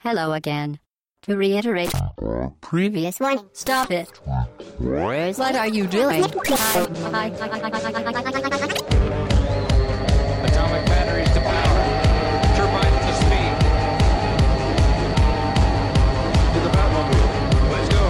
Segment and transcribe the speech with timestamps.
[0.00, 0.78] Hello again.
[1.22, 1.92] To reiterate,
[2.60, 4.08] previous one, stop it.
[4.78, 6.22] What are you doing?
[6.22, 6.46] Atomic
[10.86, 11.82] batteries to power.
[12.54, 13.58] Turbines to speed.
[16.54, 17.26] To the Batmobile.
[17.72, 18.04] Let's go.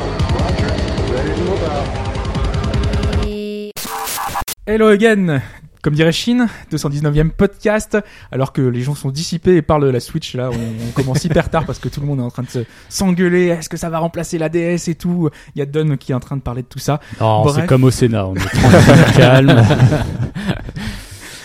[4.67, 5.43] Hello again
[5.89, 7.97] comme dirait Chine, 219e podcast,
[8.31, 10.55] alors que les gens sont dissipés et parlent de la Switch, là, on,
[10.87, 12.59] on commence hyper tard parce que tout le monde est en train de se-
[12.91, 16.13] s'engueuler, est-ce que ça va remplacer la DS et tout, il y a Don qui
[16.13, 17.01] est en train de parler de tout ça.
[17.23, 19.63] Non, c'est comme au Sénat, on est calme.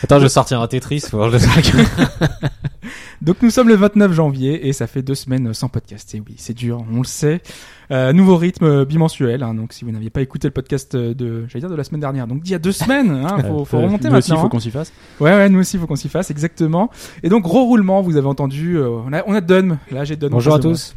[0.03, 1.03] Attends, je vais sortir un Tetris.
[1.13, 2.37] Le.
[3.21, 6.35] Donc nous sommes le 29 janvier et ça fait deux semaines sans podcast, et oui,
[6.37, 7.41] c'est dur, on le sait.
[7.89, 11.13] Euh, nouveau rythme euh, bimensuel, hein, donc si vous n'aviez pas écouté le podcast euh,
[11.13, 13.63] de, j'allais dire de la semaine dernière, donc d'il y a deux semaines, hein, faut,
[13.63, 14.41] faut Euh, remonter nous aussi, maintenant.
[14.41, 14.49] faut hein.
[14.49, 14.91] qu'on s'y fasse.
[15.21, 16.89] Ouais, ouais, nous aussi, faut qu'on s'y fasse, exactement.
[17.23, 20.15] Et donc, gros roulement, vous avez entendu, euh, on a, on a Don, là j'ai
[20.21, 20.93] en Bonjour à tous.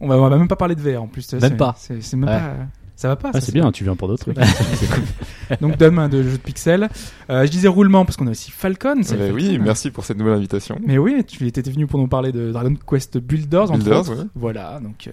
[0.00, 1.32] On va, on va même pas parler de VR en plus.
[1.34, 1.74] Même c'est- pas.
[1.78, 2.38] C'est c'est même Ouais.
[2.38, 2.54] pas.
[3.00, 3.30] Ça va pas.
[3.32, 4.36] Ah, c'est bien, tu viens pour d'autres trucs.
[5.60, 6.88] Donc Dom hein, de jeux de pixels.
[7.30, 8.96] Euh, je disais roulement parce qu'on a aussi Falcon.
[9.02, 9.62] c'est Eh oui, hein.
[9.64, 10.80] merci pour cette nouvelle invitation.
[10.84, 14.16] Mais oui, tu étais venu pour nous parler de Dragon Quest Builders, entre Builders, autres.
[14.18, 14.26] ouais.
[14.34, 15.12] Voilà, donc euh,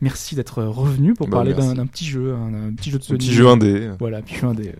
[0.00, 3.06] merci d'être revenu pour Bah, parler d'un petit jeu, un, un petit jeu de Un
[3.06, 3.18] Sony.
[3.20, 3.90] petit jeu indé.
[4.00, 4.72] Voilà, puis un des.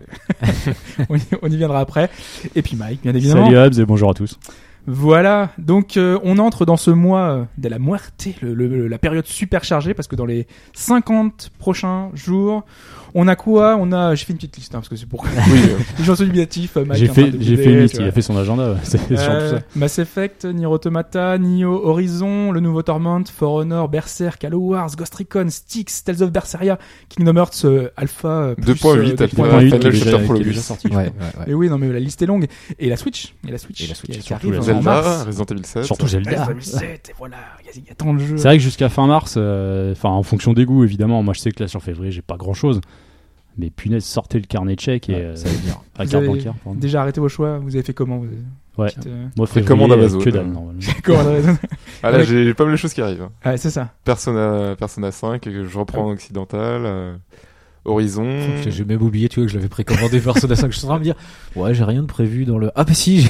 [1.09, 2.09] on, y, on y viendra après.
[2.53, 3.45] Et puis Mike, bien évidemment.
[3.45, 4.37] Salut Habs et bonjour à tous.
[4.87, 8.97] Voilà, donc euh, on entre dans ce mois euh, de la muerte, le- le- la
[8.97, 12.63] période super chargée, parce que dans les 50 prochains jours,
[13.13, 15.23] on a quoi On a, j'ai fait une petite liste, hein, parce que c'est pour
[15.25, 18.37] Oui, euh, les euh, Mike J'ai fait, j'ai fait une liste, il a fait son
[18.37, 18.63] agenda,
[19.11, 19.59] Euh, ça.
[19.75, 25.13] Mass Effect, Nier Automata, Nioh Horizon, le nouveau Torment, For Honor, Berserk, Halo Wars, Ghost
[25.15, 26.77] Recon, Styx, Tales of Berseria,
[27.09, 29.25] Kingdom Hearts euh, Alpha, euh, plus, 2.8 euh, Alpha.
[29.25, 29.41] 2.8.
[29.41, 30.43] Ouais, qui est Final déjà- Chapter qui est Prologue.
[30.43, 30.87] déjà sorti.
[30.91, 31.25] je Ouais, crois.
[31.27, 31.51] ouais, ouais.
[31.51, 32.47] Et oui, non mais la liste est longue.
[32.79, 35.23] Et la Switch, et la Switch, Et la Switch, qui, arrive la en mars.
[35.25, 35.83] Resident Evil 7.
[35.85, 36.31] Surtout Zelda.
[36.45, 38.37] Resident Evil 7, et voilà, il y a- il y, a tant de jeux.
[38.37, 41.39] C'est vrai que jusqu'à fin mars, euh, enfin en fonction des goûts évidemment, moi je
[41.39, 42.81] sais que là sur février j'ai pas grand chose.
[43.57, 45.81] Mais punaise, sortez le carnet de chèques et Ouais, euh, ça va venir.
[45.97, 46.53] la Vous carte avez bancaire.
[46.63, 46.79] pardon.
[46.79, 48.37] Déjà arrêté vos choix, vous avez fait comment vous avez-
[48.77, 48.87] Ouais.
[48.87, 50.79] petite, euh, Moi février, commande euh, Amazon, que dalle normalement.
[52.03, 53.27] Ah là, j'ai pas mal de choses qui arrivent.
[53.45, 53.89] Ouais, c'est ça.
[54.05, 56.81] Persona, Persona 5, que je reprends en occidental.
[56.85, 57.15] euh,
[57.83, 58.29] Horizon.
[58.67, 60.71] J'ai même oublié, tu vois, que je l'avais précommandé Persona 5.
[60.71, 61.15] Je suis en train de me dire,
[61.55, 62.71] ouais, j'ai rien de prévu dans le.
[62.75, 63.27] Ah, bah si.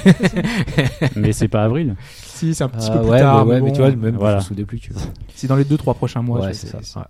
[1.16, 1.96] Mais c'est pas avril.
[2.14, 3.46] Si, c'est un petit Ah, peu plus ouais, tard.
[3.46, 4.38] mais, ouais, mais mais tu vois, même, voilà.
[4.40, 5.02] je me souvenais plus, tu vois.
[5.36, 6.42] C'est dans les 2-3 prochains mois.
[6.42, 7.00] ouais, c'est ça.
[7.00, 7.06] ouais.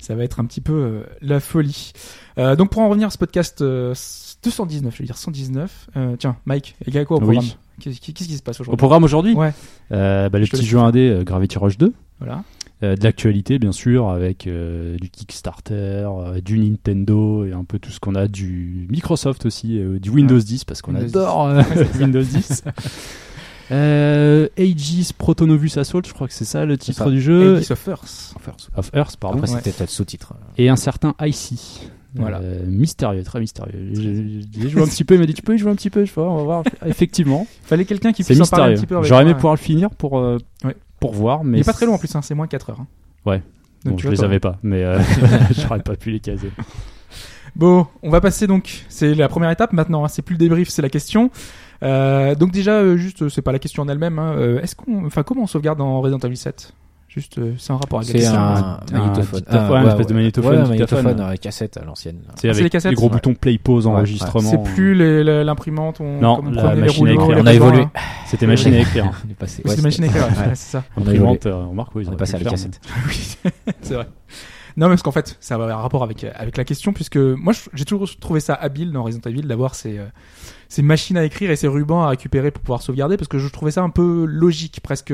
[0.00, 1.92] Ça va être un petit peu euh, la folie.
[2.38, 3.94] Euh, donc pour en revenir à ce podcast euh,
[4.42, 5.88] 219, je veux dire 119.
[5.96, 7.36] Euh, tiens, Mike, il y a quoi au Oui.
[7.36, 9.52] programme Qu'est-ce qui, qu'est-ce qui se passe Au aujourd'hui programme aujourd'hui, Ouais,
[9.92, 11.92] euh, bah, le Je te petit laisse jeu indé euh, Gravity Rush 2.
[12.20, 12.42] voilà.
[12.82, 17.78] Euh, de l'actualité bien sûr avec euh, du Kickstarter, euh, du Nintendo et un peu
[17.78, 21.62] tout ce qu'on a du Microsoft aussi, euh, du Windows 10 parce qu'on adore euh,
[21.98, 22.64] Windows 10.
[23.72, 27.10] Euh, Aegis Protonovus Assault, je crois que c'est ça le titre ça.
[27.10, 27.56] du jeu.
[27.58, 28.34] Aegis of Earth.
[28.76, 29.38] Of Earth, pardon.
[29.38, 29.56] Après, Ouais.
[29.58, 30.34] c'était peut-être sous-titre.
[30.58, 31.90] Et un certain IC.
[32.14, 32.38] Voilà.
[32.38, 33.90] Euh, mystérieux, très mystérieux.
[33.92, 36.04] J'ai joué un petit peu, il m'a dit tu peux y jouer un petit peu,
[36.04, 36.62] je vois, on va voir.
[36.86, 39.90] Effectivement, Fallait quelqu'un qui puisse en parler un petit peu J'aurais aimé pouvoir le finir
[39.90, 40.74] pour, euh, Ouais.
[40.98, 42.80] pour voir, mais Il est pas très long en plus, hein, c'est moins 4 heures.
[42.80, 42.86] hein.
[43.26, 43.42] Ouais.
[43.84, 44.24] Donc, Bon, je les toi.
[44.24, 44.98] avais pas, mais euh,
[45.50, 46.50] j'aurais pas pu les caser.
[47.54, 48.84] Bon, on va passer donc.
[48.88, 50.04] C'est la première étape maintenant.
[50.04, 51.30] hein, c'est plus le débrief, c'est la question.
[51.82, 54.18] Euh, donc déjà, euh, juste, euh, c'est pas la question en elle-même.
[54.18, 56.72] hein, euh, Est-ce qu'on, enfin, comment on sauvegarde dans Resident Evil 7
[57.08, 59.42] Juste, euh, c'est un rapport avec la C'est un magnétophone.
[59.48, 62.18] Ah, une espèce de magnétophone, magnétophone à cassette à l'ancienne.
[62.34, 63.12] C'est Ah, avec les cassettes les gros Ouais.
[63.14, 64.50] boutons play, pause, Ouais, enregistrement.
[64.50, 64.94] C'est plus
[65.44, 67.38] l'imprimante, on, Non, comme on la machine à écrire.
[67.40, 67.86] On a évolué.
[68.26, 69.10] C'était machine à écrire.
[69.26, 69.62] On est passé.
[69.64, 70.78] C'est machine à écrire, c'est ça.
[70.94, 71.00] A.
[71.00, 72.80] Imprimante, euh, on marque, oui, On est passé à la cassette.
[73.08, 73.36] Oui,
[73.80, 74.08] c'est vrai.
[74.76, 77.54] Non, mais parce qu'en fait, ça avoir un rapport avec, avec la question, puisque moi,
[77.72, 80.04] j'ai toujours trouvé ça habile dans Resident Evil d'avoir ces, euh,
[80.68, 83.48] ces machines à écrire et ces rubans à récupérer pour pouvoir sauvegarder, parce que je
[83.48, 85.12] trouvais ça un peu logique, presque.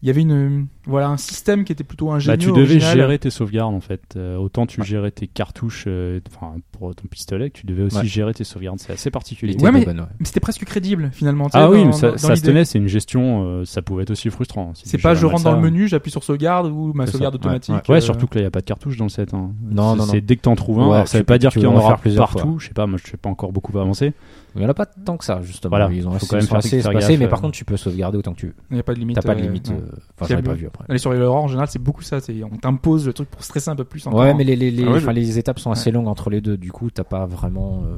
[0.00, 2.36] Il y avait une, voilà, un système qui était plutôt ingénieux.
[2.36, 2.96] Bah, tu devais original.
[2.96, 4.00] gérer tes sauvegardes en fait.
[4.16, 7.96] Euh, autant tu gérais tes cartouches, euh, enfin pour ton pistolet, que tu devais aussi
[7.98, 8.06] Ouais.
[8.06, 8.78] gérer tes sauvegardes.
[8.78, 9.56] C'est assez particulier.
[9.60, 9.84] Ouais, mais-
[10.22, 11.48] c'était presque crédible, finalement.
[11.52, 12.64] Ah oui, dans- mais ça, dans- ça dans se tenait.
[12.64, 13.42] C'est une gestion.
[13.44, 14.72] euh, ça pouvait être aussi frustrant.
[14.74, 17.38] si C'est pas je rentre dans le menu, j'appuie sur sauvegarde ou ma sauvegarde ça,
[17.38, 17.88] ouais, automatique.
[17.88, 19.34] Ouais, euh, surtout que là, il n'y a pas de cartouche dans le set.
[19.34, 19.50] hein.
[19.68, 20.86] Non, C'est- non, C'est dès que t'en trouves un.
[20.88, 22.58] Ouais, alors, ça veut pas dire qu'il y en aura partout.
[22.60, 24.12] Je sais pas, moi je sais pas encore beaucoup avancé.
[24.56, 25.70] Il y en a pas tant que ça, justement.
[25.70, 28.16] Voilà, Ils ont faut assez, quand même assez gaffe, mais par contre, tu peux sauvegarder
[28.18, 28.54] autant que tu veux.
[28.70, 29.16] Il n'y a pas de limite.
[29.16, 29.70] T'as pas de limite.
[29.70, 29.76] non.
[29.76, 30.84] euh, Enfin, j'en ai pas vu après.
[30.88, 32.20] Aller sur les Aurore, en général, c'est beaucoup ça.
[32.20, 34.20] c'est- On t'impose le truc pour stresser un peu plus encore.
[34.20, 36.56] Ouais, mais les, les, les, Ah ouais, les étapes sont assez longues entre les deux.
[36.56, 37.82] Du coup, t'as pas vraiment.
[37.84, 37.96] euh,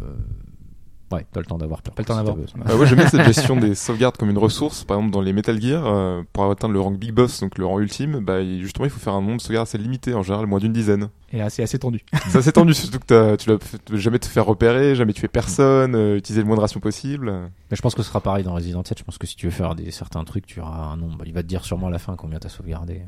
[1.12, 1.92] Ouais, t'as le temps d'avoir peur.
[1.94, 2.36] Pas le temps d'avoir.
[2.36, 2.60] t'as besoin.
[2.66, 4.84] Ah ouais, j'aime bien cette gestion des sauvegardes comme une ressource.
[4.84, 7.66] Par exemple, dans les Metal Gear, euh, pour atteindre le rang Big Boss, donc le
[7.66, 10.46] rang ultime, bah, justement, il faut faire un nombre de sauvegardes assez limité, en général,
[10.46, 11.08] moins d'une dizaine.
[11.32, 12.04] Et là, c'est assez tendu.
[12.28, 13.58] Ça s'est tendu, surtout que t'as- tu dois
[13.94, 17.32] jamais te faire repérer, jamais tuer personne, euh, utiliser le moins de rations possible.
[17.70, 18.98] Mais je pense que ce sera pareil dans Resident 7.
[18.98, 21.24] Je pense que si tu veux faire des, certains trucs, tu auras un nombre.
[21.26, 23.02] Il va te dire sûrement à la fin combien t'as sauvegardé.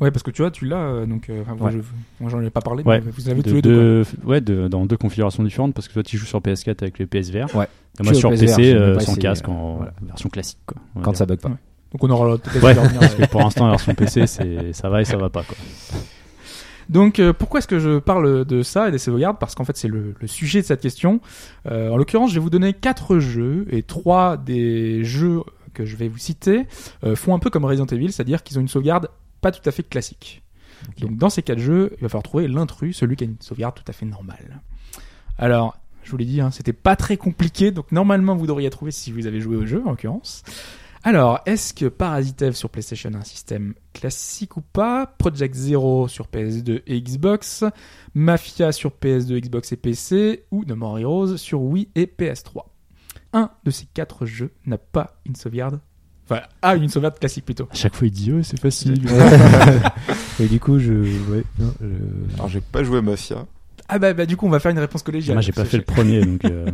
[0.00, 1.76] Ouais, parce que tu vois, tu l'as, euh, donc euh, enfin, moi, Ouais.
[1.78, 3.00] je- moi j'en ai pas parlé, Ouais.
[3.04, 3.72] mais vous avez De- tous les deux.
[4.02, 6.98] de- ouais, de- dans deux configurations différentes parce que toi tu joues sur PS4 avec
[6.98, 7.54] le PSVR.
[7.56, 7.66] Ouais.
[8.00, 9.92] Et moi sur PC euh, sans casque en voilà.
[10.02, 10.76] version classique quoi.
[11.02, 11.18] Quand dire.
[11.18, 11.48] ça bug pas.
[11.50, 11.54] Ouais.
[11.92, 15.00] Donc on aura peut-être Ouais, parce que pour l'instant la version PC c'est ça va
[15.00, 15.56] et ça va pas quoi.
[16.90, 19.76] Donc euh, pourquoi est-ce que je parle de ça et des sauvegardes Parce qu'en fait
[19.76, 21.20] c'est le, le sujet de cette question.
[21.70, 25.40] Euh, en l'occurrence, je vais vous donner quatre jeux et trois des jeux
[25.72, 26.66] que je vais vous citer
[27.04, 29.08] euh, font un peu comme Resident Evil, c'est-à-dire qu'ils ont une sauvegarde
[29.44, 30.42] pas tout à fait classique.
[31.00, 33.74] Donc dans ces quatre jeux, il va falloir trouver l'intrus, celui qui a une sauvegarde
[33.74, 34.62] tout à fait normale.
[35.36, 38.90] Alors, je vous l'ai dit, hein, c'était pas très compliqué, donc normalement vous devriez trouver
[38.90, 40.44] si vous avez joué au jeu en l'occurrence.
[41.02, 45.04] Alors, est-ce que Parasite Eve sur PlayStation a un système classique ou pas?
[45.06, 47.64] Project Zero sur PS2 et Xbox
[48.14, 52.64] Mafia sur PS2, Xbox et PC Ou No More Heroes sur Wii et PS3
[53.34, 55.80] Un de ces quatre jeux n'a pas une sauvegarde
[56.24, 57.68] Enfin, a une sauvegarde classique plutôt.
[57.70, 59.02] À chaque fois il dit oh, c'est facile.
[60.40, 60.92] Et du coup, je.
[60.92, 63.46] Ouais, non, je- Alors j'ai pas joué à Mafia.
[63.86, 65.34] Ah bah, bah du coup on va faire une réponse collégiale.
[65.34, 66.70] Moi j'ai pas fait le premier donc euh,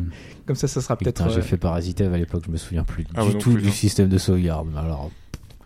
[0.46, 1.16] Comme ça, ça sera peut-être...
[1.24, 3.50] Putain, j'ai euh, fait Parasite Eve à l'époque, je me souviens plus Ah, du tout
[3.50, 3.72] plus, du non.
[3.74, 4.68] système de sauvegarde.
[4.76, 5.10] Alors,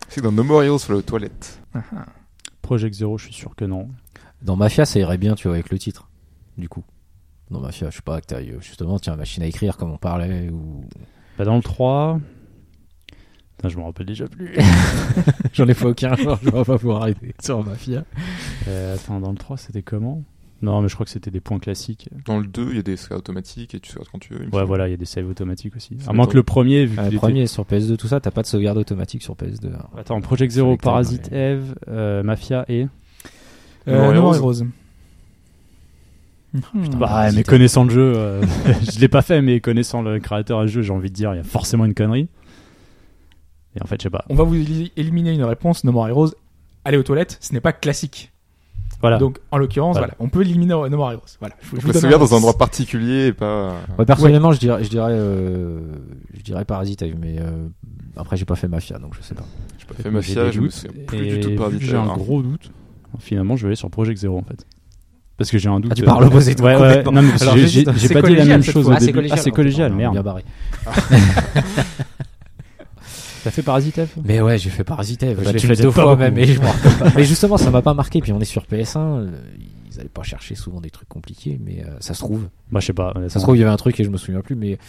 [0.09, 1.59] C'est dans No More Heroes, faut aller aux toilettes.
[1.75, 2.05] ah, ah.
[2.63, 3.89] Project Zero je suis sûr que non.
[4.41, 6.09] dans Mafia, ça irait bien, tu vois, avec le titre.
[6.57, 6.83] Du coup.
[7.51, 9.97] Dans Mafia, je sais pas, que t'as eu, justement, tiens, machine à écrire comme on
[9.97, 10.83] parlait, ou.
[11.37, 12.19] Bah, dans le 3
[13.57, 14.53] Putain, je me rappelle déjà plus.
[15.53, 18.03] J'en ai fait aucun, alors je vais pas pouvoir arrêter sur Mafia.
[18.67, 20.23] Euh, attends dans le 3 c'était comment?
[20.61, 22.09] Non mais je crois que c'était des points classiques.
[22.25, 24.39] Dans le 2, il y a des sauvegardes automatiques et tu sauvegardes quand tu veux.
[24.39, 24.67] il me Ouais semble.
[24.67, 25.97] voilà il y a des saves automatiques aussi.
[26.07, 28.19] À moins que le premier vu Ah, qu'il le était- premier sur PS2, tout ça,
[28.19, 29.67] t'as pas de sauvegarde automatique sur PS2.
[29.73, 29.85] hein.
[29.97, 31.37] Attends Project Zero, Parasite ouais.
[31.37, 32.87] Eve, euh, Mafia et
[33.87, 34.53] Euh, No More More Heroes.
[34.61, 34.67] Heroes.
[36.53, 36.59] Hmm.
[36.93, 38.41] Bah, Parasite mais connaissant le jeu, euh,
[38.93, 41.37] je l'ai pas fait, mais connaissant le créateur du jeu, j'ai envie de dire, il
[41.37, 42.27] y a forcément une connerie.
[43.77, 44.23] Et en fait, je sais pas.
[44.29, 46.31] On va vous éli- éliminer une réponse, No More Heroes.
[46.85, 48.31] Aller aux toilettes, ce n'est pas classique.
[49.01, 49.17] Voilà.
[49.17, 50.07] Donc, en l'occurrence, Voilà.
[50.07, 50.15] voilà.
[50.19, 51.21] on peut éliminer No More Heroes.
[51.39, 51.55] Voilà.
[51.61, 53.73] Je, vous- je sauvegarde dans un endroit particulier et pas.
[53.99, 55.79] Ouais, personnellement, je dirais, je dirais, euh,
[56.33, 57.67] je dirais Parasite Eve, mais euh,
[58.15, 59.43] après, j'ai pas fait Mafia, donc je sais pas.
[59.77, 61.81] J'ai pas fait Mafia, je me souviens plus du tout Parasite.
[61.81, 62.71] J'ai un gros doute.
[63.19, 64.65] Finalement, je vais aller sur Project Zero en fait.
[65.37, 65.91] Parce que j'ai un doute.
[65.91, 68.63] Ah, tu euh, parles opposé, toi, Ouais, ouais, non, mais j'ai- pas dit la même
[68.63, 69.17] chose Ah, c'est début.
[69.17, 69.37] collégial.
[69.37, 70.15] Ah, c'est collégial, merde.
[73.45, 75.23] T'as fait Parasite Mais ouais, j'ai fait Parasite.
[75.23, 76.17] Je Bah, l'ai fait deux fois beaucoup.
[76.17, 77.11] même, mais je me rappelle pas.
[77.15, 78.19] Mais justement, ça m'a pas marqué.
[78.19, 79.27] Puis on est sur PS1, euh,
[79.91, 82.47] ils allaient pas chercher souvent des trucs compliqués, mais euh, ça se trouve.
[82.71, 83.13] Moi, je sais pas.
[83.29, 84.79] Ça se trouve, il y avait un truc et je me souviens plus, mais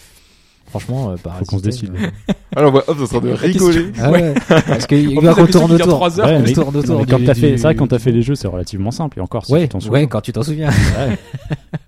[0.69, 1.91] franchement, euh, Parasite qu'on se décide.
[1.95, 3.91] euh, Alors, on voit Hobbs en train de rigoler.
[4.01, 4.33] Ah ouais.
[4.47, 6.25] Parce qu'il En va plus, qu'on la tourne musique, il dure autour.
[6.25, 6.81] Ouais, mais- tourne autour
[7.35, 9.19] c'est vrai, quand t'as fait les jeux, c'est relativement simple.
[9.19, 9.99] Et encore, si Ouais, tu t'en souviens.
[10.01, 10.71] ouais, quand tu t'en souviens.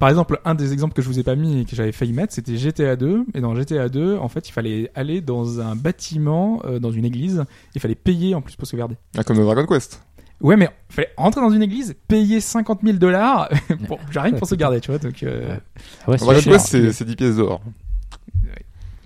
[0.00, 2.14] Par exemple, un des exemples que je vous ai pas mis et que j'avais failli
[2.14, 3.26] mettre, c'était GTA 2.
[3.34, 7.04] Et dans GTA 2, en fait, il fallait aller dans un bâtiment, euh, dans une
[7.04, 7.44] église.
[7.74, 8.96] Il fallait payer en plus pour sauvegarder.
[9.18, 10.02] Ah, comme dans Dragon Quest.
[10.40, 13.50] Ouais, mais il fallait rentrer dans une église, payer 50 000 dollars
[13.86, 14.98] pour, rien que pour sauvegarder, tu vois.
[14.98, 15.54] Donc, euh,
[16.08, 16.52] Ouais, Dragon c'est cher.
[16.54, 17.60] Quest, c'est c'est 10 pièces d'or.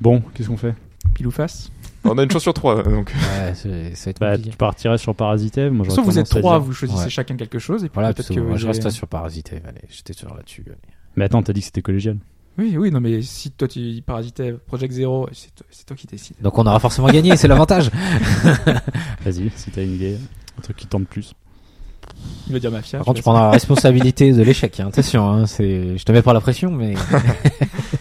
[0.00, 0.76] Bon, qu'est-ce qu'on fait?
[1.12, 1.73] Pile ou face.
[2.11, 3.11] On a une chance sur trois, donc.
[3.15, 5.73] Ouais, c'est- ça va être Bah, tu partirais sur Parasite Eve.
[5.73, 7.11] Moi, Sauf vous êtes trois, dire- vous choisissez Ouais.
[7.11, 7.83] chacun quelque chose.
[7.85, 9.62] Et puis Voilà, peut-être que moi, je reste sur Parasite Eve.
[9.67, 10.65] Allez, j'étais sur là-dessus.
[11.17, 12.19] Mais attends, t'as dit que c'était collégial.
[12.56, 16.06] Oui, oui, non, mais si toi tu parasitais Project Zero, c'est toi, c'est toi qui
[16.06, 16.37] décides.
[16.41, 17.91] Donc on aura forcément gagné, c'est l'avantage.
[19.25, 20.17] Vas-y, si t'as une idée,
[20.56, 21.34] un truc qui tente plus.
[22.46, 22.99] Il va dire mafia.
[22.99, 24.79] Par contre, tu prendras la responsabilité de l'échec.
[24.79, 24.87] Hein.
[24.89, 25.96] Attention, hein, c'est...
[25.99, 26.94] je te mets pas la pression, mais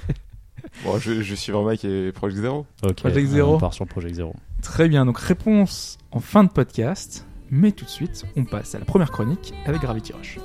[0.93, 2.65] Bon, je, je suis vraiment Mike et Project Zero.
[2.83, 2.95] Ok.
[2.97, 3.55] Project euh, Zero.
[3.55, 4.35] On part sur Project Zero.
[4.61, 7.25] Très bien, donc réponse en fin de podcast.
[7.49, 10.39] Mais tout de suite, on passe à la première chronique avec Gravity Rush.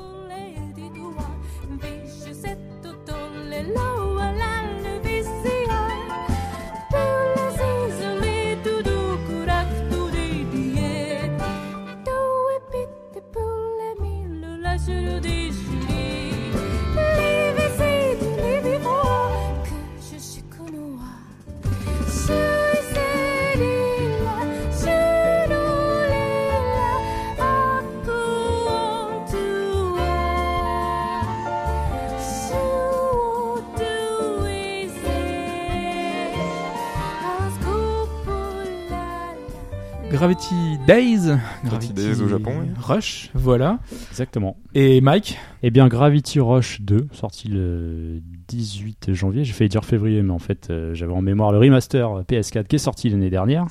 [40.89, 42.69] Days, Gravity Days au Japon, oui.
[42.81, 43.79] Rush, voilà.
[44.11, 44.57] Exactement.
[44.75, 49.45] Et Mike, Eh bien, Gravity Rush 2, sorti le 18 janvier.
[49.45, 52.77] J'ai failli dire février, mais en fait, euh, j'avais en mémoire le remaster PS4 qui
[52.77, 53.67] est sorti l'année dernière.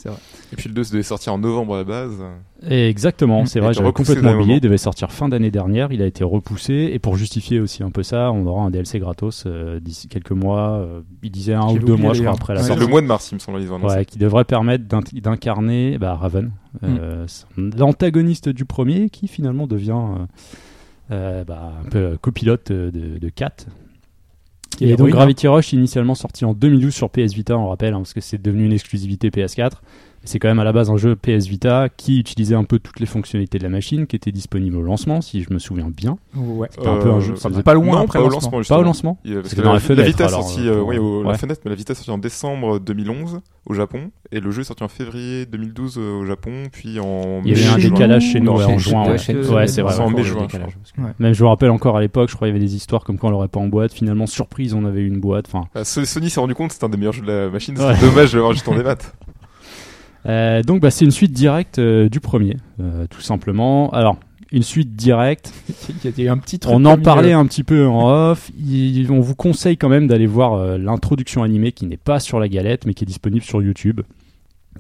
[0.54, 2.22] Et puis le 2 devait sortir en novembre à la base.
[2.68, 3.46] Et exactement, Mm.
[3.46, 4.56] c'est vrai, j'avais complètement oublié.
[4.56, 5.92] Il devait sortir fin d'année dernière.
[5.92, 6.90] Il a été repoussé.
[6.92, 10.32] Et pour justifier aussi un peu ça, on aura un DLC gratos euh, d'ici quelques
[10.32, 10.80] mois.
[10.80, 12.82] euh, il disait un ou deux mois, je crois, après la sortie.
[12.82, 13.96] le mois de mars, il me semble, ils ont annoncé.
[13.98, 16.52] Ouais, qui devrait permettre d'in- d'incarner bah, Raven,
[16.84, 20.26] euh, l'antagoniste du premier, qui finalement devient euh,
[21.12, 23.52] euh, bah, un peu copilote de, de Kat.
[24.82, 28.00] Et donc héroïne, Gravity Rush, initialement sorti en 2012 sur PS Vita, on rappelle, hein,
[28.00, 29.72] parce que c'est devenu une exclusivité PS4.
[30.28, 33.00] C'est quand même à la base un jeu PS Vita qui utilisait un peu toutes
[33.00, 36.18] les fonctionnalités de la machine, qui était disponible au lancement, si je me souviens bien.
[36.36, 36.68] Ouais.
[36.72, 38.36] C'était un peu un jeu- Euh, pas loin non, après pas le au lancement.
[38.36, 38.52] lancement.
[38.52, 38.80] Pas justement.
[38.80, 40.98] au lancement Il C'était que dans la, la fenêtre, la Vita est alors, euh, oui,
[40.98, 41.38] au- la ouais.
[41.38, 44.66] fenêtre, mais la Vita est sortie en décembre 2011 au Japon, et le jeu est
[44.66, 48.40] sorti en février 2012 euh, au Japon, puis en Il y avait un décalage chez
[48.40, 49.04] nous non, ouais, en juin.
[49.04, 50.00] ouais, Ouais, Ouais, c'est vrai.
[50.00, 50.14] En ouais.
[50.16, 50.48] mai, juin,
[51.20, 53.18] Même je me rappelle encore à l'époque, je crois qu'il y avait des histoires comme
[53.18, 53.94] quoi on l'aurait pas en boîte.
[53.94, 55.46] Finalement, surprise, on avait eu une boîte.
[55.48, 57.50] Enfin, Ah, So- Sony s'est rendu compte que c'était un des meilleurs jeux de la
[57.50, 57.96] machine, Ouais.
[58.00, 58.96] c'est dommage de l'avoir juste en démat.
[60.28, 63.90] Euh, donc bah, c'est une suite directe euh, du premier, euh, tout simplement.
[63.92, 64.18] Alors,
[64.52, 65.54] une suite directe,
[66.06, 66.74] Il y a eu un petit truc.
[66.76, 70.28] on en parlait un petit peu en off, Il- on vous conseille quand même d'aller
[70.28, 74.02] voir l'introduction animée qui n'est pas sur la galette mais qui est disponible sur YouTube,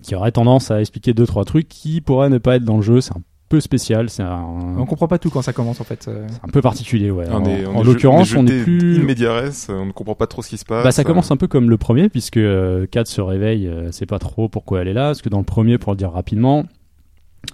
[0.01, 2.83] qui aurait tendance à expliquer deux trois trucs qui pourraient ne pas être dans le
[2.83, 4.43] jeu, c'est un peu spécial, c'est un,
[4.77, 6.07] On comprend pas tout quand ça commence en fait.
[6.07, 6.25] euh.
[6.29, 7.11] c'est un peu particulier.
[7.11, 7.25] Ouais.
[7.29, 8.99] On en est- on en est l'occurrence, on est plus...
[9.27, 10.83] res, on ne comprend pas trop ce qui se passe.
[10.83, 14.05] Bah, ça commence un peu comme le premier, puisque euh, Kat se réveille, euh, sait
[14.05, 16.65] pas trop pourquoi elle est là, parce que dans le premier, pour le dire rapidement,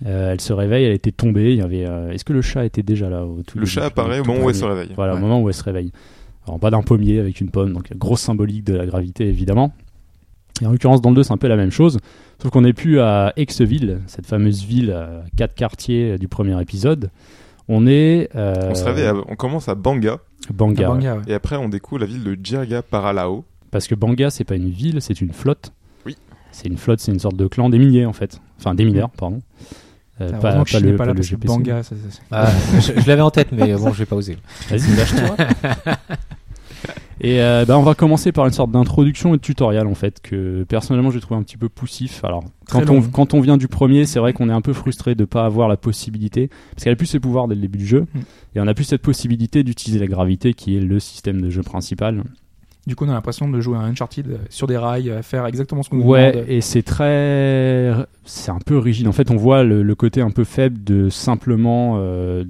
[0.05, 1.51] euh, elle se réveille, elle était tombée.
[1.51, 1.85] Il y avait.
[1.85, 4.45] euh, Est-ce que le chat était déjà là au tout Le chat apparaît au moment
[4.45, 4.91] où elle se réveille.
[4.95, 5.19] Voilà, Ouais.
[5.19, 5.91] au moment où elle se réveille.
[6.47, 9.71] En bas d'un pommier avec une pomme, donc grosse symbolique de la gravité évidemment.
[10.63, 12.00] Et en l'occurrence, dans le 2, c'est un peu la même chose,
[12.41, 16.60] sauf qu'on n'est plus à Exville, cette fameuse ville à quatre quartiers euh, du premier
[16.62, 17.10] épisode.
[17.67, 18.29] On est.
[18.36, 20.20] euh, On se réveille, à- on commence à Banga,
[20.53, 20.88] Banga.
[20.88, 21.22] Banga, ouais.
[21.27, 23.43] et après on découvre la ville de Jirga Paralao.
[23.72, 25.72] Parce que Banga, c'est pas une ville, c'est une flotte.
[26.05, 26.15] Oui.
[26.51, 28.39] C'est une flotte, c'est une sorte de clan des milliers en fait.
[28.60, 29.41] Enfin, des mineurs, pardon.
[30.22, 31.34] Euh, pas, pas je le, pas pas là parce.
[31.34, 34.38] Banga, ça- ça- Ah, je je l'avais en tête, mais bon, j'ai pas osé.
[34.70, 35.36] Vas-y, lâche-toi.
[37.22, 40.20] Et euh, bah, on va commencer par une sorte d'introduction et de tutoriel en fait
[40.22, 42.24] que personnellement j'ai trouvé un petit peu poussif.
[42.24, 45.15] Alors quand on, quand on vient du premier, c'est vrai qu'on est un peu frustré
[45.15, 47.86] de pas avoir la possibilité parce qu'elle a plus ses pouvoirs dès le début du
[47.88, 48.20] jeu Mm.
[48.55, 51.62] et on a plus cette possibilité d'utiliser la gravité qui est le système de jeu
[51.62, 52.24] principal.
[52.86, 55.46] Du coup, on a l'impression de jouer à Uncharted euh, sur des rails, à faire
[55.46, 56.46] exactement ce qu'on Ouais, demande.
[56.50, 57.93] et c'est très.
[58.25, 59.08] C'est un peu rigide.
[59.08, 61.96] En fait, on voit le, le côté un peu faible de simplement.
[62.00, 62.43] euh,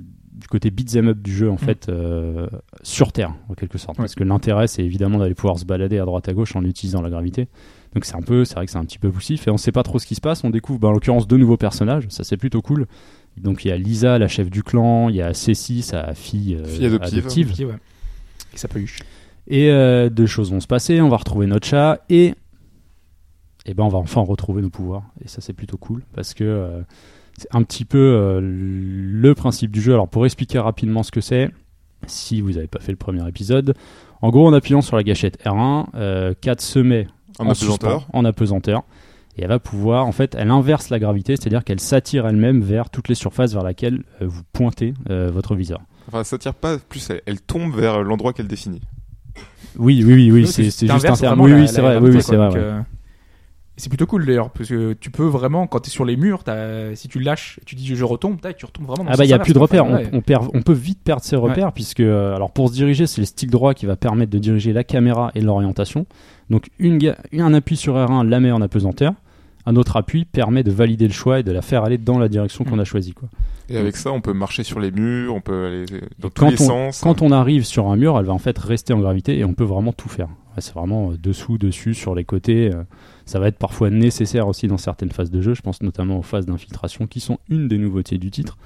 [0.43, 2.47] du côté beat'em up du jeu, en fait, euh,
[2.81, 3.97] sur Terre, en quelque sorte.
[3.97, 4.01] Mm.
[4.01, 4.03] Ouais.
[4.03, 7.01] Parce que l'intérêt, c'est évidemment d'aller pouvoir se balader à droite à gauche en utilisant
[7.01, 7.47] la gravité.
[7.93, 9.71] Donc c'est un peu, c'est vrai que c'est un petit peu poussif et on sait
[9.71, 10.43] pas trop ce qui se passe.
[10.43, 12.07] On découvre, bah, en l'occurrence, deux nouveaux personnages.
[12.09, 12.87] Ça, c'est plutôt cool.
[13.37, 15.07] Donc il y a Lisa, la chef du clan.
[15.07, 17.51] Il y a Cécile, sa fille, euh, Fille adoptive.
[17.51, 18.85] Ok, ouais.
[19.47, 20.99] Et euh, deux choses vont se passer.
[20.99, 22.33] On va retrouver notre chat et,
[23.65, 25.03] et ben on va enfin retrouver nos pouvoirs.
[25.23, 26.81] Et ça c'est plutôt cool parce que euh,
[27.37, 29.93] c'est un petit peu euh, le principe du jeu.
[29.93, 31.49] Alors pour expliquer rapidement ce que c'est,
[32.07, 33.73] si vous n'avez pas fait le premier épisode,
[34.21, 37.07] en gros en appuyant sur la gâchette R1, euh, Kat se met
[37.39, 38.01] En apesanteur.
[38.01, 38.83] suspens, en apesanteur.
[39.35, 42.91] Et elle va pouvoir, en fait, elle inverse la gravité, c'est-à-dire qu'elle s'attire elle-même vers
[42.91, 45.81] toutes les surfaces vers lesquelles euh, vous pointez euh, votre viseur.
[46.07, 48.81] Enfin, ça tire pas, plus elle, elle tombe vers l'endroit qu'elle définit.
[49.75, 51.41] Oui, oui, oui, oui, c'est juste un terme.
[51.41, 52.83] Oui, oui, c'est vrai, oui, c'est vrai.
[53.75, 56.43] C'est plutôt cool d'ailleurs, parce que tu peux vraiment, quand tu es sur les murs,
[56.43, 59.27] t'as- si tu lâches, tu dis je retombe, tu retombes vraiment dans Ah bah il
[59.27, 61.99] sens y a plus de repères, on, perd, on peut vite perdre ses repères puisque
[62.01, 64.83] euh, alors pour se diriger c'est le stick droit qui va permettre de diriger la
[64.83, 66.05] caméra et l'orientation.
[66.51, 69.13] Donc une, un appui sur R1 la met en apesanteur,
[69.65, 72.27] un autre appui permet de valider le choix et de la faire aller dans la
[72.27, 73.27] direction qu'on a choisie quoi.
[73.69, 75.85] Et avec ça, on peut marcher sur les murs, on peut aller
[76.19, 77.01] dans tous quand les on- sens.
[77.01, 79.53] Quand on arrive sur un mur, elle va en fait rester en gravité et on
[79.53, 80.27] peut vraiment tout faire.
[80.27, 82.69] Ouais, c'est vraiment euh, dessous, dessus, sur les côtés.
[82.71, 82.83] euh,
[83.25, 85.53] ça va être parfois nécessaire aussi dans certaines phases de jeu.
[85.53, 88.57] Je pense notamment aux phases d'infiltration qui sont une des nouveautés du titre.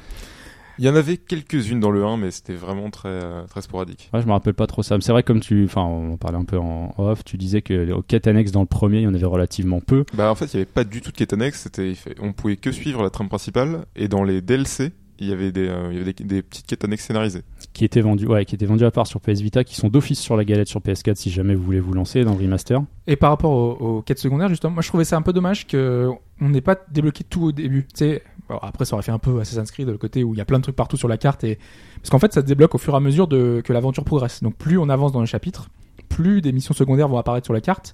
[0.79, 4.11] Il y en avait quelques-unes dans le 1, mais c'était vraiment très, euh, très sporadique.
[4.13, 4.95] Ouais, je me rappelle pas trop ça.
[5.01, 7.23] C'est vrai comme tu, enfin, on parlait un peu en off.
[7.25, 10.05] Tu disais que aux quêtes annexes dans le premier, il y en avait relativement peu.
[10.13, 12.15] Bah, en fait, il y avait pas du tout de quête annexe, c'était, il fait-
[12.21, 15.67] on pouvait que suivre la trame principale, et dans les DLC, il y avait des,
[15.67, 17.43] euh, il y avait des, des petites quêtes annexes scénarisées.
[17.73, 20.19] qui étaient vendus, ouais, qui étaient vendus à part sur PS Vita, qui sont d'office
[20.19, 22.81] sur la galette sur PS4 si jamais vous voulez vous lancer dans le remaster.
[23.07, 25.67] Et par rapport aux, aux quêtes secondaires, justement, moi je trouvais ça un peu dommage
[25.67, 26.09] que
[26.41, 27.83] on n'ait pas débloqué tout au début.
[27.83, 30.37] Tu sais, bon, après ça aurait fait un peu Assassin's Creed, le côté où il
[30.37, 31.57] y a plein de trucs partout sur la carte et
[31.97, 34.43] parce qu'en fait ça se débloque au fur et à mesure de que l'aventure progresse.
[34.43, 35.69] Donc plus on avance dans le chapitre,
[36.09, 37.93] plus des missions secondaires vont apparaître sur la carte.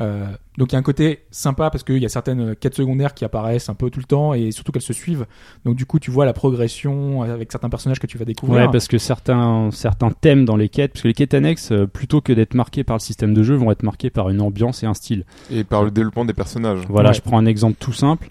[0.00, 0.26] Euh,
[0.58, 3.24] donc il y a un côté sympa parce qu'il y a certaines quêtes secondaires qui
[3.24, 5.26] apparaissent un peu tout le temps et surtout qu'elles se suivent.
[5.64, 8.66] Donc du coup tu vois la progression avec certains personnages que tu vas découvrir.
[8.66, 11.86] Ouais, parce que certains, certains thèmes dans les quêtes, parce que les quêtes annexes, euh,
[11.86, 14.82] plutôt que d'être marquées par le système de jeu, vont être marquées par une ambiance
[14.82, 15.24] et un style.
[15.50, 16.80] Et par le développement des personnages.
[16.88, 17.14] Voilà, Ouais.
[17.14, 18.30] je prends un exemple tout simple.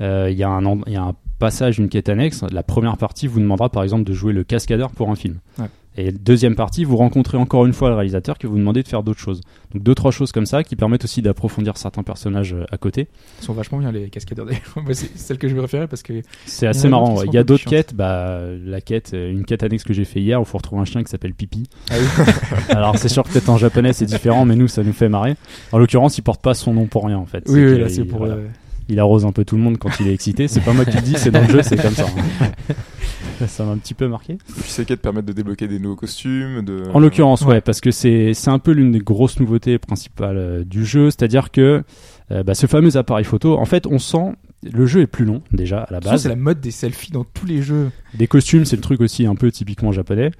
[0.00, 2.42] euh, il y, a un en- il y a un passage, une quête annexe.
[2.50, 5.36] La première partie vous demandera par exemple de jouer le cascadeur pour un film.
[5.58, 5.66] Ouais.
[5.98, 9.02] Et deuxième partie, vous rencontrez encore une fois le réalisateur qui vous demandez de faire
[9.02, 9.42] d'autres choses.
[9.74, 13.08] Donc deux trois choses comme ça qui permettent aussi d'approfondir certains personnages euh, à côté.
[13.40, 14.46] Ils sont vachement bien les cascadeurs
[14.92, 17.16] c'est celle que je préférais parce que C'est assez marrant.
[17.18, 17.26] ouais.
[17.26, 17.94] Il y a d'autres quêtes.
[17.94, 20.80] Bah, la quête, euh, une quête annexe que j'ai fait hier où il faut retrouver
[20.80, 21.68] un chien qui s'appelle Pipi.
[21.90, 22.24] Ah oui.
[22.70, 25.36] Alors c'est sûr que peut-être en japonais c'est différent, mais nous ça nous fait marrer.
[25.72, 27.44] En l'occurrence, il porte pas son nom pour rien en fait.
[27.48, 28.20] oui, oui, là c'est pour.
[28.20, 28.34] voilà.
[28.34, 28.48] euh,
[28.88, 30.48] Il arrose un peu tout le monde quand il est excité.
[30.48, 32.06] C'est pas moi qui le dis, c'est dans le jeu, c'est comme ça.
[33.46, 34.38] ça m'a un petit peu marqué.
[34.60, 36.62] Puis ces quêtes permettent de débloquer des nouveaux costumes.
[36.62, 36.84] De...
[36.92, 40.64] En l'occurrence, ouais, parce que c'est c'est un peu l'une des grosses nouveautés principales euh,
[40.64, 41.82] du jeu, c'est-à-dire que
[42.30, 44.34] euh, bah, ce fameux appareil photo, en fait, on sent
[44.70, 46.22] le jeu est plus long déjà à la façon, base.
[46.22, 47.90] c'est la mode des selfies dans tous les jeux.
[48.14, 50.30] Des costumes, c'est le truc aussi un peu typiquement japonais.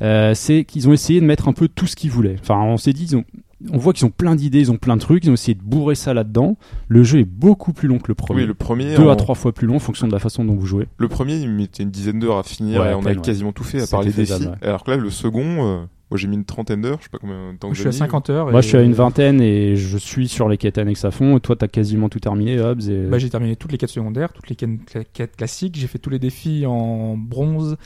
[0.00, 2.36] Euh, c'est qu'ils ont essayé de mettre un peu tout ce qu'ils voulaient.
[2.40, 3.24] Enfin, on s'est dit, ils ont-
[3.72, 5.62] on voit qu'ils ont plein d'idées, ils ont plein de trucs, ils ont essayé de
[5.62, 6.56] bourrer ça là-dedans.
[6.88, 8.42] Le jeu est beaucoup plus long que le premier.
[8.42, 10.44] Oui, le premier, Deux en- à trois fois plus long en fonction de la façon
[10.44, 10.86] dont vous jouez.
[10.98, 13.16] le premier, il mettait une dizaine d'heures à finir Ouais, et on a ouais.
[13.16, 14.46] quasiment tout fait à part les défis.
[14.62, 15.84] Alors que là, le second, euh,
[16.14, 17.80] moi j'ai mis une trentaine d'heures, je sais pas combien de temps Moi, que je
[17.80, 17.98] suis à j'ai mis.
[17.98, 18.50] 50 heures.
[18.52, 21.36] Moi, je suis à une vingtaine et je suis sur les quêtes annexes à fond.
[21.36, 22.88] Et toi, t'as quasiment tout terminé, Hobbs.
[22.88, 23.06] Et...
[23.06, 25.74] Bah, j'ai terminé toutes les quêtes secondaires, toutes les quêtes cla- quêtes classiques.
[25.76, 27.76] J'ai fait tous les défis en bronze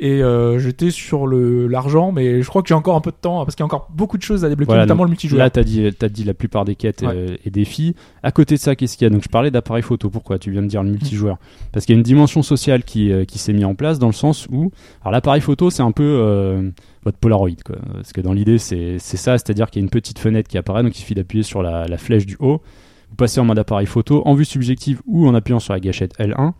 [0.00, 3.16] et euh, j'étais sur le l'argent, mais je crois que j'ai encore un peu de
[3.20, 5.38] temps parce qu'il y a encore beaucoup de choses à débloquer, Voilà, notamment le multijoueur.
[5.38, 7.08] Là, t'as dit, t'as dit la plupart des quêtes Ouais.
[7.14, 7.94] euh, et défis.
[8.22, 9.10] À côté de ça, qu'est-ce qu'il y a?
[9.10, 10.08] Donc, je parlais d'appareil photo.
[10.10, 10.38] Pourquoi?
[10.38, 11.38] Tu viens de dire le multijoueur.
[11.72, 14.06] Parce qu'il y a une dimension sociale qui, euh, qui s'est mise en place dans
[14.08, 14.70] le sens où,
[15.02, 16.70] alors l'appareil photo, c'est un peu euh,
[17.04, 17.76] votre Polaroid, quoi.
[17.94, 20.58] Parce que dans l'idée, c'est c'est ça, c'est-à-dire qu'il y a une petite fenêtre qui
[20.58, 22.62] apparaît, donc il suffit d'appuyer sur la, la flèche du haut.
[23.10, 26.18] Vous passez en mode appareil photo en vue subjective ou en appuyant sur la gâchette
[26.18, 26.52] L1,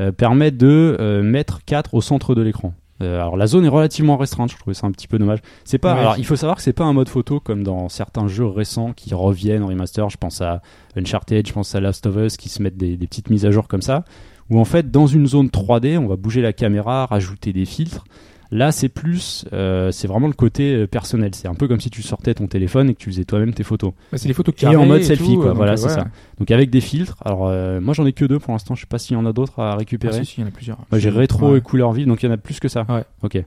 [0.00, 2.72] euh, permet de euh, mettre 4 au centre de l'écran.
[3.02, 5.40] Euh, alors la zone est relativement restreinte, je trouvais ça un petit peu dommage.
[5.64, 5.94] C'est pas.
[5.94, 6.00] Ouais.
[6.00, 8.92] Alors il faut savoir que c'est pas un mode photo comme dans certains jeux récents
[8.92, 10.08] qui reviennent en remaster.
[10.08, 10.62] Je pense à
[10.96, 13.50] Uncharted, je pense à Last of Us qui se mettent des, des petites mises à
[13.50, 14.04] jour comme ça.
[14.50, 18.04] Où en fait dans une zone 3D, on va bouger la caméra, rajouter des filtres.
[18.50, 21.34] Là, c'est plus, euh, c'est vraiment le côté euh, personnel.
[21.34, 23.62] C'est un peu comme si tu sortais ton téléphone et que tu faisais toi-même tes
[23.62, 23.92] photos.
[24.10, 25.48] Bah, c'est les photos Et en mode et selfie, tout, quoi.
[25.48, 25.94] donc, Voilà, euh, c'est ouais.
[25.94, 26.06] ça.
[26.38, 27.16] Donc avec des filtres.
[27.24, 28.74] Alors euh, moi, j'en ai que deux pour l'instant.
[28.74, 30.24] Je sais pas s'il y en a d'autres à Ah, récupérer.
[30.24, 30.78] si, si, il y en a plusieurs.
[30.90, 31.58] Moi j'ai rétro Ouais.
[31.58, 32.86] et couleur vive, donc il y en a plus que ça.
[32.88, 33.04] Ouais.
[33.22, 33.42] Ok.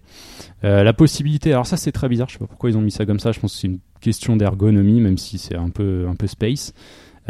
[0.63, 2.91] Euh, la possibilité, alors ça c'est très bizarre, je sais pas pourquoi ils ont mis
[2.91, 6.05] ça comme ça, je pense que c'est une question d'ergonomie, même si c'est un peu,
[6.07, 6.73] un peu space.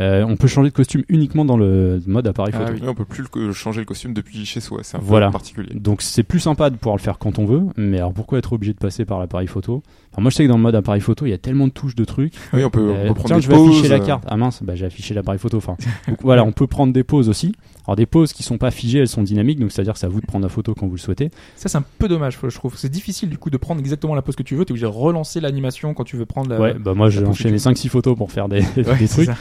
[0.02, 2.74] Euh, on peut changer de costume uniquement dans le mode appareil Ah photo.
[2.74, 2.80] oui.
[2.82, 5.28] Oui, on peut plus le- changer le costume depuis chez soi, c'est un Voilà.
[5.28, 5.74] peu particulier.
[5.76, 8.54] Donc c'est plus sympa de pouvoir le faire quand on veut, mais alors pourquoi être
[8.54, 9.84] obligé de passer par l'appareil photo?
[10.14, 11.72] Alors, Moi je sais que dans le mode appareil photo, il y a tellement de
[11.72, 12.34] touches de trucs.
[12.54, 13.70] Oui, on peut, on Euh, peut prendre tiens, des je vais pauses.
[13.70, 14.24] afficher la euh, carte.
[14.28, 15.58] Ah mince, bah, j'ai affiché l'appareil photo.
[15.58, 17.54] Enfin, donc, voilà, on peut prendre des pauses aussi.
[17.88, 20.10] Alors des pauses qui sont pas figées, elles sont dynamiques, donc c'est-à-dire que c'est à
[20.10, 21.32] vous de prendre la photo quand vous le souhaitez.
[21.56, 22.76] Ça, c'est un peu dommage, je trouve.
[22.78, 24.66] C'est difficile du coup de prendre exactement la pose que tu veux.
[24.66, 26.60] T'es obligé de relancer l'animation quand tu veux prendre la.
[26.60, 27.86] ouais, bah moi j'ai enchaîné procédure.
[27.86, 29.26] 5-6 photos pour faire des, Ouais, des c'est trucs.
[29.28, 29.36] ça.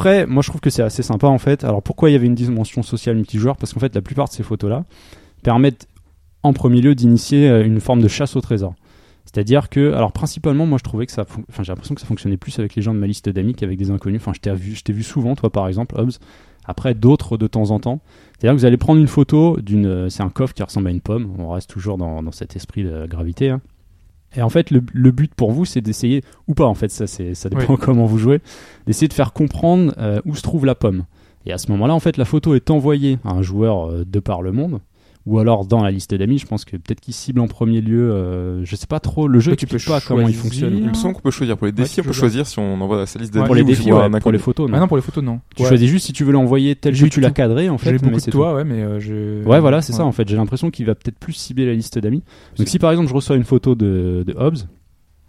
[0.00, 1.62] Après, moi je trouve que c'est assez sympa en fait.
[1.62, 3.58] Alors pourquoi il y avait une dimension sociale multijoueur?
[3.58, 4.86] Parce qu'en fait la plupart de ces photos-là
[5.42, 5.88] permettent
[6.42, 8.72] en premier lieu d'initier euh, une forme de chasse au trésor.
[9.26, 12.38] C'est-à-dire que, alors principalement, moi je trouvais que ça, enfin j'ai l'impression que ça fonctionnait
[12.38, 14.22] plus avec les gens de ma liste d'amis qu'avec des inconnus.
[14.22, 16.12] Enfin, je t'ai vu, vu souvent, toi par exemple, Hobbs.
[16.64, 18.00] Après, d'autres de temps en temps.
[18.38, 20.92] C'est-à-dire que vous allez prendre une photo d'une, euh, c'est un coffre qui ressemble à
[20.92, 21.34] une pomme.
[21.38, 23.50] On reste toujours dans, dans cet esprit de gravité.
[23.50, 23.60] hein.
[24.36, 27.06] Et en fait, le, le but pour vous, c'est d'essayer, ou pas en fait, ça,
[27.06, 28.40] c'est, ça dépend comment vous jouez,
[28.86, 31.04] d'essayer de faire comprendre euh, où se trouve la pomme.
[31.46, 34.20] Et à ce moment-là, en fait, la photo est envoyée à un joueur euh, de
[34.20, 34.80] par le monde,
[35.26, 36.38] ou alors dans la liste d'amis.
[36.38, 38.10] Je pense que peut-être qu'il cible en premier lieu.
[38.10, 39.28] euh, je sais pas trop.
[39.28, 40.76] Le jeu, tu peux pas comment il fonctionne.
[40.78, 42.80] Il me semble qu'on peut choisir pour les défis, tu on peut choisir si on
[42.80, 44.76] envoie sa liste d'amis Pour les ou défis, ouais, un pour les photos, non.
[44.76, 45.40] Ah non, pour les photos, non.
[45.54, 45.68] Tu Ouais.
[45.68, 47.86] choisis juste si tu veux l'envoyer tel que tu tout- l'as cadré, en fait.
[47.86, 49.44] J'ai mais beaucoup de c'est toi, ouais, mais euh, je.
[49.44, 50.28] Ouais, voilà, c'est ça en fait.
[50.28, 52.22] J'ai l'impression qu'il va peut-être plus cibler la liste d'amis.
[52.56, 54.58] Donc, si par exemple je reçois une photo de, de Hobbs,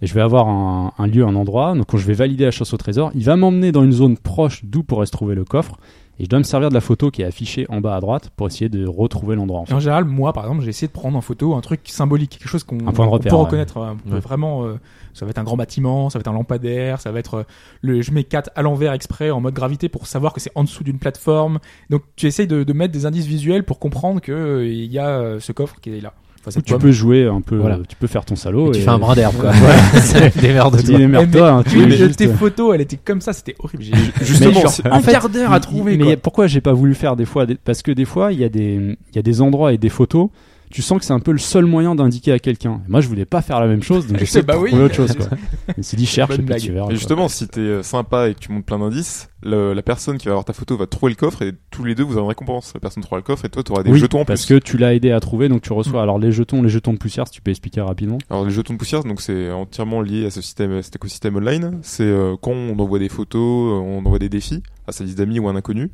[0.04, 2.50] et je vais avoir un, un lieu, un endroit, donc quand je vais valider la
[2.52, 5.46] chasse au trésor, il va m'emmener dans une zone proche d'où pourrait se trouver le
[5.46, 5.78] coffre,
[6.20, 8.30] et je dois me servir de la photo qui est affichée en bas à droite
[8.36, 9.62] pour essayer de retrouver l'endroit.
[9.62, 9.74] En fait.
[9.74, 12.48] en général, moi, par exemple, j'ai essayé de prendre en photo un truc symbolique, quelque
[12.50, 13.06] chose qu'on peut ouais.
[13.08, 13.78] reconnaître.
[13.78, 14.20] euh, on peut Ouais.
[14.20, 14.80] Vraiment, euh,
[15.14, 17.44] ça va être un grand bâtiment, ça va être un lampadaire, ça va être euh,
[17.82, 18.02] le.
[18.02, 20.84] Je mets 4 à l'envers exprès en mode gravité pour savoir que c'est en dessous
[20.84, 21.60] d'une plateforme.
[21.90, 25.00] Donc, tu essayes de, de mettre des indices visuels pour comprendre que euh, il y
[25.00, 26.14] a euh, ce coffre qui est là.
[26.42, 26.82] Enfin, cette Tu pomme.
[26.82, 27.76] peux jouer un peu, Voilà.
[27.76, 28.70] euh, tu peux faire ton salaud.
[28.70, 29.52] Et tu et- fais un brin d'herbe, quoi.
[30.16, 30.32] Ouais.
[30.42, 31.00] Des merdes de Tu dis, toi.
[31.00, 33.84] démerde-toi, hein, Oui, juste- tes photos, elle était comme ça, c'était horrible.
[33.84, 33.94] J'ai
[34.26, 35.98] Justement, genre, un quart d'heure à trouver.
[35.98, 36.18] Mais quoi.
[36.18, 38.98] pourquoi j'ai pas voulu faire des fois Parce que des fois, il y, a des-
[39.12, 40.30] il y a des endroits et des photos.
[40.72, 42.82] Tu sens que c'est un peu le seul moyen d'indiquer à quelqu'un.
[42.88, 44.74] Moi, je voulais pas faire la même chose, donc j'essaie de Bah oui.
[44.74, 45.14] autre chose.
[45.16, 45.28] Quoi.
[45.78, 46.62] Me suis dit, cherche et puis blague.
[46.62, 46.86] tu verras.
[46.86, 46.96] Et quoi.
[46.96, 50.26] justement, si t'es euh, sympa et que tu montes plein d'indices, le- la personne qui
[50.28, 52.28] va avoir ta photo va trouver le coffre et tous les deux vous avez une
[52.30, 52.72] récompense.
[52.74, 54.60] La personne trouvera le coffre et toi tu auras des oui, jetons en parce plus.
[54.60, 56.02] que tu l'as aidé à trouver, donc tu reçois.
[56.02, 58.18] Alors les jetons, les jetons de poussière, si tu peux expliquer rapidement.
[58.30, 61.36] Alors les jetons de poussière, donc c'est entièrement lié à ce système, à cet écosystème
[61.36, 61.80] online.
[61.82, 65.18] C'est euh, quand on envoie des photos, euh, on envoie des défis à sa liste
[65.18, 65.90] d'amis ou à un inconnu.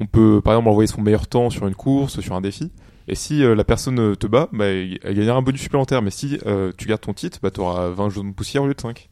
[0.00, 2.70] on peut par exemple envoyer son meilleur temps sur une course, sur un défi.
[3.08, 6.02] Et si euh, la personne euh, te bat, bah, elle gagnera un bonus supplémentaire.
[6.02, 8.66] Mais si euh, tu gardes ton titre, bah, tu auras 20 jaunes de poussière au
[8.66, 9.08] lieu de 5.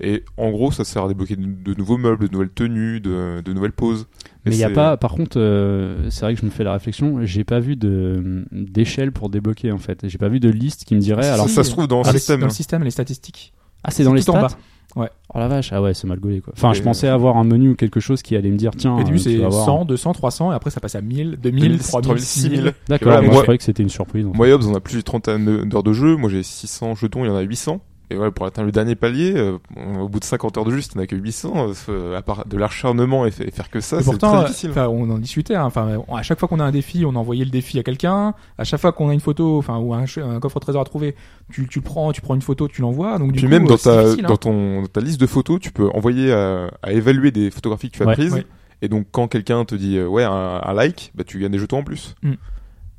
[0.00, 3.40] Et en gros, ça sert à débloquer de, de nouveaux meubles, de nouvelles tenues, de,
[3.44, 4.02] de nouvelles poses.
[4.44, 6.64] Et Mais il y a pas, par contre, euh, c'est vrai que je me fais
[6.64, 10.08] la réflexion, j'ai pas vu d'échelle pour débloquer en fait.
[10.08, 11.26] J'ai pas vu de liste qui me dirait.
[11.28, 12.40] Alors, ça, ça se trouve dans le les- système.
[12.40, 12.48] dans hein.
[12.48, 13.52] le système, les statistiques.
[13.84, 14.48] ah, c'est dans les stats.
[14.96, 15.08] Ouais.
[15.34, 16.52] Oh la vache, ah ouais, c'est mal gaulé quoi.
[16.56, 18.94] Enfin, Et- je pensais avoir un menu ou quelque chose qui allait me dire tiens.
[18.94, 19.64] Au début, euh, c'est vas voir.
[19.64, 22.74] 100, 200, 300, et après, ça passe à 1000, 2000, 2000, 3000, 6000.
[22.88, 23.08] D'accord.
[23.08, 24.26] Voilà, moi, moi- je croyais que c'était une surprise.
[24.26, 24.36] en fait.
[24.36, 26.16] Moi Hobbs, on a plus d'une trentaine d'heures de jeu.
[26.16, 27.80] Moi, j'ai 600 jetons, il y en a 800.
[28.10, 29.56] Et voilà, pour atteindre le dernier palier, euh,
[29.98, 32.44] au bout de 50 heures de jeu, si t'en as que 800, euh, à part
[32.46, 34.72] de l'acharnement et, fa- et faire que ça, c'est très euh, difficile.
[34.76, 35.54] on en discutait.
[35.54, 35.64] hein.
[35.64, 38.34] Enfin, à chaque fois qu'on a un défi, on envoyait le défi à quelqu'un.
[38.58, 41.14] À chaque fois qu'on a une photo, enfin, ou un, un coffre trésor à trouver,
[41.50, 43.18] tu, tu le prends, tu prends une photo, tu l'envoies.
[43.18, 44.16] Donc du Puis coup, même dans ta, hein.
[44.16, 47.90] dans, ton, dans ta liste de photos, tu peux envoyer à, à évaluer des photographies
[47.90, 48.12] que tu as Ouais.
[48.14, 48.34] prises.
[48.34, 48.44] Ouais.
[48.82, 51.78] Et donc, quand quelqu'un te dit ouais, un, un like, bah, tu gagnes des jetons
[51.78, 52.14] en plus.
[52.22, 52.32] Mm.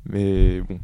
[0.08, 0.78] Mais bon.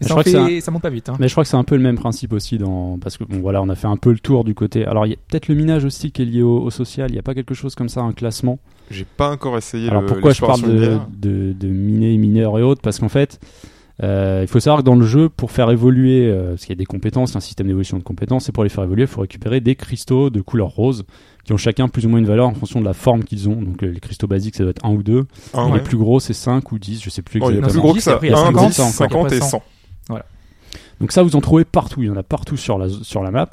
[0.00, 0.22] Ça, en
[0.60, 1.08] ça monte pas vite.
[1.08, 1.16] Hein.
[1.20, 3.38] Mais je crois que c'est un peu le même principe aussi dans parce que bon
[3.38, 5.46] voilà on a fait un peu le tour du côté alors il y a peut-être
[5.46, 7.76] le minage aussi qui est lié au, au social il y a pas quelque chose
[7.76, 8.58] comme ça un classement?
[8.90, 12.62] J'ai pas encore essayé alors le- pourquoi je parle de, de, de minés mineurs et
[12.62, 12.82] autres?
[12.82, 13.38] Parce qu'en fait
[14.02, 16.78] euh, il faut savoir que dans le jeu pour faire évoluer euh, parce qu'il y
[16.78, 18.82] a des compétences il y a un système d'évolution de compétences et pour les faire
[18.82, 21.04] évoluer il faut récupérer des cristaux de couleur rose
[21.44, 23.60] qui ont chacun plus ou moins une valeur en fonction de la forme qu'ils ont
[23.60, 25.80] donc euh, les cristaux basiques ça doit être un ou deux Un, les ouais.
[25.80, 27.88] plus gros c'est 5 ou 10 je sais plus Oh, il y a exactement plus
[27.88, 28.12] gros que ça.
[28.14, 29.62] Après, il y a 1, 50, 10, ça encore, 50 et après 100.
[31.00, 32.00] Donc ça, vous en trouvez partout.
[32.02, 33.50] Il y en a partout sur la, sur la map.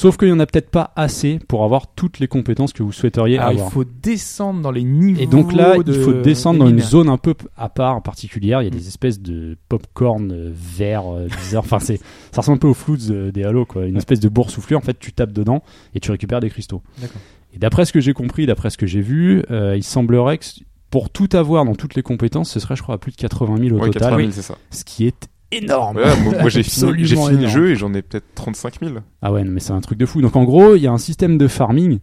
[0.00, 2.92] Sauf qu'il y en a peut-être pas assez pour avoir toutes les compétences que vous
[2.92, 3.72] souhaiteriez Alors, il avoir.
[3.72, 5.20] faut descendre dans les niveaux.
[5.20, 8.00] Et donc là, de- il faut descendre des dans une zone un peu à part,
[8.02, 8.62] particulière.
[8.62, 8.78] Il y a Mm.
[8.78, 11.64] des espèces de popcorn euh, vert euh, bizarre.
[11.64, 11.96] enfin, c'est,
[12.30, 13.86] ça ressemble un peu aux floods euh, des Halo, quoi.
[13.86, 14.78] Une espèce de boursouflure.
[14.78, 16.80] En fait, tu tapes dedans et tu récupères des cristaux.
[17.00, 17.20] D'accord.
[17.52, 20.44] Et d'après ce que j'ai compris, d'après ce que j'ai vu, euh, il semblerait que
[20.90, 23.56] pour tout avoir dans toutes les compétences, ce serait, je crois, à plus de 80
[23.58, 24.10] 000 au Ouais, total.
[24.10, 24.56] 80 000, c'est ça.
[24.70, 25.96] Ce qui est énorme.
[25.96, 28.96] Ouais, moi, moi, j'ai fini, fini le jeu et j'en ai peut-être 35 000.
[29.22, 30.20] Ah ouais, non, mais c'est un truc de fou.
[30.20, 31.98] Donc en gros, il y a un système de farming.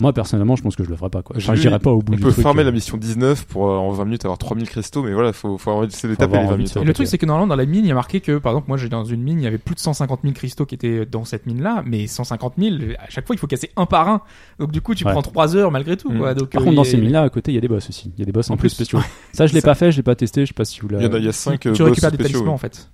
[0.00, 1.36] Moi personnellement, je pense que je le ferai pas quoi.
[1.36, 2.42] Enfin, j'irai pas au bout On du peut truc.
[2.42, 2.66] farmer euh.
[2.66, 5.70] la mission 19 pour euh, en 20 minutes avoir 3000 cristaux, mais voilà, faut, faut
[5.70, 6.72] avoir avoir les 20 envie de minutes.
[6.72, 8.38] faire Et le truc, c'est que normalement, dans la mine, il y a marqué que,
[8.38, 10.66] par exemple, moi, j'ai dans une mine, il y avait plus de 150 000 cristaux
[10.66, 13.86] qui étaient dans cette mine-là, mais 150 000, à chaque fois, il faut casser un
[13.86, 14.20] par un.
[14.58, 15.12] Donc, du coup, tu Ouais.
[15.12, 16.18] prends 3 heures malgré tout, Mm.
[16.18, 16.34] quoi.
[16.34, 18.12] Donc, Par euh, contre, dans ces mines-là, à côté, il y a des boss aussi.
[18.16, 18.68] Il y a des boss En plus.
[18.70, 19.00] spéciaux.
[19.32, 20.42] Ça, je l'ai pas fait, je l'ai pas testé.
[20.42, 21.06] Je sais pas si vous l'avez.
[21.18, 22.90] il y a 5 tu récupères des talismans, en fait.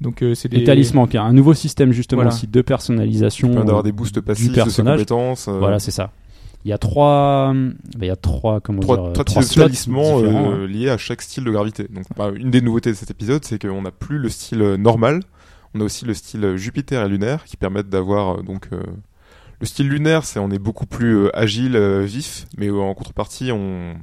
[0.00, 0.58] Donc, euh, c'est des.
[0.58, 2.34] Des talismans, qui a un nouveau système justement Voilà.
[2.34, 4.98] aussi de personnalisation d'avoir euh, des boosts du passifs de ses personnage.
[5.00, 5.48] compétences.
[5.48, 6.12] euh, Voilà, c'est ça.
[6.68, 7.54] Il y a trois,
[7.98, 10.66] il y a trois, comment trois, dire, trois trois euh, hein.
[10.66, 11.88] liés à chaque style de gravité.
[11.88, 14.76] Donc, bah, une des nouveautés de cet épisode, c'est qu'on n'a plus le style euh,
[14.76, 15.22] normal.
[15.72, 18.82] On a aussi le style euh, Jupiter et lunaire qui permettent d'avoir donc euh,
[19.60, 23.94] le style lunaire, c'est on est beaucoup plus agile, vif, mais en contrepartie, on,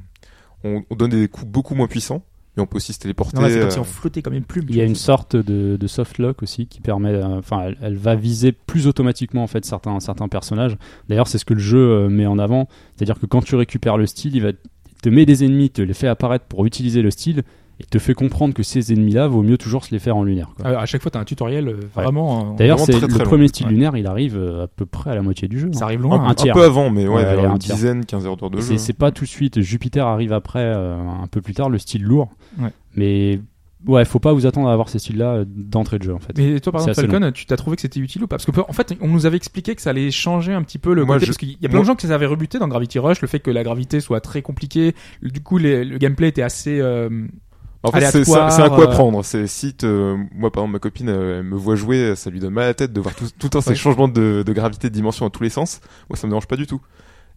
[0.64, 2.24] on, on donne des coups beaucoup moins puissants.
[2.58, 3.36] Et on peut aussi se téléporter.
[3.36, 4.66] Non, là, c'est comme si euh, on flottait comme une plume.
[4.70, 7.78] Il y a une sorte de, de soft lock aussi qui permet, euh, enfin, elle,
[7.82, 10.78] elle va viser plus automatiquement en fait certains certains personnages.
[11.10, 13.98] D'ailleurs, c'est ce que le jeu euh, met en avant, c'est-à-dire que quand tu récupères
[13.98, 14.52] le style, il va
[15.02, 17.44] te met des ennemis, te les fait apparaître pour utiliser le style
[17.80, 20.50] et te fait comprendre que ces ennemis-là, vaut mieux toujours se les faire en lunaire.
[20.56, 20.66] quoi.
[20.78, 22.54] Ah, à chaque fois, t'as un tutoriel euh, vraiment.
[22.54, 23.26] euh, D'ailleurs, c'est le très long.
[23.26, 23.74] premier style Ouais.
[23.74, 25.70] lunaire, il arrive euh, à peu près à la moitié du jeu.
[25.74, 25.88] ça hein.
[25.88, 26.22] arrive un, loin.
[26.24, 26.54] un un tiers.
[26.54, 28.78] peu avant, mais ouais, Ouais, un une dizaine, 15 heures de Et jeu.
[28.78, 29.60] C'est pas tout de suite.
[29.62, 32.30] Jupiter arrive après, euh, un peu plus tard, le style lourd.
[32.60, 32.70] Ouais.
[32.96, 33.42] Mais
[33.88, 36.36] ouais, faut pas vous attendre à avoir ces styles-là euh, d'entrée de jeu en fait.
[36.38, 38.38] Mais toi, par exemple, Falcon, tu t'as trouvé que c'était utile ou pas?
[38.38, 40.94] Parce que, en fait, on nous avait expliqué que ça allait changer un petit peu
[40.94, 41.26] le Moi, côté.
[41.26, 43.22] je- Parce qu'il y a plein moi- de gens qui s'avaient rebuté dans Gravity Rush,
[43.22, 44.96] le fait que la gravité soit très compliquée.
[45.22, 46.80] Du coup, les- le gameplay était assez.
[46.80, 47.28] euh,
[47.88, 49.24] En fait, c'est un à euh, prendre.
[49.24, 52.54] C'est si te- moi, par exemple, ma copine, elle me voit jouer, ça lui donne
[52.54, 53.76] mal à la tête de voir tout, tout un ces Ouais.
[53.76, 55.82] changements de, de gravité, de dimension dans tous les sens.
[56.10, 56.82] Moi, ça me dérange pas du tout.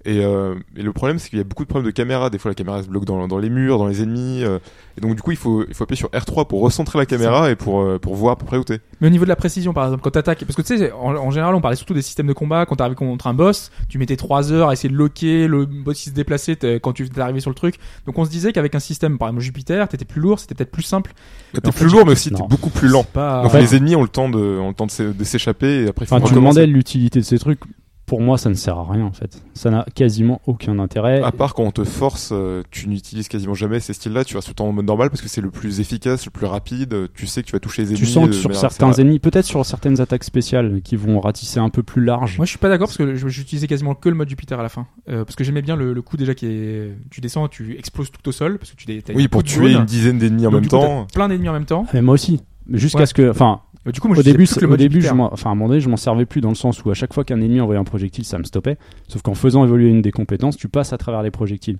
[0.05, 2.31] Et, euh, et le problème, c'est qu'il y a beaucoup de problèmes de caméra.
[2.31, 4.43] Des fois, la caméra se bloque dans, dans les murs, dans les ennemis.
[4.45, 4.59] euh,
[4.97, 7.51] et donc, du coup, il faut, il faut appuyer sur R3 pour recentrer la caméra
[7.51, 8.81] et pour, euh, pour voir à peu près où t'es.
[9.01, 11.17] Mais au niveau de la précision, par exemple, quand t'attaques, parce que tu sais, en,
[11.17, 12.65] en général, on parlait surtout des systèmes de combat.
[12.65, 16.07] Quand t'arrives contre un boss, tu mettais trois heures à essayer de loquer, le boss
[16.07, 17.75] il se déplaçait quand tu étais arrivé sur le truc.
[18.07, 20.71] Donc on se disait qu'avec un système, par exemple Jupiter, t'étais plus lourd, c'était peut-être
[20.71, 21.13] plus simple.
[21.53, 23.05] Bah, T'es fait, plus lourd, mais aussi t'es beaucoup plus lent.
[23.05, 23.43] Pas.
[23.43, 25.89] Donc, fait- les ennemis ont le temps de, ont le temps de de s'échapper et
[25.89, 27.61] après, Enfin, tu demandais l'utilité de ces trucs.
[28.09, 29.41] Pour moi, ça ne sert à rien en fait.
[29.55, 31.23] Ça n'a quasiment aucun intérêt.
[31.23, 34.49] À part quand on te force, euh, tu n'utilises quasiment jamais ces styles-là, tu restes
[34.49, 36.97] tout le temps en mode normal parce que c'est le plus efficace, le plus rapide,
[37.15, 38.01] tu sais que tu vas toucher les ennemis.
[38.01, 41.69] tu sens que sur certains ennemis, peut-être sur certaines attaques spéciales qui vont ratisser un
[41.69, 42.39] peu plus large.
[42.39, 44.69] Moi, je suis pas d'accord parce que j'utilisais quasiment que le mode Jupiter à la
[44.71, 47.77] fin, Euh, parce que j'aimais bien le, le coup déjà qui est, tu descends, tu
[47.79, 50.51] exploses tout au sol parce que tu Oui, une pour tuer une dizaine d'ennemis en
[50.51, 51.07] Donc, même temps.
[51.13, 51.87] plein d'ennemis en même temps.
[51.93, 52.41] Mais moi aussi.
[52.71, 53.07] Jusqu'à Ouais.
[53.07, 55.51] ce que, enfin, Du coup, moi, au début, plus que le au début, je enfin,
[55.51, 57.25] à un moment donné, je m'en servais plus dans le sens où à chaque fois
[57.25, 58.77] qu'un ennemi envoyait un projectile, ça me stoppait.
[59.09, 61.79] Sauf qu'en faisant évoluer une des compétences, tu passes à travers les projectiles.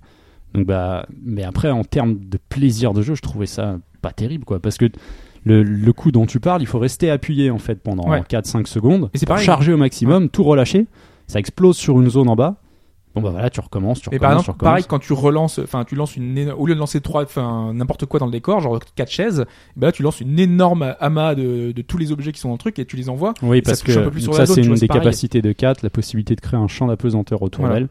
[0.55, 4.45] Donc bah, mais après en termes de plaisir de jeu, je trouvais ça pas terrible
[4.45, 4.87] quoi, parce que
[5.45, 8.21] le, le coup dont tu parles, il faut rester appuyé en fait pendant Ouais.
[8.21, 9.45] 4-5 secondes, Et c'est pour pareil.
[9.45, 10.87] charger au maximum, tout relâcher,
[11.27, 12.55] ça explose sur une zone en bas.
[13.19, 15.83] Bon bah voilà, tu recommences, tu recommences, par tu exemple, pareil, quand tu relances, enfin,
[15.85, 18.79] tu lances une, au lieu de lancer trois, enfin, n'importe quoi dans le décor, genre
[18.95, 22.39] quatre chaises, ben là, tu lances une énorme amas de, de tous les objets qui
[22.39, 23.33] sont dans le truc et tu les envoies.
[23.41, 25.01] Oui, parce que un peu plus sur ça c'est une des pareil.
[25.03, 27.81] capacités de 4, la possibilité de créer un champ d'apesanteur autour Voilà.
[27.81, 27.89] d'elle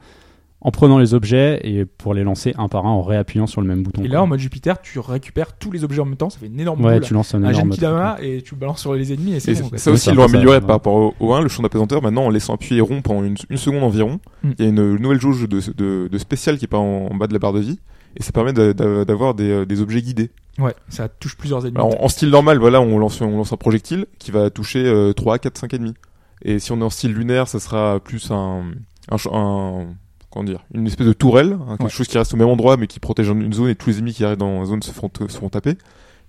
[0.60, 3.66] en prenant les objets et pour les lancer un par un en réappuyant sur le
[3.68, 4.02] même bouton.
[4.02, 4.14] Et quoi.
[4.14, 6.58] là, en mode Jupiter, tu récupères tous les objets en même temps, ça fait une
[6.58, 8.28] énorme ouais, boule, tu lances un un énorme truc, Genkidama, ouais.
[8.38, 9.68] et tu balances sur les ennemis et c'est Et bon.
[9.68, 9.78] quoi.
[9.78, 12.02] ça aussi, ils l'ont amélioré par rapport au, au 1, le champ d'apesanteur.
[12.02, 14.50] Maintenant, en laissant appuyer rond pendant une, une seconde environ, Mm.
[14.58, 17.14] il y a une nouvelle jauge de, de, de spécial qui est pas en, en
[17.16, 17.78] bas de la barre de vie.
[18.16, 20.30] Et ça permet d'a- d'a- d'avoir des, euh, des objets guidés.
[20.58, 21.76] Ouais, ça touche plusieurs ennemis.
[21.76, 24.84] Alors, en, en style normal, voilà, on lance, on lance un projectile qui va toucher
[24.86, 25.94] euh, 3, 4, 5 ennemis.
[26.42, 28.62] Et si on est en style lunaire, ça sera plus un,
[29.10, 29.86] un, ch- un-
[30.30, 31.88] comment dire, une espèce de tourelle, hein, quelque Ouais.
[31.90, 34.12] chose qui reste au même endroit mais qui protège une zone et tous les ennemis
[34.14, 35.74] qui arrivent dans la zone se font, se font taper.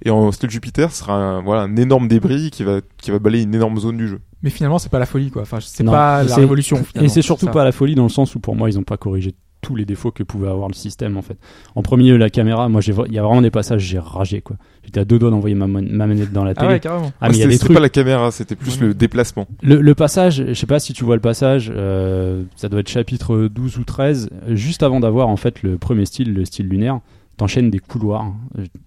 [0.06, 3.20] Et en style Jupiter, ce sera un, voilà, un énorme débris qui va, qui va
[3.20, 4.22] balayer une énorme zone du jeu.
[4.44, 5.42] Mais finalement, c'est pas la folie, quoi.
[5.42, 6.82] Enfin, c'est pas la c'est- révolution.
[6.96, 7.52] Et c'est surtout ça.
[7.52, 9.86] pas la folie dans le sens où pour moi ils ont pas corrigé tous les
[9.86, 11.38] défauts que pouvait avoir le système en fait.
[11.76, 14.56] En premier la caméra, moi j'ai il y a vraiment des passages j'ai ragé quoi.
[14.84, 16.68] J'étais à deux doigts d'envoyer ma, ma manette dans la Ah télé.
[16.68, 17.12] ouais, carrément.
[17.22, 18.88] Ah mais il y a C'était- des c'était trucs pas la caméra, c'était plus Ouais.
[18.88, 19.48] le déplacement.
[19.62, 22.90] Le, le passage, je sais pas si tu vois le passage, euh, ça doit être
[22.90, 26.68] chapitre 12 ou 13, euh, juste avant d'avoir en fait le premier style, le style
[26.68, 27.00] lunaire,
[27.38, 28.32] t'enchaînes des couloirs.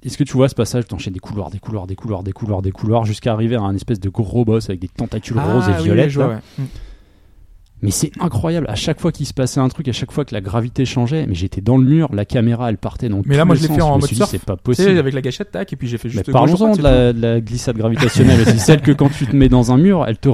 [0.05, 2.63] Est-ce que tu vois ce passage T'enchaînes des couloirs, des couloirs, des couloirs, des couloirs,
[2.63, 5.73] des couloirs, jusqu'à arriver à un espèce de gros boss avec des tentacules roses Ah
[5.73, 6.07] et oui, violettes.
[6.07, 6.41] oui, je vois, là.
[6.59, 6.65] ouais.
[7.83, 10.33] Mais c'est incroyable, à chaque fois qu'il se passait un truc, à chaque fois que
[10.33, 13.45] la gravité changeait, mais j'étais dans le mur, la caméra elle partait dans Mais là,
[13.45, 14.31] moi, je l'ai fait en mode surf.
[14.31, 14.99] C'est pas possible.
[14.99, 16.31] avec la gâchette, tac, et puis j'ai fait Mais juste.
[16.33, 18.59] parlons-en gauche-droite, de la, de la glissade gravitationnelle aussi.
[18.61, 20.29] Celle que quand tu te mets dans un mur, elle te,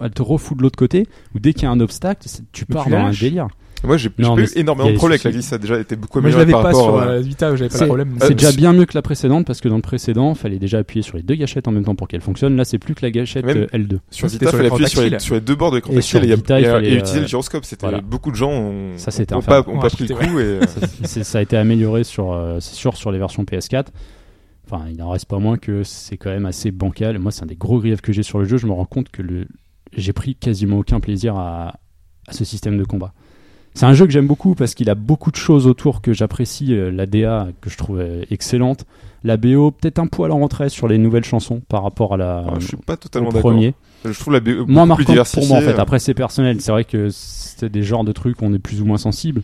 [0.00, 2.74] elle te refout de l'autre côté, ou dès qu'il y a un obstacle, tu Mais
[2.74, 3.48] pars dans un délire.
[3.84, 5.96] Moi, j'ai pas eu énormément il de problèmes avec la glisse, ça a déjà été
[5.96, 7.86] beaucoup Moi, je amélioré l'avais pas sur à- la Vita, où j'avais pas C'est- de
[7.88, 8.16] problème.
[8.20, 10.78] C'est Euh, déjà bien mieux que la précédente parce que dans le précédent, fallait déjà
[10.78, 12.56] appuyer sur les deux gâchettes en même temps pour qu'elle fonctionne.
[12.56, 13.98] Là, c'est plus que la gâchette Même- euh, L2.
[14.10, 15.26] Sur Vita, il fallait appuyer sur les, tactile.
[15.26, 16.00] sur les deux bords de l'écran Et
[16.36, 17.64] Vita, il euh, utiliser le gyroscope.
[17.64, 18.00] C'était voilà.
[18.00, 18.96] beaucoup de gens ont,
[19.46, 20.60] pas, pris le coup et
[21.22, 23.92] ça a été amélioré sur, euh, c'est sûr, sur les versions PS4.
[24.66, 27.18] Enfin, il n'en reste pas moins que c'est quand même assez bancal.
[27.18, 28.56] Moi, c'est un des gros griefs que j'ai sur le jeu.
[28.56, 29.46] Je me rends compte que le...
[29.94, 31.74] j'ai pris quasiment aucun plaisir à,
[32.26, 33.12] à ce système de combat.
[33.74, 36.74] C'est un jeu que j'aime beaucoup parce qu'il a beaucoup de choses autour que j'apprécie.
[36.74, 38.84] Euh, La DA que je trouve euh, excellente.
[39.24, 42.44] La BO, peut-être un poil en retrait sur les nouvelles chansons par rapport à la,
[42.48, 43.50] Ah, je suis pas totalement d'accord.
[43.50, 43.74] premier.
[44.04, 45.48] Je trouve la BO moins plus marquant pour diversifiée.
[45.48, 45.78] moi en fait.
[45.78, 48.80] Après c'est personnel, c'est vrai que c'est des genres de trucs où on est plus
[48.82, 49.42] ou moins sensible.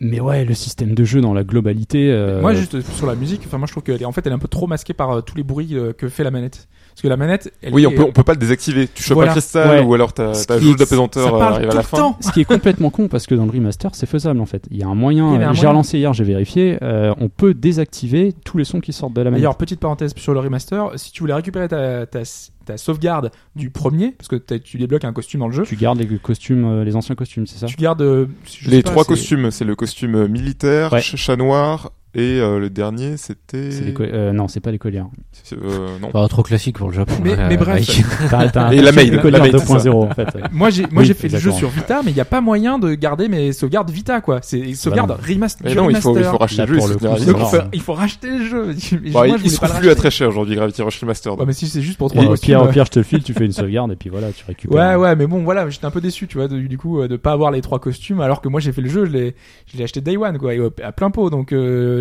[0.00, 2.10] Mais ouais, le système de jeu dans la globalité.
[2.10, 4.32] euh, Moi, juste sur la musique, enfin, moi, je trouve qu'elle est, en fait, elle
[4.32, 6.66] est un peu trop masquée par euh, tous les bruits euh, que fait la manette.
[7.02, 8.88] Parce que la manette, elle Oui, est, on peut, on peut pas le désactiver.
[8.94, 9.32] Tu chopes Voilà.
[9.32, 9.82] un cristal Ouais.
[9.84, 11.96] ou alors ta, jauge euh, parle arrive à la fin.
[11.96, 12.16] temps.
[12.20, 14.64] Ce qui est complètement con parce que dans le remaster c'est faisable en fait.
[14.70, 15.52] Il y a un moyen.
[15.52, 16.78] J'ai relancé hier, j'ai vérifié.
[16.82, 19.40] euh, on peut désactiver tous les sons qui sortent de la manette.
[19.40, 22.20] D'ailleurs, petite parenthèse sur le remaster, si tu voulais récupérer ta, ta,
[22.66, 25.98] ta sauvegarde du premier, parce que tu débloques un costume dans le jeu, Tu gardes
[25.98, 27.66] les costumes, euh, les anciens costumes, c'est ça?
[27.66, 28.26] Tu gardes euh,
[28.66, 31.00] Les pas, trois costumes, c'est le costume militaire, Ouais.
[31.00, 33.70] chat noir et euh, le dernier c'était.
[34.00, 35.06] Euh, Non, c'est pas les collières.
[35.32, 36.10] c'est- euh, non.
[36.10, 37.14] Pas trop classique pour le Japon.
[37.22, 37.74] Mais- là, mais bref.
[37.74, 38.04] Mike.
[38.30, 39.02] T'as- t'as un Et la ça.
[39.02, 40.28] 2.0 en fait.
[40.52, 42.40] Moi j'ai moi Oui, j'ai fait le jeu sur Vita mais il n'y a pas
[42.40, 44.40] moyen de garder mes sauvegardes Vita quoi.
[44.42, 45.16] C'est sauvegarde non.
[45.16, 45.66] remaster.
[45.66, 46.88] Mais non, il faut, il faut racheter Là, le jeu.
[46.88, 48.64] le coup, il faut, il faut racheter le jeu.
[48.66, 51.00] Moi, il, je il voulais se pas trouve plus à très cher aujourd'hui, Gravity Rush
[51.00, 51.38] Remastered.
[51.38, 52.98] Ouais, mais si c'est juste pour Et trois au pire, au euh, pire, je te
[52.98, 54.76] le file, tu fais une sauvegarde et puis voilà, tu récupères.
[54.76, 57.16] Ouais, ouais, mais bon, voilà, j'étais un peu déçu, tu vois, du coup, euh, de
[57.16, 59.34] pas avoir les trois costumes, alors que moi j'ai fait le jeu, je l'ai,
[59.82, 61.52] acheté Day One, quoi, euh, à plein pot, donc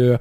[0.01, 0.17] euh,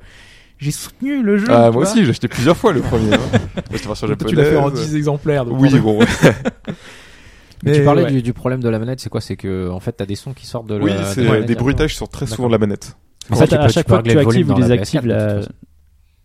[0.59, 1.47] j'ai soutenu le jeu.
[1.51, 1.83] Ah, moi vois.
[1.83, 3.14] aussi, j'ai acheté plusieurs fois le premier.
[3.14, 3.19] hein.
[3.73, 4.88] J'étais version Toi, tu l'as fait en japonaise.
[4.90, 5.45] 10 exemplaires.
[5.47, 5.99] Donc Oui, bon.
[7.62, 8.11] Mais tu parlais ouais.
[8.11, 9.21] du, du problème de la manette, c'est quoi?
[9.21, 11.31] C'est que en fait t'as des sons qui sortent de la Oui, de c'est la
[11.33, 12.97] manette des bruitages sur très souvent de la manette.
[13.29, 15.09] En Ouais, fait, tu à chaque fois que tu actives ou la désactives PS4, de
[15.09, 15.40] la.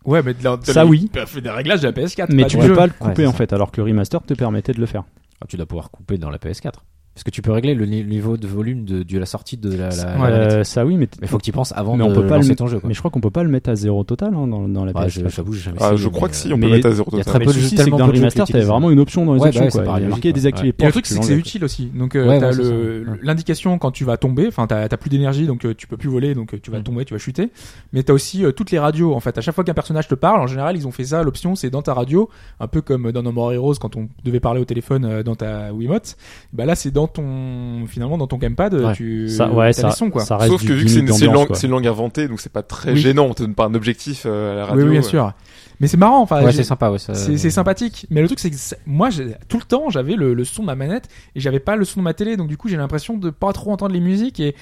[0.06, 1.10] Ouais, mais de la- de Ça, la- oui.
[1.26, 2.28] fait des réglages de la PS4.
[2.32, 2.76] Mais pas tu du peux jeu.
[2.76, 3.38] pas le Ouais, couper c'est en ça.
[3.38, 5.04] fait, alors que le remaster te permettait de le faire.
[5.42, 6.72] Ah, tu dois pouvoir couper dans la PS4.
[7.16, 9.70] Parce que tu peux régler le ni- niveau de volume de, de la sortie de
[9.74, 10.28] la, la, Ouais.
[10.30, 12.24] Euh, ça oui, mais, Mais faut que tu y penses avant mais de on peut
[12.28, 12.80] pas le lancer mettre- ton jeu.
[12.80, 12.90] Quoi.
[12.90, 14.92] mais je crois qu'on peut pas le mettre à zéro total hein, dans, dans la
[14.92, 15.10] Ouais, PS4.
[15.24, 16.92] je- j'avoue, j'ai jamais Ah, je crois que si, euh, on mais peut mettre à
[16.92, 17.40] zéro il y a total.
[17.42, 19.26] très peu le de- que tellement dans le de jeux remaster, t'avais vraiment une option
[19.26, 19.62] dans les Ouais, options.
[19.62, 19.84] bah ouais, quoi.
[19.84, 20.76] pareil, Il y a marqué désactiver ouais.
[20.78, 21.86] Et le truc, c'est que c'est utile aussi.
[21.96, 23.06] Donc, euh, t'as le.
[23.10, 23.18] Ouais.
[23.24, 24.48] l'indication quand tu vas tomber.
[24.48, 26.80] Enfin, t'as, t'as plus d'énergie, donc euh, tu peux plus voler, donc euh, tu vas
[26.80, 26.84] Mm.
[26.84, 27.50] tomber, tu vas chuter.
[27.94, 29.14] Mais t'as aussi euh, toutes les radios.
[29.16, 31.24] En fait, à chaque fois qu'un personnage te parle, en général, ils ont fait ça.
[31.24, 34.42] L'option, c'est dans ta radio, un peu comme dans No More Heroes quand on devait
[34.42, 36.18] parler au téléphone euh, dans ta Wiimote.
[36.52, 38.94] Bah là, c'est dans ton, finalement, dans ton gamepad, Ouais.
[38.94, 40.24] tu, Ça, ouais, ça, les sons, quoi.
[40.26, 42.64] ça reste Sauf du que vu que c'est une, langue, une inventée, donc c'est pas
[42.64, 42.98] très Oui.
[42.98, 43.26] gênant.
[43.26, 44.78] On te donne pas un objectif euh, à la radio.
[44.84, 45.10] oui, oui, bien euh.
[45.10, 45.34] sûr.
[45.82, 47.00] Mais c'est marrant, enfin, Ouais, c'est sympa, ouais.
[47.00, 48.06] ça- c'est sympathique.
[48.10, 50.68] Mais le truc, c'est que moi, j'ai- tout le temps, j'avais le, le son de
[50.68, 52.38] ma manette et j'avais pas le son de ma télé.
[52.38, 54.40] Donc, du coup, j'ai l'impression de pas trop entendre les musiques.
[54.40, 54.56] Et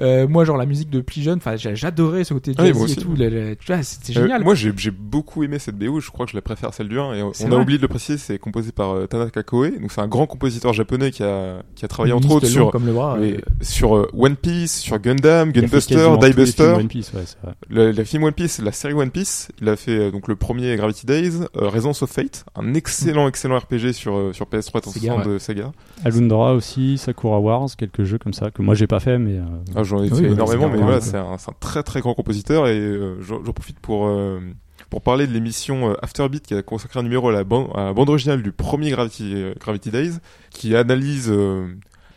[0.00, 2.68] euh, moi, genre, la musique de plus jeune, enfin, j'a- j'adorais ce côté Ah oui,
[2.68, 3.56] jazzy moi et tout.
[3.64, 4.42] tu vois, c'était Euh, génial.
[4.44, 6.00] moi, j'ai j'ai beaucoup aimé cette BO.
[6.00, 7.14] Je crois que je la préfère à celle du 1.
[7.14, 9.70] Et on a oublié de le préciser, c'est composé par euh, Tanaka Koe.
[9.80, 12.70] Donc, c'est un grand compositeur japonais qui a, qui a travaillé Une entre autres sur,
[12.70, 13.16] comme le bras.
[13.20, 16.62] oui, euh, sur euh, One Piece, sur Gundam, Gunbuster, Diebuster.
[16.78, 17.54] One Piece, ouais, vrai.
[17.68, 20.74] Le, le film One Piece, la série One Piece, il a fait donc le premier
[20.76, 24.80] Gravity Days, euh, Resonance of Fate, un excellent excellent RPG sur euh, sur PS3 Sega,
[25.14, 25.72] 360 de Sega.
[26.04, 29.42] Alundra aussi, Sakura Wars, quelques jeux comme ça que moi j'ai pas fait, mais euh,
[29.76, 33.20] Ah, j'en ai Oui, énormément, mais voilà, c'est un, très très grand compositeur et euh,
[33.20, 34.40] j'en profite pour euh,
[34.88, 37.84] pour parler de l'émission euh, Afterbeat qui a consacré un numéro à la bande, à
[37.86, 40.12] la bande originale du premier Gravity Gravity Days,
[40.50, 41.30] qui analyse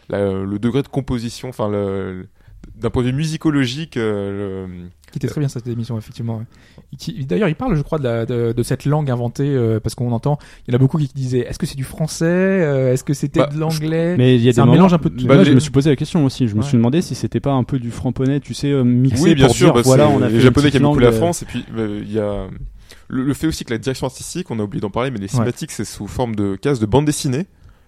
[0.10, 1.70] la- le degré de composition, enfin
[2.76, 3.96] d'un point de vue musicologique.
[3.96, 4.68] le-
[5.14, 6.42] qui était très bien cette émission effectivement
[7.28, 10.12] d'ailleurs il parle je crois de, la, de, de cette langue inventée euh, parce qu'on
[10.12, 13.04] entend il y en a beaucoup qui disaient est-ce que c'est du français euh, est-ce
[13.04, 15.10] que c'était Bah, de l'anglais mais il y a des un moments- mélange un peu
[15.10, 16.48] de Bah, je les- me suis posé la question aussi.
[16.48, 19.24] Je me suis demandé si c'était pas un peu du franc-ponais, tu sais, euh, mixé
[19.24, 21.12] Oui, bien pour sûr, dire bah, voilà, on a les Japonais qui aiment beaucoup la
[21.12, 22.48] France, et puis euh, il y a
[23.08, 25.28] le, le fait aussi que la direction artistique, on a oublié d'en parler, mais les
[25.28, 27.46] cinématiques c'est sous forme de cases de bande dessinée,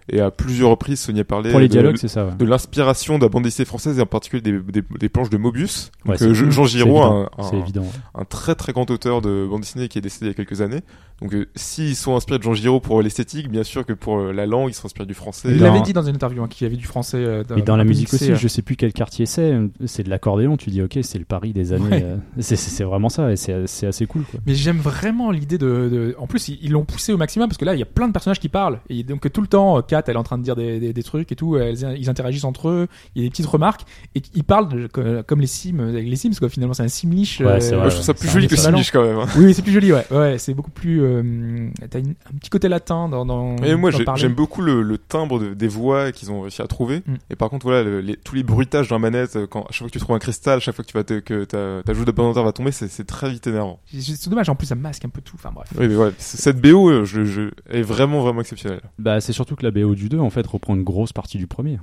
[0.10, 2.26] et à plusieurs reprises Sonia parlait Pour les de, dialogues, c'est ça.
[2.26, 2.36] ouais.
[2.38, 5.38] de l'inspiration de la bande dessinée française et en particulier des, des, des planches de
[5.38, 5.92] Mobius.
[6.06, 9.98] Ouais, Donc, euh, Je- Jean Giraud, un, très très grand auteur de bande dessinée qui
[9.98, 10.82] est décédé il y a quelques années.
[11.22, 14.32] Donc euh, s'ils sont inspirés de Jean Giraud pour l'esthétique, bien sûr que pour euh,
[14.34, 15.48] la langue, ils sont inspirés du français.
[15.50, 17.78] il l'avait dit dans une interview hein, qu'il y avait du français euh, Et dans
[17.78, 18.36] la musique mixé, aussi, euh.
[18.36, 19.54] je sais plus quel quartier c'est.
[19.86, 20.58] C'est de l'accordéon.
[20.58, 21.86] Tu dis ok, c'est le Paris des années.
[21.90, 22.04] Ouais.
[22.04, 24.24] euh, c'est- vraiment ça, et c'est assez cool.
[24.30, 24.40] Quoi.
[24.46, 27.58] Mais j'aime vraiment l'idée de, de- En plus, ils ils l'ont poussé au maximum parce
[27.58, 28.80] que là, il y a plein de personnages qui parlent.
[28.90, 30.94] Et donc, tout le temps, euh, Kat, elle est en train de dire des, des,
[30.94, 31.58] des trucs et tout.
[31.58, 32.88] elles- ils interagissent entre eux.
[33.16, 33.82] Il y a des petites remarques.
[34.16, 36.50] Et ils parlent de- comme les Sims, avec les Sims, quoi.
[36.50, 37.40] Finalement, c'est un Simlish.
[37.40, 38.56] Ouais, Moi, je trouve ça plus joli que.
[38.56, 39.18] Simlish quand même.
[39.20, 39.26] hein.
[39.38, 40.06] Oui, c'est plus joli, ouais.
[40.12, 41.02] Ouais, c'est beaucoup plus.
[41.02, 43.26] Euh, T'as un petit côté latin dans.
[43.26, 46.68] dans Et moi, j'aime beaucoup le, le timbre de- des voix qu'ils ont réussi à
[46.68, 47.04] trouver.
[47.06, 47.14] Mm.
[47.30, 49.68] Et par contre, voilà, le- les- tous les bruitages dans la manette, euh, quand, à
[49.72, 51.44] chaque fois que tu trouves un cristal, à chaque fois que tu vas te, que
[51.46, 53.80] ta, ta joue d'abandonnateur va tomber, c'est très vite énervant.
[53.98, 54.50] C'est dommage.
[54.50, 55.36] En plus, ça masque un peu tout.
[55.36, 55.68] Enfin, bref.
[55.78, 58.82] Oui, mais ouais, cette BO, euh, je, je, est vraiment vraiment exceptionnelle.
[59.00, 61.46] Bah, c'est surtout que la BO du 2 en fait reprend une grosse partie du
[61.48, 61.78] premier.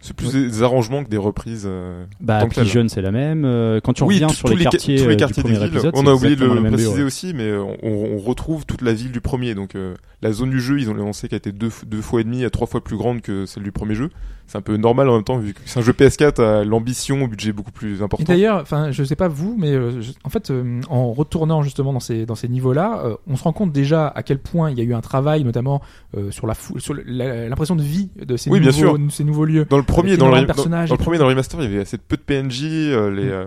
[0.00, 1.64] C'est plus des arrangements que des reprises.
[1.66, 2.64] euh, Bah, tel.
[2.64, 3.44] Pigeon c'est la même.
[3.44, 5.48] Euh, quand tu oui, reviens sur tous les quartiers, tous euh, les du quartiers des
[5.52, 5.74] premier villes.
[5.74, 7.02] épisode, on a oublié de le BO, préciser ouais.
[7.02, 9.56] aussi, mais euh, on, on retrouve toute la ville du premier.
[9.56, 12.20] Donc euh, la zone du jeu, ils ont annoncé qu'elle était deux, f- deux fois
[12.20, 14.10] et demi à trois fois plus grande que celle du premier jeu.
[14.50, 17.22] C'est un peu normal en même temps vu que c'est un jeu PS4 à l'ambition,
[17.22, 18.24] au budget beaucoup plus Et important.
[18.24, 21.92] d'ailleurs, enfin, je sais pas vous, mais euh, je- en fait, euh, en retournant justement
[21.92, 24.78] dans ces dans ces niveaux-là, euh, on se rend compte déjà à quel point il
[24.78, 25.82] y a eu un travail, notamment
[26.16, 29.44] euh, sur la fou- sur l'impression de vie de ces Oui, bien nouveaux ces nouveaux
[29.44, 29.66] lieux.
[29.68, 31.82] Dans le premier, dans le, dans- et le premier, dans le remaster, il y avait
[31.82, 33.44] assez peu de PNJ, euh, les, euh,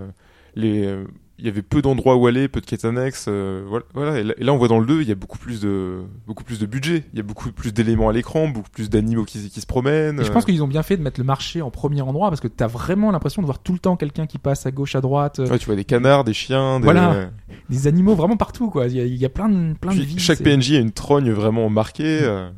[0.56, 1.04] les, euh,
[1.42, 4.20] il y avait peu d'endroits où aller, peu de quêtes annexes, euh, voilà, voilà.
[4.20, 6.02] Et là, et là, on voit dans le 2, il y a beaucoup plus de,
[6.28, 9.26] beaucoup plus de budget, il y a beaucoup plus d'éléments à l'écran, beaucoup plus d'animaux
[9.26, 10.20] qui, qui se promènent.
[10.20, 10.34] Et je euh.
[10.34, 12.68] pense qu'ils ont bien fait de mettre le marché en premier endroit parce que t'as
[12.68, 15.48] vraiment l'impression de voir tout le temps quelqu'un qui passe à gauche, à droite, euh,
[15.50, 16.84] Ouais, tu vois des canards, des chiens, des...
[16.84, 17.32] Voilà.
[17.70, 18.88] des animaux vraiment partout quoi.
[18.88, 20.20] Il y a, il y a plein de plein de vies.
[20.20, 22.20] chaque PNJ a une trogne vraiment marquée.
[22.22, 22.50] euh.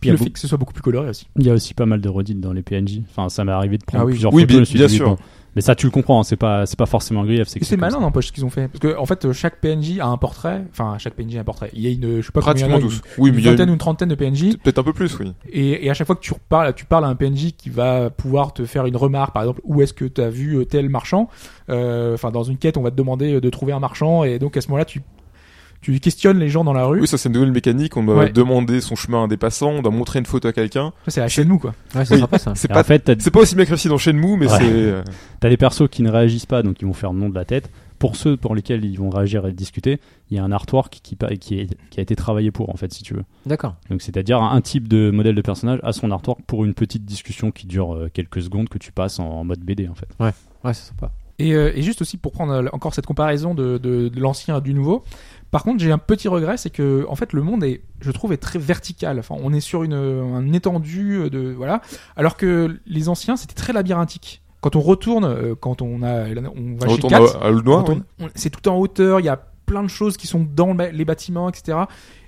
[0.00, 1.26] Puis le fait que ce soit beaucoup plus coloré aussi.
[1.36, 3.00] Il y a aussi pas mal de redites dans les PNJ.
[3.10, 4.12] Enfin, ça m'est arrivé de prendre Ah oui.
[4.12, 4.48] plusieurs Oui, photos.
[4.48, 5.08] bien- je me suis bien dit, sûr.
[5.08, 5.18] bon.
[5.56, 6.20] Mais ça, tu le comprends.
[6.20, 7.48] hein, c'est pas, c'est pas forcément un grief.
[7.48, 10.06] C'est c'est malin n'empêche ce qu'ils ont fait parce que en fait chaque PNJ a
[10.06, 10.62] un portrait.
[10.70, 11.70] Enfin chaque PNJ a un portrait.
[11.72, 12.96] Il y a une je sais pas combien Pratiquement tous.
[12.96, 14.56] Une, Oui, une ou une- trentaine de PNJ.
[14.62, 15.32] peut-être un peu plus, oui.
[15.50, 18.10] Et, et à chaque fois que tu reparles, tu parles à un PNJ qui va
[18.10, 20.88] pouvoir te faire une remarque, par exemple, où est-ce que tu as vu euh, tel
[20.88, 21.28] marchand
[21.70, 24.56] Euh, Enfin, dans une quête, on va te demander de trouver un marchand, et donc
[24.56, 25.02] à ce moment-là, tu
[25.80, 27.00] tu questionnes les gens dans la rue.
[27.00, 27.96] Oui, ça c'est une nouvelle mécanique.
[27.96, 28.30] On doit Ouais.
[28.30, 30.92] demander son chemin à un dépassant, on doit montrer une photo à quelqu'un.
[31.06, 31.74] C'est la chaîne nous, quoi.
[31.94, 32.20] Ouais, c'est Oui.
[32.20, 32.54] sympa ça.
[32.54, 34.58] C'est pas, En fait, t'as c'est pas aussi bien que réussi dans Shenmue, mais Ouais.
[34.58, 34.64] c'est.
[34.72, 35.02] euh,
[35.40, 37.44] T'as des persos qui ne réagissent pas, donc ils vont faire le nom de la
[37.44, 37.70] tête.
[38.00, 39.98] Pour ceux pour lesquels ils vont réagir et discuter,
[40.30, 42.76] il y a un artwork qui, pa- qui, est- qui a été travaillé pour, en
[42.76, 43.24] fait, si tu veux.
[43.44, 43.74] D'accord.
[43.90, 47.50] Donc c'est-à-dire un type de modèle de personnage à son artwork pour une petite discussion
[47.50, 50.08] qui dure euh, quelques secondes que tu passes en, en mode BD, en fait.
[50.20, 50.30] Ouais,
[50.74, 51.10] c'est sympa.
[51.40, 54.60] Et, euh, et juste aussi pour prendre encore cette comparaison de, de, de l'ancien et
[54.60, 55.04] du nouveau.
[55.50, 58.32] Par contre, j'ai un petit regret, c'est que en fait le monde est, je trouve,
[58.32, 59.18] est très vertical.
[59.18, 61.80] Enfin, on est sur une un étendue de voilà,
[62.16, 64.42] alors que les anciens c'était très labyrinthique.
[64.60, 67.84] Quand on retourne, euh, quand on a, on va on chez Katz, à, à
[68.34, 71.48] c'est tout en hauteur, il y a plein de choses qui sont dans les bâtiments,
[71.48, 71.78] etc.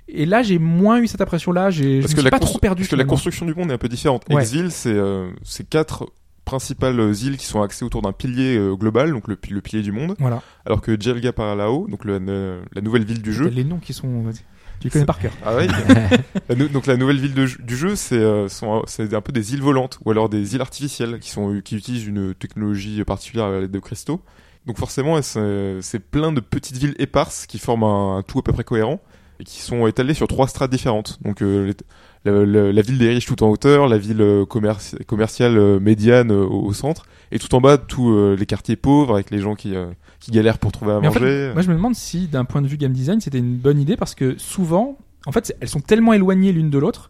[0.07, 1.69] Et là, j'ai moins eu cette impression-là.
[1.71, 2.83] J'ai, je me suis pas trop perdu.
[2.83, 4.23] parce que la construction du monde est un peu différente.
[4.29, 4.41] Ouais.
[4.41, 6.07] Exil, c'est euh, c'est quatre
[6.51, 9.81] principales îles qui sont axées autour d'un pilier euh, global, donc le, pi- le pilier
[9.81, 10.41] du monde, Voilà.
[10.65, 13.47] alors que Djelga par là-haut, donc le- ne- la nouvelle ville du jeu.
[13.47, 14.25] Les noms qui sont,
[14.81, 15.31] tu les connais par cœur.
[15.45, 15.67] Ah ouais.
[16.73, 20.11] Donc la nouvelle ville de- du jeu, c'est euh, un peu des îles volantes ou
[20.11, 24.21] alors des îles artificielles qui sont qui utilisent une technologie particulière à l'aide de cristaux.
[24.65, 28.51] Donc forcément, c'est plein de petites villes éparses qui forment un, un tout à peu
[28.53, 28.99] près cohérent.
[29.39, 31.17] et qui sont étalés sur trois strates différentes.
[31.23, 31.73] Donc euh,
[32.25, 35.79] la, la- la ville des riches tout en hauteur, la ville euh, commerci- commerciale euh,
[35.79, 39.39] médiane euh, au, au centre, et tout en bas tous les quartiers pauvres avec les
[39.39, 39.87] gens qui, euh,
[40.19, 41.19] qui galèrent pour trouver à Mais en manger.
[41.25, 43.79] fait, moi je me demande si d'un point de vue game design c'était une bonne
[43.79, 47.09] idée parce que souvent, en fait, elles sont tellement éloignées l'une de l'autre.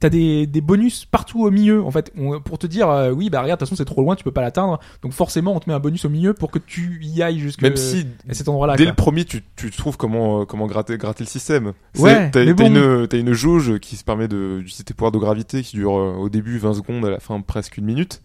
[0.00, 3.28] T'as des, des bonus partout au milieu, en fait, on- pour te dire, euh, oui,
[3.28, 5.60] bah regarde, de toute façon c'est trop loin, tu peux pas l'atteindre, donc forcément on
[5.60, 8.32] te met un bonus au milieu pour que tu y ailles jusque Même si à
[8.32, 8.76] cet endroit-là.
[8.76, 8.90] dès quoi.
[8.92, 11.74] le premier tu, tu trouves comment euh, comment gratter gratter le système.
[11.98, 12.66] Ouais, t'as bon.
[12.66, 15.98] une t'as une jauge qui se permet de d'utiliser tes pouvoirs de gravité qui dure
[15.98, 18.22] euh, au début 20 secondes, à la fin presque une minute.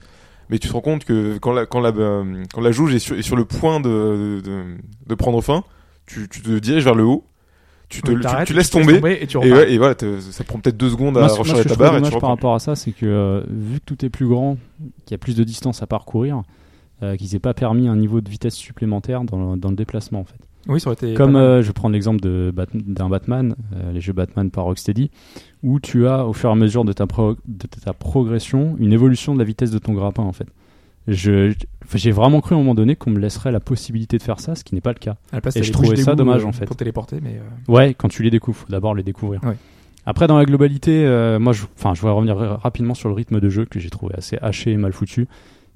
[0.49, 3.17] Mais tu te rends compte que quand la quand la quand la jauge est sur,
[3.17, 4.63] est sur le point de de,
[5.07, 5.65] de prendre fin,
[6.05, 7.25] tu, tu te diriges vers le haut,
[7.89, 8.99] tu te tu- laisses tomber.
[9.21, 11.57] et tu Et, ouais, et voilà, ça prend peut-être deux secondes à Moi, recharger que
[11.59, 13.85] je ta trouve barre et tu par rapport à ça, c'est que euh, vu que
[13.85, 14.57] tout est plus grand,
[15.05, 16.43] qu'il y a plus de distance à parcourir,
[17.03, 20.21] euh, qu'ils aient pas permis un niveau de vitesse supplémentaire dans le, dans le déplacement
[20.21, 20.39] en fait.
[20.67, 21.13] Oui, ça aurait été.
[21.13, 24.63] Comme euh, je vais prendre l'exemple de Bat- d'un Batman, euh, les jeux Batman par
[24.63, 25.11] Rocksteady,
[25.61, 28.91] où tu as au fur et à mesure de ta, pro- de ta progression une
[28.93, 30.47] évolution de la vitesse de ton grappin en fait.
[31.07, 34.55] J'ai vraiment cru à un moment donné qu'on me laisserait la possibilité de faire ça,
[34.55, 35.17] ce qui n'est pas le cas.
[35.31, 36.65] À la place, et je trouvais ça dommage, euh, en fait.
[36.65, 37.35] Pour téléporter, mais.
[37.39, 39.43] euh, Ouais, quand tu les découvres, faut d'abord les découvrir.
[39.43, 39.55] Ouais.
[40.07, 43.15] Après, dans la globalité, euh, moi, je, enfin, je voudrais revenir ra- rapidement sur le
[43.15, 45.27] rythme de jeu que j'ai trouvé assez haché et mal foutu.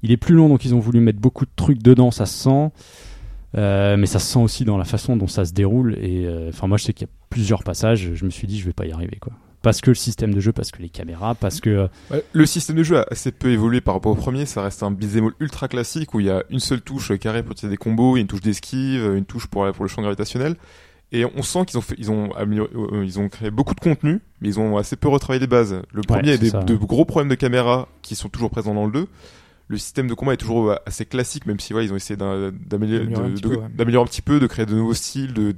[0.02, 2.38] Il est plus long, donc ils ont voulu mettre beaucoup de trucs dedans, ça se
[2.44, 2.70] sent.
[3.58, 5.96] Euh, mais ça se sent aussi dans la façon dont ça se déroule.
[6.00, 8.10] Et enfin, moi, je sais qu'il y a plusieurs passages.
[8.14, 9.32] Je me suis dit, je vais pas y arriver, quoi.
[9.62, 12.46] Parce que le système de jeu, parce que les caméras, parce que euh, Ouais, le
[12.46, 14.46] système de jeu a assez peu évolué par rapport au premier.
[14.46, 17.42] Ça reste un all ultra classique où il y a une seule touche euh, carré
[17.42, 20.56] pour tirer des combos, une touche d'esquive, une touche pour, pour le champ gravitationnel.
[21.12, 23.80] Et on sent qu'ils ont fait, ils ont amélioré, euh, ils ont créé beaucoup de
[23.80, 25.82] contenu, mais ils ont assez peu retravaillé les bases.
[25.92, 26.86] Le premier a c'est des, ça, de ouais.
[26.86, 29.06] gros problèmes de caméra qui sont toujours présents dans le 2.
[29.66, 32.16] Le système de combat est toujours euh, assez classique, même si ouais, ils ont essayé
[32.16, 33.96] d'améliorer un ouais.
[33.96, 35.56] un petit peu, de créer de nouveaux styles, de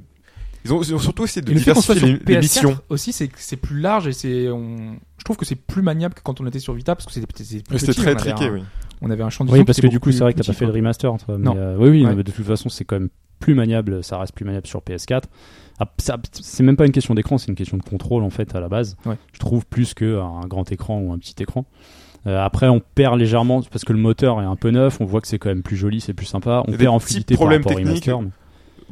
[0.65, 2.77] ils ont, ils ont surtout essayé de Et diversifier sur les, les PS4 missions.
[2.89, 4.49] aussi, c'est que c'est plus large et c'est.
[4.49, 4.95] On...
[5.17, 7.27] Je trouve que c'est plus maniable que quand on était sur Vita parce que c'était
[7.43, 8.63] C'était très triqué, un- oui.
[9.01, 10.53] On avait un champ de oui, parce que du coup, c'est vrai que t'as pas
[10.53, 11.37] fait le remaster, toi.
[11.37, 11.55] Mais Non.
[11.57, 12.15] euh, oui, oui, Ouais.
[12.15, 13.09] mais de toute façon, c'est quand même
[13.39, 14.01] plus maniable.
[14.03, 15.23] Ça reste plus maniable sur PS4.
[15.79, 18.55] Ah, ça- C'est même pas une question d'écran, c'est une question de contrôle en fait
[18.55, 18.95] à la base.
[19.05, 19.17] Ouais.
[19.33, 21.65] Je trouve plus qu'un grand écran ou un petit écran.
[22.25, 25.01] Euh, après, on perd légèrement parce que le moteur est un peu neuf.
[25.01, 26.63] On voit que c'est quand même plus joli, c'est plus sympa.
[26.65, 28.21] On perd en fluidité par rapport au remaster.
[28.21, 28.29] mais-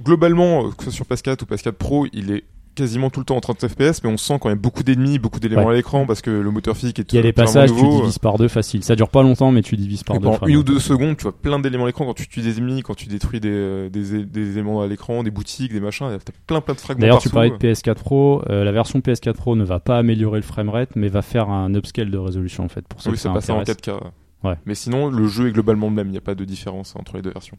[0.04, 3.26] globalement, euh, que ce soit sur PS4 ou PS4 Pro, il est quasiment tout le
[3.26, 5.74] temps en 30 FPS, mais on sent quand même beaucoup d'ennemis, beaucoup d'éléments Ouais.
[5.74, 7.92] à l'écran parce que le moteur physique est Il y a totalement passages, nouveau.
[7.96, 8.82] tu divises par deux facile.
[8.82, 10.26] Ça dure pas longtemps, mais tu divises par Et deux.
[10.30, 12.60] pendant une ou deux secondes, tu vois plein d'éléments à l'écran quand tu tues des
[12.60, 16.08] ennemis, quand tu détruis des, euh, des, des éléments à l'écran, des boutiques, des machins,
[16.24, 18.42] t'as plein plein de fragments D'ailleurs, tu parlais de PS4 Pro.
[18.50, 21.74] euh, la version PS4 Pro ne va pas améliorer le framerate, mais va faire un
[21.76, 23.82] upscale de résolution en fait pour ceux Oui, ça ça passe en intéresse.
[23.86, 24.00] 4K.
[24.48, 24.56] Ouais.
[24.66, 27.18] Mais sinon, le jeu est globalement le même, il n'y a pas de différence entre
[27.18, 27.58] les deux versions.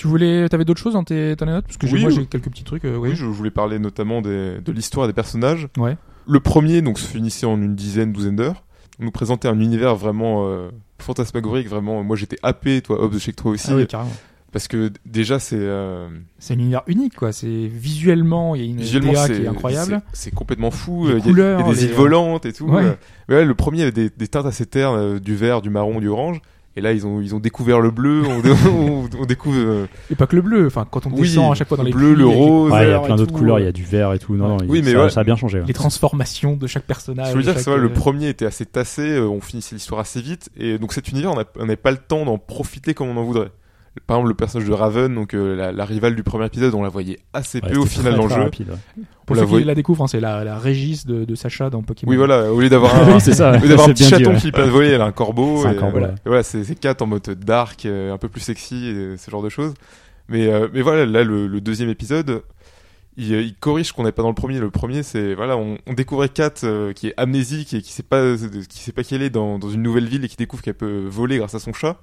[0.00, 1.66] Tu voulais, t'avais d'autres choses dans tes, dans les notes?
[1.66, 2.86] Parce que Oui, moi j'ai quelques petits trucs.
[2.86, 3.10] euh, oui.
[3.10, 5.68] Oui, je voulais parler notamment des, de l'histoire des personnages.
[5.76, 5.98] Ouais.
[6.26, 8.64] Le premier, donc, se finissait en une dizaine, douzaine d'heures.
[8.98, 10.70] On nous présentait un univers vraiment euh,
[11.00, 12.02] fantasmagorique, vraiment.
[12.02, 13.68] Moi, j'étais happé, toi, Hobbs, je sais que toi aussi.
[13.70, 14.10] Ah oui, carrément.
[14.52, 17.30] Parce que déjà, c'est euh, C'est un univers unique quoi.
[17.32, 20.00] C'est visuellement, il y a une visuellement, DA c'est qui est incroyable.
[20.14, 21.08] c'est- complètement fou.
[21.08, 22.64] Les Il y, a- il y couleurs, a des les- îles volantes et tout.
[22.68, 22.96] Ouais.
[23.28, 26.08] Mais ouais, le premier avait des, des teintes assez ternes, du vert, du marron, du
[26.08, 26.40] orange.
[26.76, 28.22] Et là, ils ont, ils ont découvert le bleu.
[28.24, 30.66] On, on- on découvre euh, Et pas que le bleu.
[30.68, 32.44] Enfin, quand on Oui, descend à chaque fois dans le les bleu, le avec les
[32.44, 32.72] rose.
[32.72, 34.34] Ouais, il y a couleurs plein d'autres couleurs, il y a du vert et tout.
[34.36, 35.10] Non, non, il- Oui, mais ça, ouais.
[35.10, 35.58] ça a bien changé.
[35.60, 35.66] ouais.
[35.66, 37.32] les transformations de chaque personnage.
[37.32, 40.00] Je veux dire, chaque, vrai, le euh, premier était assez tassé, euh, on finissait l'histoire
[40.00, 43.16] assez vite, et donc cet univers, on n'avait pas le temps d'en profiter comme on
[43.16, 43.50] en voudrait.
[44.06, 46.82] Par exemple, le personnage de Raven, donc euh, la, la rivale du premier épisode, on
[46.82, 48.42] la voyait assez Ouais, peu au final dans le jeu.
[48.42, 49.02] rapide, ouais.
[49.26, 51.70] Pour on ceux la qui la découvrent, hein, c'est la, la Régis de, de Sacha
[51.70, 52.10] dans Pokémon.
[52.10, 53.50] Oui, voilà, au lieu d'avoir un, Oui, ça.
[53.50, 54.40] au lieu d'avoir un c'est petit bien dit, chaton ouais.
[54.40, 55.62] qui peut voler, elle a un corbeau.
[55.62, 56.08] C'est un et, corbeau, ouais.
[56.08, 59.42] et voilà, c'est Kat en mode dark, euh, un peu plus sexy, et ce genre
[59.42, 59.74] de choses.
[60.28, 62.42] Mais, euh, mais voilà, là, le, le deuxième épisode,
[63.16, 64.60] il, il corrige ce qu'on n'avait pas dans le premier.
[64.60, 68.04] Le premier, c'est voilà, on, on découvrait Kat euh, qui est amnésique et qui sait
[68.04, 68.36] pas,
[68.68, 70.74] qui sait pas qui elle est dans, dans une nouvelle ville et qui découvre qu'elle
[70.74, 71.96] peut voler grâce à son chat.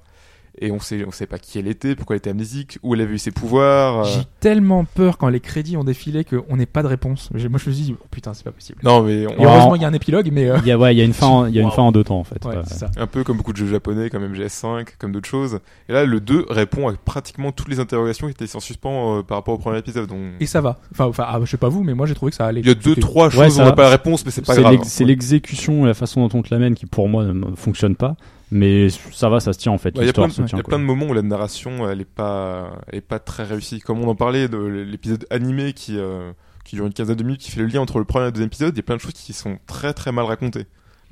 [0.60, 3.00] Et on sait, on sait pas qui elle était, pourquoi elle était amnésique, où elle
[3.00, 4.00] avait eu ses pouvoirs.
[4.00, 4.04] euh.
[4.04, 7.30] J'ai tellement peur quand les crédits ont défilé qu'on n'ait pas de réponse.
[7.30, 8.80] Moi, je me suis dit, oh, putain, c'est pas possible.
[8.82, 10.78] Non, mais on- Et heureusement, il y a un épilogue, mais euh, Il y a,
[10.78, 11.74] ouais, il y a une fin, en- il y a une Wow.
[11.74, 12.44] fin en deux temps en fait.
[12.44, 12.62] ouais, ouais.
[12.66, 12.90] c'est ça.
[12.96, 15.60] un peu comme beaucoup de jeux japonais, comme MGS5, comme d'autres choses.
[15.88, 19.22] Et là, le 2 répond à pratiquement toutes les interrogations qui étaient en suspens euh,
[19.22, 20.08] par rapport au premier épisode.
[20.08, 20.78] Donc, Et ça va.
[20.92, 22.60] Enfin, enfin, ah, je sais pas vous, mais moi, j'ai trouvé que ça allait.
[22.60, 24.56] il y a deux, trois choses Ouais, on n'a pas la réponse, mais c'est pas
[24.56, 24.78] grave.
[24.84, 28.16] c'est l'exécution et la façon dont on te l'amène qui pour moi ne fonctionne pas.
[28.50, 29.96] Mais ça va, ça se tient en fait.
[29.96, 32.04] Ouais, Il y a plein, de- y a plein moments où la narration, elle est
[32.06, 33.80] pas, elle est pas très réussie.
[33.80, 36.32] Comme on en parlait de l'épisode animé qui, euh,
[36.64, 38.32] qui dure une quinzaine de minutes, qui fait le lien entre le premier et le
[38.32, 40.66] deuxième épisode, il y a plein de choses qui sont très très mal racontées.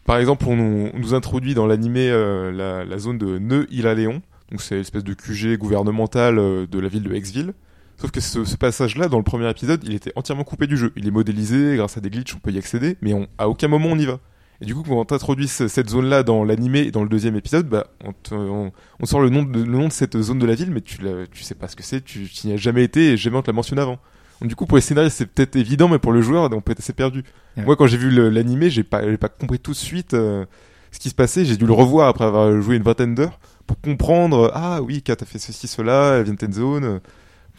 [0.07, 3.67] Par exemple, on nous, on nous introduit dans l'animé euh, la, la zone de Neu
[3.71, 4.23] Ilaléon.
[4.51, 7.53] Donc c'est l'espèce de QG gouvernemental euh, de la ville de Exville.
[7.99, 10.93] Sauf que ce, ce passage-là, dans le premier épisode, il était entièrement coupé du jeu.
[10.97, 13.69] Il est modélisé, grâce à des glitches, on peut y accéder, mais on, à aucun
[13.69, 14.21] moment on y va.
[14.61, 17.37] Et du coup, quand on t'introduit ce- cette zone-là dans l'animé et dans le deuxième
[17.37, 20.39] épisode, bah, on, te- on, on sort le nom, de, le nom de cette zone
[20.39, 20.99] de la ville, mais tu,
[21.33, 23.43] tu sais pas ce que c'est, tu, tu n'y as jamais été et jamais on
[23.43, 23.99] te l'a mentionné avant.
[24.41, 26.73] Donc, du coup, pour les scénaristes, c'est peut-être évident, mais pour le joueur, on peut
[26.73, 27.25] être assez perdu.
[27.57, 27.65] Ouais.
[27.65, 30.45] Moi, quand j'ai vu l'animé, j'ai pas, pas compris tout de suite euh,
[30.93, 31.45] ce qui se passait.
[31.45, 34.51] J'ai dû le revoir après avoir joué une vingtaine d'heures pour comprendre.
[34.55, 37.01] Ah oui, Kat a fait ceci, cela, elle vient de telle zone.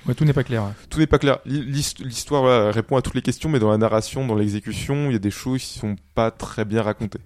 [0.06, 0.64] Ouais, tout n'est pas clair.
[0.64, 0.72] ouais.
[0.89, 1.39] Tout n'est pas clair.
[1.45, 5.14] L'hist- L'histoire voilà, répond à toutes les questions, mais dans la narration, dans l'exécution, il
[5.14, 7.20] y a des choses qui sont pas très bien racontées.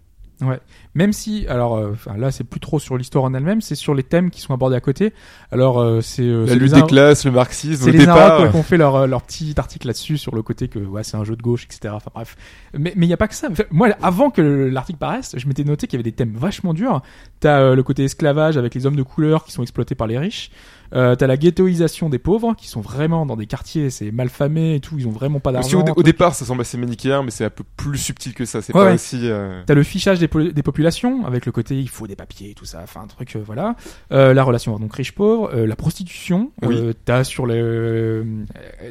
[0.96, 4.02] Même si, alors euh, là, c'est plus trop sur l'histoire en elle-même, c'est sur les
[4.02, 5.14] thèmes qui sont abordés à côté.
[5.52, 8.64] Alors, euh, c'est euh, La lutte des classes, le marxisme, C'est les ouais, qui ont
[8.64, 11.36] fait leur, euh, leur petit article là-dessus sur le côté que ouais, c'est un jeu
[11.36, 11.94] de gauche, etc.
[11.96, 12.36] Enfin bref.
[12.74, 13.50] Mais mais il y a pas que ça.
[13.52, 16.74] Enfin, moi, avant que l'article paraisse, je m'étais noté qu'il y avait des thèmes vachement
[16.74, 17.04] durs.
[17.40, 20.18] T'as euh, le côté esclavage avec les hommes de couleur qui sont exploités par les
[20.18, 20.50] riches.
[20.94, 24.76] Euh, T'as la ghettoisation des pauvres qui sont vraiment dans des quartiers, c'est mal famé
[24.76, 24.96] et tout.
[24.98, 25.84] Ils ont vraiment pas d'argent.
[25.96, 28.62] au, au départ, ça semble assez manichéen, mais c'est un peu plus subtil que ça.
[28.62, 28.94] C'est Ouais, pas ouais.
[28.96, 29.20] aussi.
[29.24, 32.52] euh, T'as le fichage des, po- des populations avec le côté il faut des papiers
[32.52, 33.76] et tout ça, enfin un truc euh, voilà.
[34.12, 36.52] Euh, la relation donc riche pauvre, euh, la prostitution.
[36.64, 36.76] Oui.
[36.78, 38.24] Euh, T'as sur le euh,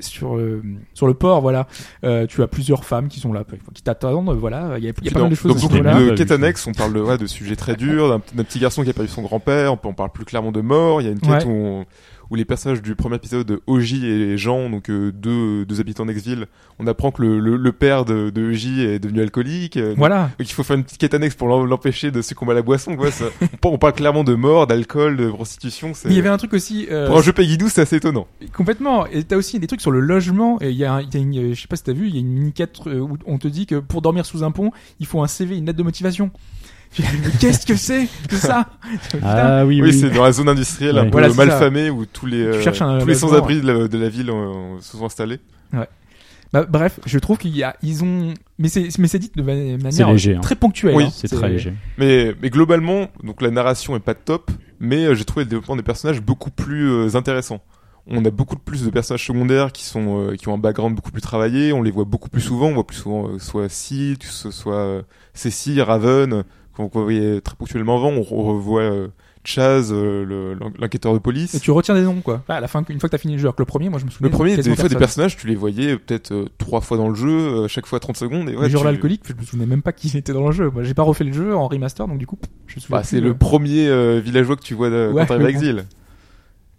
[0.01, 0.38] sur
[0.94, 1.66] sur le port voilà,
[2.05, 3.44] euh, tu as plusieurs femmes qui sont là,
[3.74, 4.74] qui t'attendent voilà.
[4.78, 6.72] Il y a, y a pas mal de choses ce beaucoup de quêtes annexes, on
[6.72, 9.72] parle de, ouais, de sujets très durs, d'un petit garçon qui a perdu son grand-père,
[9.72, 11.86] on, peut- on parle plus clairement de mort, il y a une quête où, on-
[12.31, 16.47] où les personnages du premier épisode, Oji et Jean, donc euh, deux, deux habitants d'Exville,
[16.78, 19.99] on apprend que le, le, le père de, de Oji est devenu alcoolique, euh, donc-
[19.99, 20.31] Voilà.
[20.39, 22.62] donc il faut faire une petite quête annexe pour l'en- l'empêcher de succomber à la
[22.62, 23.11] boisson, quoi.
[23.11, 26.09] Ça- on, parle, on parle clairement de mort, d'alcool, de prostitution, c'est...
[26.09, 27.97] Mais il y avait un truc aussi euh, Pour un jeu Peggy 12, c'est assez
[27.97, 28.26] étonnant.
[28.55, 29.07] complètement.
[29.07, 30.59] Et t'as aussi des trucs sur le logement.
[30.61, 31.93] Et il y a, un- il y a une, euh, je sais pas si t'as
[31.93, 32.53] vu, il y a une mini
[32.87, 34.70] euh, où on te dit que pour dormir sous un pont,
[35.01, 36.31] il faut un CV, une lettre de motivation.
[37.38, 38.66] Qu'est-ce que c'est que ça.
[39.22, 39.99] Ah oui, Oui, oui.
[39.99, 41.11] c'est dans la zone industrielle un Ouais.
[41.11, 44.09] peu Voilà, malfamée où tous les, euh, un tous les sans-abri de la, de la
[44.09, 45.38] ville euh, se sont installés.
[46.53, 49.41] Bah, bref, je trouve qu'il y a, ils ont, mais c'est, mais c'est dit de
[49.41, 50.41] ma- manière léger, hein.
[50.41, 50.97] très ponctuelle.
[50.97, 51.11] Oui, hein.
[51.14, 51.74] C'est très léger.
[51.97, 55.76] Mais, mais globalement, donc la narration est pas top, mais euh, j'ai trouvé le développement
[55.76, 57.61] des personnages beaucoup plus euh, intéressant.
[58.09, 61.12] On a beaucoup plus de personnages secondaires qui sont euh, qui ont un background beaucoup
[61.12, 61.72] plus travaillé.
[61.72, 62.66] On les voit beaucoup plus souvent.
[62.66, 65.03] On voit plus souvent euh, soit Sid, soit euh,
[65.34, 66.43] Cécile, Raven,
[66.75, 68.09] qu'on voyait très ponctuellement avant.
[68.11, 69.09] On, on revoit euh,
[69.45, 71.55] Chaz, euh, le- l'enquêteur de police.
[71.55, 72.41] Et tu retiens des noms, quoi.
[72.43, 73.89] Enfin, à la fin, une fois que t'as fini le jeu, alors que le premier,
[73.89, 74.29] moi, je me souviens.
[74.29, 77.14] Le premier, des fois, des personnages, tu les voyais peut-être euh, trois fois dans le
[77.14, 78.49] jeu, euh, chaque fois 30 secondes.
[78.51, 80.53] Et ouais, le genre tu- l'alcoolique, je me souvenais même pas qu'il était dans le
[80.53, 80.68] jeu.
[80.71, 82.99] Moi, j'ai pas refait le jeu en remaster, donc du coup, je me souviens.
[82.99, 85.51] Bah, c'est le premier villageois que tu vois euh, Ouais, quand t'arrives à.
[85.51, 85.85] Exil.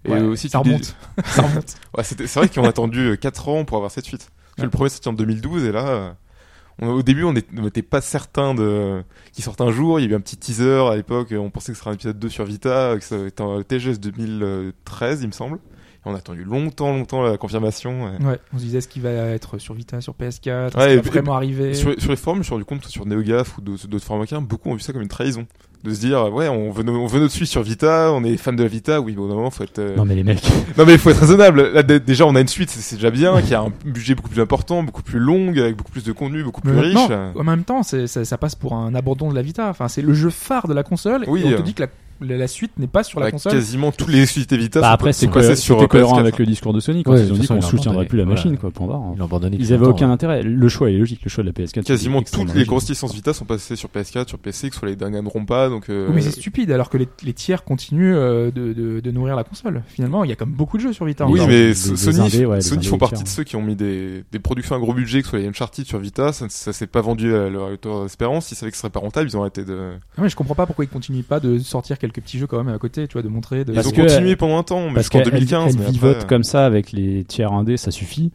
[0.05, 0.95] Et Ouais, aussi, ça dis- remonte.
[1.25, 1.75] ça remonte.
[1.97, 4.29] Ouais, c'était- c'est vrai qu'on a attendu 4 ans pour avoir cette suite.
[4.31, 4.65] Parce que Ouais.
[4.65, 6.15] le premier sorti en 2012 et là,
[6.81, 9.03] au début on n'était pas certain de
[9.33, 9.99] qu'il sorte un jour.
[9.99, 11.33] Il y a eu un petit teaser à l'époque.
[11.37, 13.99] On pensait que ce serait un épisode 2 sur Vita, que ça était en TGS
[13.99, 15.57] 2013 il me semble.
[15.57, 18.05] Et on a attendu longtemps, longtemps la confirmation.
[18.05, 18.39] ouais.
[18.53, 21.75] On se disait ce qui va être sur Vita, sur PS4, Ouais, va vraiment arriver?
[21.75, 24.69] Sur, sur les forums, je me suis rendu compte sur NeoGaf ou d'autres forums beaucoup
[24.69, 25.45] ont vu ça comme une trahison.
[25.83, 28.37] De se dire, ouais, on veut, nos- on veut notre suite sur Vita, on est
[28.37, 30.43] fan de la Vita, oui, bon, normalement, faut être, euh, Non mais les mecs.
[30.77, 31.71] Non mais il faut être raisonnable.
[31.73, 34.41] Là, déjà, on a une suite, c'est déjà bien, qui a un budget beaucoup plus
[34.41, 36.97] important, beaucoup plus long, avec beaucoup plus de contenu, beaucoup plus Mais riche.
[37.35, 39.67] en même temps, c'est- ça, ça passe pour un abandon de la Vita.
[39.69, 41.25] Enfin, c'est le jeu phare de la console.
[41.27, 41.61] Oui, et on te euh.
[41.63, 41.87] dit que la,
[42.21, 43.53] la, la suite n'est pas sur la Bah, console.
[43.53, 46.19] quasiment tous les exclusivités Vita Bah, sont, après, c'est passés cohé- sur cohérent PS4.
[46.19, 48.35] avec le discours de Sony quand Ouais, ils ont dit qu'on soutiendrait plus la Voilà.
[48.39, 48.71] machine, quoi.
[48.71, 49.01] Point barre.
[49.15, 49.55] Ils l'ont abandonné.
[49.57, 50.13] Ils depuis avaient aucun ouais.
[50.13, 50.43] intérêt.
[50.43, 51.21] Le choix est logique.
[51.23, 51.83] Le choix de la PS4.
[51.83, 54.95] Quasiment toutes les grosses licences Vita sont passées sur PS4, sur PC, que soit les
[54.95, 55.89] dernières pas, donc.
[55.89, 59.11] euh, Oui, mais c'est stupide, alors que les, les tiers continuent euh, de, de, de
[59.11, 59.81] nourrir la console.
[59.87, 61.25] Finalement, il y a comme beaucoup de jeux sur Vita.
[61.27, 65.19] Oui, mais Sony, font partie de ceux qui ont mis des, productions à gros budget,
[65.19, 68.51] que ce soit les Uncharted sur Vita, ça, s'est pas vendu à leur hauteur d'espérance.
[68.51, 69.91] Ils savaient que ce serait pas rentable, ils ont arrêté de.
[70.17, 72.63] Ah ouais, je comprends pas pourquoi ils continuent pas de sortir quelques petits jeux quand
[72.63, 73.65] même à côté, tu vois, de montrer.
[73.65, 73.73] De...
[73.73, 75.75] Ils ont continué pendant un temps, mais Parce jusqu'en qu'elle 2015.
[75.75, 78.31] elle après, vivote euh, comme ça avec les tiers indés, ça suffit.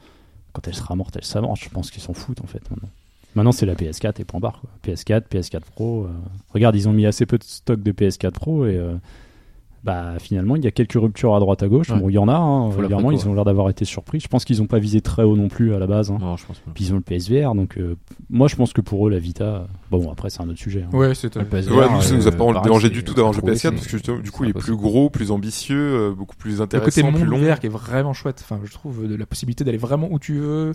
[0.52, 1.60] Quand elle sera morte, elle sera morte.
[1.62, 2.88] Je pense qu'ils s'en foutent en fait maintenant.
[3.34, 4.60] Maintenant, c'est la PS4 et point barre.
[4.62, 4.70] Quoi.
[4.94, 6.04] PS4, PS4 Pro.
[6.04, 6.08] euh,
[6.54, 8.94] Regarde, ils ont mis assez peu de stock de PS4 Pro et euh,
[9.86, 11.90] bah finalement, il y a quelques ruptures à droite à gauche.
[11.90, 11.98] Ouais.
[12.00, 12.34] Bon, il y en a.
[12.34, 14.18] Hein, préco, ils ont l'air d'avoir été surpris.
[14.20, 16.10] Je pense qu'ils n'ont pas visé très haut non plus à la base.
[16.10, 16.18] hein.
[16.20, 16.70] Non, je pense pas.
[16.74, 17.96] Puis ils ont le PSVR, donc euh,
[18.28, 20.84] moi je pense que pour eux la Vita, bon après c'est un autre sujet.
[20.92, 20.96] hein.
[20.96, 21.34] Ouais, c'est.
[21.36, 23.40] Le PSVR, Ouais, nous, ça nous a euh, pas dérangé du tout d'avoir un jeu
[23.44, 26.36] c'est PS4 trop parce que du coup, il est plus gros, plus ambitieux, euh, beaucoup
[26.36, 27.38] plus Le côté intéressant, plus long.
[27.60, 28.40] qui est vraiment chouette.
[28.44, 30.72] Enfin, je trouve de la possibilité d'aller vraiment où tu veux.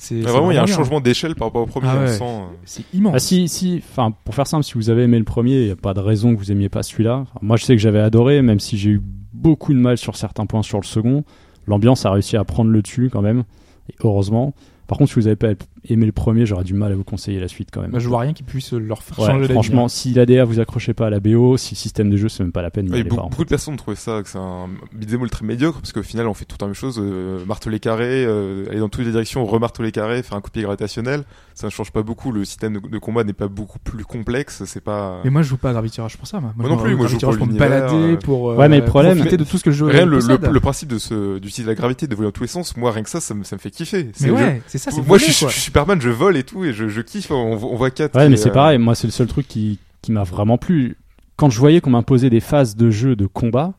[0.00, 0.74] C'est Mais c'est vraiment, il y a un bien.
[0.76, 1.88] changement d'échelle par rapport au premier.
[1.90, 2.08] Ah on ouais.
[2.08, 3.12] sent, euh, C'est immense.
[3.16, 5.70] Ah si, si, enfin pour faire simple, si vous avez aimé le premier, il n'y
[5.72, 7.16] a pas de raison que vous aimiez pas celui-là.
[7.22, 10.16] Enfin, moi je sais que j'avais adoré, même si j'ai eu beaucoup de mal sur
[10.16, 11.24] certains points sur le second.
[11.66, 13.42] L'ambiance a réussi à prendre le dessus quand même,
[13.90, 14.54] et heureusement.
[14.86, 15.48] Par contre, si vous n'avez pas
[15.88, 17.90] aimé le premier, j'aurais du mal à vous conseiller la suite quand même.
[17.90, 19.88] Bah, je vois rien qui puisse leur faire Ouais, changer franchement, hein.
[19.88, 22.52] si l'ADA vous accrochez pas à la BO, si le système de jeu c'est même
[22.52, 23.22] pas la peine, Ouais, beaucoup, pas.
[23.22, 26.26] en beaucoup de personnes trouvé ça que c'est un beat'em très médiocre parce qu'au final
[26.26, 29.44] on fait tout la même chose, euh, marteler carré, euh, aller dans toutes les directions,
[29.46, 31.24] remarteler carré, faire un copier gravitationnel,
[31.54, 32.32] ça ne change pas beaucoup.
[32.32, 35.20] Le système de, de combat n'est pas beaucoup plus complexe, c'est pas.
[35.24, 36.40] Mais moi, je joue pas à Gravity Rush pour ça.
[36.40, 38.16] Moi, Moi non plus, moi, je joue pour pour me balader, euh.
[38.16, 40.18] pour euh, Ouais, mais le problème- profiter de tout ce que le jeu Rien, le,
[40.18, 42.90] le, le principe de ce, d'utiliser la gravité, de voler dans tous les sens, moi
[42.92, 44.10] rien que ça, ça me, ça me fait kiffer.
[44.14, 45.24] C'est- Mais je- ouais, c'est ça, c'est moi je,
[45.68, 48.36] Superman, je vole et tout, et je, je kiffe, on, on voit 4 Ouais, mais
[48.36, 48.78] c'est pareil.
[48.78, 50.96] Moi, c'est le seul truc qui, qui m'a vraiment plu.
[51.36, 53.74] Quand je voyais qu'on m'imposait des phases de jeu de combat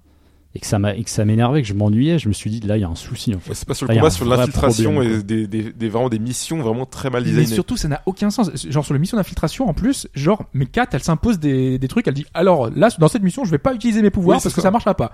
[0.55, 2.59] et que ça m'a et que ça m'énervait, que je m'ennuyais, je me suis dit
[2.61, 3.53] là, il y a un souci en fait.
[3.53, 6.19] C'est pas sur Là, le a combat, sur l'infiltration et des, des, des, vraiment des
[6.19, 7.53] missions vraiment très mal Mais designées.
[7.53, 8.49] surtout, ça n'a aucun sens.
[8.69, 12.07] Genre sur les missions d'infiltration, en plus, genre, mais Kat, elle s'impose des, des trucs.
[12.07, 14.55] Elle dit, alors là, dans cette mission, je vais pas utiliser mes pouvoirs Oui, parce
[14.55, 14.67] que ça.
[14.67, 15.11] ça marchera pas.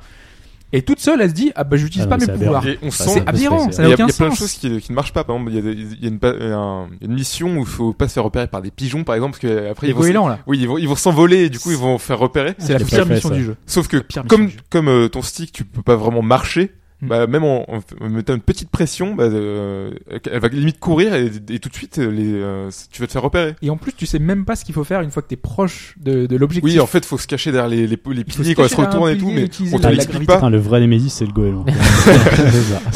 [0.73, 2.67] Et toute seule, elle se dit, ah bah j'utilise Ah pas mes pouvoirs.
[2.67, 4.31] Et on sent, C'est aberrant, ça n'a y, a, aucun il y a plein de
[4.31, 4.39] sens.
[4.39, 5.23] choses qui, qui ne marchent pas.
[5.23, 7.59] Par exemple, il y a, des- il y a une, pa- un- une mission où
[7.61, 9.91] il faut pas se faire repérer par des pigeons, par exemple, parce que après Les
[9.93, 10.39] ils vont, goélands, là.
[10.47, 12.55] oui, ils vont, ils vont s'envoler et du coup ils vont faire repérer.
[12.57, 13.35] C'est la pire mission ça.
[13.35, 13.55] du jeu.
[13.65, 16.73] Sauf que comme comme euh, ton stick, tu peux pas vraiment marcher.
[17.07, 19.91] Bah, même en, en, mettant une petite pression, bah, euh,
[20.31, 23.11] elle va limite courir et, et tout de suite euh, les, euh, tu vas te
[23.11, 23.55] faire repérer.
[23.61, 25.35] Et en plus, tu sais même pas ce qu'il faut faire une fois que t'es
[25.35, 26.73] proche de, de l'objectif.
[26.73, 28.75] Oui, en fait, faut se cacher derrière les, les, les piliers se quand elle se
[28.75, 30.35] retourne et tout, mais on te l'explique pas.
[30.35, 31.65] Putain, le vrai Némésis, c'est le goéland.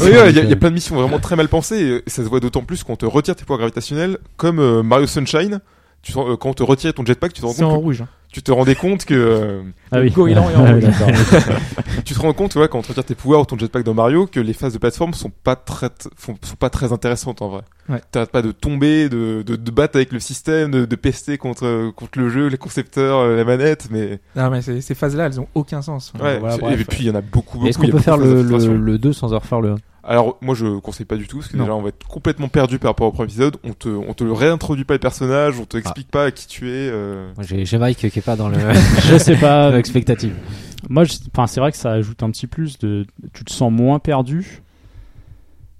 [0.00, 2.02] Oui, ouais, il y, a- il y a plein de missions vraiment très mal pensées
[2.06, 4.82] et ça se voit d'autant plus quand on te retire tes pouvoirs gravitationnels, comme euh,
[4.82, 5.60] Mario Sunshine.
[6.02, 7.84] Tu, euh, quand on te retire ton jetpack, tu te rends C'est en compte que,
[7.84, 8.00] rouge.
[8.02, 8.08] hein.
[8.32, 10.10] tu te rendais compte que euh, Ah oui.
[10.10, 10.84] goéland est en Ah rouge.
[10.84, 11.08] oui, d'accord.
[12.06, 13.84] tu te rends compte, tu vois, quand on te retire tes pouvoirs ou ton jetpack
[13.84, 17.48] dans Mario, que les phases de plateforme sont pas très, sont pas très intéressantes en
[17.50, 17.62] vrai.
[17.90, 18.00] Ouais.
[18.12, 21.90] T'arrêtes pas de tomber, de, de, de battre avec le système, de, de pester contre,
[21.94, 25.38] contre le jeu, les concepteurs, euh, la manette, mais Non, mais ces, ces phases-là, elles
[25.38, 26.14] ont aucun sens.
[26.18, 26.38] Ouais.
[26.38, 26.80] voilà, bref.
[26.80, 27.68] et puis il y en a beaucoup, beaucoup.
[27.68, 30.54] Est-ce qu'on peut faire le, le, le 2 sans en refaire le 1 Alors moi
[30.54, 31.64] je conseille pas du tout parce que Non.
[31.64, 33.56] déjà on va être complètement perdu par rapport au premier épisode.
[33.64, 36.90] On te on te réintroduit pas les personnages, on te explique pas qui tu es.
[36.90, 37.32] euh.
[37.40, 38.56] J'ai Mike qui est pas dans le
[39.02, 39.70] Je sais pas.
[40.88, 43.06] Moi, enfin, c'est vrai que ça ajoute un petit plus de.
[43.34, 44.62] Tu te sens moins perdu.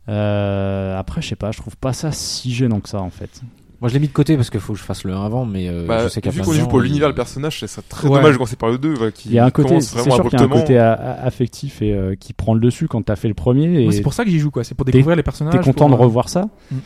[0.08, 3.40] Euh, après, je sais pas, je trouve pas ça si gênant que ça en fait.
[3.80, 5.46] Moi, je l'ai mis de côté parce qu'il faut que je fasse le 1 avant,
[5.46, 7.80] mais euh, Bah, je sais a vu qu'on pour ils- l'univers le personnage, c'est ça
[7.88, 8.16] très Ouais.
[8.18, 10.14] dommage de commencer par le 2 voilà, qui Il y a un côté, c'est vraiment
[10.16, 12.88] sûr qu'il y a un côté a- a- affectif et euh, qui prend le dessus
[12.88, 13.90] quand t'as fait le premier.
[13.92, 14.64] C'est pour ça que j'y joue, quoi.
[14.64, 15.52] C'est pour découvrir les personnages.
[15.54, 16.76] T'es content pour, de euh, revoir ça Mm.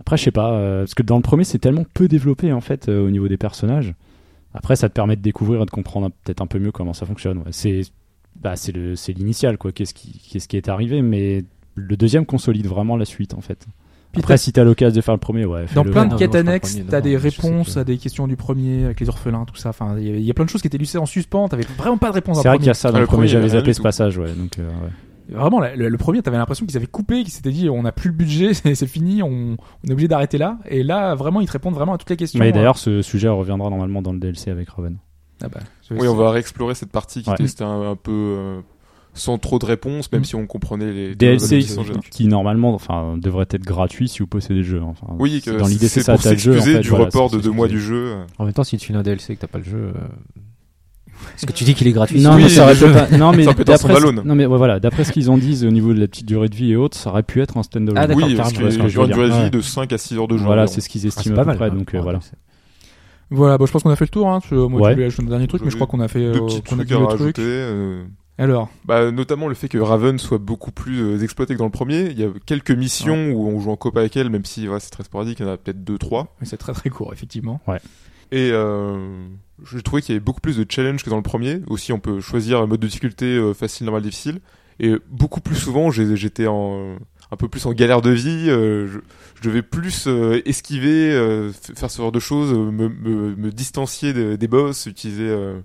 [0.00, 2.60] Après, je sais pas, euh, parce que dans le premier, c'est tellement peu développé en
[2.60, 3.94] fait euh, au niveau des personnages.
[4.52, 7.06] Après, ça te permet de découvrir et de comprendre peut-être un peu mieux comment ça
[7.06, 7.38] fonctionne.
[7.38, 7.44] ouais.
[7.52, 7.82] C'est,
[8.40, 9.70] bah, c'est le, c'est l'initial quoi.
[9.70, 11.44] Qu'est-ce qui, qu'est-ce qui est arrivé, mais
[11.76, 13.64] le deuxième consolide vraiment la suite en fait.
[14.12, 15.64] Puis Après, si t'as l'occasion de faire le premier, ouais.
[15.74, 19.00] Dans plein de quêtes annexes, t'as des réponses que- à des questions du premier avec
[19.00, 19.70] les orphelins, tout ça.
[19.70, 21.48] Enfin, il y, a- il y a plein de choses qui étaient laissées en suspens.
[21.48, 22.42] T'avais vraiment pas de réponse.
[22.42, 24.32] C'est vrai qu'il y a ça dans Ah, le premier, j'avais zappé ce passage, ouais.
[24.34, 24.68] Donc, euh.
[25.30, 28.10] Vraiment, le, le premier, t'avais l'impression qu'ils avaient coupé, qu'ils s'étaient dit, on n'a plus
[28.10, 30.58] le budget, c'est fini, on, on est obligé d'arrêter là.
[30.68, 32.38] Et là, vraiment, ils te répondent vraiment à toutes les questions.
[32.40, 34.98] Mais d'ailleurs, ce sujet reviendra normalement dans le DLC avec Raven.
[35.42, 35.60] Ah bah,
[35.90, 37.36] Oui, on va réexplorer cette partie qui Ouais.
[37.36, 38.60] était c'était un, un peu euh,
[39.14, 40.24] sans trop de réponses, même Mm.
[40.24, 42.02] si on comprenait les DLC en général.
[42.10, 44.80] qui normalement, enfin, devrait être gratuit si vous possédez le jeu.
[44.82, 46.14] Enfin, Oui, c'est- que dans l'idée, c'est ça.
[46.14, 48.14] pour t'as le jeu, en fait, du voilà, report de deux mois du jeu.
[48.38, 49.92] En même temps, si tu fais un DLC et que t'as pas le jeu.
[49.94, 50.08] euh,
[51.30, 52.20] Parce que tu dis qu'il est gratuit.
[52.20, 55.04] Non, Oui, mais ça aurait jeu- pas- non, mais d'après, non, mais ouais, voilà, d'après
[55.04, 57.10] ce qu'ils ont dit au niveau de la petite durée de vie et autres, ça
[57.10, 57.96] aurait pu être un standalone.
[57.96, 60.16] Ah, d'accord, oui, parce je que je une durée de vie de 5 à 6
[60.18, 60.44] heures de jeu.
[60.44, 61.56] Voilà, c'est ce qu'ils Ah, estiment à pas peu mal.
[61.58, 61.66] près.
[61.70, 61.74] hein.
[61.78, 62.18] Donc euh, Ouais, voilà.
[63.30, 64.28] Voilà, bon, je pense qu'on a fait le tour.
[64.28, 64.40] Hein.
[64.46, 64.88] Tu- Moi, Ouais.
[64.90, 66.32] tu voulais ajouter un dernier truc, mais je crois qu'on a fait.
[66.32, 67.32] Deux euh, petits qu'on a à le rajouter.
[67.32, 67.38] truc.
[67.38, 68.02] euh,
[68.42, 71.70] Alors, Bah, notamment le fait que Raven soit beaucoup plus euh, exploité que dans le
[71.70, 72.10] premier.
[72.10, 74.80] Il y a quelques missions où on joue en coop avec elle, même si ouais,
[74.80, 76.26] c'est très sporadique, il y en a peut-être 2-3.
[76.40, 77.60] mais c'est très très court, effectivement.
[78.32, 79.28] Et euh,
[79.70, 81.60] j'ai trouvé qu'il y avait beaucoup plus de challenge que dans le premier.
[81.68, 84.40] Aussi, on peut choisir un mode de difficulté euh, facile, normal, difficile.
[84.80, 86.96] Et beaucoup plus souvent, j'étais en
[87.30, 88.46] un peu plus en galère de vie.
[88.48, 88.98] euh, je,
[89.40, 94.12] je devais plus euh, esquiver, euh, faire ce genre de choses, me, me, me distancier
[94.12, 95.58] des, des boss, utiliser euh,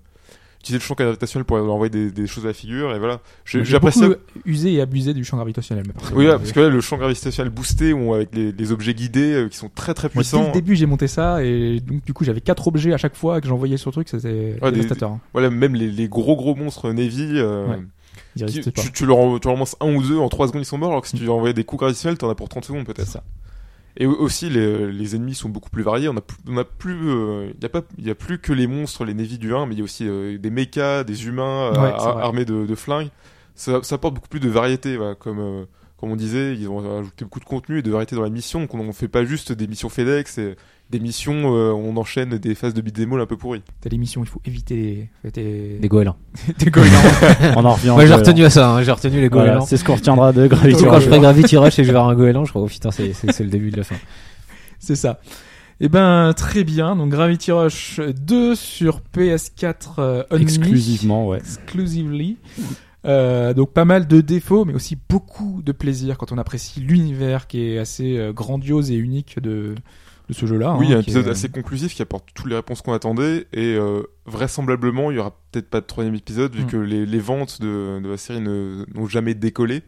[0.67, 2.93] utiliser le champ gravitationnel pour leur envoyer des, des choses à la figure.
[2.95, 4.01] Et voilà, j'apprécie.
[4.45, 5.85] usé et abusé du champ gravitationnel.
[5.93, 8.93] parce Oui, ouais, parce que là, le champ gravitationnel boosté, ou avec les, les objets
[8.93, 10.47] guidés euh, qui sont très très Moi, dès puissants.
[10.47, 13.41] le début, j'ai monté ça et donc du coup, j'avais quatre objets à chaque fois
[13.41, 14.09] que j'envoyais sur le truc.
[14.09, 15.11] C'était des- dévastateur.
[15.11, 15.19] hein.
[15.33, 17.31] Voilà, même les, les gros gros monstres Navy.
[17.35, 18.45] euh, Ouais.
[18.47, 20.77] Qui- tu, tu leur, tu leur lances un ou deux en 3 secondes ils sont
[20.77, 22.85] morts alors que si tu leur envoyais des coups gravitationnels t'en as pour 30 secondes
[22.85, 23.17] peut-être.
[23.97, 26.07] Et au- aussi les, les ennemis sont beaucoup plus variés.
[26.09, 28.39] On a, plus- on a plus euh, il y a pas il y a plus
[28.39, 31.03] que les monstres les Navy du 1 mais il y a aussi euh, des mechas
[31.03, 33.09] des humains euh, Ouais, ar- armés de, de flingues.
[33.55, 35.65] Ça, ça apporte beaucoup plus de variété voilà, comme euh,
[35.97, 38.61] comme on disait ils ont ajouté beaucoup de contenu et de variété dans la mission
[38.61, 40.55] donc on ne fait pas juste des missions FedEx et
[40.89, 44.23] des missions euh, on enchaîne des phases de beat'em un peu pourries T'as des missions,
[44.23, 46.15] il faut éviter les, des, Des goélands.
[46.59, 47.01] des goélands.
[47.57, 47.89] On en revient.
[47.89, 49.65] Moi, j'ai retenu à ça, hein, j'ai retenu les voilà, goélands.
[49.65, 51.03] c'est ce qu'on retiendra de Gravity Surtout quand Rush.
[51.03, 52.91] je ferai Gravity Rush et que je vais voir un goéland, je crois, oh putain,
[52.91, 53.95] c'est c'est- c'est le début de la fin.
[54.79, 55.19] C'est ça.
[55.81, 56.95] Eh ben, très bien.
[56.95, 60.41] Donc, Gravity Rush 2 sur PS4 euh, only.
[60.43, 61.37] Exclusivement, ouais.
[61.39, 62.37] Exclusively.
[63.07, 67.47] Euh, donc, pas mal de défauts, mais aussi beaucoup de plaisir quand on apprécie l'univers
[67.47, 69.75] qui est assez euh, grandiose et unique de,
[70.27, 70.75] de ce jeu-là.
[70.77, 73.75] Oui, hein, un épisode est- assez conclusif qui apporte toutes les réponses qu'on attendait et
[73.75, 76.67] euh, vraisemblablement il y aura peut-être pas de troisième épisode vu Mm.
[76.67, 79.83] que les, les ventes de, de la série n'ont jamais décollé.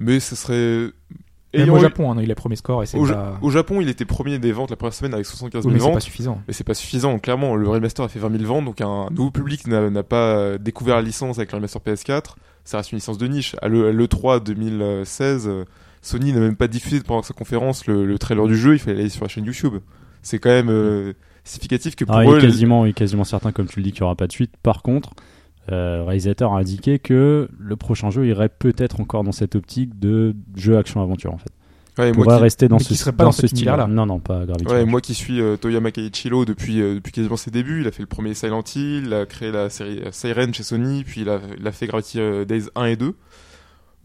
[0.00, 0.90] Mais ce serait
[1.58, 3.08] Même ayant au Japon, hein, il a premier score et c'est au, pas...
[3.08, 5.74] Ja- au Japon, il était premier des ventes la première semaine avec 75 Oui, 000
[5.74, 6.02] mais c'est pas ventes.
[6.02, 6.42] suffisant.
[6.48, 7.18] Mais c'est pas suffisant.
[7.18, 10.36] Clairement, le remaster a fait 20 000 ventes, donc un nouveau public n'a n'a pas
[10.36, 12.34] euh, découvert la licence avec le remaster PS4.
[12.64, 13.54] Ça reste une licence de niche.
[13.62, 15.64] À l'E- à l'E3 2016, euh,
[16.02, 18.74] Sony n'a même pas diffusé pendant sa conférence le, le trailer du jeu.
[18.74, 19.74] Il fallait aller sur la chaîne YouTube.
[20.22, 21.12] C'est quand même euh,
[21.44, 23.84] significatif que pour Ah, il, eux, est quasiment, il est quasiment certain, comme tu le
[23.84, 24.52] dis, qu'il n'y aura pas de suite.
[24.62, 25.10] Par contre,
[25.72, 29.98] euh, le réalisateur a indiqué que le prochain jeu irait peut-être encore dans cette optique
[29.98, 31.50] de jeu action-aventure, en fait.
[31.98, 33.86] ouais, pourrait moi, qui, rester dans mais ce, serait pas dans ce style univers-là.
[33.86, 34.90] Non, non, pas Gravity ouais, Rush.
[34.90, 38.02] moi qui suis euh, Toyama Keiichiro depuis, euh, depuis quasiment ses débuts, il a fait
[38.02, 41.28] le premier Silent Hill, il a créé la série euh, Siren chez Sony, puis il
[41.28, 43.14] a, il a fait Gravity euh, Days 1 et 2.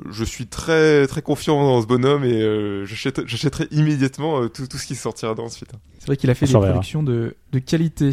[0.10, 4.66] Je suis très très confiant dans ce bonhomme et euh, j'achète- j'achèterai immédiatement euh, tout,
[4.66, 5.70] tout ce qui sortira dans ensuite.
[6.00, 8.10] C'est vrai qu'il a fait On des productions de, de qualité.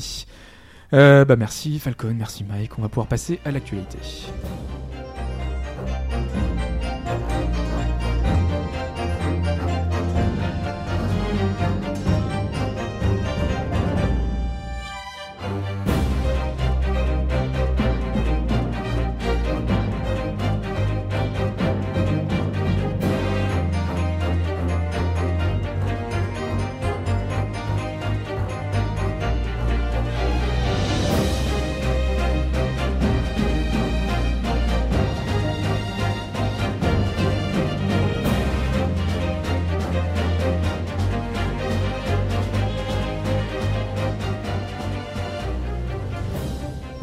[0.94, 2.78] Euh, bah merci Falcon, merci Mike.
[2.78, 3.98] On va pouvoir passer à l'actualité.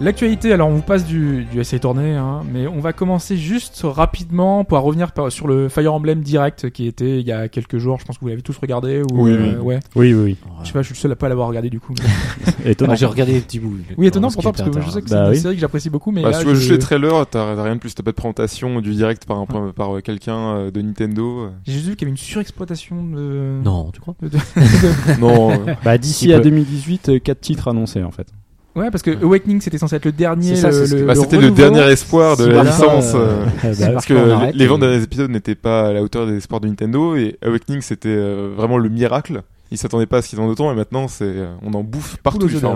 [0.06, 3.82] L'actualité, alors on vous passe du, du essai tourné, hein, mais on va commencer juste
[3.84, 7.80] rapidement pour revenir par- sur le Fire Emblem Direct qui était il y a quelques
[7.80, 7.98] jours.
[8.00, 9.02] Je pense que vous l'avez tous regardé.
[9.02, 9.66] Ou, Oui, euh, oui.
[9.66, 9.80] ouais.
[9.96, 10.38] Oui, oui, oui.
[10.62, 11.96] Je sais pas, je suis le seul à pas l'avoir regardé du coup.
[12.66, 12.94] Étonnant.
[12.94, 13.78] Ah, J'ai regardé les petits bouts.
[13.98, 15.40] oui, étonnant pourtant parce que je sais que c'est Bah une oui.
[15.40, 17.64] série que j'apprécie beaucoup, mais Bah, là, si tu vois je- juste les trailers, t'as
[17.64, 19.46] rien de plus, t'as pas de présentation du direct par, un,
[19.76, 21.50] par euh, quelqu'un euh, de Nintendo.
[21.66, 23.60] j'ai juste vu qu'il y avait une surexploitation de.
[23.64, 24.30] Non, tu crois de-
[25.20, 28.28] non, Bah, d'ici à peut- 2018, 4 titres annoncés, en fait.
[28.76, 30.56] Ouais, parce que Awakening c'était censé être le dernier.
[30.58, 33.14] Ça, le, le- bah, le c'était le dernier espoir de la voilà, licence.
[33.16, 36.04] euh, c'est bah, Parce que arrête les et- ventes derniers épisodes n'étaient pas à la
[36.04, 39.44] hauteur des espoirs de Nintendo et Awakening c'était euh, vraiment le miracle.
[39.72, 42.18] Ils s'attendaient pas à ce qu'ils en autant et maintenant c'est euh, on en bouffe
[42.18, 42.76] partout Fire d'or.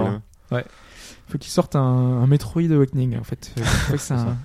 [0.52, 0.64] Emblem.
[1.28, 3.52] Faut qu'ils sortent un, un Metroid Awakening en fait.
[3.97, 4.36] C'est un,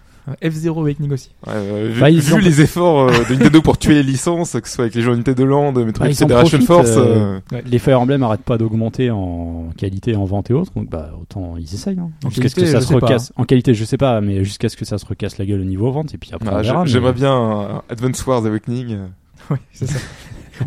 [0.43, 1.31] F0 Awakening aussi.
[1.47, 4.67] Ouais, euh, vu Bah, vu les efforts euh, de Nintendo pour tuer les licences, que
[4.69, 6.93] ce soit avec les jeux Nintendo Land, Metroid Bah, Federation Force.
[6.97, 10.89] euh, euh, Les Fire Emblem n'arrêtent pas d'augmenter en qualité, en vente et autres, donc
[10.89, 11.99] bah autant ils essayent.
[11.99, 12.11] Hein.
[12.25, 13.33] En Jusqu'à ce que qualité, ça je se sais pas, recasse.
[13.37, 15.65] En qualité, je sais pas, mais jusqu'à ce que ça se recasse la gueule au
[15.65, 18.97] niveau vente et puis après ah, mais- J'aimerais bien Advance Wars Awakening.
[19.51, 19.99] Oui, c'est ça.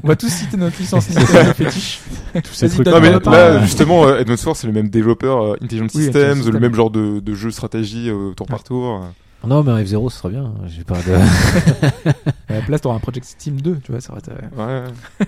[0.04, 2.02] On va tous citer notre licence Nintendo fétiche.
[2.36, 2.86] tous ces trucs.
[2.86, 6.24] Non mais là justement euh, Advance Wars c'est le même développeur euh, Intelligent Oui, Systems,
[6.32, 9.02] Intelligent le même genre de, de jeu stratégie euh, tour par tour.
[9.46, 10.54] Non, mais un F0, ce serait bien.
[10.66, 11.14] J'ai pas de.
[12.50, 14.84] À la place, t'auras un Project Steam 2, tu vois, ça aurait été- Ouais.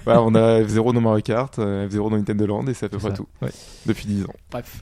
[0.08, 2.90] Ouais, on a F0 dans Mario Kart, euh, F0 dans Nintendo Land et c'est à
[2.90, 3.16] peu près ça.
[3.16, 3.28] tout.
[3.42, 3.50] Ouais.
[3.86, 4.34] Depuis 10 ans.
[4.52, 4.82] Bref.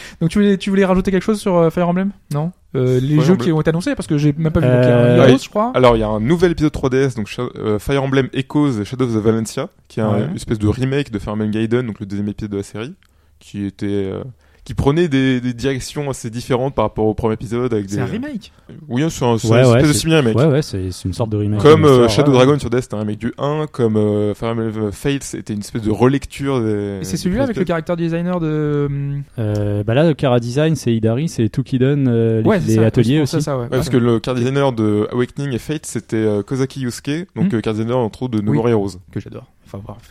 [0.20, 2.10] Donc tu voulais, tu voulais rajouter quelque chose sur euh, Fire Emblem?
[2.32, 2.52] Non?
[2.74, 3.46] Euh, Les Fire jeux Emblem.
[3.46, 4.66] qui ont été annoncés parce que j'ai même pas vu.
[4.66, 5.72] Euh, donc, y a un je crois.
[5.74, 9.12] Alors il y a un nouvel épisode 3DS, donc euh, Fire Emblem Echoes Shadow of
[9.12, 12.06] the Valencia, qui est un- une espèce de remake de Fire Emblem Gaiden, donc le
[12.06, 12.94] deuxième épisode de la série,
[13.38, 14.24] qui était euh,
[14.66, 18.02] qui prenait des, des directions assez différentes par rapport au premier épisode avec C'est des
[18.02, 18.52] un remake.
[18.88, 20.36] Oui, c'est un, c'est Ouais, une ouais, espèce de c'est- semi remake.
[20.36, 21.60] Ouais, ouais, c'est c'est une sorte de remake.
[21.60, 22.36] Comme euh, Shadow ouais.
[22.38, 25.60] Dragon sur DS, c'était un remake du 1, comme euh, Fire Emblem Fates, c'était une
[25.60, 26.98] espèce de relecture des.
[27.00, 28.86] Et c'est celui-là avec le caractère designer de.
[28.90, 32.66] hum, Euh, bah là, le Cara Design, c'est Idari, c'est Tukiden, euh, les, Ouais, c'est
[32.66, 33.32] les ça, ateliers c'est aussi.
[33.36, 33.62] ça, ça, ouais.
[33.62, 37.52] Ouais, parce que le card designer de Awakening et Fate, c'était euh, Kozaki Yusuke, donc
[37.52, 37.56] Hmm.
[37.56, 38.56] euh, card designer entre autres de No Oui.
[38.58, 38.98] More Heroes.
[39.12, 39.46] que j'adore.
[39.64, 40.10] Enfin bref.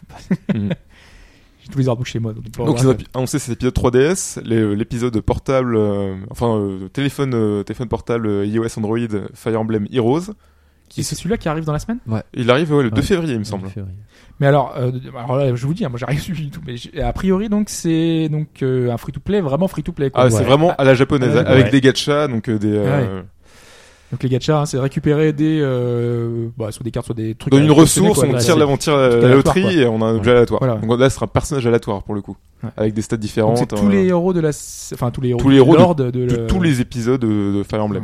[0.53, 0.69] Mhm.
[1.65, 2.31] J'ai tous les artbooks chez moi.
[2.33, 7.63] Donc, Donc ont annoncé cet épisode 3DS, les- l'épisode portable, euh, enfin euh, téléphone, euh,
[7.63, 8.97] téléphone portable iOS Android
[9.33, 10.33] Fire Emblem Heroes.
[10.97, 11.97] Et c'est celui-là qui arrive dans la semaine?
[12.35, 13.01] Il arrive ouais, le 2 Ouais.
[13.01, 13.67] février, il me semble.
[14.39, 16.61] Mais alors, euh, alors là, je vous dis, hein, moi j'ai rien suivi du tout.
[16.65, 20.11] Mais a priori, donc c'est donc euh, un free-to-play, vraiment free-to-play.
[20.13, 20.43] Ah, c'est Ouais.
[20.43, 21.45] vraiment à la japonaise, Ouais.
[21.45, 21.71] avec Ouais.
[21.71, 22.77] des gachas, donc euh, des.
[24.07, 27.35] Euh, Donc les gachas, hein, c'est récupérer des, euh, bah, soit des cartes, soit des
[27.35, 27.51] trucs.
[27.51, 28.27] Dans à une ressource, quoi.
[28.31, 29.71] on tire, la, on tire la, loterie quoi.
[29.73, 30.35] et on a un objet Ouais.
[30.37, 30.59] aléatoire.
[30.63, 30.75] Voilà.
[30.77, 32.69] Donc là, ce sera un personnage aléatoire pour le coup, Ouais.
[32.77, 33.57] avec des stats Donc différentes.
[33.57, 34.49] c'est tous euh, les héros de la,
[34.93, 37.19] enfin tous les héros, tous les héros de, de- de, de le- tous les épisodes
[37.21, 38.03] de, Fire Emblem.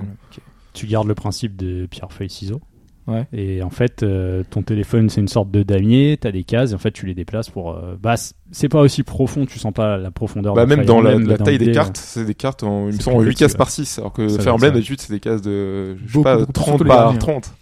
[0.73, 2.61] Tu gardes le principe de pierre, feuille, ciseaux?
[3.07, 3.25] Ouais.
[3.33, 6.75] Et en fait, euh, ton téléphone, c'est une sorte de damier, t'as des cases, et
[6.75, 7.71] en fait, tu les déplaces pour.
[7.71, 8.15] euh, bah,
[8.51, 10.53] c'est pas aussi profond, tu sens pas la profondeur.
[10.53, 13.17] Bah, même dans la, taille des cartes, c'est des cartes en, il me c'est semble,
[13.17, 13.57] en plus 8 petit, cases ouais.
[13.57, 16.23] par 6, alors que Ça, Fire Emblem, d'habitude, c'est des cases de, je sais Beaucoup,
[16.23, 17.19] pas, beaucoup, 30 surtout les par derniers.
[17.19, 17.53] 30.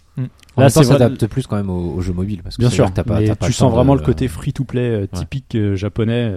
[0.56, 2.42] En Là, même temps, c'est ça s'adapte plus quand même aux, aux jeux mobiles.
[2.42, 5.56] Parce que Bien sûr, que pas, pas tu sens vraiment le côté free-to-play euh, typique
[5.74, 6.34] japonais.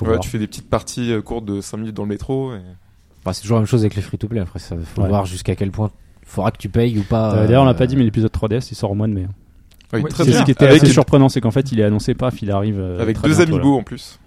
[0.00, 2.52] Ouais, tu fais des petites parties courtes de 5 minutes dans le métro.
[2.54, 2.58] Et...
[3.20, 4.40] Enfin, c'est toujours la même chose avec les free-to-play.
[4.40, 5.08] Après, ça faut Ouais.
[5.08, 5.90] voir jusqu'à quel point
[6.28, 7.34] faudra que tu payes ou pas.
[7.34, 9.12] Euh, D'ailleurs, on l'a euh, pas dit, mais l'épisode 3DS, il sort au mois de
[9.12, 9.26] mai.
[9.92, 10.40] Ouais, Ouais, très C'est bien.
[10.40, 12.78] ce qui était Avec, assez surprenant, c'est qu'en fait, il est annoncé paf, il arrive.
[12.78, 13.64] euh, avec deux bientôt, là.
[13.66, 14.18] en plus.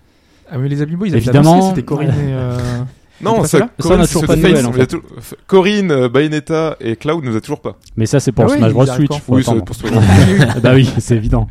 [0.51, 1.53] Ah, mais les amiibo, ils avaient Évidemment.
[1.53, 2.13] annoncé, c'était Corinne et.
[2.33, 2.57] euh,
[3.23, 5.01] Non, ça, Ça, on toujours c'est pas de nouvelles, en tou-
[5.47, 7.77] Corinne, euh, Bayonetta et Cloud nous a toujours pas.
[7.95, 9.11] Mais ça, c'est pour Ah Smash Bros Switch.
[9.27, 9.57] Oui, ça va attendre.
[9.59, 10.61] être pour Switch.
[10.63, 11.47] bah oui, c'est évident.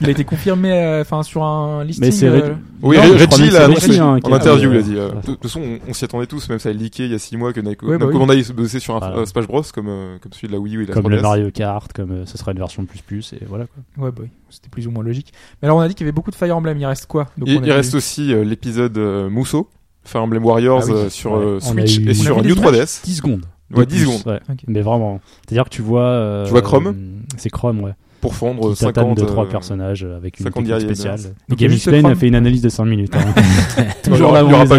[0.00, 2.04] Il a été confirmé, euh, enfin, sur un listing.
[2.04, 4.82] Mais c'est euh, Oui, Non, Reggie l'a c'est annoncé hein, en interview, il euh, a
[4.82, 4.94] dit.
[4.96, 5.20] ouais.
[5.22, 7.36] De toute façon, on, s'y attendait tous, même ça a leaké il y a 6
[7.36, 8.06] mois que Nike, Ouais, bah
[8.42, 10.94] se bossait sur un Smash Bros comme, comme celui de la Wii U et la
[10.94, 11.16] Comme 3DS.
[11.16, 14.04] le Mario Kart, comme ce sera une version plus plus, et voilà quoi.
[14.04, 15.32] Ouais, bah oui, c'était plus ou moins logique.
[15.60, 16.78] Mais alors, on a dit qu'il y avait beaucoup de Fire Emblem.
[16.78, 17.28] Il reste quoi?
[17.36, 19.68] Donc, Il, on reste aussi euh, l'épisode euh, Musso,
[20.04, 20.92] Fire Emblem Warriors Ah oui.
[20.94, 21.38] euh, sur Ouais.
[21.44, 23.02] euh, Switch eu- et sur New des 3DS.
[23.04, 23.42] 10 secondes.
[23.74, 24.32] Ouais, De 10 plus, secondes.
[24.34, 24.40] ouais.
[24.50, 24.58] Ok.
[24.66, 25.20] Mais vraiment.
[25.46, 26.02] C'est-à-dire que tu vois.
[26.02, 26.86] euh, Tu vois Chrome?
[26.88, 27.92] Euh, C'est Chrome, ouais.
[28.20, 31.18] pour fondre Qui tatane 50 de trois euh, personnages avec une 50 technique spéciale.
[31.48, 33.14] Donc, Game Explain a fait une analyse de 5 minutes.
[33.16, 33.84] hein.
[34.04, 34.76] Toujours où il y aura pas,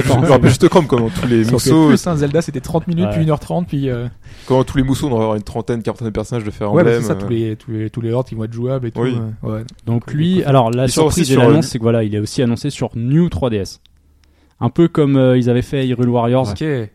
[0.48, 1.88] juste- Chrome comme tous les mousseaux.
[1.88, 3.12] plus, hein, Zelda, c'était 30 minutes, Ouais.
[3.16, 3.90] puis 1h30, puis.
[3.90, 4.08] euh,
[4.48, 6.92] Quand tous les mousseaux, on aura une trentaine, quarantaine de personnages de Fire Ouais, bah,
[6.92, 7.02] Emblem.
[7.02, 9.02] c'est ça, tous les, tous les, tous les hordes qui vont être jouables et tout.
[9.02, 9.18] Oui.
[9.42, 9.64] ouais.
[9.88, 12.70] Donc lui, alors la surprise et sur, l'annonce, c'est que voilà, il est aussi annoncé
[12.70, 13.80] sur New 3DS.
[14.64, 16.90] Un peu comme euh, ils avaient fait Hyrule Warriors, Ok, ouais.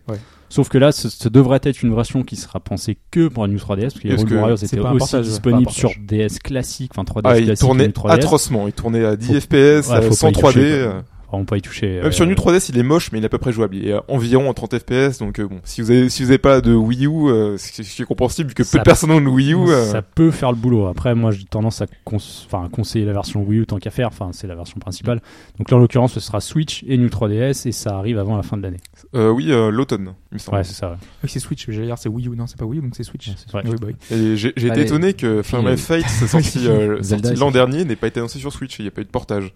[0.49, 3.53] sauf que là, ce, ce devrait être une version qui sera pensée que pour la
[3.53, 5.91] New 3DS, parce que Hyrule Warriors était aussi disponible sur.
[6.01, 8.25] DS classique, enfin 3DS Ah, il classique et tournait tournait New 3DS.
[8.25, 8.67] atrocement.
[8.67, 9.51] Il tournait à 10 Faut- FPS,
[9.91, 10.85] Ouais, euh, faut sans pas y toucher, 3D.
[10.91, 11.05] quoi.
[11.33, 11.37] Euh.
[11.37, 11.97] On peut y toucher.
[11.97, 13.77] Même euh, sur New 3DS, il est moche, mais il est à peu près jouable.
[13.77, 16.31] Il est à environ en 30 FPS, donc euh, bon, si vous avez, si vous
[16.31, 19.21] avez pas de Wii U, euh, c'est c'est compréhensible vu que peu de personnes ont
[19.21, 19.69] de Wii U.
[19.69, 20.87] euh, Ça peut faire le boulot.
[20.87, 22.17] Après, moi, j'ai tendance à, cons-
[22.47, 24.09] enfin, à conseiller la version Wii U tant qu'à faire.
[24.09, 25.21] Enfin, c'est la version principale.
[25.59, 28.43] Donc là, en l'occurrence, ce sera Switch et New 3DS et ça arrive avant la
[28.43, 28.81] fin de l'année.
[29.15, 30.57] euh, oui, euh, l'automne, il me semble.
[30.59, 30.91] Ouais, c'est ça.
[30.93, 30.97] ouais.
[31.23, 33.03] Oui, c'est Switch, j'allais dire, c'est Wii U, non, c'est pas Wii U, donc c'est
[33.05, 33.29] Switch.
[33.53, 33.63] Ouais.
[33.65, 33.95] Oui, bah oui.
[34.17, 37.01] Et j'ai été étonné que Fire Emblem euh, Fate, sorti, euh,
[37.39, 38.79] l'an dernier, n'ait pas été annoncé sur Switch.
[38.79, 39.53] Il n'y a pas eu de portage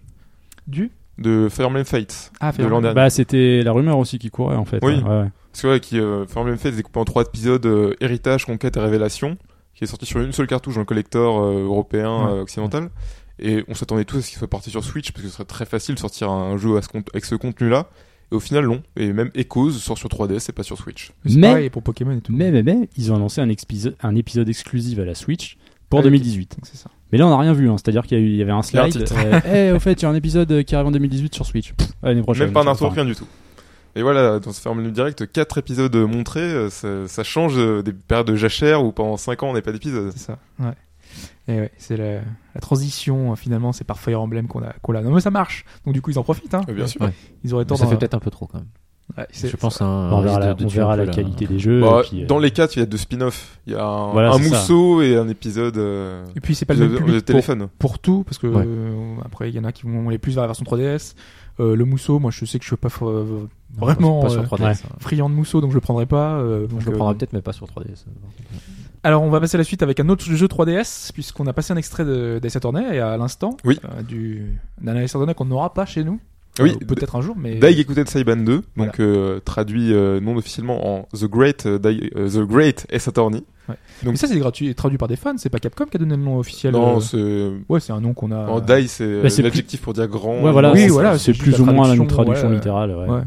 [0.67, 2.95] Du de Fire Emblem Fate Ah, de l'an dernier.
[2.95, 4.79] Bah, c'était la rumeur aussi qui courait en fait.
[4.83, 4.95] Oui.
[4.95, 5.31] Ouais, ouais.
[5.51, 8.45] Parce que ouais, qui, euh, Fire Emblem Fate est découpé en trois épisodes euh, héritage,
[8.45, 9.37] conquête et révélation,
[9.75, 12.31] qui est sorti sur une seule cartouche dans le collector euh, européen Ouais.
[12.33, 12.89] euh, occidental.
[13.39, 15.45] Et on s'attendait tous à ce qu'il soit parti sur Switch parce que ce serait
[15.45, 17.87] très facile de sortir un jeu à ce cont- avec ce contenu-là.
[18.31, 18.81] Et au final, non.
[18.95, 21.11] Et même Echoes sort sur 3DS et pas sur Switch.
[21.25, 22.31] Mais- pareil pour Pokémon et tout.
[22.31, 25.57] Mais, mais, mais, ils ont annoncé un, épisode exclusif à la Switch
[25.89, 26.51] pour Avec- 2018.
[26.57, 26.89] Donc, C'est ça.
[27.13, 27.69] Mais là, on n'a rien vu.
[27.69, 27.75] hein.
[27.77, 29.05] C'est-à-dire qu'il y, avait un slide.
[29.11, 29.39] euh,
[29.69, 31.71] Eh, au fait, il y a un épisode euh, qui arrive en 2018 sur Switch.
[31.73, 32.45] Pff, l'année prochaine.
[32.45, 33.27] Même pas un enfin, rien du tout.
[33.95, 37.83] Et voilà, dans ce Fire Emblem Direct, quatre épisodes montrés, euh, ça, ça change euh,
[37.83, 40.11] des périodes de jachère où pendant 5 ans on n'a pas d'épisode.
[40.11, 40.39] C'est ça.
[40.59, 40.73] Ouais.
[41.47, 42.21] Et ouais, c'est la,
[42.55, 45.01] la transition, euh, finalement, c'est par Fire Emblem qu'on a, qu'on a.
[45.01, 45.65] Non, mais ça marche.
[45.85, 46.61] Donc, du coup, ils en profitent, hein.
[46.67, 46.99] Euh, bien sûr.
[47.01, 47.13] Ouais.
[47.43, 48.67] Ils auraient tort Ça fait peut-être un peu trop quand même.
[49.17, 50.11] Ouais, Je pense un.
[50.11, 51.81] On verra la, de- de on tuer verra un peu la qualité des jeux.
[51.81, 53.59] Bah, et puis, euh, dans les quatre, il y a deux spin-offs.
[53.67, 54.57] Il y a un, Voilà, un c'est ça.
[54.57, 57.25] mousseau et un épisode euh, Et puis, c'est pas le de, même de public pour,
[57.25, 57.67] téléphone.
[57.77, 58.63] pour tout, parce que Ouais.
[58.65, 61.15] euh, après, il y en a qui vont aller plus vers la version 3DS.
[61.59, 63.45] Euh, le mousseau, moi, je sais que je suis pas euh,
[63.77, 64.61] vraiment Pas sur euh, 3DS.
[64.63, 64.69] ouais.
[64.71, 64.95] hein.
[64.99, 66.37] friand de mousseau, donc je le prendrai pas.
[66.39, 68.05] euh, donc, Je le euh, prendrai peut-être, mais pas sur 3DS.
[69.03, 71.73] Alors, on va passer à la suite avec un autre jeu 3DS, puisqu'on a passé
[71.73, 72.05] un extrait
[72.39, 73.57] d'Ace Attorney à l'instant.
[73.65, 73.77] Oui.
[73.83, 76.19] Euh, du d'un Ace Attorney qu'on n'aura pas chez nous.
[76.59, 77.55] Oui, Euh, peut-être un jour, mais.
[77.55, 78.91] Daigekuten Saiban 2, Voilà.
[78.91, 83.07] donc euh, traduit euh, non officiellement en The Great euh, Dai- euh, The Great Ace
[83.07, 83.43] Attorney.
[83.69, 83.75] Ouais.
[84.03, 86.15] Donc- Mais ça, c'est gratuit, traduit par des fans, c'est pas Capcom qui a donné
[86.15, 86.73] le nom officiel.
[86.73, 88.47] Non, euh, c'est Ouais, c'est un nom qu'on a.
[88.47, 90.43] en Dai, c'est Bah, c'est l'adjectif pour dire grand.
[90.43, 92.55] Ouais, voilà, Oui, c'est- voilà, c'est plus ou la moins une traduction, ouais.
[92.55, 92.91] littérale.
[92.91, 93.07] Ouais.
[93.09, 93.21] Ouais.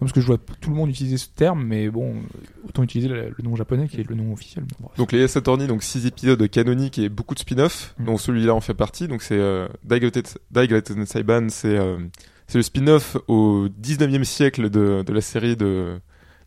[0.00, 2.14] Parce que je vois tout le monde utiliser ce terme, mais bon,
[2.68, 4.64] autant utiliser le, le nom japonais qui est le nom officiel.
[4.80, 4.88] Bon.
[4.98, 8.04] Donc les Attorney, donc six épisodes canoniques et beaucoup de spin-off, Mm.
[8.04, 9.08] dont celui-là en fait partie.
[9.08, 11.96] Donc c'est euh, Daigekuten Saiban, c'est euh,
[12.48, 15.98] c'est le spin-off au 19e siècle de, de la série de,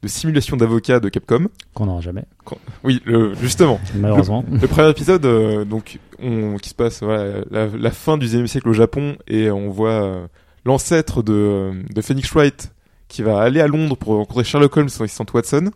[0.02, 1.48] de simulation d'avocats de Capcom.
[1.74, 2.24] Qu'on n'aura jamais,
[2.84, 3.80] Oui, le, justement.
[3.96, 4.44] malheureusement.
[4.50, 8.48] Le premier épisode, euh, donc, on, qui se passe voilà, la, la fin du 19e
[8.48, 10.28] siècle au Japon, et on voit euh,
[10.66, 12.74] l'ancêtre de, de Phoenix Wright
[13.08, 15.72] qui va aller à Londres pour rencontrer Sherlock Holmes son assistant Watson,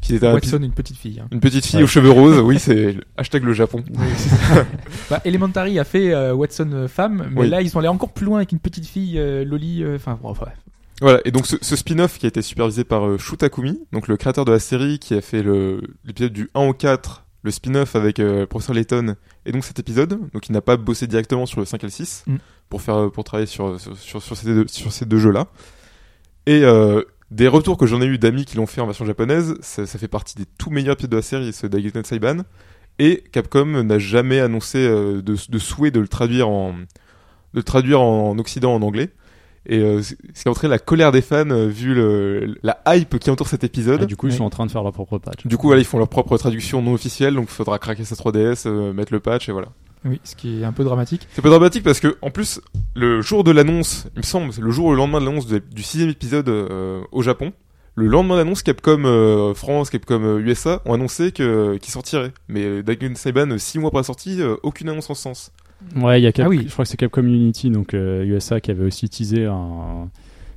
[0.00, 1.20] qui est un Watson, une petite fille.
[1.20, 1.28] hein.
[1.32, 1.82] une petite fille Ouais.
[1.84, 2.38] aux cheveux roses.
[2.38, 3.82] Oui, c'est hashtag le Japon.
[5.10, 7.48] Bah, Elementary a fait euh, Watson euh, femme, mais Oui.
[7.48, 9.82] là ils sont allés encore plus loin avec une petite fille euh, Loli.
[9.82, 10.54] euh, Enfin, bon, bref.
[11.00, 14.08] Voilà, et donc ce, ce spin-off qui a été supervisé par euh, Shu Takumi, donc
[14.08, 15.44] le créateur de la série qui a fait
[16.04, 20.18] l'épisode du 1 au 4, le spin-off avec le professeur Layton, et donc cet épisode,
[20.32, 22.36] donc il n'a pas bossé directement sur le 5 et le 6 Mm.
[22.70, 25.46] pour faire pour travailler sur sur, sur, sur ces deux, sur ces deux jeux-là.
[26.46, 29.56] Et euh, des retours que j'en ai eu d'amis qui l'ont fait en version japonaise,
[29.60, 32.38] ça, ça fait partie des tout meilleurs épisodes de la série, ce Daigekuten Saiban.
[32.98, 36.84] Et Capcom n'a jamais annoncé euh, de, de souhait de le traduire en, de
[37.54, 39.10] le traduire en Occident en anglais.
[39.68, 43.18] Et euh, ce qui a entraîné la colère des fans euh, vu le, la hype
[43.18, 44.02] qui entoure cet épisode.
[44.02, 45.44] Et du coup, ils sont en train de faire leur propre patch.
[45.44, 48.14] Du coup, voilà, ils font leur propre traduction non officielle, donc il faudra craquer sa
[48.14, 49.68] 3DS, euh, mettre le patch et voilà.
[50.06, 51.26] Oui, ce qui est un peu dramatique.
[51.32, 52.60] C'est pas dramatique parce que, en plus,
[52.94, 55.46] le jour de l'annonce, il me semble, c'est le jour ou le lendemain de l'annonce
[55.46, 57.52] du sixième épisode euh, au Japon,
[57.96, 62.32] le lendemain d'annonce, Capcom euh, France, Capcom euh, USA ont annoncé que qu'ils sortiraient.
[62.48, 65.22] Mais euh, Dagon Saiban, euh, six mois après la sortie, euh, aucune annonce en ce
[65.22, 65.50] sens.
[65.96, 66.64] Ouais, il y a Cap- Ah oui.
[66.66, 70.08] je crois que c'est Capcom Unity, donc euh, USA, qui avait aussi teasé un.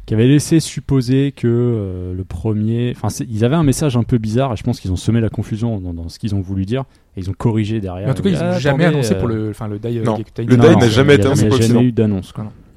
[0.09, 2.95] Qui avait laissé supposer que euh, le premier.
[2.95, 5.29] Enfin, ils avaient un message un peu bizarre et je pense qu'ils ont semé la
[5.29, 6.85] confusion dans, dans ce qu'ils ont voulu dire
[7.15, 8.07] et ils ont corrigé derrière.
[8.07, 9.77] Mais en tout cas, ils Ah, n'ont jamais attendez, annoncé euh, pour le, enfin, le
[9.77, 9.99] Die.
[9.99, 10.15] non.
[10.17, 10.45] Gekko Le.
[10.45, 12.33] Die non, n'a non, jamais été a- annoncé Il n'y a jamais eu d'annonce.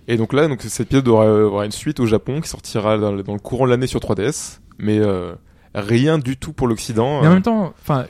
[0.08, 3.12] Et donc là, donc cet épisode aura, aura une suite au Japon qui sortira dans,
[3.12, 5.32] le- dans le courant de l'année sur 3DS, mais euh,
[5.74, 7.20] rien du tout pour l'Occident.
[7.22, 7.34] Mais en euh.
[7.34, 8.04] même temps, enfin,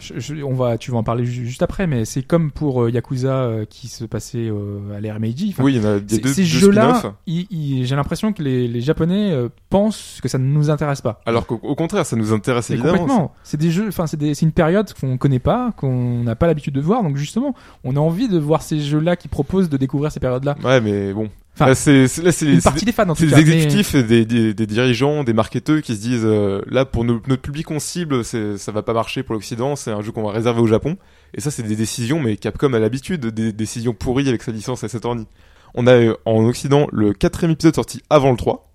[0.44, 3.34] on va, tu vas en parler ju- juste après, mais c'est comme pour euh, Yakuza
[3.34, 5.54] euh, qui se passait euh, à l'ère Meiji.
[5.58, 9.32] Oui, il y en a des deux, ces jeux-là, j'ai l'impression que les, les Japonais
[9.70, 11.20] pensent que ça ne nous intéresse pas.
[11.26, 12.98] Alors qu'au au contraire, ça nous intéresse Mais évidemment.
[12.98, 13.32] complètement.
[13.42, 16.80] C'est des jeux, enfin, c'est une période qu'on connaît pas, qu'on n'a pas l'habitude de
[16.80, 17.02] voir.
[17.02, 17.54] Donc justement,
[17.84, 20.56] on a envie de voir ces jeux-là qui proposent de découvrir ces périodes-là.
[20.64, 21.28] Ouais, mais bon.
[21.54, 23.36] Enfin, c'est c'est- c'est Une c'est partie des fans, en c'est tout cas.
[23.36, 27.04] mais- exécutifs, et des, des, des dirigeants, des marketeurs qui se disent euh, là pour
[27.04, 30.12] nos- notre public on cible, c'est ça va pas marcher pour l'Occident, c'est un jeu
[30.12, 30.96] qu'on va réserver au Japon.
[31.34, 34.82] Et ça, c'est des décisions, mais Capcom a l'habitude des décisions pourries avec sa licence
[34.82, 35.26] à Attorney.
[35.74, 38.70] On a euh, en Occident le quatrième épisode sorti avant le 3,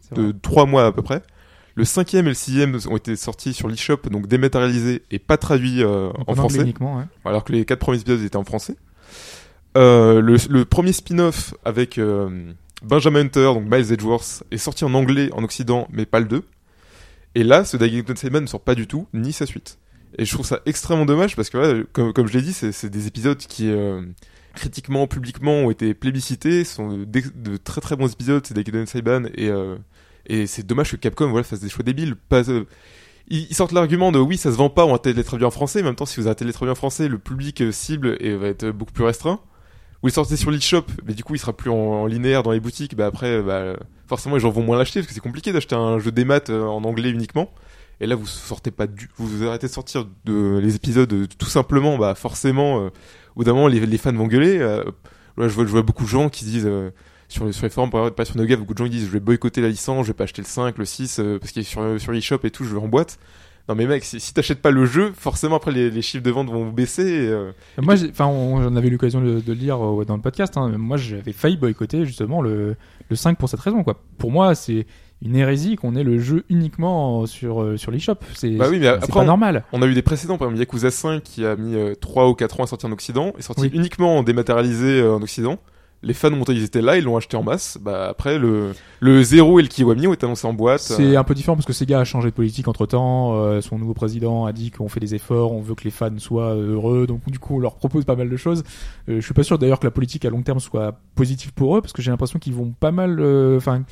[0.00, 1.22] C'est de trois mois à peu près.
[1.76, 5.82] Le cinquième et le sixième ont été sortis sur l'eShop, donc dématérialisés et pas traduits
[5.82, 7.04] euh, en français uniquement, ouais.
[7.24, 8.74] alors que les quatre premiers épisodes étaient en français.
[9.76, 12.52] Euh, le, premier spin-off avec euh,
[12.82, 16.42] Benjamin Hunter, donc Miles Edgeworth, est sorti en anglais en Occident, mais pas le 2.
[17.34, 19.78] Et là, ce Dagon Saiban ne sort pas du tout, ni sa suite.
[20.16, 23.06] Et je trouve ça extrêmement dommage parce que, voilà, comme, je l'ai dit, c'est des
[23.06, 24.02] épisodes qui, euh,
[24.54, 26.64] critiquement, publiquement, ont été plébiscités.
[26.64, 29.24] Ce sont de, très très bons épisodes, c'est Dagon Saiban.
[29.34, 29.50] Et,
[30.26, 32.16] et c'est dommage que Capcom fasse des choix débiles.
[33.28, 35.80] Ils, sortent l'argument de oui, ça se vend pas, on va les traduire en français.
[35.80, 38.70] Mais en même temps, si vous les traduire en français, le public cible va être
[38.70, 39.40] beaucoup plus restreint.
[40.02, 42.60] Ou ils sortez sur l'eShop, mais du coup, il sera plus en, linéaire dans les
[42.60, 42.94] boutiques.
[42.94, 43.76] Bah après, bah,
[44.06, 46.50] forcément, les gens vont moins l'acheter parce que c'est compliqué d'acheter un jeu des maths
[46.50, 47.50] euh, en anglais uniquement.
[48.00, 51.48] Et là, vous sortez pas du, vous arrêtez de sortir de les épisodes euh, tout
[51.48, 52.90] simplement, bah forcément, euh,
[53.34, 54.58] au d'un moment, les, les fans vont gueuler.
[54.58, 54.84] Euh,
[55.36, 56.90] là, je vois, je vois beaucoup de gens qui disent euh,
[57.26, 59.18] sur, les- sur les forums, pas sur NoGaf, beaucoup de gens qui disent je vais
[59.20, 61.64] boycotter la licence, je vais pas acheter le 5, le 6 euh, parce qu'il est
[61.64, 63.18] sur sur l'eShop et tout, je veux en boîte.
[63.68, 66.30] Non mais mec, si, si t'achètes pas le jeu, forcément après les, les chiffres de
[66.30, 67.02] vente vont baisser.
[67.06, 67.52] Et, euh,
[67.82, 68.26] Moi, enfin,
[68.62, 70.56] j'en avais eu l'occasion de, de le lire euh, dans le podcast.
[70.56, 72.76] Hein, moi, j'avais failli boycotter justement le,
[73.10, 73.82] le 5 pour cette raison.
[73.84, 74.00] Quoi.
[74.16, 74.86] Pour moi, c'est
[75.20, 78.14] une hérésie qu'on ait le jeu uniquement sur euh, sur l'eShop.
[78.34, 79.64] C'est Bah oui, mais c'est après, pas on- normal.
[79.72, 82.34] On a eu des précédents, par exemple Yakuza 5 qui a mis euh, 3 ou
[82.34, 83.70] 4 ans à sortir en Occident, est sorti Oui.
[83.74, 85.58] uniquement en dématérialisé euh, en Occident.
[86.02, 87.78] Les fans ont qu'ils étaient là, ils l'ont acheté en masse.
[87.80, 90.80] Bah après le le 0 et le Kiwami ont été annoncés en boîte.
[90.80, 93.60] C'est euh, un peu différent parce que Sega a changé de politique entre temps.
[93.60, 96.54] son nouveau président a dit qu'on fait des efforts, on veut que les fans soient
[96.54, 97.06] euh, heureux.
[97.06, 98.64] Donc du coup, on leur propose pas mal de choses.
[99.08, 101.76] Euh, je suis pas sûr d'ailleurs que la politique à long terme soit positive pour
[101.76, 103.82] eux parce que j'ai l'impression qu'ils vont pas mal, euh, enfin,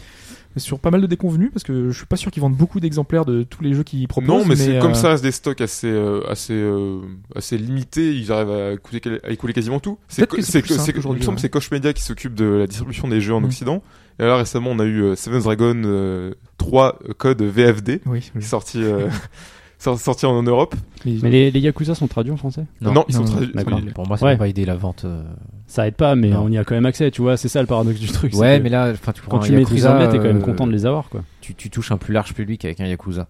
[0.60, 3.24] sur pas mal de déconvenus parce que je suis pas sûr qu'ils vendent beaucoup d'exemplaires
[3.24, 4.28] de tous les jeux qu'ils proposent.
[4.28, 7.00] non, mais, c'est euh, comme ça reste des stocks assez euh, assez euh,
[7.34, 9.98] assez limités, ils arrivent à écouler, à écouler quasiment tout.
[10.08, 13.44] C'est c'est c'est Koch Media qui s'occupe de la distribution des jeux en Mm.
[13.46, 13.82] Occident.
[14.18, 18.30] Et là récemment, on a eu euh, Seven's Dragon euh, 3 euh, code VFD Oui.
[18.34, 19.10] est sorti euh, sor-
[19.96, 20.74] sorti en Europe.
[21.04, 23.52] Mais- Mais les, les Yakuza sont traduits en français Non, ils sont traduits.
[23.94, 24.32] Pour moi, ça Ouais.
[24.32, 25.04] va pas aider la vente.
[25.04, 25.22] euh.
[25.68, 26.44] Ça aide pas, mais Non.
[26.44, 27.36] on y a quand même accès, tu vois.
[27.36, 28.34] C'est ça le paradoxe du truc.
[28.34, 30.66] Ouais, mais là, enfin, tu quand tu maîtrises Yakuza, l'anglais, t'es quand même euh, content
[30.66, 31.22] de les avoir, quoi.
[31.40, 33.28] tu, tu touches un plus large public avec un Yakuza.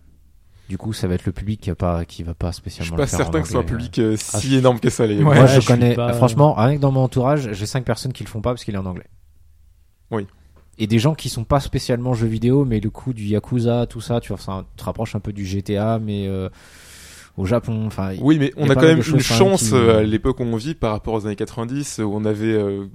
[0.69, 2.61] Du coup, ça va être le public qui va pas, qui va pas Je suis
[2.63, 2.97] spécialement.
[2.97, 4.81] pas le faire en certain que ce soit un public euh, Ah, si je- énorme
[4.81, 5.07] que ça.
[5.07, 5.17] Les...
[5.19, 5.23] Ouais.
[5.23, 8.25] Moi, Ouais, je connais, pas- franchement, rien que dans mon entourage, j'ai cinq personnes qui
[8.25, 9.07] le font pas parce qu'il est en anglais.
[10.11, 10.27] Oui.
[10.79, 14.01] Et des gens qui sont pas spécialement jeux vidéo, mais le coup du Yakuza, tout
[14.03, 16.49] ça, tu vois, ça te rapproche un peu du GTA, mais euh,
[17.39, 18.15] au Japon, enfin.
[18.21, 20.57] Oui, mais on a quand même une même, chance qui- euh, à l'époque où on
[20.57, 22.87] vit par rapport aux années 90 où on avait euh,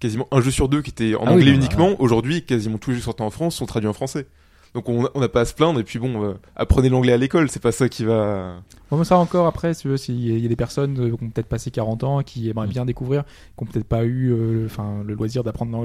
[0.00, 1.94] quasiment un jeu sur deux qui était en Ah anglais uniquement.
[1.98, 4.26] Aujourd'hui, quasiment tous les jeux sortis en France sont traduits en français.
[4.74, 7.48] Donc on n'a pas à se plaindre et puis bon, euh, apprenez l'anglais à l'école,
[7.50, 8.56] c'est pas ça qui va.
[8.90, 10.98] Bon, ça encore après, si tu veux, s'il y a- il y a des personnes
[11.00, 12.70] euh, qui ont peut-être passé 40 ans, qui aimeraient Mm.
[12.70, 13.24] bien découvrir,
[13.56, 15.84] qui ont peut-être pas eu, euh, enfin, le loisir d'apprendre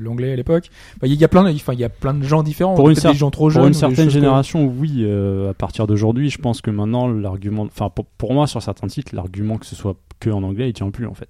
[0.00, 0.70] l'anglais à l'époque.
[0.96, 2.74] Enfin, il y a plein, enfin, il y a plein de gens différents.
[2.74, 3.62] Pour une des gens trop Pour jeunes.
[3.64, 5.00] une ou des certaine génération, oui.
[5.00, 8.86] euh, à partir d'aujourd'hui, je pense que maintenant, l'argument, enfin, pour, pour moi, sur certains
[8.86, 11.28] titres, l'argument que ce soit que en anglais, il tient plus en fait.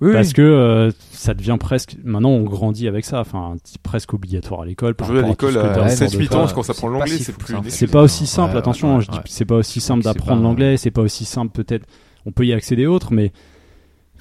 [0.00, 0.12] Oui, oui.
[0.14, 1.96] Parce que euh, ça devient presque.
[2.02, 3.20] Maintenant, on grandit avec ça.
[3.20, 4.94] Enfin, c'est presque obligatoire à l'école.
[4.94, 6.50] par Aujourd'hui à l'école à de 7-8 classe.
[6.50, 7.54] ans, quand ça c'est prend l'anglais, si c'est plus.
[7.68, 9.22] C'est pas aussi simple, ouais, attention, ouais, je dis- ouais.
[9.26, 11.86] c'est pas aussi simple d'apprendre l'anglais, c'est pas aussi simple peut-être.
[12.26, 13.32] on peut y accéder autres, mais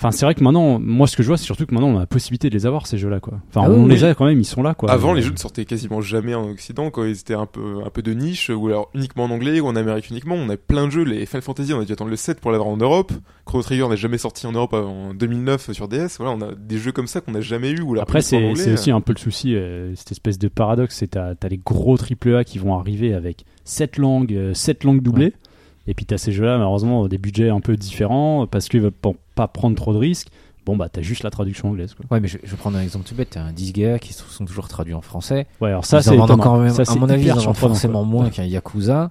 [0.02, 1.98] Enfin, c'est vrai que maintenant, moi, ce que je vois, c'est surtout que maintenant, on
[1.98, 3.40] a la possibilité de les avoir ces jeux-là, quoi.
[3.50, 4.90] Enfin, Ah on oui, les a quand même, ils sont là, quoi.
[4.92, 7.82] Avant, Euh, les jeux ne sortaient quasiment jamais en Occident quand ils étaient un peu,
[7.86, 10.34] un peu de niche, ou alors uniquement en anglais, ou en Amérique uniquement.
[10.34, 12.50] On a plein de jeux, les Final Fantasy, on a dû attendre le 7 pour
[12.52, 13.12] l'avoir en Europe.
[13.46, 16.18] Chrono Trigger n'est jamais sorti en Europe en 2009 sur DS.
[16.18, 17.82] Voilà, on a des jeux comme ça qu'on n'a jamais eu.
[17.82, 18.56] Ou alors Après, c'est anglais.
[18.56, 21.58] c'est aussi un peu le souci, euh, cette espèce de paradoxe, c'est t'as as les
[21.58, 25.34] gros AAA qui vont arriver avec 7 langues, euh, sept langues doublées,
[25.88, 28.92] et puis t'as ces jeux-là, malheureusement, des budgets un peu différents, parce qu'ils veulent
[29.36, 30.28] pas, prendre trop de risques.
[30.66, 32.06] Bon, bah, t'as juste la traduction anglaise, quoi.
[32.12, 33.30] Ouais, mais je, je vais prendre un exemple tout bête.
[33.32, 35.48] T'as un 10 gars qui sont toujours traduits en français.
[35.60, 38.02] Ouais, alors ça, ils c'est encore même, Ça, à c'est mon avis, ils en forcément
[38.04, 38.08] quoi.
[38.08, 39.10] moins qu'un Yakuza.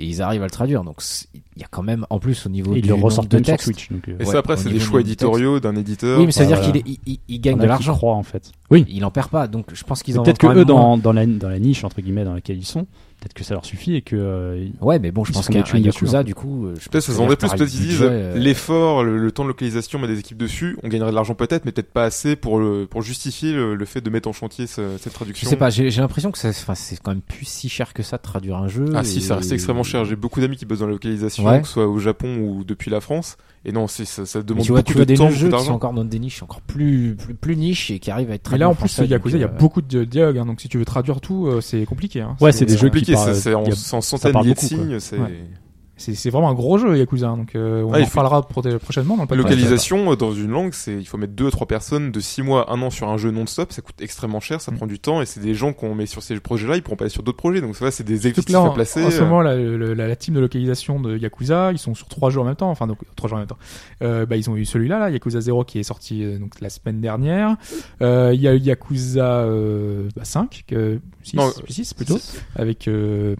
[0.00, 0.82] Et ils arrivent à le traduire.
[0.82, 2.94] Donc, c'est- il y a quand même, en plus, au niveau Et ils du le
[2.94, 3.66] nombre ressortent de texte.
[3.66, 3.92] Switch.
[3.92, 6.18] Donc, euh, Et Ouais, ça, après, c'est des choix éditoriaux d'un éditeur.
[6.18, 6.72] Oui, mais ça veut dire voilà.
[6.80, 7.96] qu'il il, il- gagne de l'argent.
[8.02, 8.50] en fait.
[8.72, 8.84] Oui.
[8.88, 9.46] Il en perd pas.
[9.46, 10.96] Donc, je pense qu'ils en Peut-être que eux, même moins.
[10.96, 12.86] dans, dans, la, dans la niche, entre guillemets, dans laquelle ils sont,
[13.24, 14.14] peut-être que ça leur suffit et que.
[14.16, 16.24] euh, Ouais, mais bon, je pense qu'un un dessus, Yakuza, hein.
[16.24, 19.32] du coup, euh, je Peut-être se par plus, peut-être ils disent euh, l'effort, le, le
[19.32, 22.04] temps de localisation, mais des équipes dessus, on gagnerait de l'argent peut-être, mais peut-être pas
[22.04, 25.16] assez pour le, pour justifier le, le fait de mettre en chantier ce- cette Je
[25.16, 25.48] traduction.
[25.48, 28.22] sais pas, j'ai j'ai l'impression que c'est quand même plus si cher que ça de
[28.22, 28.86] traduire un jeu.
[28.94, 30.04] Ah si, ça reste extrêmement cher.
[30.04, 31.60] J'ai beaucoup d'amis qui bossent dans la localisation, Ouais.
[31.62, 33.36] que ce soit au Japon ou depuis la France.
[33.66, 35.62] Et non, c'est ça, demande tu vois, beaucoup tu vois de des temps, jeux beaucoup
[35.62, 38.34] qui sont encore dans des niches encore plus, plus, plus niches et qui arrivent à
[38.34, 40.36] être Mais traduits là, en plus, Yakuza, il y a donc, euh, beaucoup de dialogues,
[40.36, 42.20] hein, donc si tu veux traduire tout, euh, c'est compliqué.
[42.20, 42.36] Hein.
[42.42, 43.54] Ouais, c'est des jeux qui compliqué, c'est
[43.94, 44.98] en, centaines de signes.
[45.96, 47.28] C'est vraiment un gros jeu, Yakuza.
[47.28, 49.48] hein, Donc, euh, on Ah, en parlera pro- prochainement dans le podcast.
[49.48, 52.42] localisation euh, dans une langue, c'est il faut mettre deux à trois personnes de six
[52.42, 53.72] mois, un an sur un jeu non-stop.
[53.72, 54.76] Ça coûte extrêmement cher, ça Mm.
[54.76, 57.04] prend du temps, et c'est des gens qu'on met sur ces projets-là, ils pourront pas
[57.04, 57.60] aller sur d'autres projets.
[57.60, 59.04] Donc ça, c'est des là, à en, placer.
[59.04, 59.24] en ce euh.
[59.24, 62.44] moment, la, la, la team de localisation de Yakuza, ils sont sur trois jeux en
[62.44, 62.70] même temps.
[62.70, 63.58] Enfin, donc trois jeux en même temps.
[64.02, 66.70] Euh, bah, ils ont eu celui-là, là, Yakuza 0, qui est sorti euh, donc la
[66.70, 67.56] semaine dernière.
[68.02, 72.18] Euh, Il y a eu Yakuza euh, bah, 5, que, 6, Non, 6 plutôt,
[72.56, 73.36] avec euh,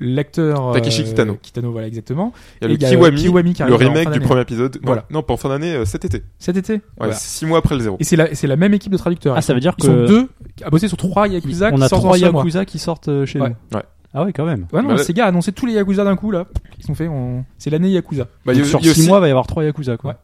[0.00, 1.38] l'acteur Takeshi euh, Kitano.
[1.40, 2.32] Kitano, voilà exactement.
[2.60, 4.20] Il y a et le il y a Kiwami, Kiwami qui le remake fin du
[4.20, 4.76] premier épisode.
[4.76, 5.04] Non, Voilà.
[5.10, 6.22] Non, pas en fin d'année, euh, cet été.
[6.38, 6.74] Cet été.
[6.74, 7.14] Ouais, Voilà.
[7.14, 7.96] six mois après le zéro.
[8.00, 9.34] Et c'est la, c'est la même équipe de traducteurs.
[9.36, 10.28] Ah, ça veut sont- dire ils sont que- deux
[10.64, 12.40] à bosser sur trois Yakuza on qui a sortent en trois mois.
[12.40, 13.48] Yakuza qui sortent euh, chez Ouais.
[13.70, 13.76] nous.
[13.78, 13.84] Ouais.
[14.14, 14.66] Ah ouais, quand même.
[14.72, 16.46] Ouais, non, Bah, Sega a annoncé tous les Yakuza d'un coup là.
[16.82, 17.44] Ils ont fait, on...
[17.58, 18.26] c'est l'année Yakuza.
[18.46, 19.64] Bah, y a- sur il y a 6 aussi- mois, il va y avoir trois
[19.64, 20.12] Yakuza, quoi.
[20.12, 20.16] Ouais.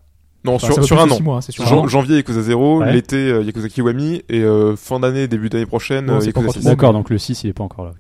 [0.47, 1.15] Non, Enfin, sur, un an.
[1.17, 1.87] six mois, hein, c'est sur un Jan- an.
[1.89, 2.93] janvier Yakuza 0, Ouais.
[2.93, 6.61] l'été Yakuza Kiwami et euh, fin d'année, début d'année prochaine Non, Yakuza encore 6.
[6.61, 7.93] trop D'accord, donc le 6, il est pas encore là.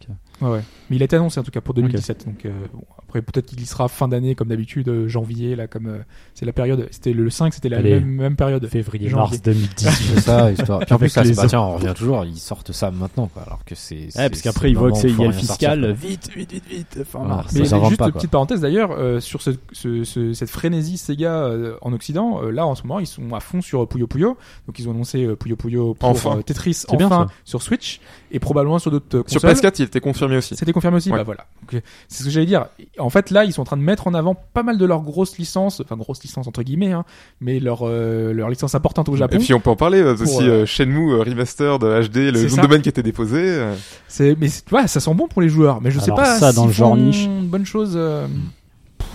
[0.44, 0.60] Ouais, ouais.
[0.90, 2.26] Mais il a été annoncé en tout cas pour 2017.
[2.26, 5.66] Donc euh, bon, après peut-être qu'il y sera fin d'année comme d'habitude, euh, janvier là
[5.66, 5.98] comme euh,
[6.34, 6.86] c'est la période.
[6.90, 7.94] C'était le 5, c'était la Allez.
[7.94, 8.66] même, même période.
[8.68, 9.38] Février, Janvier.
[9.38, 9.90] mars 2018.
[9.90, 10.80] C'est ça, histoire.
[10.80, 13.42] Puis en plus, c'est- bah, tiens, on revient toujours, ils sortent ça maintenant, quoi.
[13.46, 14.08] Alors que c'est.
[14.16, 15.80] Ouais, parce qu'après, ils voient que c'est il y a le sortir, fiscal.
[15.80, 15.92] quoi.
[15.92, 17.52] Vite, vite, vite, vite, fin mars.
[17.52, 20.50] Ça Mais s'en vend juste pas, petite parenthèse d'ailleurs euh, sur ce, ce- ce- cette
[20.50, 22.42] frénésie Sega euh, en Occident.
[22.42, 24.36] euh, là en ce moment ils sont à fond sur Puyo Puyo.
[24.66, 26.42] Donc ils ont annoncé Puyo Puyo pour Enfin.
[26.44, 27.26] Tetris enfin ça.
[27.44, 28.00] sur Switch
[28.34, 29.56] et probablement sur d'autres euh, Sur consoles.
[29.70, 30.56] PS4, il était confirmé aussi.
[30.56, 31.16] C'était confirmé aussi, Ouais.
[31.18, 31.46] bah voilà.
[31.72, 32.66] Euh, c'est ce que j'allais dire.
[32.98, 35.00] En fait, là, ils sont en train de mettre en avant pas mal de leurs
[35.02, 37.04] grosses licences, enfin grosses licences entre guillemets, hein,
[37.40, 39.36] mais leurs euh, leurs licences importantes au Japon.
[39.36, 42.48] Et puis on peut en parler euh, Pour, aussi euh, Shenmue euh, Remastered HD, le
[42.48, 43.38] nom de domaine qui a été déposé.
[43.40, 43.74] euh.
[44.08, 45.80] C'est, mais ouais, ça sent bon pour les joueurs.
[45.80, 47.24] Mais je sais Alors pas ça, dans le genre niche.
[47.24, 47.92] une bonne chose.
[47.96, 48.26] euh,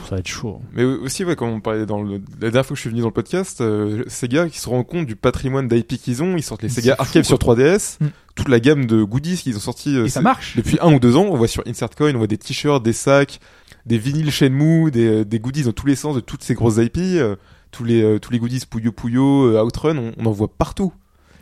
[0.10, 0.60] Ça va être chaud.
[0.74, 3.02] Mais aussi, ouais, comme on parlait dans le, la dernière fois que je suis venu
[3.02, 6.42] dans le podcast, euh, Sega qui se rend compte du patrimoine d'IP qu'ils ont, ils
[6.42, 8.08] sortent les Sega Archive sur 3DS, Mm.
[8.36, 10.56] toute la gamme de goodies qu'ils ont sortis euh, et ça marche.
[10.58, 11.28] depuis un ou deux ans.
[11.30, 13.40] On voit sur Insert Coin, on voit des t-shirts, des sacs,
[13.86, 16.78] des vinyles Shenmue, des, euh, des goodies dans tous les sens de toutes ces grosses
[16.78, 17.36] IP, euh,
[17.72, 20.92] tous les euh, tous les goodies Puyo Puyo, euh, Outrun, on, on en voit partout.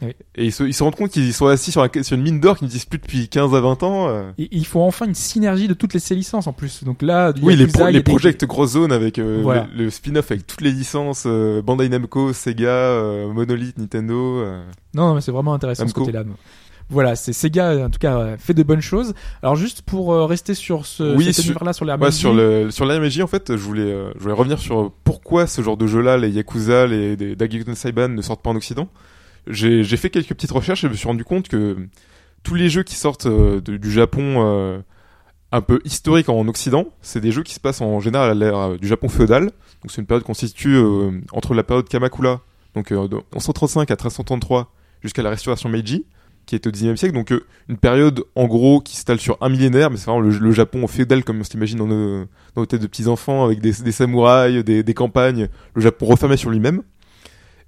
[0.01, 0.09] Oui.
[0.35, 2.39] Et ils se, ils se rendent compte qu'ils sont assis sur, un- sur une mine
[2.39, 4.07] d'or qu'ils n'utilisent plus depuis 15 à 20 ans.
[4.09, 4.29] euh.
[4.37, 6.83] Et il faut enfin une synergie de toutes les ces licences en plus.
[6.83, 9.67] Donc là, Oui, les, pro- les des- Project Gross Zone avec euh, Voilà.
[9.75, 14.43] le, le spin-off avec toutes les licences euh, Bandai Namco, Sega, euh, Monolith, Nintendo.
[14.93, 16.01] Non, non, mais c'est vraiment intéressant Namco.
[16.01, 16.23] ce côté-là.
[16.89, 19.13] Voilà, c'est Sega en tout cas fait de bonnes choses.
[19.43, 22.71] Alors juste pour rester sur ce Oui, cet sur- univers-là sur Ouais, RPG, sur le
[22.71, 26.17] sur l'RMG en fait, je voulais je voulais revenir sur pourquoi ce genre de jeu-là,
[26.17, 28.87] les Yakuza, les des Dageton Saiban ne sortent pas en Occident.
[29.49, 31.77] J'ai fait quelques petites recherches et je me suis rendu compte que
[32.43, 34.79] tous les jeux qui sortent euh, du Japon euh,
[35.51, 38.57] un peu historique en Occident, c'est des jeux qui se passent en général à l'ère
[38.57, 39.45] euh, du Japon féodal.
[39.45, 40.77] Donc c'est une période qu'on situe
[41.31, 42.41] entre la période Kamakura,
[42.77, 46.05] donc euh, de 1135 à 1333 jusqu'à la restauration Meiji
[46.45, 47.33] qui est au 19e siècle, donc
[47.67, 51.25] une période en gros qui s'étale sur un millénaire, mais c'est vraiment le, Japon féodal
[51.25, 52.19] comme on s'imagine dans nos,
[52.55, 56.05] dans nos têtes de petits enfants, avec des, des samouraïs, des, des campagnes, le Japon
[56.05, 56.83] refermé sur lui-même.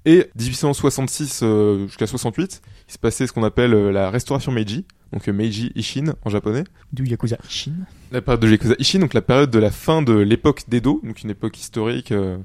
[0.06, 4.86] Et 1866 euh, jusqu'à 68, il se passait ce qu'on appelle euh, la restauration Meiji,
[5.12, 6.64] donc euh, Meiji Ishin en japonais.
[6.94, 7.74] du Yakuza Ishin.
[8.12, 11.22] La période de Yakuza Ishin, donc la période de la fin de l'époque d'Edo, donc
[11.24, 12.38] une époque historique euh,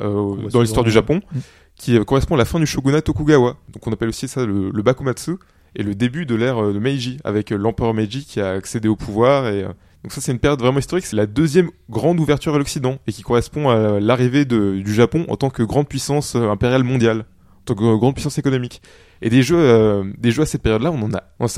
[0.00, 1.38] euh, dans l'histoire du Japon, Mm.
[1.76, 3.56] qui correspond à la fin du shogunat Tokugawa.
[3.72, 5.32] Donc on appelle aussi ça le, le Bakumatsu,
[5.76, 9.46] et le début de l'ère de Meiji, avec l'empereur Meiji qui a accédé au pouvoir
[9.48, 9.64] et
[10.02, 13.12] Donc ça c'est une période vraiment historique, c'est la deuxième grande ouverture à l'Occident et
[13.12, 17.20] qui correspond à l'arrivée de- du Japon en tant que grande puissance euh, impériale mondiale,
[17.20, 18.80] en tant que euh, grande puissance économique.
[19.20, 21.48] Et des jeux, euh, des jeux à cette période-là, on en a on a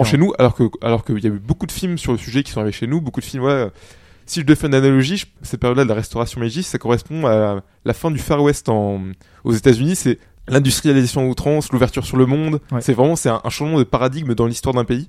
[0.00, 0.04] Occident.
[0.04, 2.42] chez nous, alors que alors qu'il y a eu beaucoup de films sur le sujet
[2.42, 3.42] qui sont arrivés chez nous, beaucoup de films.
[3.44, 3.68] Ouais,
[4.24, 7.26] si je devais faire une analogie, je- cette période-là de la restauration Meiji, ça correspond
[7.26, 9.02] à la fin du Far West en,
[9.44, 9.96] aux États-Unis.
[9.96, 12.60] C'est l'industrialisation à outrance, l'ouverture sur le monde.
[12.72, 12.80] Ouais.
[12.80, 15.08] C'est vraiment c'est un, un changement de paradigme dans l'histoire d'un pays.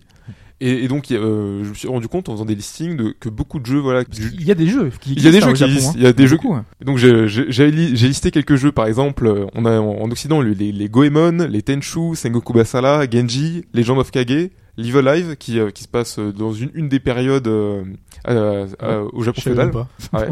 [0.62, 3.28] Et, et donc, euh, je me suis rendu compte en faisant des listings de, que
[3.28, 4.04] beaucoup de jeux, voilà.
[4.18, 5.98] Il y a des jeux qui Il y a des jeux qui Japon, existent, hein.
[5.98, 6.64] il y a des jeux Beaucoup, hein.
[6.86, 10.02] Donc j'ai- j'ai j'ai li- j'ai listé quelques jeux, par exemple, euh, on a en,
[10.02, 15.36] en Occident les, les, Goemon, les Tenchu, Sengoku Basara, Genji, Legend of Kage, Live Alive,
[15.38, 17.84] qui, euh, qui se passe euh, dans une, une des périodes euh,
[18.30, 19.72] euh, euh, au Japon féodal.
[20.14, 20.28] Ouais.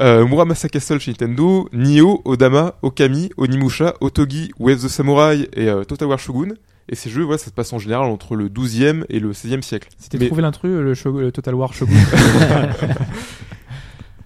[0.00, 6.08] Euh, Muramasa Castle chez Nintendo, Nioh, Odama, Okami, Onimusha, Otogi, Wave the Samurai et Total
[6.08, 6.54] War Shogun.
[6.88, 9.62] Et ces jeux, voilà, ça se passe en général entre le 12e et le 16e
[9.62, 9.88] siècle.
[9.98, 11.94] C'était Mais- trouvé l'intrus, le, Shogun- le Total War Shogun.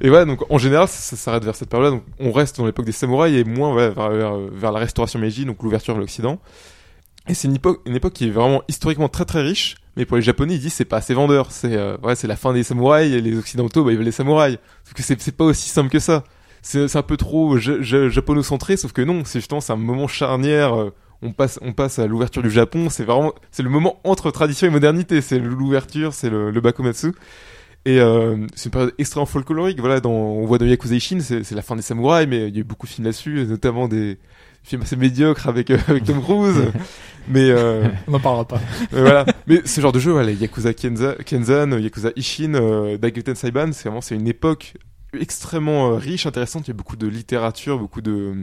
[0.02, 1.96] Et voilà, donc en général, ça, ça s'arrête vers cette période-là.
[1.98, 5.18] Donc on reste dans l'époque des samouraïs et moins voilà, vers, vers, vers la restauration
[5.18, 6.38] Meiji, donc l'ouverture vers l'Occident.
[7.28, 9.76] Et c'est une époque, une époque qui est vraiment historiquement très très riche.
[9.96, 11.50] Mais pour les Japonais, ils disent c'est pas assez vendeur.
[11.50, 13.10] C'est euh, ouais, c'est la fin des samouraïs.
[13.14, 14.58] Et les Occidentaux, bah, ils veulent les samouraïs.
[14.84, 16.24] Sauf que c'est pas aussi simple que ça.
[16.60, 18.76] C'est un peu trop ja- ja- japonocentré.
[18.76, 20.78] Sauf que non, c'est justement c'est un moment charnière.
[20.78, 20.92] euh,
[21.22, 22.88] on passe, on passe à l'ouverture du Japon.
[22.90, 25.20] C'est vraiment, c'est le moment entre tradition et modernité.
[25.20, 27.12] C'est l'ouverture, c'est le, le bakumatsu.
[27.86, 29.78] Et euh, c'est une période extrêmement folklorique.
[29.78, 32.58] Voilà, dans, on voit dans Yakuza Ishin, c'est la fin des samouraïs, mais il y
[32.58, 34.18] a eu beaucoup de films là-dessus, notamment des
[34.64, 36.56] films assez médiocres avec euh, avec Tom Cruise.
[37.28, 38.60] mais euh, On n'en parlera pas.
[38.90, 39.24] mais voilà.
[39.46, 43.84] Mais ce genre de jeu, voilà, Yakuza Kenza, Kenzan, Yakuza Ishin, euh, Daikuten Saiban, c'est
[43.84, 44.74] vraiment c'est une époque
[45.18, 46.66] extrêmement riche, intéressante.
[46.66, 48.34] Il y a beaucoup de littérature, beaucoup de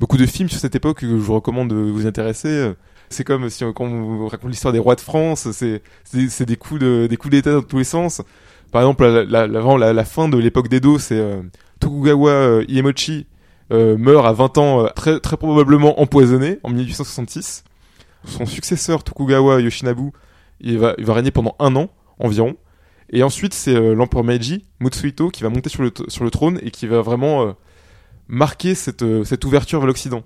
[0.00, 2.72] beaucoup de films sur cette époque que je vous recommande de vous intéresser.
[3.10, 5.82] C'est comme si on, quand on raconte l'histoire des rois de France, c'est
[6.46, 8.22] des coups de des coups d'état dans tous les sens.
[8.70, 11.40] Par exemple, la, la, la, fin de l'époque d'Edo, c'est euh,
[11.80, 13.26] Tokugawa euh, Iemochi
[13.70, 17.64] euh, meurt à 20 ans, euh, très, très probablement empoisonné en 1866.
[18.24, 20.10] Son successeur, Tokugawa Yoshinabu,
[20.60, 22.56] il va, il va régner pendant un an environ.
[23.10, 26.58] Et ensuite, c'est euh, l'empereur Meiji, Mutsuhito, qui va monter sur le, sur le trône
[26.62, 27.54] et qui va vraiment
[28.28, 30.22] marquer cette, euh, cette ouverture vers l'Occident.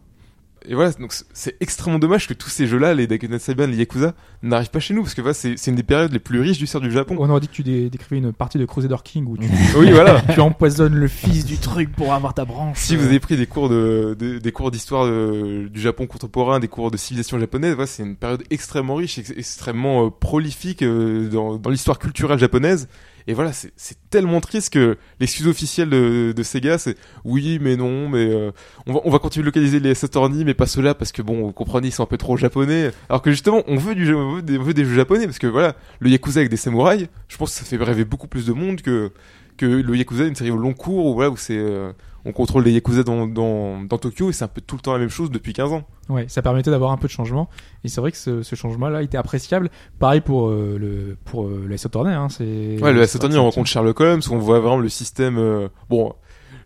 [0.64, 4.14] Et voilà, donc c'est- extrêmement dommage que tous ces jeux-là, les Daikuten Saiban, les Yakuza,
[4.44, 6.58] n'arrivent pas chez nous, parce que voilà, c'est c'est une des périodes les plus riches
[6.58, 7.16] du du Japon.
[7.18, 9.90] On aurait dit que tu dé- décrivais une partie de Crusader King où tu, Oui,
[9.90, 10.20] voilà.
[10.34, 12.78] tu empoisonnes le fils du truc pour avoir ta branche.
[12.78, 16.60] Si vous avez pris des cours de, de- des cours d'histoire de- du Japon contemporain,
[16.60, 20.82] des cours de civilisation japonaise, voilà, c'est une période extrêmement riche, ex- extrêmement euh, prolifique
[20.82, 22.86] euh, dans, dans l'histoire culturelle japonaise.
[23.26, 28.26] Et voilà, c'est tellement triste que l'excuse officielle de, Sega, c'est oui, mais non, mais
[28.26, 28.50] euh,
[28.86, 31.46] on, va, on va continuer de localiser les Saturni, mais pas ceux-là parce que bon,
[31.46, 32.90] vous comprenez, ils sont un peu trop japonais.
[33.08, 34.12] Alors que justement, on veut du,
[34.42, 37.64] des jeux japonais parce que voilà, le Yakuza avec des samouraïs, je pense que ça
[37.64, 39.12] fait rêver beaucoup plus de monde que
[39.56, 41.92] que le Yakuza, une série au long cours où voilà où c'est euh,
[42.24, 44.92] on contrôle les Yakuza dans, dans, dans Tokyo et c'est un peu tout le temps
[44.92, 45.82] la même chose depuis 15 ans.
[46.08, 47.48] Ouais, ça permettait d'avoir un peu de changement.
[47.84, 49.70] Et c'est vrai que ce, ce changement-là était appréciable.
[49.98, 52.28] Pareil pour euh, le pour euh, le Saturday, hein.
[52.28, 52.78] C'est.
[52.82, 55.38] Ouais, le Saturni, on rencontre Sherlock Holmes, on voit vraiment le système.
[55.38, 56.12] euh, bon,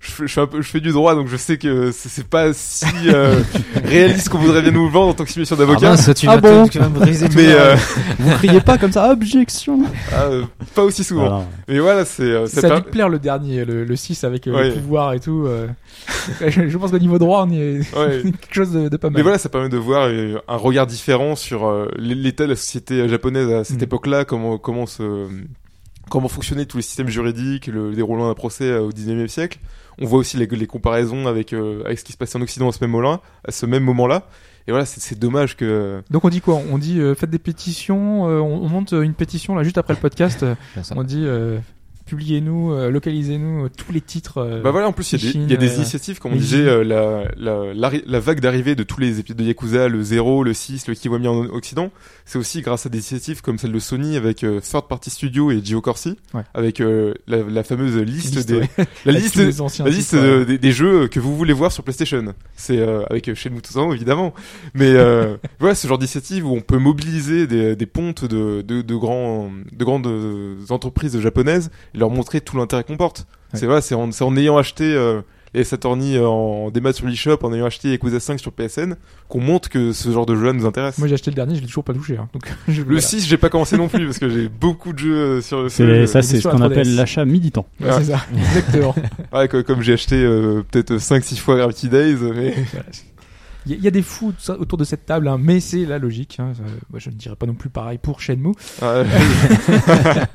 [0.00, 2.08] je, fais- je, fais un peu, je fais du droit, donc je sais que c'est
[2.08, 3.40] c'est pas si euh,
[3.84, 5.90] réaliste qu'on voudrait bien nous le vendre en tant que simulation Ah d'avocat.
[5.90, 7.76] mince, tu Ah bon tu vas me briser tout mais euh,
[8.18, 9.80] Vous criez pas comme ça, objection
[10.12, 10.44] ah, euh,
[10.74, 11.22] pas aussi souvent.
[11.28, 11.44] Voilà.
[11.68, 13.96] Mais voilà, c'est euh, Ça ça a per- dû te plaire le dernier, le, le
[13.96, 14.68] 6 avec euh, Ouais.
[14.68, 15.44] le pouvoir et tout.
[15.46, 15.66] euh.
[16.48, 18.22] je, je pense qu'au niveau droit, on est ouais.
[18.40, 19.16] quelque chose de, de pas mal.
[19.18, 20.08] Mais voilà, ça permet de voir
[20.48, 23.84] un regard différent sur euh, l'état de la société japonaise à cette Mm.
[23.84, 25.26] époque-là, comment comment se
[26.08, 29.58] comment fonctionnaient tous les systèmes juridiques, le déroulement d'un procès au 19e siècle.
[30.00, 32.68] On voit aussi les, les comparaisons avec euh, avec ce qui se passait en Occident
[32.68, 34.26] à ce même moment-là, à ce même moment-là.
[34.68, 36.60] Et voilà, c'est c'est dommage que Donc on dit quoi?
[36.72, 38.28] On dit euh, faites des pétitions.
[38.28, 40.44] euh, on, on monte une pétition là juste après le podcast.
[40.94, 41.58] on dit euh,
[42.06, 44.38] publiez-nous, euh, localisez-nous euh, tous les titres.
[44.38, 46.18] euh, Bah voilà, en plus, il y a des, il y a des Ishin, initiatives,
[46.18, 49.44] comme on disait, euh, la, la, l'arri- la vague d'arrivée de tous les épisodes de
[49.44, 51.90] Yakuza, le 0, le 6, le Kiwami en Occident,
[52.24, 55.50] c'est aussi grâce à des initiatives comme celle de Sony avec euh, Third Party Studio
[55.50, 56.42] et Gio Corsi, Ouais.
[56.54, 58.68] avec euh, la, la fameuse liste, liste, des, ouais.
[59.04, 59.44] la liste, la
[59.90, 62.34] de- des, des jeux que vous voulez voir sur PlayStation.
[62.56, 64.32] C'est euh, avec Shenmue tout ça, évidemment.
[64.74, 68.82] Mais euh, voilà, ce genre d'initiative où on peut mobiliser des, des pontes de, de,
[68.82, 70.08] de, grands, de grandes
[70.70, 73.26] entreprises japonaises leur montrer tout l'intérêt qu'on porte.
[73.52, 73.58] Ouais.
[73.60, 75.22] C'est voilà, c'est en, ayant acheté euh,
[75.54, 78.96] les Saturni euh, en démat sur l'eShop, en ayant acheté Yakuza 5 sur PSN,
[79.28, 80.98] qu'on montre que ce genre de jeu-là nous intéresse.
[80.98, 82.16] Moi j'ai acheté le dernier, je l'ai toujours pas touché.
[82.18, 82.28] Hein.
[82.34, 83.00] Donc je, le voilà.
[83.00, 85.68] 6, j'ai pas commencé non plus parce que j'ai beaucoup de jeux euh, sur le
[85.70, 86.96] C'est- Ça, c'est ce sur qu'on appelle 3DS.
[86.96, 87.66] l'achat militant.
[87.80, 88.94] Ouais, c'est ça, exactement.
[89.32, 92.54] Ouais, co- comme j'ai acheté euh, peut-être 5-6 fois Gravity Days, mais
[93.66, 96.38] Il y, a- des fous autour de cette table, hein, mais c'est la logique.
[96.40, 96.52] Hein.
[96.94, 98.52] Je ne dirais pas non plus pareil pour Shenmue.
[98.82, 99.04] Ouais.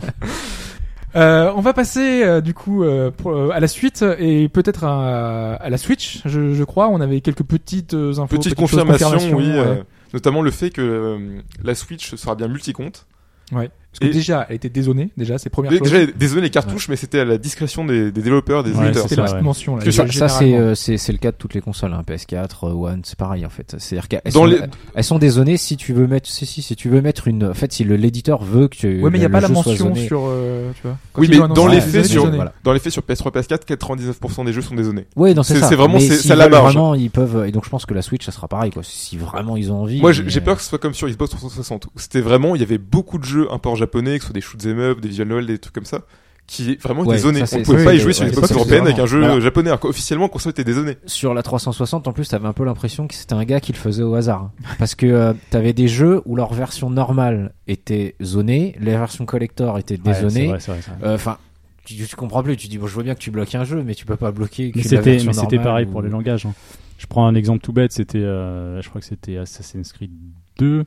[1.15, 4.85] Euh, on va passer euh, du coup euh, pour, euh, à la suite et peut-être
[4.85, 6.87] à, à la Switch, je, je crois.
[6.87, 9.47] On avait quelques petites euh, infos, Petite confirmation, oui.
[9.47, 9.57] ouais.
[9.57, 9.83] euh,
[10.13, 13.07] notamment le fait que euh, la Switch sera bien multi-compte.
[13.51, 13.69] Ouais.
[13.91, 15.91] Parce que Et- déjà, elle était dézonée, déjà, c'est première Dé- chose.
[15.91, 19.03] Déjà, désolé les cartouches, mais c'était à la discrétion des, des développeurs, des Ouais, éditeurs.
[19.09, 19.75] C'était la mention.
[19.75, 20.69] Là, Que Ça, ça, c'est généralement.
[20.69, 23.45] euh, c'est c'est le cas de toutes les consoles, hein, PS4, euh, One, c'est pareil
[23.45, 23.75] en fait.
[23.79, 24.59] C'est-à-dire qu'elles Dans sont, les-
[24.95, 27.53] elles sont dézonées si tu veux mettre, si si, si tu veux mettre une, en
[27.53, 29.75] fait, si le l'éditeur veut que tu, Ouais, mais il n'y a pas la mention
[29.75, 30.07] zoné.
[30.07, 30.97] sur, euh, tu vois.
[31.17, 32.31] Oui, mais dans les faits, sur,
[32.63, 35.05] dans les faits sur PS3, PS4, 99% des jeux sont dézonés.
[35.17, 35.67] Oui, non, c'est ça.
[35.67, 36.73] c'est vraiment- Mais c'est- la marge.
[36.73, 37.45] Vraiment, ils peuvent.
[37.45, 38.83] Et donc, je pense que la Switch, ça sera pareil, quoi.
[38.85, 39.99] Si vraiment ils ont envie.
[39.99, 41.87] Moi, j'ai peur que ce soit comme sur Xbox 360.
[41.87, 44.41] où C'était vraiment, il y avait beaucoup de jeux import japonais, que ce soit des
[44.41, 46.01] shoot'em up, des visual novels, des trucs comme ça,
[46.47, 47.45] qui vraiment Ouais, dézonaient.
[47.45, 49.69] ça, On ne pouvait pas y jouer sur ouais, Xbox européenne avec un jeu japonais,
[49.69, 50.97] alors qu'officiellement, console était dézonée.
[51.05, 53.77] Sur la 360, en plus, t'avais un peu l'impression que c'était un gars qui le
[53.77, 54.43] faisait au hasard.
[54.43, 54.51] hein.
[54.79, 59.77] Parce que euh, t'avais des jeux où leur version normale était zonée, les versions collector
[59.79, 60.13] étaient Ouais,
[60.59, 60.79] c'est vrai.
[61.03, 61.37] Euh, Enfin,
[61.85, 62.57] tu, tu comprends plus.
[62.57, 64.31] Tu dis, bon, je vois bien que tu bloques un jeu, mais tu peux pas
[64.31, 64.71] bloquer.
[64.75, 66.45] Mais que c'était, mais pareil ou- pour les langages.
[66.45, 66.53] hein.
[66.97, 70.11] Je prends un exemple tout bête, c'était, euh, je crois que c'était Assassin's Creed
[70.59, 70.85] 2.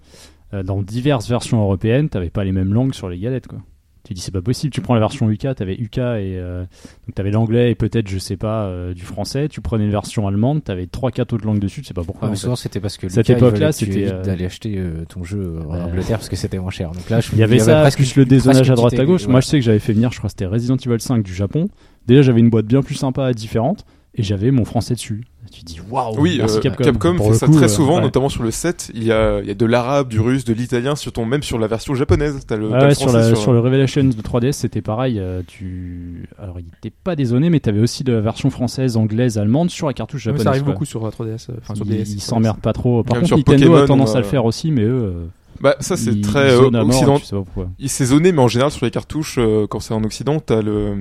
[0.54, 3.58] Euh, dans diverses versions européennes, t'avais pas les mêmes langues sur les galettes, quoi.
[4.06, 4.70] Tu dis c'est pas possible.
[4.70, 6.60] Tu prends la version UK, t'avais UK et euh,
[7.06, 9.48] donc t'avais l'anglais et peut-être je sais pas euh, du français.
[9.48, 11.80] Tu prenais une version allemande, t'avais trois quatre autres langues dessus.
[11.80, 12.28] Tu sais pas pourquoi.
[12.28, 12.36] Fait.
[12.36, 14.78] souvent c'était parce que Cette époque-là, c'était, euh, d'aller acheter
[15.08, 15.86] ton jeu en.
[15.86, 16.90] Angleterre parce que c'était moins cher.
[16.90, 19.26] Donc là, je- Il y avait ça, presque plus le dézonage à droite à gauche.
[19.26, 21.70] Moi, je sais que j'avais fait venir, je crois c'était Resident Evil 5 du Japon.
[22.06, 25.24] Déjà, j'avais une boîte bien plus sympa et différente, et j'avais mon français dessus.
[25.52, 26.84] Tu dis waouh, Oui, merci euh, Capcom.
[26.84, 28.02] Capcom, fait ça coup, très euh, souvent, ouais.
[28.02, 28.90] notamment sur le 7.
[28.94, 31.42] Il y a, il y a de l'arabe, du russe, de l'italien, sur ton, même
[31.42, 32.38] sur la version japonaise.
[32.46, 35.18] T'as le, Ouais, le ouais, sur, français la- sur le Revelations de 3DS, c'était pareil.
[35.20, 36.28] euh, tu...
[36.38, 39.86] Alors, il était pas dézoné, mais t'avais aussi de la version française, anglaise, allemande sur
[39.86, 40.44] la cartouche japonaise.
[40.44, 40.72] ça arrive quoi.
[40.72, 42.14] beaucoup sur 3DS, euh, enfin sur Ils- DS.
[42.14, 43.02] Ils s'emmerdent pas trop.
[43.04, 45.02] Par Même contre, Nintendo Pokémon, a tendance à le faire aussi, mais eux.
[45.14, 45.24] euh,
[45.60, 47.18] Bah, ça, c'est très euh, zonent à mort, occident.
[47.18, 47.36] Tu sais.
[47.78, 50.62] Il s'est zoné, mais en général, sur les cartouches, euh, quand c'est en Occident, t'as
[50.62, 50.96] le,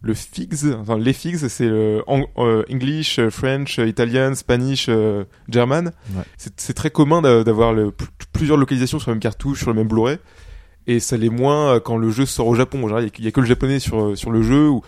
[0.00, 2.00] le FIGS, enfin, les FIGS, c'est euh,
[2.70, 5.86] English, euh, French, euh, Italian, Spanish, euh, German.
[6.14, 6.22] Ouais.
[6.36, 7.74] C'est très commun d'a- d'avoir
[8.32, 10.18] plusieurs localisations sur la même cartouche, sur le même Blu-ray.
[10.86, 12.86] Et ça l'est moins euh, quand le jeu sort au Japon.
[13.18, 14.82] Il y a- que le japonais sur, sur le jeu, ou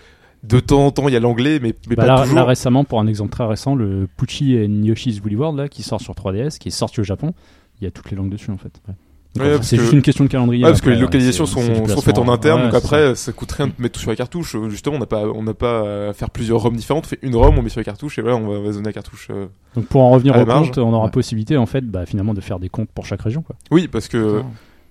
[0.44, 2.36] de temps en temps, il y a l'anglais, mais, mais Bah pas là, toujours.
[2.36, 5.82] là, récemment, pour un exemple très récent, le Pucci et Yoshi's Woolly World là, qui
[5.82, 7.34] sort sur 3DS, qui est sorti au Japon,
[7.80, 8.80] il y a toutes les langues dessus en fait.
[8.88, 8.94] Ouais.
[9.38, 10.64] Ouais, c'est juste une question de calendrier.
[10.64, 11.60] Ouais, parce que les localisations sont,
[12.02, 13.32] faites en interne, Ouais, donc après, ça.
[13.32, 14.56] coûte rien de mettre tout sur la cartouche.
[14.56, 17.04] Euh, Justement, on n'a pas, on n'a pas à faire plusieurs ROM différentes.
[17.04, 18.72] On fait une ROM, on met sur la cartouche, et voilà, on va, on va
[18.72, 19.28] zoner la cartouche.
[19.30, 19.46] euh.
[19.76, 20.68] Donc pour en revenir au marge.
[20.68, 21.10] compte, on aura Ouais.
[21.12, 23.42] possibilité en fait, bah, finalement, de faire des comptes pour chaque région.
[23.42, 23.54] Quoi.
[23.70, 24.42] Oui, parce que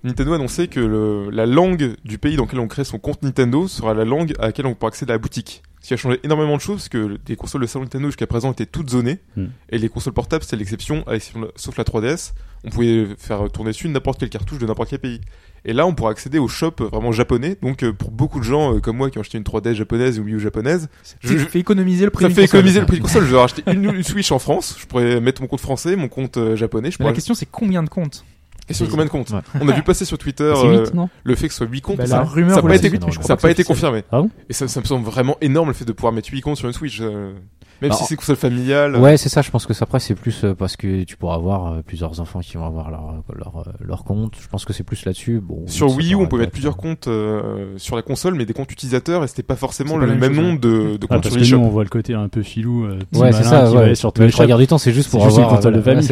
[0.04, 3.22] Nintendo a annoncé que le- la langue du pays dans lequel on crée son compte
[3.22, 5.62] Nintendo sera la langue à laquelle on pourra accéder à la boutique.
[5.82, 8.26] Ce qui a changé énormément de choses, parce que les consoles de salon Nintendo jusqu'à
[8.26, 9.46] présent étaient toutes zonées, Hmm.
[9.70, 11.04] et les consoles portables c'était l'exception,
[11.56, 12.32] sauf la 3DS.
[12.64, 15.20] On pouvait faire tourner dessus n'importe quelle cartouche de n'importe quel pays.
[15.64, 17.56] Et là, on pourra accéder au shop vraiment japonais.
[17.62, 20.18] Donc, euh, pour beaucoup de gens euh, comme moi qui ont acheté une 3DS japonaise
[20.18, 20.88] ou Wii U japonaise,
[21.20, 22.44] Je je- fais économiser le prix ça fait console.
[22.60, 23.24] économiser le prix de console.
[23.24, 24.76] Je vais racheter une, une Switch en France.
[24.78, 26.90] Je pourrais mettre mon compte français, mon compte euh, japonais.
[26.90, 28.24] Je la question c'est combien de comptes?
[28.70, 29.40] Question de combien de comptes Ouais.
[29.60, 31.80] On a vu passer sur Twitter euh, 8, non le fait que ce soit 8
[31.80, 31.96] comptes.
[31.98, 34.04] Bah, ça, La rumeur ça a vous pas été, je ça pas été confirmé.
[34.12, 36.40] Ah bon Et ça, ça me semble vraiment énorme le fait de pouvoir mettre 8
[36.40, 37.00] comptes sur une Switch.
[37.00, 37.32] euh,
[37.82, 38.96] Même Bah, si c'est console familiale.
[38.96, 39.40] Ouais, c'est ça.
[39.42, 42.20] Je pense que ça, après, c'est plus euh, parce que tu pourras avoir euh, plusieurs
[42.20, 44.34] enfants qui vont avoir leur leur, euh, leur compte.
[44.40, 45.40] Je pense que c'est plus là-dessus.
[45.42, 45.62] Bon.
[45.66, 48.70] Sur Wii U, on être mettre plusieurs comptes euh, sur la console, mais des comptes
[48.70, 51.22] utilisateurs, et c'était pas forcément le pas même même chose, nombre de, de Ah, comptes
[51.22, 52.84] parce sur que nous, on voit le côté un peu filou.
[52.84, 53.70] euh, Ouais, c'est ça.
[53.72, 53.94] Ouais.
[53.94, 55.56] sur Mais le quarts du temps, c'est juste pour juste une avoir.
[55.56, 56.06] console de famille.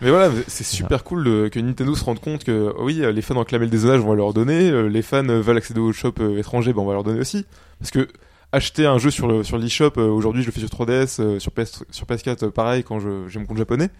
[0.00, 3.38] Mais voilà, c'est super cool de- que Nintendo se rende compte que oui, les fans
[3.38, 4.70] réclamaient le dézonage, on va leur donner.
[4.70, 7.44] euh, Les fans veulent accéder au shop étranger, ben on va leur donner aussi.
[7.80, 8.08] Parce que
[8.52, 11.38] acheter un jeu sur le sur l'eShop, euh, aujourd'hui je le fais sur 3DS, euh,
[11.38, 13.90] sur PS sur PS4, euh, pareil quand j'ai mon compte japonais.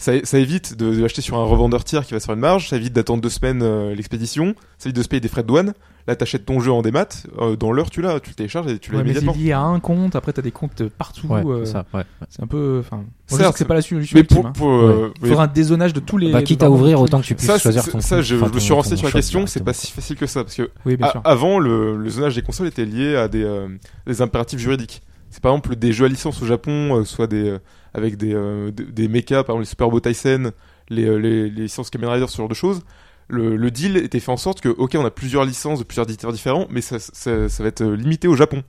[0.00, 2.40] Ça, ça évite de, de l'acheter sur un revendeur tiers qui va se faire une
[2.40, 5.42] marge, ça évite d'attendre deux semaines euh, l'expédition, ça évite de se payer des frais
[5.42, 5.74] de douane.
[6.06, 7.06] Là, t'achètes ton jeu en démat,
[7.40, 9.42] euh, dans l'heure tu l'as, tu le télécharges et tu l'as Ouais, mais c'est immédiatement.
[9.44, 11.26] lié à un compte, après t'as des comptes partout.
[11.26, 11.84] Ouais, euh, c'est ça.
[11.92, 12.04] Ouais.
[12.30, 12.78] C'est un peu.
[12.80, 14.36] Enfin, c'est pas la solution Mais ultime.
[14.36, 14.52] pour, hein.
[14.56, 16.30] pour, euh, Il faudra un dézonage de tous les.
[16.32, 18.00] Bah, quitte à ouvrir, autant que tu puisses ça, choisir ton.
[18.00, 20.16] ça, je, enfin, je me suis renseigné sur la shop question, c'est pas si facile
[20.16, 21.20] que ça, parce que Oui, bien A- sûr.
[21.24, 23.66] Avant, le, le zonage des consoles était lié à des, euh,
[24.06, 25.02] des impératifs juridiques.
[25.30, 27.58] C'est par exemple des jeux à licence au Japon, euh, soit des euh,
[27.94, 30.52] avec des, euh, des, des mechas, par exemple les Super Robot Tyson,
[30.90, 32.82] les, euh, les, les licences Kamen Rider, ce genre de choses.
[33.28, 36.06] Le, le deal était fait en sorte que, ok, on a plusieurs licences de plusieurs
[36.06, 38.62] éditeurs différents, mais ça, ça, ça va être euh, limité au Japon.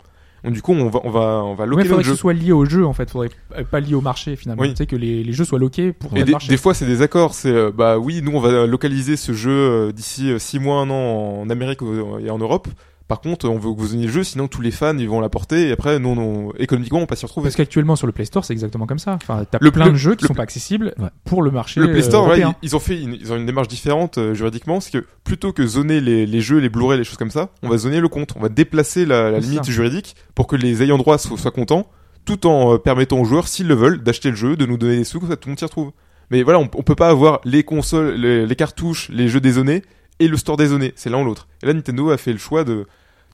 [0.44, 2.32] Donc du coup, on va, on va, on va Ouais, loquer faudrait que ce soit
[2.34, 4.62] lié au jeu en fait, faudrait euh, pas lié au marché finalement.
[4.64, 4.70] Oui.
[4.70, 6.48] Tu sais que les, les jeux soient loqués pour Et des, marché.
[6.48, 7.34] des fois, c'est des accords.
[7.34, 10.90] C'est euh, bah oui, nous on va localiser ce jeu euh, d'ici 6 mois, un
[10.90, 11.80] an en Amérique
[12.22, 12.70] et en Europe.
[13.10, 15.20] Par contre, on veut que vous donniez le jeu, sinon tous les fans ils vont
[15.20, 17.48] l'apporter et après, non, non, économiquement, on va pas s'y retrouver.
[17.48, 19.16] Parce qu'actuellement sur le Play Store, c'est exactement comme ça.
[19.22, 21.10] Enfin, t'as Le- plein le- de jeux qui le- sont pas accessibles Ouais.
[21.26, 21.80] pour le marché.
[21.82, 24.34] Le Play Store, euh, ils, ils ont fait une, ils ont une démarche différente euh,
[24.36, 27.50] juridiquement, c'est que plutôt que zoner les, les jeux, les Blu-ray, les choses comme ça,
[27.64, 28.34] on va zoner le compte.
[28.38, 29.72] On va déplacer la, limite ça.
[29.72, 31.90] juridique pour que les ayants droit soient, soient contents,
[32.26, 34.98] tout en euh, permettant aux joueurs, s'ils le veulent, d'acheter le jeu, de nous donner
[34.98, 35.92] des sous, comme ça tout le monde s'y retrouve.
[36.30, 39.82] Mais voilà, on, on peut pas avoir les consoles, les, les cartouches, les jeux dézonés
[40.20, 40.94] et le store dézoné.
[40.96, 41.48] C'est l'un ou l'autre.
[41.64, 42.86] Et là, Nintendo a fait le choix de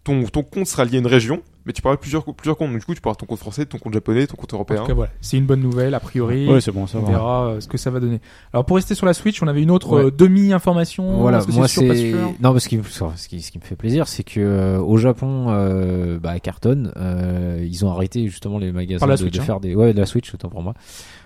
[0.06, 2.70] ton, ton compte sera lié à une région, mais tu pourras plusieurs, plusieurs comptes.
[2.72, 4.82] Donc, du coup, tu pourras ton compte français, ton compte japonais, ton compte En européen.
[4.82, 6.48] tout cas, voilà, c'est une bonne nouvelle a priori.
[6.48, 7.12] Ouais, c'est bon, ça on va.
[7.12, 8.22] verra euh, ce que ça va donner.
[8.54, 10.06] Alors pour rester sur la Switch, on avait une autre Ouais.
[10.06, 11.18] euh, demi-information.
[11.18, 12.78] Voilà, que moi c'est non parce que
[13.16, 16.40] ce qui, ce qui me fait plaisir, c'est que euh, au Japon, euh, bah, à
[16.40, 19.44] Carton, euh, ils ont arrêté justement les magasins de, Switch, de hein.
[19.44, 20.74] faire des ouais de la Switch autant pour moi,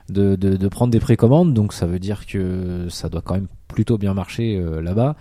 [0.09, 3.47] de, de, de prendre des précommandes, donc ça veut dire que ça doit quand même
[3.67, 5.15] plutôt bien marcher euh, là-bas.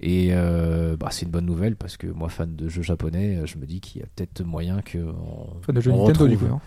[0.00, 3.58] Et euh, bah, c'est une bonne nouvelle parce que moi, fan de jeux japonais, je
[3.58, 6.48] me dis qu'il y a peut-être moyen que on, Enfin, de jeux Nintendo du retrouve-
[6.50, 6.54] coup.
[6.54, 6.60] hein.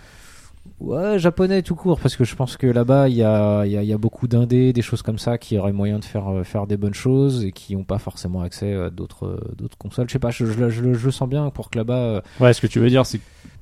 [0.80, 3.78] Ouais, japonais tout court, parce que je pense que là-bas, il y a, il y,
[3.78, 6.28] a, il y a beaucoup d'indés, des choses comme ça, qui auraient moyen de faire,
[6.28, 9.78] euh, faire des bonnes choses et qui n'ont pas forcément accès à d'autres euh, d'autres
[9.78, 10.08] consoles.
[10.08, 12.54] Je sais pas, je, je, je, le- je le sens bien pour que là-bas, Ouais,
[12.54, 13.20] ce que tu veux dire, c'est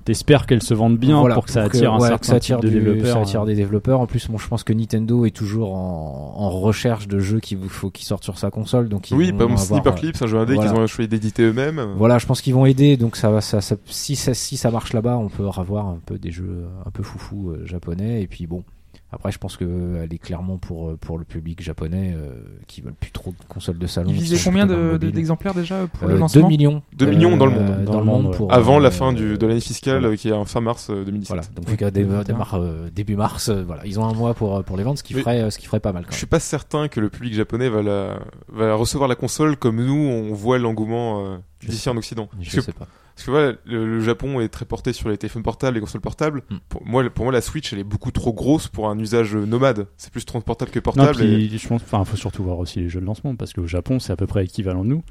[0.09, 2.35] t'espères qu'elles se vendent bien voilà, pour que ça attire un ouais, certain que ça
[2.35, 3.13] attire, type de du- développeurs.
[3.13, 3.99] ça attire des développeurs.
[3.99, 7.59] En plus, bon, je pense que Nintendo est toujours en, en recherche de jeux qu'il
[7.59, 8.89] vous faut qui sortent sur sa console.
[8.89, 10.71] Donc ils Oui, par exemple, Sniper Clip, c'est un jeu indé voilà.
[10.71, 11.79] qu'ils ont choisi d'éditer eux-mêmes.
[11.95, 12.97] Voilà, je pense qu'ils vont aider.
[12.97, 15.99] Donc ça va, ça, ça- si ça, si ça marche là-bas, on peut avoir un
[16.03, 18.23] peu des jeux un peu foufou euh, japonais.
[18.23, 18.63] Et puis bon,
[19.11, 22.33] après, je pense que euh, elle est clairement pour euh, pour le public japonais euh,
[22.67, 24.09] qui veulent plus trop de consoles de salon.
[24.09, 26.83] Il visait qui sont combien le de- d'exemplaires déjà pour Euh, le 2 lancement millions.
[26.95, 27.69] 2 millions dans le monde.
[27.69, 30.15] euh, Dans Dans, le monde monde, pour Avant euh, la fin du, de l'année fiscale
[30.17, 31.27] qui est en fin mars euh, 2017.
[31.27, 34.33] Voilà, donc vu qu'à dé- démarre euh, début mars, euh, voilà, ils ont un mois
[34.33, 36.15] pour pour les vendre, ce qui Mais- ferait ce qui ferait pas mal quand Je
[36.15, 36.17] même.
[36.19, 38.19] suis pas certain que le public japonais va, la,
[38.51, 41.37] va recevoir la console comme nous on voit l'engouement euh,
[41.67, 42.29] d'ici en Occident.
[42.39, 42.87] Je Parce que, sais pas.
[43.15, 46.01] parce que voilà, le, le Japon est très porté sur les téléphones portables, les consoles
[46.01, 46.43] portables.
[46.49, 46.57] Hmm.
[46.69, 49.87] Pour moi, pour moi, la Switch elle est beaucoup trop grosse pour un usage nomade.
[49.97, 51.21] C'est plus transportable que Non, portable.
[51.23, 53.67] et- puis je pense, enfin, faut surtout voir aussi les jeux de lancement parce qu'au
[53.67, 55.03] Japon, c'est à peu près équivalent de nous.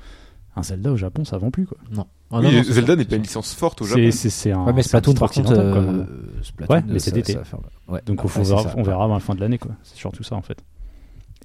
[0.56, 1.78] Un Zelda au Japon, ça vend plus quoi.
[1.92, 2.06] Non.
[2.32, 4.00] Oui, Ah, non, non, c'est Zelda n'est c'est pas une licence forte au Japon.
[4.02, 4.64] C'est c'est c'est un.
[4.64, 6.04] Ouais, mais c'est Splatoon par contre, euh,
[6.42, 7.32] Splatoon, Ouais, mais ça- cet été.
[7.34, 8.00] ça va faire- ouais.
[8.06, 9.72] Donc on, c'est verra, on verra à la fin de l'année quoi.
[9.84, 10.58] C'est surtout ça en fait.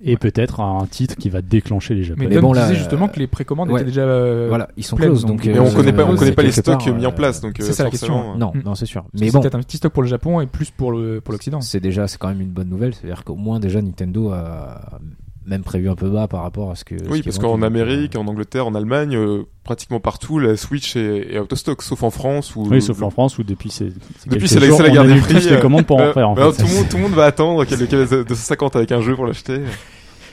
[0.02, 2.28] Et peut-être un titre qui va déclencher les Japonais.
[2.30, 3.82] Mais bon, là, disait justement euh, que les précommandes ouais.
[3.82, 4.02] étaient déjà.
[4.02, 5.46] euh, Voilà, ils sont pleine, close, donc, donc.
[5.46, 7.10] Mais Mais on euh, connaît pas, on euh, connaît pas les stocks part, mis en
[7.10, 8.34] euh, place, donc c'est euh, ça la question.
[8.34, 8.62] euh, Non, Mm.
[8.66, 9.04] non, c'est sûr.
[9.14, 11.22] Mais Mais c'est bon, peut-être un petit stock pour le Japon et plus pour le
[11.22, 11.62] pour l'Occident.
[11.62, 12.94] c'est déjà, c'est quand même une bonne nouvelle.
[12.94, 15.00] C'est-à-dire qu'au moins déjà Nintendo a
[15.46, 16.96] même prévu un peu bas par rapport à ce que.
[17.10, 21.40] Oui, parce qu'en Amérique, en Angleterre, en Allemagne, euh, pratiquement partout, la Switch est, est
[21.40, 23.92] out of stock, sauf en France où Oui, sauf en France où depuis c'est
[24.28, 26.30] Depuis, c'est la- la guerre des prix, euh, commandes pour en Euh, faire.
[26.30, 26.64] En bah, fait.
[26.64, 29.02] tout, le monde, tout le monde va attendre qu'il y ait le 250 avec un
[29.02, 29.62] jeu pour l'acheter.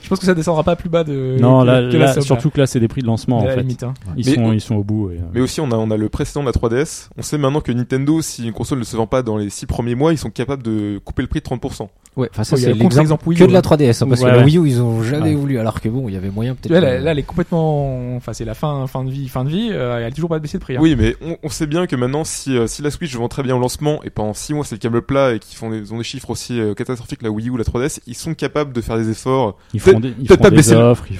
[0.02, 1.36] Je pense que ça descendra pas plus bas de.
[1.38, 3.06] Non, que là, la- que la là, somme, surtout que là, c'est des prix de
[3.06, 3.60] lancement en fait.
[3.60, 3.92] limite, hein.
[4.16, 5.10] Ils Mais sont, on- ils sont au bout.
[5.10, 7.10] Et, euh, Mais aussi, on a, on a le précédent de la 3DS.
[7.18, 9.66] On sait maintenant que Nintendo, si une console ne se vend pas dans les 6
[9.66, 11.90] premiers mois, ils sont capables de couper le prix de 30%.
[12.16, 13.62] Ouais, enfin ça Oh, c'est l'exemple Wii U, que de la hein.
[13.62, 14.44] 3DS, hein, parce Ouais, que la.
[14.44, 15.34] Wii U ils ont jamais Ouais.
[15.36, 16.72] voulu, alors que bon, il y avait moyen peut-être.
[16.82, 18.16] là, euh, là, elle est complètement.
[18.16, 19.68] Enfin, c'est la fin, fin de vie, fin de vie.
[19.70, 20.76] euh, elle a toujours pas baissé de prix.
[20.76, 20.80] hein.
[20.82, 23.42] Oui, mais on, on sait bien que maintenant, si, euh, si la Switch vend très
[23.44, 25.78] bien au lancement et pendant 6 mois c'est le câble plat et qu'ils font des,
[25.78, 28.14] ils ont des chiffres aussi euh, catastrophiques que la Wii U ou la 3DS, ils
[28.16, 29.56] sont capables de faire des efforts.
[29.72, 30.74] ils peut-être- feront des, ils peut-être feront pas des baisser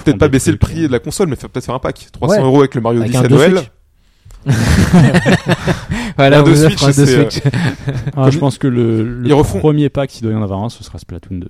[0.04, 0.88] Peut-être pas baisser le prix euh.
[0.88, 2.08] de la console, mais faire- peut-être faire un pack.
[2.12, 2.42] 300 Ouais.
[2.42, 3.62] euros avec le Mario avec Odyssey un à deux Noël.
[4.50, 6.14] Switch.
[6.16, 7.42] Voilà, deux Switch, un deux c'est, euh, Switch.
[8.16, 10.62] Ah, je pense que le, le Ils refont- premier pack, s'il doit y en avoir
[10.62, 11.48] un, ce sera Splatoon 2.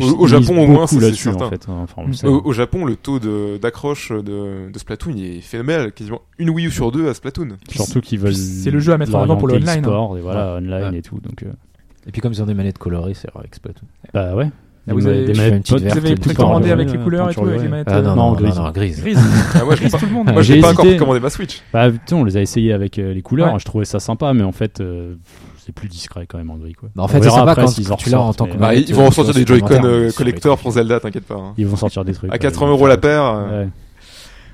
[0.00, 1.46] Au- Japon, au moins, c'est là-dessus, certain.
[1.46, 1.66] en fait.
[1.68, 2.32] Enfin, le Mm.
[2.32, 3.18] Au, au Japon, le taux
[3.58, 5.90] d'accroche de, de Splatoon il est phénoménal.
[5.92, 7.48] Quasiment une Wii U sur deux à Splatoon.
[7.70, 8.34] Surtout qu'ils veulent.
[8.34, 10.10] c'est le jeu à mettre en avant pour le online, hein.
[10.16, 10.98] et voilà, online Ouais.
[10.98, 11.18] et tout.
[11.20, 11.48] Donc, euh,
[12.06, 13.86] Et puis comme ils ont des manettes colorées, c'est vrai avec Splatoon.
[14.14, 14.48] bah ouais.
[14.90, 17.68] Ah, vous avez- des manettes Vous avez précommandé avec les couleurs et tout, avec les
[17.68, 17.88] manettes.
[17.90, 18.56] Ah euh, non, non, non, grise.
[18.56, 19.00] non, non, grise.
[19.00, 19.18] Grise.
[19.54, 20.32] Ah, moi, je Grise pas, tout le monde.
[20.32, 21.62] moi, J'ai j'ai pas encore commandé ma Switch.
[21.72, 23.52] Bah, putain, on les a essayés avec euh, les couleurs.
[23.54, 23.58] Ouais.
[23.58, 25.14] Je trouvais ça sympa, mais en fait, euh,
[25.58, 26.72] c'est plus discret quand même en gris.
[26.74, 26.88] Quoi.
[26.94, 28.94] Bah, en fait, c'est sympa quand s'ils en tu l'as en tant que Bah, ils
[28.94, 31.34] vont ressortir des Joy-Con euh, collector pour Zelda, t'inquiète pas.
[31.36, 31.54] hein.
[31.58, 32.30] Ils vont sortir des trucs.
[32.30, 33.34] À ouais, 80 ils vont euros la paire.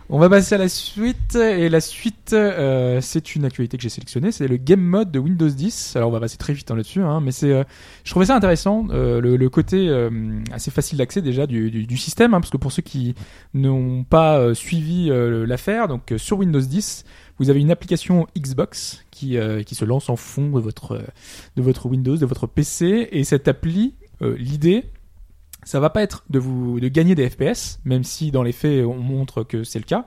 [0.08, 3.88] On va passer à la suite et la suite, euh, c'est une actualité que j'ai
[3.88, 5.96] sélectionnée, c'est le game mode de Windows 10.
[5.96, 7.64] Alors on va passer très vite hein, là-dessus, hein, mais c'est, euh,
[8.04, 10.10] je trouvais ça intéressant, euh, le, côté euh,
[10.52, 13.16] assez facile d'accès déjà du, du, système, hein, parce que pour ceux qui
[13.52, 17.04] n'ont pas suivi l'affaire, donc sur Windows 10,
[17.38, 21.02] vous avez une application Xbox qui, qui se lance en fond de votre,
[21.56, 24.84] de votre Windows, de votre PC, et cette appli, l'idée,
[25.66, 28.86] ça va pas être de vous de gagner des FPS, même si dans les faits
[28.86, 30.06] on montre que c'est le cas.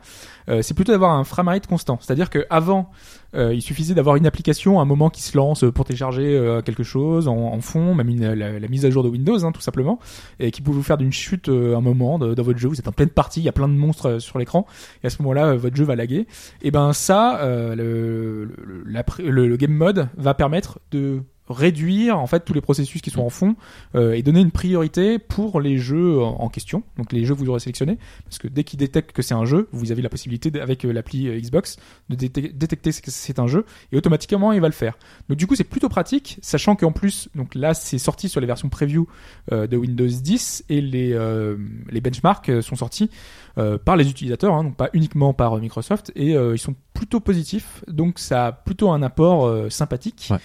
[0.49, 1.99] Euh, c'est plutôt d'avoir un framerate constant.
[2.02, 2.90] C'est-à-dire que avant,
[3.36, 6.81] euh, il suffisait d'avoir une application, un moment qui se lance pour télécharger euh, quelque
[6.84, 9.61] chose en, en fond, même une- la, la mise à jour de Windows, hein, tout
[9.61, 9.99] simplement,
[10.40, 12.68] et qui pouvait vous faire d'une chute euh, un moment dans votre jeu.
[12.69, 14.65] Vous êtes en pleine partie, il y a plein de monstres euh, sur l'écran,
[15.03, 16.26] et à ce moment-là, euh, votre jeu va laguer.
[16.64, 17.40] Et ben ça,
[17.76, 23.01] le, le, le- le game mode va permettre de réduire en fait tous les processus
[23.01, 23.55] qui sont en fond
[23.95, 26.84] euh, et donner une priorité pour les jeux en, en question.
[26.97, 27.97] Donc les jeux que vous aurez sélectionnés.
[28.26, 30.91] Parce que dès qu'il détecte que c'est un jeu vous avez la possibilité avec euh,
[30.91, 31.77] l'appli euh, Xbox
[32.09, 34.97] de déte- détecter que c'est un jeu et automatiquement il va le faire.
[35.27, 38.47] Donc du coup c'est plutôt pratique sachant qu'en plus donc là c'est sorti sur les
[38.47, 39.07] versions preview
[39.51, 41.57] euh, de Windows 10 et les euh,
[41.89, 43.09] les benchmarks euh, sont sortis
[43.57, 46.76] euh, par les utilisateurs, hein, donc pas uniquement par euh, Microsoft, et euh, ils sont
[46.93, 50.27] plutôt positifs, donc ça a plutôt un apport euh, sympathique.
[50.31, 50.38] Ouais.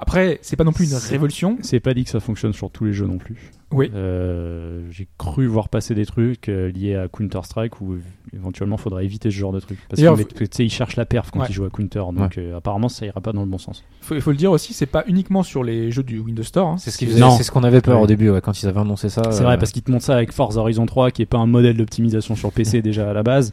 [0.00, 1.58] Après, c'est pas non plus une révolution.
[1.60, 3.50] C'est pas dit que ça fonctionne sur tous les jeux non plus.
[3.72, 3.90] Oui.
[3.94, 7.96] Euh, J'ai cru voir passer des trucs euh, liés à Counter Strike où
[8.32, 9.78] éventuellement faudrait éviter ce genre de trucs.
[9.88, 11.46] Parce D'ailleurs, que tu sais, ils cherchent la perf quand Ouais.
[11.50, 13.84] ils jouent à Counter, donc euh, apparemment ça ira pas dans le bon sens.
[14.10, 16.68] Il faut, le dire aussi, c'est pas uniquement sur les jeux du Windows Store.
[16.68, 16.76] hein.
[16.78, 18.04] C'est ce c'est ce qu'on avait peur Ouais.
[18.04, 19.22] au début ouais, quand ils avaient annoncé ça.
[19.32, 21.38] C'est euh, vrai parce qu'ils te montrent ça avec Forza Horizon 3 qui est pas
[21.38, 23.52] un modèle d'optimisation sur PC déjà à la base.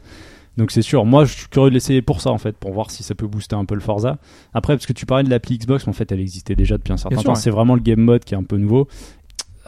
[0.56, 2.90] Donc c'est sûr, moi je suis curieux de l'essayer pour ça en fait, pour voir
[2.90, 4.18] si ça peut booster un peu le Forza.
[4.54, 6.92] Après parce que tu parlais de l'appli Xbox, mais en fait elle existait déjà depuis
[6.92, 7.32] un certain Bien temps.
[7.32, 7.38] ouais.
[7.38, 8.88] C'est vraiment le game mode qui est un peu nouveau.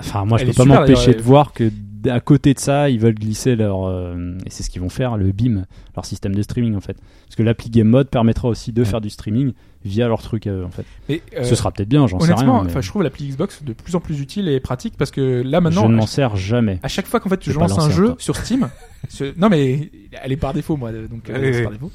[0.00, 1.70] Enfin moi je Elle peux est pas m'empêcher de voir que
[2.06, 5.16] à côté de ça ils veulent glisser leur euh, et c'est ce qu'ils vont faire
[5.16, 5.64] le BIM,
[5.96, 6.96] leur système de streaming en fait.
[7.26, 9.52] Parce que l'appli game mode permettra aussi de faire du streaming
[9.84, 10.84] via leur truc à eux en fait.
[11.08, 12.70] Mais, euh, Ce sera peut-être bien, j'en sais honnêtement, rien.
[12.74, 15.60] mais je trouve l'appli Xbox de plus en plus utile et pratique parce que là
[15.60, 16.80] maintenant, je ne m'en sers jamais.
[16.82, 18.68] à chaque fois qu'en fait pas lance un jeu sur Steam,
[19.08, 19.90] ce- non mais
[20.22, 21.62] elle est par défaut moi, donc euh, Oui, c'est oui.
[21.64, 21.90] par défaut.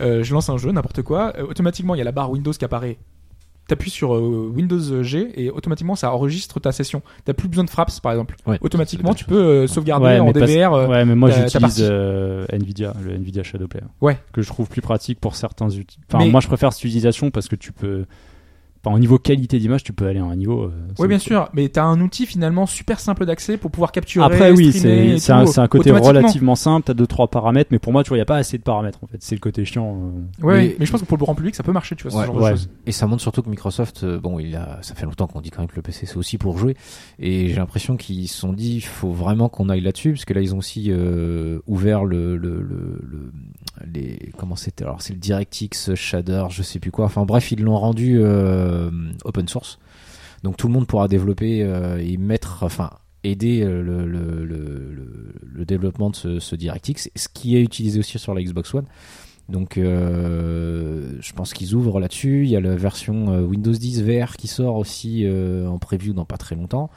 [0.00, 2.52] Euh, je lance un jeu, n'importe quoi, euh, automatiquement il y a la barre Windows
[2.52, 2.98] qui apparaît.
[3.68, 7.02] T'appuies sur euh, Windows G et automatiquement ça enregistre ta session.
[7.24, 8.36] T'as plus besoin de fraps par exemple.
[8.46, 8.58] Ouais.
[8.60, 10.72] Automatiquement tu peux euh, sauvegarder Ouais, en parce- DVR.
[10.72, 13.86] euh, ouais, mais moi j'utilise euh, Nvidia, le Nvidia Shadow Player.
[14.00, 14.18] Ouais.
[14.32, 15.98] Que je trouve plus pratique pour certains outils.
[16.08, 18.04] Enfin, Mais- moi je préfère cette utilisation parce que tu peux.
[18.86, 20.64] Enfin, au niveau qualité d'image, tu peux aller à un niveau.
[20.64, 24.24] euh, Oui, bien sûr, mais t'as un outil finalement super simple d'accès pour pouvoir capturer.
[24.24, 26.86] Après, oui, c'est un, un côté relativement simple.
[26.86, 28.62] T'as deux trois paramètres, mais pour moi, tu vois, il y a pas assez de
[28.62, 29.16] paramètres en fait.
[29.20, 29.96] C'est le côté chiant.
[30.40, 30.46] euh.
[30.46, 32.20] Ouais, Mais- mais, je pense que pour le grand public, ça peut marcher, tu vois,
[32.20, 32.50] Ouais, ce genre ouais.
[32.52, 32.68] de choses.
[32.86, 35.50] Et ça montre surtout que Microsoft, euh, bon, il a, ça fait longtemps qu'on dit
[35.50, 36.76] quand même que le PC c'est aussi pour jouer.
[37.18, 40.34] Et j'ai l'impression qu'ils se sont dit, il faut vraiment qu'on aille là-dessus, parce que
[40.34, 43.32] là ils ont aussi euh, ouvert le, le, le, le-
[43.92, 47.06] les, comment c'était Alors c'est le DirectX Shader, je sais plus quoi.
[47.06, 48.75] Enfin bref, ils l'ont rendu euh,
[49.24, 49.78] open source.
[50.42, 52.90] Donc tout le monde pourra développer euh, et mettre, enfin
[53.24, 58.42] aider euh, le, développement de ce, ce DirectX, ce qui est utilisé aussi sur la
[58.42, 58.84] Xbox One.
[59.48, 62.44] Donc euh, je pense qu'ils ouvrent là-dessus.
[62.44, 66.12] Il y a la version euh, Windows 10 VR qui sort aussi euh, en preview
[66.12, 66.90] dans pas très longtemps.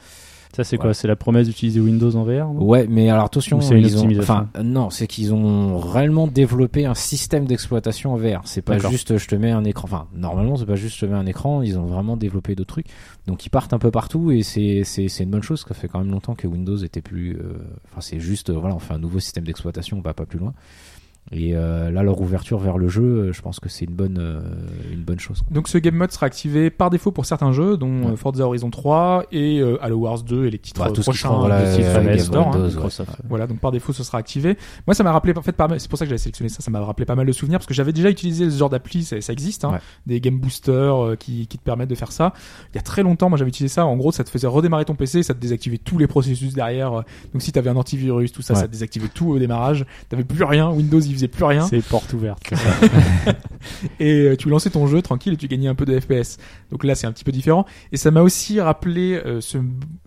[0.54, 0.82] Ça, c'est Ouais.
[0.82, 3.96] quoi C'est la promesse d'utiliser Windows en VR Ouais, mais alors attention, c'est une ils
[3.98, 8.40] ont, enfin non, c'est qu'ils ont réellement développé un système d'exploitation en VR.
[8.44, 9.84] C'est pas juste je te mets un écran.
[9.84, 11.62] Enfin, normalement, c'est pas juste je te mets un écran.
[11.62, 12.86] Ils ont vraiment développé d'autres trucs.
[13.28, 15.64] Donc ils partent un peu partout et c'est c'est c'est une bonne chose.
[15.68, 17.36] Ça fait quand même longtemps que Windows était plus.
[17.36, 17.52] euh,
[17.90, 20.38] Enfin, c'est juste euh, voilà, on fait un nouveau système d'exploitation, on va pas plus
[20.40, 20.52] loin.
[21.32, 24.18] Et euh, là, leur ouverture vers le jeu, euh, je pense que c'est une bonne
[24.18, 24.40] euh,
[24.92, 25.42] une bonne chose.
[25.52, 28.12] Donc ce game mode sera activé par défaut pour certains jeux, dont Ouais.
[28.12, 31.00] euh, Forza Horizon 3 et euh, Halo Wars 2 et les titres Bah, tout ce
[31.02, 32.48] qui prochains sera, voilà, de euh, Game Store.
[32.48, 32.50] hein.
[32.50, 32.68] Windows, ouais.
[32.74, 33.10] Microsoft.
[33.28, 34.56] Voilà, donc par défaut, ce sera activé.
[34.88, 36.80] Moi, ça m'a rappelé, en fait, c'est pour ça que j'avais sélectionné ça, ça m'a
[36.80, 39.32] rappelé pas mal de souvenirs, parce que j'avais déjà utilisé ce genre d'appli, ça, ça
[39.32, 39.78] existe, hein, Ouais.
[40.06, 42.32] des game boosters qui, qui te permettent de faire ça.
[42.72, 43.86] Il y a très longtemps, moi, j'avais utilisé ça.
[43.86, 46.90] En gros, ça te faisait redémarrer ton PC, ça te désactivait tous les processus derrière.
[47.32, 48.60] Donc, si t'avais un antivirus, tout ça, Ouais.
[48.60, 49.86] ça te désactivait tout au démarrage.
[50.08, 51.66] T'avais plus rien, Windows, il faisait plus rien.
[51.66, 52.42] C'est porte ouverte.
[54.00, 56.38] et euh, tu lançais ton jeu tranquille et tu gagnais un peu de FPS.
[56.70, 57.66] Donc là, c'est un petit peu différent.
[57.92, 59.58] Et ça m'a aussi rappelé euh, ce,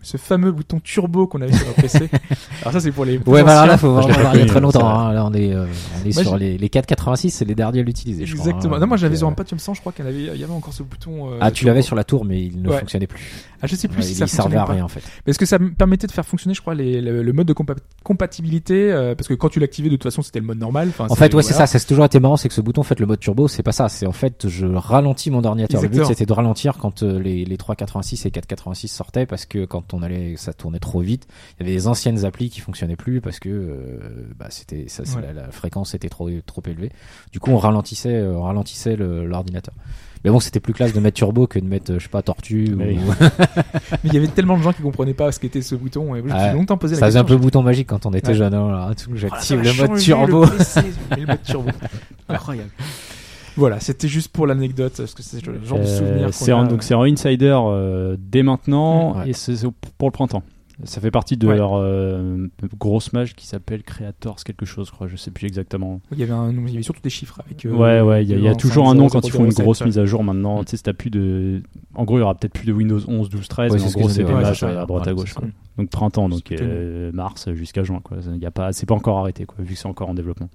[0.02, 2.08] ce fameux bouton turbo qu'on avait sur notre PC.
[2.62, 4.46] Alors ça, c'est pour les Ouais, bah alors là, faut je vraiment il y a
[4.46, 4.88] très longtemps.
[4.88, 5.12] hein.
[5.12, 5.66] Là, on est, euh,
[6.02, 8.46] on est Moi, sur les, les 486, c'est les derniers à l'utiliser, je crois.
[8.48, 8.76] Exactement.
[8.76, 8.80] hein.
[8.80, 10.44] non, moi j'avais sur un euh, Pentium 100, je crois qu'il y, avait, il y
[10.44, 11.32] avait encore ce bouton.
[11.32, 11.68] euh, Ah, tu turbo.
[11.68, 12.78] l'avais sur la tour, mais il ne Ouais.
[12.78, 13.20] fonctionnait plus.
[13.64, 15.02] Ah, je sais plus Ouais, si il ça servait à rien en fait.
[15.24, 17.52] Parce que ça me permettait de faire fonctionner, je crois, les- le, le mode de
[17.54, 18.92] compa- compatibilité.
[18.92, 20.88] euh, parce que quand tu l'activais, de toute façon, c'était le mode normal.
[20.90, 21.66] Enfin, En fait, ouais, c'est ça.
[21.66, 23.72] C'est toujours été marrant, c'est que ce bouton, en fait, le mode turbo, c'est pas
[23.72, 23.88] ça.
[23.88, 25.80] C'est en fait, je ralentis mon ordinateur.
[25.80, 26.08] Le Exactement.
[26.08, 29.94] but, c'était de ralentir quand euh, les, les 386 et 486 sortaient parce que quand
[29.94, 31.26] on allait, ça tournait trop vite.
[31.58, 33.98] Il y avait des anciennes applis qui fonctionnaient plus parce que euh,
[34.38, 35.22] bah, c'était, ça, c'est Ouais.
[35.22, 36.90] la, la fréquence était trop trop élevée.
[37.32, 39.74] Du coup, on ralentissait, euh, on ralentissait le- l'ordinateur.
[40.24, 42.22] Mais bon, c'était plus classe de mettre turbo que de mettre, euh, je sais pas,
[42.22, 42.74] tortue.
[42.76, 42.96] Mais ou...
[42.96, 43.04] oui.
[43.92, 46.14] Mais il y avait tellement de gens qui comprenaient pas ce qu'était ce bouton.
[46.16, 47.34] Et je longtemps posé la Ça faisait question.
[47.34, 48.34] un peu bouton magique quand on était Ouais.
[48.34, 48.54] jeune.
[48.54, 50.44] hein, Oh J'active le mode turbo.
[50.46, 50.80] Le, PC,
[51.10, 51.70] mais le mode turbo.
[52.28, 52.70] Incroyable.
[53.56, 56.28] Voilà, c'était juste pour l'anecdote, parce que c'est le genre de Euh, souvenir.
[56.34, 59.30] c'est en, donc c'est en insider euh, dès maintenant Ouais.
[59.30, 59.54] et c'est
[59.98, 60.42] pour le printemps.
[60.82, 61.56] Ça fait partie de Ouais.
[61.56, 62.48] leur euh,
[62.78, 65.06] grosse mage qui s'appelle Creators quelque chose, je crois.
[65.06, 66.00] Je sais plus exactement.
[66.10, 67.64] Il y avait, un, il y avait surtout des chiffres avec.
[67.64, 69.62] euh, ouais, ouais, il y a, y toujours un nom quand ils font une 007,
[69.62, 70.64] grosse mise à jour maintenant.
[70.64, 71.62] Tu sais, plus de.
[71.94, 73.72] En gros, il y aura peut-être plus de Windows 11, 12, 13.
[73.72, 75.34] Ouais, mais en gros, c'est des mages à droite à gauche.
[75.34, 75.46] quoi.
[75.78, 78.00] Donc printemps, donc euh, mars jusqu'à juin.
[78.02, 78.16] Quoi.
[78.34, 80.48] Il y a pas, c'est pas encore arrêté, quoi, vu que c'est encore en développement.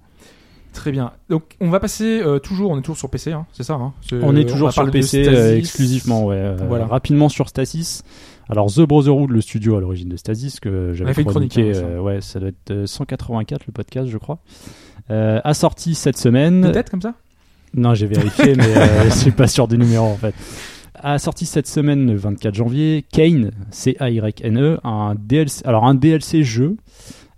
[0.72, 1.10] Très bien.
[1.28, 3.74] Donc on va passer euh, toujours, on est toujours sur PC, hein, c'est ça.
[3.74, 6.36] Hein On est toujours sur parler de PC euh, exclusivement, ouais.
[6.36, 6.86] Euh, Voilà.
[6.86, 8.04] Rapidement sur Stasis.
[8.50, 11.80] Alors The Brotherhood, le studio à l'origine de Stasis, que j'avais chroniqué, hein, ça.
[11.80, 14.38] euh, ouais, ça doit être euh, 184 le podcast, je crois.
[15.10, 16.62] Euh, a sorti cette semaine.
[16.62, 17.14] Peut-être comme ça?
[17.74, 20.34] Non, j'ai vérifié, mais euh, je suis pas sûr du numéro en fait.
[20.94, 26.76] A sorti cette semaine, le 24 janvier, Kane, C-A-Y-N-E, un DLC, alors un DLC jeu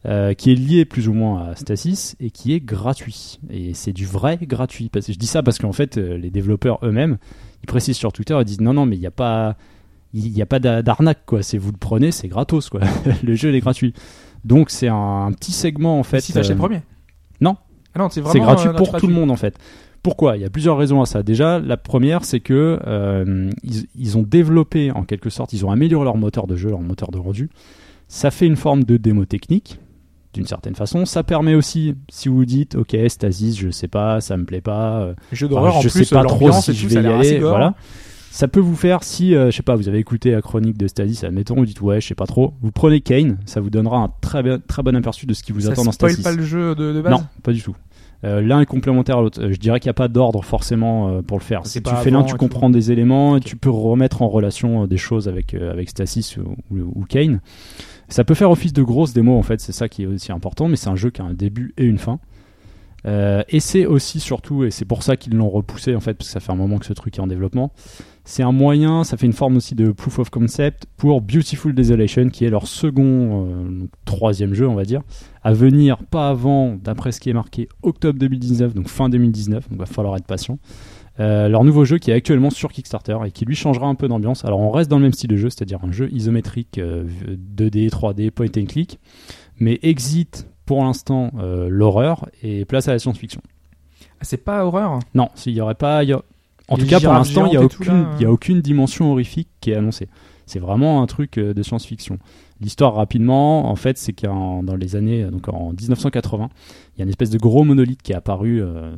[0.05, 3.39] euh, qui est lié plus ou moins à Stasis et qui est gratuit.
[3.51, 4.89] Et c'est du vrai gratuit.
[4.89, 7.19] Parce je dis ça parce qu'en fait, euh, les développeurs eux-mêmes,
[7.63, 9.57] ils précisent sur Twitter, ils disent non, non, mais il n'y a pas,
[10.15, 11.43] il n'y a pas d'a- d'arnaque quoi.
[11.43, 12.81] C'est vous le prenez, c'est gratos quoi.
[13.23, 13.95] le jeu il est gratuit.
[14.45, 16.21] Donc c'est un, petit segment en fait.
[16.21, 16.81] si t'achètes euh, le premier.
[17.41, 17.57] non.
[17.95, 19.59] Ah non, c'est gratuit euh, pour tout le monde en fait.
[20.03, 20.37] Pourquoi?
[20.37, 21.23] Il y a plusieurs raisons à ça.
[21.23, 25.71] Déjà, la première, c'est que euh, ils, ils ont développé en quelque sorte, ils ont
[25.71, 27.51] amélioré leur moteur de jeu, leur moteur de rendu.
[28.09, 29.79] Ça fait une forme de démo technique,
[30.35, 31.05] d'une certaine façon.
[31.05, 35.15] Ça permet aussi, si vous dites, ok, Stasis, je sais pas, ça me plaît pas,
[35.33, 37.75] enfin, en je plus, sais pas trop si je vais y aller, voilà.
[38.35, 40.87] Ça peut vous faire si, euh, je sais pas, vous avez écouté la chronique de
[40.89, 42.55] Stasis, admettons, vous dites ouais, je sais pas trop.
[42.63, 45.53] Vous prenez Kane, ça vous donnera un très, bien- très bon aperçu de ce qui
[45.53, 46.25] vous Ça attend dans spoil Stasis.
[46.25, 47.13] pas le jeu de, de base.
[47.13, 47.77] Non, pas du tout.
[48.25, 49.43] Euh, l'un est complémentaire à l'autre.
[49.43, 51.67] Euh, Je dirais qu'il n'y a pas d'ordre forcément euh, pour le faire.
[51.67, 54.87] Si tu fais l'un, tu comprends des éléments, et tu peux remettre en relation euh,
[54.87, 57.41] des choses avec, avec Stasis ou, ou- ou Kane.
[58.09, 60.69] Ça peut faire office de grosse démo en fait, c'est ça qui est aussi important,
[60.69, 62.19] mais c'est un jeu qui a un début et une fin.
[63.07, 66.29] Euh, et c'est aussi surtout, et c'est pour ça qu'ils l'ont repoussé en fait, parce
[66.29, 67.73] que ça fait un moment que ce truc est en développement,
[68.24, 72.29] c'est un moyen, ça fait une forme aussi de proof of concept pour Beautiful Desolation,
[72.29, 75.03] qui est leur second, euh, troisième jeu on va dire,
[75.43, 79.79] à venir pas avant, d'après ce qui est marqué, octobre 2019, donc fin 2019, donc
[79.79, 80.59] va falloir être patient.
[81.20, 84.09] Euh, leur nouveau jeu qui est actuellement sur Kickstarter et qui lui changera un peu
[84.09, 84.47] d'ambiance.
[84.47, 87.05] Alors on reste dans le même style de jeu, c'est-à-dire un jeu isométrique euh,
[87.57, 88.99] 2D, 3D, point and click,
[89.59, 93.41] mais exit pour l'instant euh, l'horreur et place à la science-fiction.
[94.21, 94.99] Ah, c'est pas horreur?
[95.15, 96.23] Non, s'il y aurait pas, il y a-
[96.69, 98.61] en Les tout cas pour l'instant il y a aucune, là, il y a aucune
[98.61, 100.09] dimension horrifique qui est annoncée.
[100.47, 102.19] C'est vraiment un truc euh, de science-fiction.
[102.61, 106.49] L'histoire rapidement, en fait, c'est qu'en dans les années, donc en 1980,
[106.95, 108.95] il y a une espèce de gros monolithe qui est apparu euh,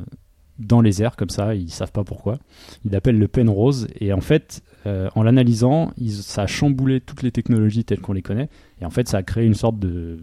[0.59, 1.55] dans les airs comme ça.
[1.55, 2.37] Ils savent pas pourquoi.
[2.85, 7.31] Ils l'appellent le Penrose et en fait, euh, en l'analysant, ça a chamboulé toutes les
[7.31, 8.49] technologies telles qu'on les connaît
[8.81, 10.19] et en fait, ça a créé une sorte de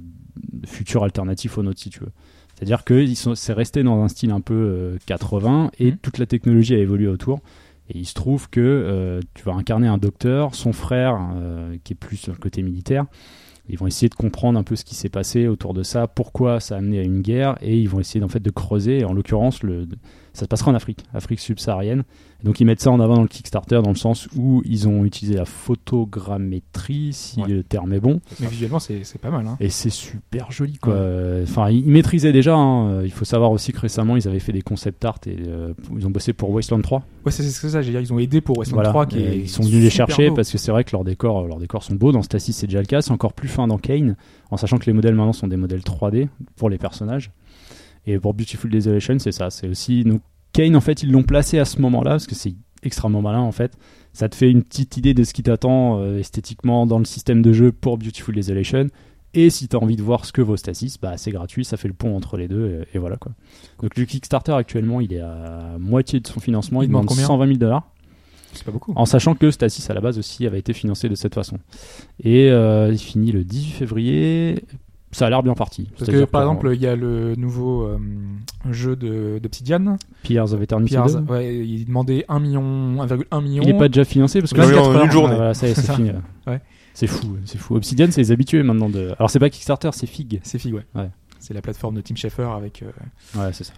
[0.67, 2.11] futur alternatif au nôtre, si tu veux.
[2.55, 3.05] C'est-à-dire que
[3.35, 5.97] c'est resté dans un style un peu euh, 80 et Mhm.
[5.99, 7.41] toute la technologie a évolué autour.
[7.89, 11.95] Et il se trouve que euh, tu vas incarner un docteur, son frère, euh, qui
[11.95, 13.05] est plus sur le côté militaire.
[13.69, 16.61] Ils vont essayer de comprendre un peu ce qui s'est passé autour de ça, pourquoi
[16.61, 19.01] ça a amené à une guerre, et ils vont essayer en fait de creuser.
[19.01, 19.87] Et en l'occurrence, le,
[20.35, 22.05] ça se passera en Afrique, Afrique subsaharienne.
[22.43, 25.05] Donc ils mettent ça en avant dans le Kickstarter dans le sens où ils ont
[25.05, 25.45] utilisé la
[26.17, 27.49] photogrammétrie, si Ouais.
[27.49, 28.21] le terme est bon.
[28.41, 29.47] Mais visuellement, c'est pas mal.
[29.47, 29.57] Hein.
[29.61, 30.95] Et c'est super joli, quoi.
[30.95, 32.55] Euh, Enfin, ils maîtrisaient déjà.
[32.55, 33.03] hein.
[33.05, 36.07] Il faut savoir aussi que récemment, ils avaient fait des concept art et euh, ils
[36.07, 37.05] ont bossé pour Wasteland 3.
[37.27, 37.83] Ouais, c'est ça.
[37.83, 38.89] J'ai dire, ils ont aidé pour Wasteland Voilà.
[38.91, 40.37] 3 qui Et est ils sont venus les chercher beau.
[40.37, 42.13] parce que c'est vrai que leurs décors, leurs décors sont beaux.
[42.13, 43.03] Dans Stasis, c'est déjà le cas.
[43.03, 44.17] C'est encore plus fin dans Kane,
[44.51, 47.31] en sachant que les modèles maintenant sont des modèles 3D pour les personnages.
[48.07, 49.51] Et pour Beautiful Desolation, c'est ça.
[49.51, 50.05] C'est aussi.
[50.05, 50.23] Donc,
[50.53, 53.53] Kane, en fait, ils l'ont placé à ce moment-là parce que c'est extrêmement malin, en
[53.53, 53.77] fait.
[54.13, 57.43] Ça te fait une petite idée de ce qui t'attend euh, esthétiquement dans le système
[57.43, 58.89] de jeu pour Beautiful Desolation.
[59.35, 61.79] Et si tu as envie de voir ce que vaut Stasis, bah, c'est gratuit, ça
[61.79, 63.33] fait le pont entre les deux, et, et voilà quoi.
[63.81, 67.17] Donc le Kickstarter actuellement, il est à moitié de son financement, Il il, demande demande
[67.17, 67.89] combien 120 000 dollars.
[68.53, 68.93] C'est pas beaucoup.
[68.97, 71.59] En sachant que Stasis à la base aussi avait été financé de cette façon.
[72.23, 74.65] Et euh, il finit le 18 février.
[75.13, 75.89] Ça a l'air bien parti.
[75.99, 77.99] Parce que par exemple, il y a le nouveau euh,
[78.71, 79.97] jeu de d'Obsidian.
[80.23, 82.63] Pillars of Eternity Pierre, 2, ouais, il demandait 1 million,
[83.05, 83.63] 1,1 million.
[83.63, 85.05] il est pas déjà financé parce que Oui, Vingt- en 24 heures.
[85.05, 85.35] une journée.
[85.37, 86.11] Voilà, ça y est, c'est fini.
[86.47, 86.61] Ouais.
[86.95, 87.77] C'est fou, c'est fou.
[87.77, 89.13] Obsidian, c'est les habitués maintenant de.
[89.19, 90.41] Alors c'est pas Kickstarter, c'est Fig.
[90.43, 90.85] C'est Fig, ouais.
[90.95, 91.09] Ouais.
[91.39, 92.91] C'est la plateforme de Tim Schafer avec euh,
[93.41, 93.73] Ouais, c'est ça.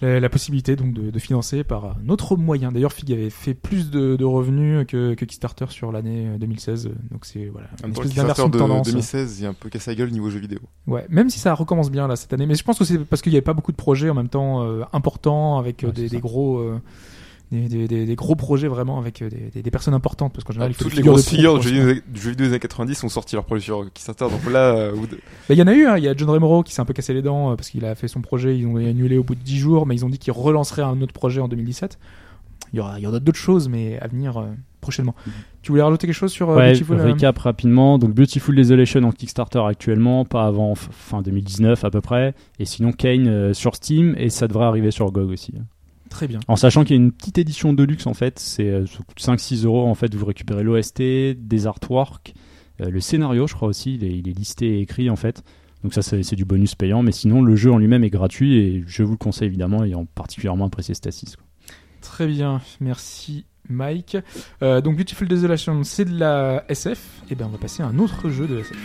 [0.00, 2.72] La, la possibilité donc de, de financer par un autre moyen.
[2.72, 6.90] D'ailleurs, Fig avait fait plus de, de revenus que, que Kickstarter sur l'année euh, 2016.
[7.10, 8.86] Donc c'est voilà, une espèce Kickstarter de tendance.
[8.86, 10.58] 2016, il y a un peu cassé la gueule niveau jeu vidéo.
[10.86, 12.46] Ouais, même si ça recommence bien là cette année.
[12.46, 14.28] Mais je pense que c'est parce qu'il n'y avait pas beaucoup de projets en même
[14.28, 16.58] temps euh, importants avec euh, Ouais, des, des gros.
[16.58, 16.80] euh,
[17.52, 20.44] des, des, des- des gros projets vraiment avec euh, des, des, des personnes importantes parce
[20.44, 22.58] qu'en général il faut Toutes des les figures grosses figures du jeu, vidéo, des années
[22.58, 24.24] 90 ont sorti leur projet sur Kickstarter.
[24.30, 24.92] Donc là, euh,
[25.48, 25.96] Bah, Il y en a eu, hein.
[25.96, 27.84] il y a John Remoro qui s'est un peu cassé les dents euh, parce qu'il
[27.84, 30.08] a fait son projet, ils ont annulé au bout de 10 jours, mais ils ont
[30.08, 31.98] dit qu'ils relanceraient un autre projet en 2017.
[32.72, 34.46] il y aura, y aura d'autres choses, mais à venir euh,
[34.80, 35.14] prochainement.
[35.26, 35.32] Mhm.
[35.62, 37.98] Tu voulais rajouter quelque chose sur euh, Ouais, Beautiful, euh, récap rapidement.
[37.98, 42.34] Donc Beautiful Desolation en Kickstarter actuellement, pas avant fin 2019 à peu près.
[42.58, 45.54] Et sinon Kane euh, sur Steam et ça devrait arriver sur GOG aussi.
[46.16, 46.40] Très bien.
[46.48, 49.00] En sachant qu'il y a une petite édition de luxe en fait, c'est euh, ça
[49.06, 51.02] coûte 5-6 euros en fait, vous récupérez l'OST,
[51.36, 52.32] des artworks,
[52.80, 55.44] euh, le scénario je crois aussi, il est, il est listé et écrit en fait.
[55.84, 58.82] Donc ça c'est du bonus payant, mais sinon le jeu en lui-même est gratuit et
[58.86, 61.36] je vous le conseille évidemment ayant particulièrement apprécié Stasis.
[61.36, 61.44] quoi.
[62.00, 64.16] Très bien, merci Mike.
[64.62, 67.24] Euh, donc Beautiful Desolation, c'est de la SF.
[67.28, 68.78] Et ben on va passer à un autre jeu de SF.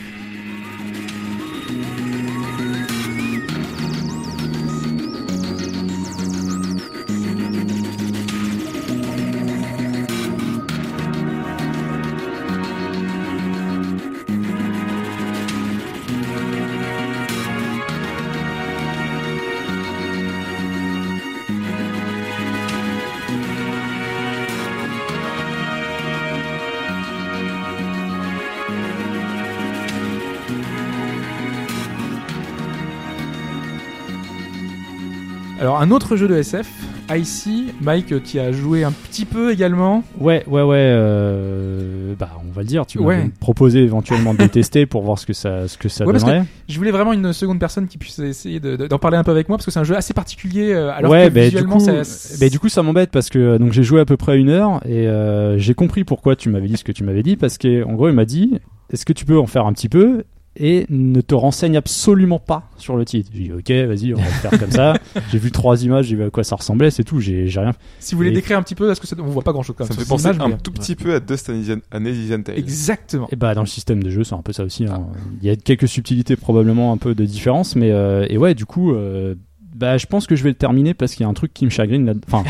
[35.81, 36.67] Alors un autre jeu de SF,
[37.09, 40.03] IC, Mike qui a joué un petit peu également.
[40.19, 40.77] Ouais, ouais, ouais.
[40.77, 42.85] euh, bah, on va le dire.
[42.85, 43.17] Tu Ouais.
[43.17, 46.11] m'avais proposé éventuellement de le tester pour voir ce que ça, ce que ça Ouais,
[46.13, 46.43] parce donnerait.
[46.69, 49.31] Je voulais vraiment une seconde personne qui puisse essayer de- de- d'en parler un peu
[49.31, 50.71] avec moi parce que c'est un jeu assez particulier.
[50.71, 53.39] euh, Alors ouais, que bah, du coup, ça- bah, du coup, ça m'embête parce que
[53.39, 56.49] euh, donc j'ai joué à peu près une heure et euh, j'ai compris pourquoi tu
[56.49, 58.59] m'avais dit ce que tu m'avais dit parce que en gros, il m'a dit
[58.93, 60.23] est-ce que tu peux en faire un petit peu
[60.57, 63.29] et ne te renseigne absolument pas sur le titre.
[63.33, 64.93] J'ai dit ok, vas-y, on va le faire comme ça.
[65.31, 67.19] J'ai vu trois images, j'ai vu à quoi ça ressemblait, c'est tout.
[67.21, 67.71] J'ai rien.
[67.99, 69.63] si vous voulez Et- décrire un petit peu, est-ce que ça, on voit pas grand
[69.63, 72.41] chose comme Ça me fait penser images, un mais- tout petit peu à Dust Elysian
[72.43, 72.57] Tale.
[72.57, 73.27] Exactement.
[73.31, 74.85] Et bah dans le système de jeu, c'est un peu ça aussi.
[74.85, 75.07] hein.
[75.41, 78.65] Il y a quelques subtilités probablement un peu de différence, mais euh, et ouais, du
[78.65, 79.35] coup, euh,
[79.75, 81.65] bah je pense que je vais le terminer parce qu'il y a un truc qui
[81.65, 82.43] me chagrine, là- enfin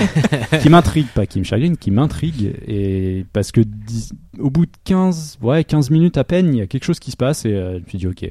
[0.62, 4.72] qui m'intrigue, pas qui me chagrine, qui m'intrigue, et parce que dix- au bout de
[4.86, 7.54] 15, ouais 15 minutes à peine, il y a quelque chose qui se passe et
[7.54, 8.24] euh, je me suis dit ok,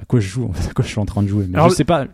[0.00, 1.74] à quoi je joue, à quoi je suis en train de jouer, mais Alors, je
[1.74, 2.06] sais pas.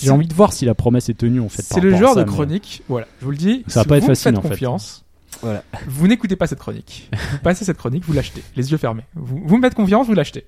[0.00, 1.62] J'ai envie de voir si la promesse est tenue en fait.
[1.62, 3.64] C'est le genre ça, de mais- chronique, voilà, je vous le dis.
[3.66, 4.50] Ça va pas être facile, en fait.
[4.50, 5.04] confiance,
[5.42, 5.64] Voilà.
[5.88, 7.10] vous n'écoutez pas cette chronique.
[7.32, 9.02] Vous passez cette chronique, vous l'achetez, les yeux fermés.
[9.16, 10.46] Vous, vous me faites confiance, vous l'achetez.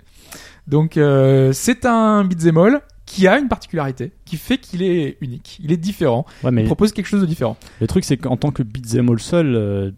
[0.68, 2.80] Donc euh, c'est un beat'em all
[3.12, 6.66] qui a une particularité, qui fait qu'il est unique, il est différent, Ouais, mais il
[6.66, 7.56] propose quelque chose de différent.
[7.80, 9.90] le truc c'est qu'en tant que beat'em all seul, euh,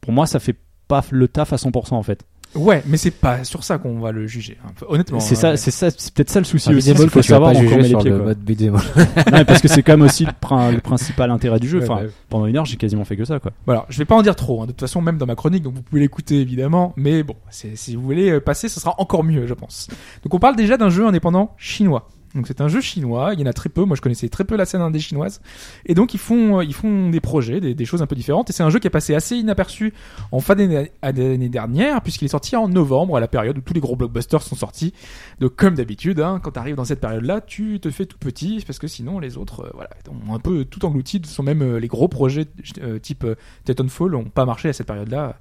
[0.00, 0.56] pour moi ça fait
[0.86, 2.24] pas le taf à 100% en fait.
[2.54, 4.56] Ouais, mais c'est pas sur ça qu'on va le juger.
[4.64, 4.70] hein.
[4.86, 5.18] Honnêtement.
[5.18, 5.38] C'est hein.
[5.38, 6.90] ça, c'est ça, c'est peut-être ça le souci aussi.
[6.92, 8.10] beat'em all Il faut savoir on met les pieds.
[8.10, 8.38] le mode.
[8.46, 11.80] Non, mais parce que c'est quand même aussi le, prin- le principal intérêt du jeu.
[11.80, 13.50] Ouais, Enfin, bah, pendant une heure, j'ai quasiment fait que ça, quoi.
[13.66, 14.62] Voilà, je vais pas en dire trop.
[14.62, 14.66] hein.
[14.66, 16.92] De toute façon, même dans ma chronique, donc vous pouvez l'écouter évidemment.
[16.96, 19.88] Mais bon, si vous voulez euh, passer, ce sera encore mieux, je pense.
[20.22, 22.08] Donc on parle déjà d'un jeu indépendant chinois.
[22.34, 23.34] Donc c'est un jeu chinois.
[23.34, 23.84] Il y en a très peu.
[23.84, 25.40] Moi, je connaissais très peu la scène indé chinoise.
[25.86, 28.50] Et donc ils font, euh, ils font des projets, des, choses un peu différentes.
[28.50, 29.94] Et c'est un jeu qui est passé assez inaperçu
[30.32, 33.80] en fin d'année dernière, puisqu'il est sorti en novembre, à la période où tous les
[33.80, 34.92] gros blockbusters sont sortis.
[35.40, 38.62] Donc comme d'habitude, hein, quand tu arrives dans cette période-là, tu te fais tout petit,
[38.66, 41.20] parce que sinon les autres, euh, voilà, ont un peu tout englouti.
[41.24, 42.46] Ce sont même euh, les gros projets
[42.82, 43.26] euh, type
[43.64, 45.38] Titanfall n'ont pas marché à cette période-là.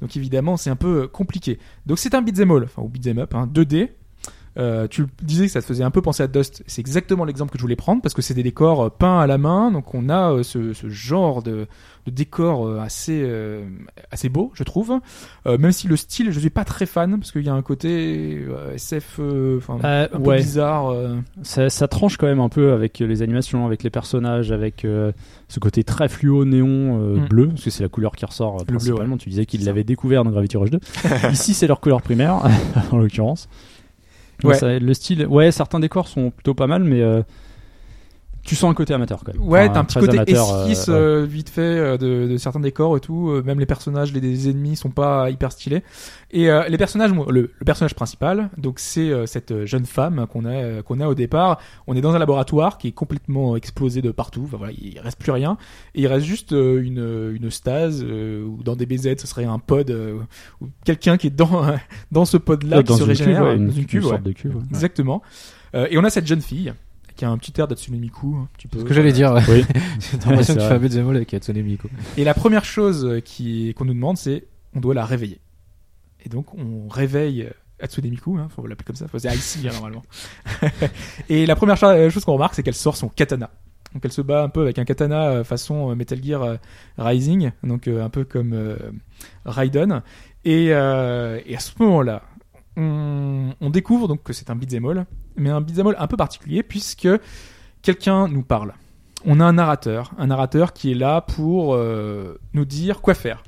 [0.00, 1.58] Donc évidemment, c'est un peu compliqué.
[1.86, 3.90] Donc c'est un beat'em all, enfin ou beat'em up, hein, 2D.
[4.58, 6.62] Euh, tu le disais que ça te faisait un peu penser à Dust.
[6.66, 9.26] C'est exactement l'exemple que je voulais prendre parce que c'est des décors euh, peints à
[9.26, 9.70] la main.
[9.70, 11.66] Donc on a euh, ce, ce genre de,
[12.06, 13.64] de décor assez euh,
[14.10, 15.00] assez beau, je trouve.
[15.46, 18.46] Même si le style, je suis pas très fan parce qu'il y a un côté
[18.74, 20.36] SF, un peu ouais.
[20.38, 20.94] bizarre.
[21.42, 25.60] Ça, ça tranche quand même un peu avec les animations, avec les personnages, avec ce
[25.60, 27.28] côté très fluo néon Mm.
[27.28, 29.16] bleu, parce que c'est la couleur qui ressort euh, bleu, principalement.
[29.16, 30.78] Tu disais qu'ils l'avaient découvert dans Gravity Rush 2.
[31.32, 32.40] Ici, c'est leur couleur primaire,
[32.92, 33.48] en l'occurrence.
[34.44, 37.22] Le style, ouais, certains décors sont plutôt pas mal, mais euh,
[38.44, 39.42] tu sens un côté amateur quand même.
[39.46, 40.94] Ouais, Enfin, t'as un petit côté amateur, euh, esquisse ouais.
[40.94, 43.30] euh, vite fait euh, de, de certains décors et tout.
[43.30, 45.82] Euh, même les personnages, les, les ennemis sont pas hyper stylés.
[46.32, 50.44] Et euh, les personnages, le, le personnage principal, donc c'est euh, cette jeune femme qu'on
[50.44, 51.60] a euh, qu'on a au départ.
[51.86, 54.42] On est dans un laboratoire qui est complètement explosé de partout.
[54.46, 55.56] Enfin, voilà, il reste plus rien.
[55.94, 59.44] Et il reste juste euh, une une stase euh, ou dans des BZ, ce serait
[59.44, 60.18] un pod euh,
[60.60, 61.64] ou quelqu'un qui est dans
[62.12, 64.02] dans ce pod là Ouais, qui dans se une régénère ouais, dans une, une cuve.
[64.02, 64.54] sorte de ouais.
[64.70, 65.22] Exactement.
[65.74, 66.72] Euh, et on a cette jeune fille
[67.14, 68.80] qui a un petit air d'Atsune Miku, un petit peu.
[68.80, 69.34] Ce que j'allais dire.
[69.48, 69.64] Oui.
[70.00, 71.88] J'ai l'impression que tu fais un beat'em all avec Hatsune Miku.
[72.16, 74.44] Et la première chose qui qu'on nous demande, c'est
[74.74, 75.40] on doit la réveiller.
[76.24, 77.48] Et donc on réveille
[77.80, 80.04] Hatsune Miku, hein, faut l'appeler comme ça, faut c'est Icy hein, normalement.
[81.28, 83.50] et la première euh, chose qu'on remarque, c'est qu'elle sort son katana.
[83.92, 86.58] Donc elle se bat un peu avec un katana euh, façon euh, Metal Gear
[86.96, 88.76] Rising, donc un peu comme euh,
[89.44, 90.02] Raiden.
[90.44, 92.22] Et, euh, et à ce moment-là,
[92.76, 95.06] on, on découvre donc que c'est un beat'em all,
[95.36, 97.08] mais un beat'em un peu particulier puisque
[97.82, 98.72] quelqu'un nous parle.
[99.24, 103.42] on a un narrateur, un narrateur qui est là pour euh, nous dire quoi faire.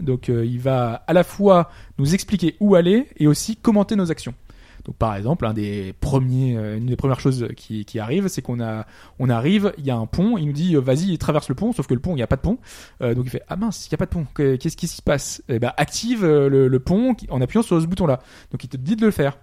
[0.00, 4.10] Donc euh, il va à la fois nous expliquer où aller et aussi commenter nos
[4.10, 4.34] actions.
[4.84, 9.90] Donc par exemple, euh, une des premières choses qui, arrive, c'est qu'on arrive, il y
[9.90, 12.16] a un pont, il nous dit vas-y traverse le pont, sauf que le pont il
[12.16, 12.58] n'y a pas de pont,
[13.00, 15.02] donc il fait ah mince il n'y a pas de pont, Que- qu'est-ce qui se
[15.02, 15.42] passe?
[15.48, 18.20] Eh ben active le, pont en appuyant sur ce bouton là.
[18.52, 19.38] Donc il te dit de le faire.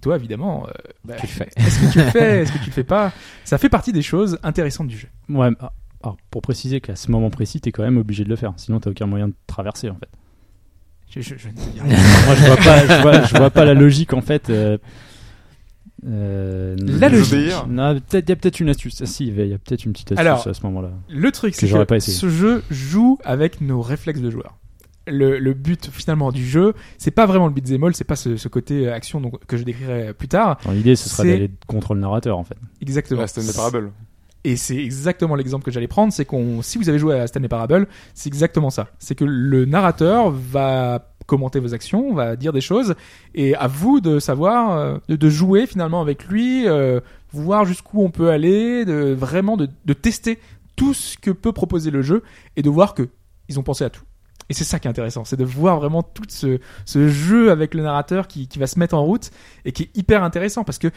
[0.00, 0.70] Et toi évidemment, euh,
[1.04, 1.50] bah, Tu le fais.
[1.56, 3.12] est-ce que tu le fais, est-ce que tu le fais pas?
[3.44, 5.08] Ça fait partie des choses intéressantes du jeu.
[5.28, 5.72] Ouais, ah,
[6.02, 8.54] alors, pour préciser qu'à ce moment précis, t'es quand même obligé de le faire.
[8.56, 10.08] Sinon, t'as aucun moyen de traverser en fait.
[11.10, 11.84] Je, je, je ne dis rien.
[12.24, 14.48] Moi, je vois pas, je vois, je vois pas la logique en fait.
[14.48, 14.78] euh,
[16.06, 17.32] euh, La logique.
[17.34, 17.66] obéir.
[17.66, 19.02] Non, peut-être, il y a peut-être une astuce.
[19.02, 20.90] Ah, si, il y a peut-être une petite astuce Alors, à ce moment-là.
[21.10, 24.56] Le truc, c'est que pas ce jeu joue avec nos réflexes de joueur.
[25.10, 28.36] Le, le but finalement du jeu, c'est pas vraiment le beat'em all, c'est pas ce,
[28.36, 30.58] ce côté euh, action donc, que je décrirai plus tard.
[30.70, 32.56] L'idée, ce serait d'aller contre le narrateur en fait.
[32.80, 33.22] Exactement.
[33.22, 33.92] Ah, Stanley Parable.
[34.42, 37.48] Et c'est exactement l'exemple que j'allais prendre, c'est qu'on, si vous avez joué à Stanley
[37.48, 38.88] Parable, c'est exactement ça.
[38.98, 42.94] C'est que le narrateur va commenter vos actions, va dire des choses,
[43.34, 47.00] et à vous de savoir, euh, de, de jouer finalement avec lui, euh,
[47.32, 50.38] voir jusqu'où on peut aller, de vraiment de, de tester
[50.74, 52.22] tout ce que peut proposer le jeu,
[52.56, 53.08] et de voir que
[53.48, 54.02] ils ont pensé à tout.
[54.50, 56.58] Et c'est ça qui est intéressant, c'est de voir vraiment tout ce,
[57.08, 59.30] jeu avec le narrateur qui, qui va se mettre en route
[59.64, 60.88] et qui est hyper intéressant parce que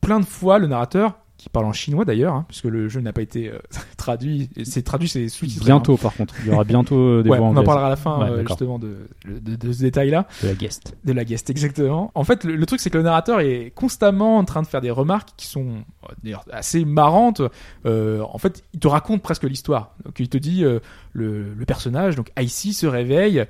[0.00, 3.14] plein de fois le narrateur qui parle en chinois d'ailleurs, hein, puisque le jeu n'a
[3.14, 3.58] pas été euh,
[3.96, 5.64] traduit, c'est traduit, c'est sous-titré.
[5.64, 7.22] Bientôt, par contre, il y aura bientôt euh, hein.
[7.22, 9.72] des Ouais, voix on en parlera à la fin Ouais, euh, justement de, de, de
[9.72, 10.96] ce détail-là, de la guest.
[11.02, 12.10] de la guest exactement.
[12.14, 14.82] En fait, le, le truc c'est que le narrateur est constamment en train de faire
[14.82, 15.82] des remarques qui sont
[16.22, 17.40] d'ailleurs assez marrantes.
[17.86, 19.94] Euh, en fait, il te raconte presque l'histoire.
[20.04, 23.46] Donc il te dit le, le personnage, donc Icy se réveille,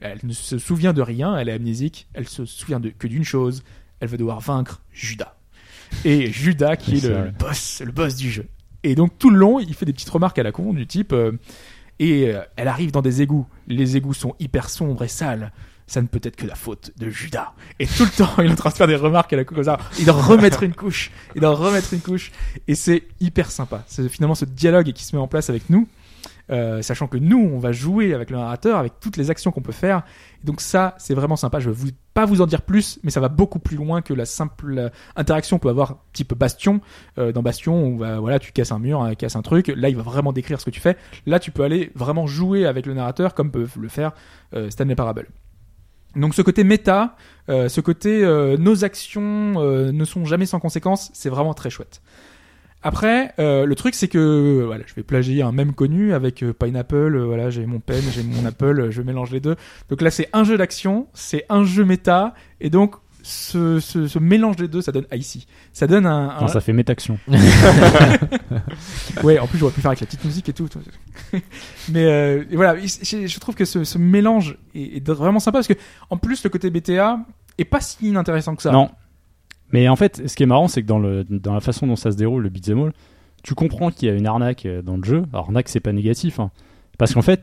[0.00, 3.24] elle ne se souvient de rien, elle est amnésique, elle se souvient de, que d'une
[3.24, 3.64] chose,
[3.98, 5.34] elle va devoir vaincre Judas.
[6.04, 8.46] Et Judas qui est le boss, le boss du jeu.
[8.84, 11.12] Et donc tout le long, il fait des petites remarques à la con du type
[11.12, 11.32] euh,
[11.98, 13.46] et euh, elle arrive dans des égouts.
[13.68, 15.52] Les égouts sont hyper sombres et sales.
[15.86, 17.52] Ça ne peut être que la faute de Judas.
[17.78, 19.54] Et tout le temps, il est en train de faire des remarques à la con
[19.54, 19.78] comme ça.
[19.98, 21.10] Il doit remettre une couche.
[21.34, 22.32] Il doit remettre une couche.
[22.66, 23.84] Et c'est hyper sympa.
[23.86, 25.86] C'est finalement ce dialogue qui se met en place avec nous.
[26.52, 29.62] Euh, sachant que nous, on va jouer avec le narrateur, avec toutes les actions qu'on
[29.62, 30.02] peut faire.
[30.42, 31.58] Et donc ça, c'est vraiment sympa.
[31.58, 34.14] Je vais vous, pas vous en dire plus, mais ça va beaucoup plus loin que
[34.14, 36.80] la simple interaction qu'on peut avoir type Bastion.
[37.18, 39.72] Euh, dans Bastion, on va, voilà, tu casses un mur, euh, casses un truc.
[39.74, 40.96] Là, il va vraiment décrire ce que tu fais.
[41.26, 44.12] Là, tu peux aller vraiment jouer avec le narrateur comme peut le faire
[44.54, 45.28] euh, Stanley Parable.
[46.16, 47.16] Donc ce côté méta,
[47.48, 51.70] euh, ce côté euh, nos actions euh, ne sont jamais sans conséquences, c'est vraiment très
[51.70, 52.02] chouette.
[52.82, 56.52] Après, euh, le truc c'est que voilà, je vais plagier un même connu avec euh,
[56.52, 56.94] Pineapple.
[57.16, 59.56] euh, voilà, j'ai mon pen, j'ai mon Apple, euh, je mélange les deux.
[59.88, 64.18] Donc là, c'est un jeu d'action, c'est un jeu méta, et donc ce, ce, ce
[64.18, 65.46] mélange des deux, ça donne Icy.
[65.72, 67.18] Ça donne un, un- Non, ça fait métaction.
[69.22, 70.68] Ouais, en plus j'aurais pu faire avec la petite musique et tout.
[71.90, 75.58] Mais euh, et voilà, je, je trouve que ce, ce mélange est, est vraiment sympa
[75.58, 75.74] parce que
[76.10, 77.20] en plus le côté BTA
[77.58, 78.72] est pas si inintéressant que ça.
[78.72, 78.90] Non.
[79.72, 80.98] Mais en fait, ce qui est marrant, c'est que dans,
[81.54, 82.92] la façon dont ça se déroule, le beat'em all,
[83.42, 85.24] tu comprends qu'il y a une arnaque euh, dans le jeu.
[85.32, 86.38] Arnaque, c'est pas négatif.
[86.38, 86.50] hein.
[86.98, 87.42] Parce qu'en fait,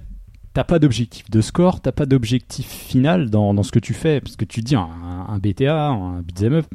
[0.53, 4.21] t'as pas d'objectif de score, t'as pas d'objectif final dans, ce que tu fais.
[4.21, 6.65] Parce que tu dis, un, BTA, un beat'em up,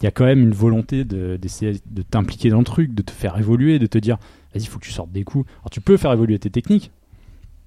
[0.00, 3.02] il y a quand même une volonté de- d'essayer de t'impliquer dans le truc, de
[3.02, 4.16] te faire évoluer, de te dire,
[4.52, 5.48] vas-y, il faut que tu sortes des coups.
[5.60, 6.90] Alors, tu peux faire évoluer tes techniques,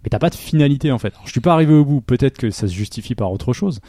[0.03, 1.13] mais t'as pas de finalité en fait.
[1.13, 3.79] Alors, je suis pas arrivé au bout, peut-être que ça se justifie par autre chose.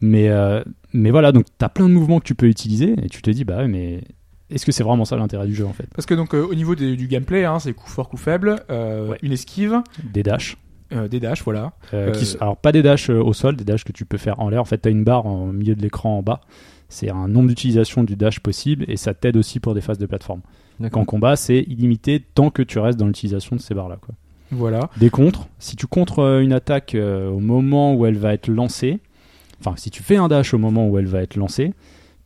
[0.00, 0.62] Mais, euh,
[0.92, 3.44] mais voilà, donc t'as plein de mouvements que tu peux utiliser et tu te dis,
[3.44, 4.02] bah ouais, mais
[4.50, 5.86] est-ce que c'est vraiment ça l'intérêt du jeu en fait?
[5.94, 8.56] Parce que donc euh, au niveau des- du gameplay, hein, c'est coup fort, coup faible,
[8.70, 9.18] euh, Ouais.
[9.22, 9.80] une esquive,
[10.12, 10.56] Des dashs.
[10.92, 11.72] euh, des dashs, voilà.
[11.94, 14.18] euh, qui Euh, alors pas des dashs euh, au sol, des dashs que tu peux
[14.18, 14.60] faire en l'air.
[14.60, 16.40] En fait, t'as une barre en milieu de l'écran en bas.
[16.88, 20.06] C'est un nombre d'utilisation du dash possible et ça t'aide aussi pour des phases de
[20.06, 20.42] plateforme.
[20.92, 23.96] En combat, c'est illimité tant que tu restes dans l'utilisation de ces barres-là.
[24.00, 24.14] quoi.
[24.52, 24.90] Voilà.
[24.98, 25.48] Des contres.
[25.58, 29.00] Si tu contres euh, une attaque euh, au moment où elle va être lancée,
[29.60, 31.72] enfin si tu fais un dash au moment où elle va être lancée,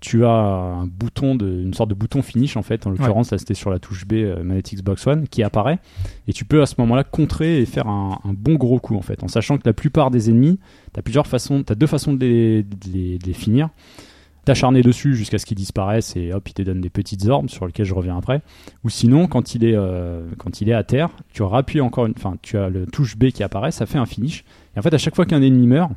[0.01, 2.86] tu as un bouton de, une sorte de bouton finish en fait.
[2.86, 5.78] En l'occurrence, là c'était sur la touche B euh, manette Xbox One qui apparaît
[6.27, 9.02] et tu peux à ce moment-là contrer et faire un, un bon gros coup en
[9.02, 10.59] fait, en sachant que la plupart des ennemis,
[10.94, 13.69] t'as plusieurs façons, t'as deux façons de les, de les- de les finir.
[14.47, 17.66] T'acharner dessus jusqu'à ce qu'ils disparaissent et hop, il te donne des petites orbes sur
[17.66, 18.40] lesquelles je reviens après.
[18.85, 22.15] Ou sinon, quand il est, euh, quand il est à terre, tu rappuies encore une,
[22.16, 24.44] enfin, tu as le touche B qui apparaît, ça fait un finish.
[24.74, 25.93] Et en fait, à chaque fois qu'un ennemi meurt,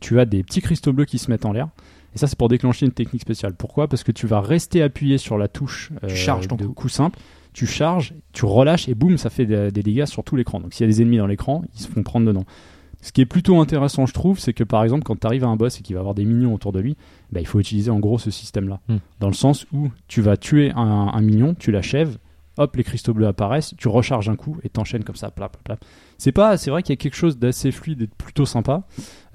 [0.00, 1.68] tu as des petits cristaux bleus qui se mettent en l'air.
[2.14, 3.54] Et ça, c'est pour déclencher une technique spéciale.
[3.54, 3.88] Pourquoi?
[3.88, 6.72] Parce que tu vas rester appuyé sur la touche euh, Tu charges ton de coup.
[6.72, 7.18] coup simple.
[7.52, 10.60] Tu charges, tu relâches et boum, ça fait des, des dégâts sur tout l'écran.
[10.60, 12.44] Donc s'il y a des ennemis dans l'écran, ils se font prendre dedans.
[13.02, 15.48] Ce qui est plutôt intéressant, je trouve, c'est que par exemple, quand tu arrives à
[15.48, 16.96] un boss et qu'il va avoir des minions autour de lui,
[17.32, 18.80] bah, il faut utiliser en gros ce système-là.
[18.88, 18.98] Hmm.
[19.20, 22.18] Dans le sens où tu vas tuer un, un mignon, tu l'achèves,
[22.58, 25.82] hop, les cristaux bleus apparaissent, tu recharges un coup et t'enchaînes comme ça, plap, plap.
[26.20, 28.82] C'est pas, c'est vrai qu'il y a quelque chose d'assez fluide et de plutôt sympa.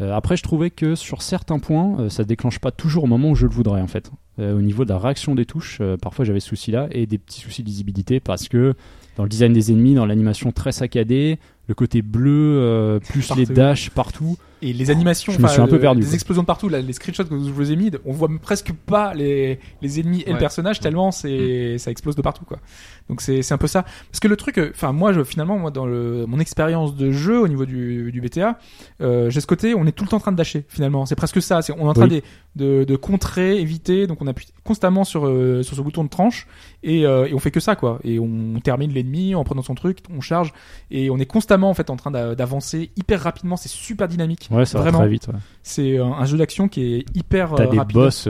[0.01, 3.31] Euh, après, je trouvais que sur certains points, euh, ça déclenche pas toujours au moment
[3.31, 4.11] où je le voudrais en fait.
[4.37, 7.17] Euh, au niveau de la réaction des touches, euh, parfois j'avais ce souci-là et des
[7.17, 8.75] petits soucis de lisibilité parce que
[9.17, 13.45] dans le design des ennemis, dans l'animation très saccadée, le côté bleu, euh, plus les
[13.47, 14.37] dashs partout.
[14.61, 16.13] Et les animations, Je me suis un peu perdu, Des quoi.
[16.15, 19.13] explosions de partout, là, les screenshots que je vous ai mis, on voit presque pas
[19.13, 20.39] les, les ennemis et le Ouais.
[20.39, 22.59] personnage tellement c'est, ça explose de partout, quoi.
[23.07, 23.83] Donc c'est, un peu ça.
[23.83, 27.11] Parce que le truc, euh, enfin, moi, je, finalement, moi, dans le, mon expérience de
[27.11, 28.57] jeu au niveau du, du BTA,
[29.01, 31.05] euh, j'ai ce côté, on est tout le temps en train de dasher, finalement.
[31.05, 31.61] C'est presque ça.
[31.61, 32.23] C'est, on est en train Oui.
[32.55, 36.09] de, de, de contrer, éviter, donc on appuie constamment sur, euh, sur ce bouton de
[36.09, 36.47] tranche
[36.81, 37.99] et, euh, et on fait que ça, quoi.
[38.03, 40.51] Et on termine l'ennemi en prenant son truc, on charge
[40.89, 43.55] et on est constamment, en fait, en train d'a- d'avancer hyper rapidement.
[43.55, 44.47] C'est super dynamique.
[44.49, 45.27] Ouais, ça va très vite.
[45.27, 45.39] ouais.
[45.61, 47.93] C'est un, un jeu d'action qui est hyper T'as des rapide.
[47.97, 48.27] boss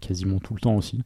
[0.00, 1.02] quasiment tout le temps aussi.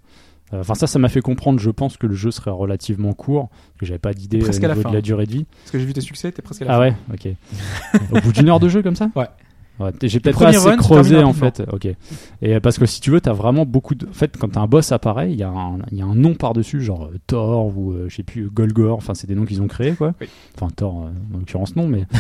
[0.53, 3.49] Euh, Enfin, ça, ça m'a fait comprendre, je pense, que le jeu serait relativement court,
[3.79, 4.91] que j'avais pas d'idée au à la niveau fin.
[4.91, 5.45] de la durée de vie.
[5.63, 6.83] Parce que j'ai vu tes succès, t'es presque à la Ah fin.
[6.83, 8.11] ouais, ok.
[8.13, 9.11] Au bout d'une heure de jeu comme ça?
[9.17, 9.27] Ouais.
[9.81, 11.63] Ouais, j'ai peut-être pas assez run, creusé en fait.
[11.73, 11.87] Ok.
[11.87, 11.97] Et
[12.55, 14.07] euh, parce que si tu veux, t'as vraiment beaucoup de.
[14.07, 16.35] En fait, quand un boss apparaît, il y, a un- il y a un nom
[16.35, 18.97] par-dessus, genre euh, Thor ou euh, je sais plus, Golgor.
[18.99, 20.15] Enfin, c'est des noms qu'ils ont créés quoi.
[20.21, 20.29] Oui.
[20.57, 22.05] Enfin, Thor, euh, en l'occurrence, non, mais.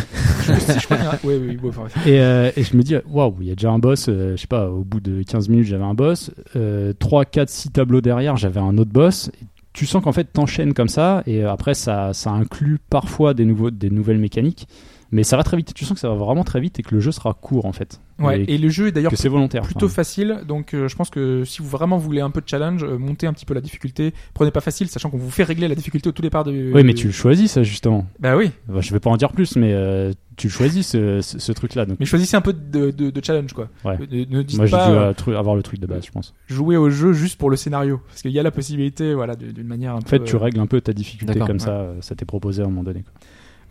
[1.24, 3.78] Oui, oui, oui, enfin, Et, et je me dis, waouh, il y a déjà un
[3.78, 6.30] boss, je sais pas, au bout de 15 minutes, j'avais un boss.
[6.56, 9.30] Euh, 3, 4, 6 tableaux derrière, j'avais un autre boss.
[9.72, 13.70] Tu sens qu'en fait, t'enchaînes comme ça, et après, ça, ça inclut parfois des, nouveaux,
[13.70, 14.66] des nouvelles mécaniques.
[15.14, 16.94] Mais ça va très vite, tu sens que ça va vraiment très vite et que
[16.94, 18.00] le jeu sera court en fait.
[18.18, 18.40] ouais.
[18.44, 19.60] Et Et le jeu est d'ailleurs c'est volontaire.
[19.62, 19.94] plutôt enfin.
[19.96, 22.96] facile, donc euh, je pense que si vous vraiment voulez un peu de challenge, euh,
[22.98, 24.14] montez un petit peu la difficulté.
[24.32, 26.72] Prenez pas facile, sachant qu'on vous fait régler la difficulté au tout départ de.
[26.74, 28.06] Oui, mais tu le choisis ça justement.
[28.20, 31.38] Bah oui, Bah, je vais pas en dire plus, mais euh, tu choisis ce, ce,
[31.38, 31.84] ce truc-là.
[31.84, 33.68] Donc, mais choisissez un peu de, de, de challenge quoi.
[33.84, 33.98] Ouais.
[34.10, 36.32] Ne, ne dites moi, j'ai dû euh, avoir le truc de base, je pense.
[36.48, 39.66] jouer au jeu juste pour le scénario, parce qu'il y a la possibilité, voilà, d'une
[39.66, 40.08] manière un En peu.
[40.08, 41.58] fait, tu règles un peu ta difficulté comme ouais.
[41.58, 43.02] ça, ça t'est proposé à un moment donné.
[43.02, 43.12] quoi.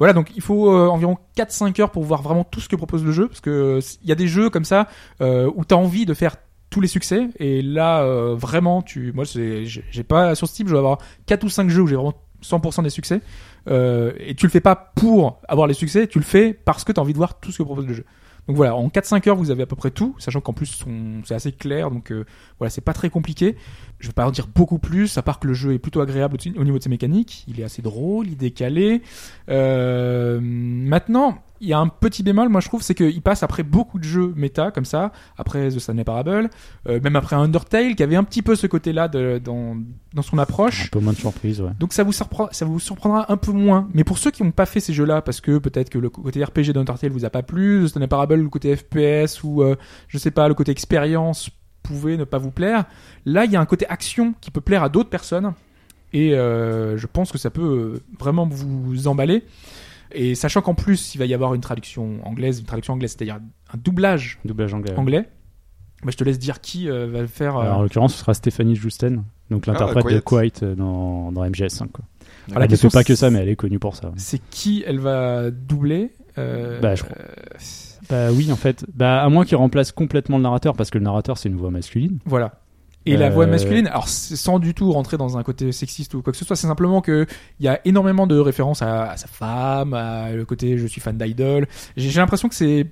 [0.01, 3.05] Voilà, donc il faut euh, environ 4-5 heures pour voir vraiment tout ce que propose
[3.05, 4.87] le jeu, parce que euh, il y a des jeux comme ça
[5.21, 6.37] euh, où t'as envie de faire
[6.71, 10.79] tous les succès, et là euh, vraiment, tu, moi j'ai pas sur Steam, je vais
[10.79, 10.97] avoir
[11.27, 13.21] 4 ou 5 jeux où j'ai vraiment 100% des succès,
[13.69, 16.91] euh, et tu le fais pas pour avoir les succès, tu le fais parce que
[16.91, 18.05] t'as envie de voir tout ce que propose le jeu.
[18.47, 20.83] Donc voilà, en 4-5 heures, vous avez à peu près tout, sachant qu'en plus,
[21.23, 22.25] c'est assez clair, donc euh,
[22.57, 23.55] voilà, c'est pas très compliqué.
[23.99, 26.37] Je vais pas en dire beaucoup plus, à part que le jeu est plutôt agréable
[26.57, 27.45] au niveau de ses mécaniques.
[27.47, 29.03] Il est assez drôle, il est décalé.
[29.49, 33.61] Euh, maintenant, il y a un petit bémol, moi je trouve, c'est qu'il passe après
[33.61, 36.49] beaucoup de jeux méta, comme ça, après The Stanley Parable,
[36.89, 39.77] euh, même après Undertale, qui avait un petit peu ce côté-là dans,
[40.13, 40.85] dans son approche.
[40.87, 41.69] Un peu moins de surprise, ouais.
[41.79, 42.25] Donc ça vous, ça
[42.65, 43.87] vous surprendra un peu moins.
[43.93, 46.43] Mais pour ceux qui n'ont pas fait ces jeux-là, parce que peut-être que le côté
[46.43, 49.75] RPG d'Undertale vous a pas plu, The Stanley Parable, le côté FPS ou euh,
[50.07, 51.51] je sais pas, le côté expérience
[51.83, 52.85] pouvait ne pas vous plaire.
[53.25, 55.53] Là, il y a un côté action qui peut plaire à d'autres personnes.
[56.11, 59.45] Et euh, je pense que ça peut vraiment vous emballer.
[60.13, 63.35] Et sachant qu'en plus, il va y avoir une traduction anglaise, une traduction anglaise, c'est-à-dire
[63.73, 64.91] un doublage Doublage anglais.
[64.91, 64.97] ouais.
[64.99, 65.29] anglais.
[66.03, 67.57] Bah, je te laisse dire qui euh, va le faire.
[67.57, 70.75] euh, Alors, en l'occurrence, ce sera Stéphanie Justen, donc l'interprète de Quiet.
[70.75, 71.89] Dans, dans MGS5.
[71.91, 72.05] Quoi.
[72.47, 74.07] Alors, la elle ne fait pas que ça, mais elle est connue pour ça.
[74.07, 74.13] ouais.
[74.17, 76.11] c'est qui elle va doubler.
[76.39, 77.15] euh, Bah, je crois.
[77.19, 77.57] euh,
[78.09, 78.83] Bah oui, en fait.
[78.95, 81.69] Bah, à moins qu'il remplace complètement le narrateur, parce que le narrateur, c'est une voix
[81.69, 82.17] masculine.
[82.25, 82.60] Voilà.
[83.05, 86.21] Et la voix Euh, masculine, alors sans du tout rentrer dans un côté sexiste ou
[86.21, 87.25] quoi que ce soit, c'est simplement que
[87.59, 91.01] il y a énormément de références à, à sa femme, à le côté je suis
[91.01, 91.67] fan d'idol.
[91.97, 92.85] J'ai l'impression que c'est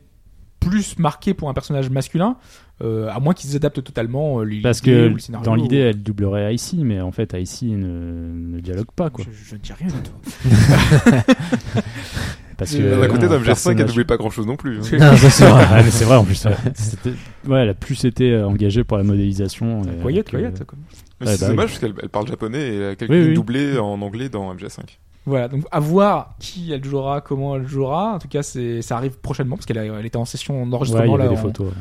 [0.59, 2.35] plus marqué pour un personnage masculin,
[2.81, 5.45] euh, à moins qu'ils adaptent totalement euh, l'idée Parce ou que le scénario.
[5.45, 9.23] dans l'idée, elle doublerait Icy, mais en fait, Icy ne, ne dialogue pas, quoi.
[9.25, 10.49] je, je ne dis rien du tout.
[12.59, 14.77] Parce Euh, que, D'un côté, dans MGS5, elle doublait pas grand chose non plus.
[14.79, 14.81] hein.
[14.83, 15.63] C'est vrai.
[15.65, 16.45] Ouais, mais c'est vrai en plus.
[16.45, 16.51] ouais.
[17.47, 19.81] Ouais, elle a plus été euh, engagée pour la modélisation.
[20.65, 20.77] quoi.
[21.21, 23.77] Mais Ouais, c'est bah dommage parce qu'elle elle parle japonais et elle a quelques Oui,
[23.79, 24.81] en anglais dans MGS5.
[25.25, 28.13] Voilà, donc à voir qui elle jouera, comment elle jouera.
[28.15, 31.31] En tout cas, c'est ça arrive prochainement parce qu'elle elle était en session d'enregistrement là
[31.31, 31.67] en- photos.
[31.67, 31.73] ouais.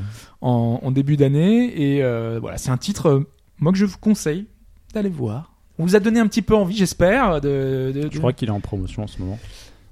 [0.42, 1.72] en, en début d'année.
[1.96, 3.26] Et euh, voilà, c'est un titre, euh,
[3.58, 4.46] moi, que je vous conseille
[4.94, 5.52] d'aller voir.
[5.78, 7.40] On vous a donné un petit peu envie, j'espère.
[7.40, 9.38] De, de- de- Je crois qu'il est en promotion en ce moment.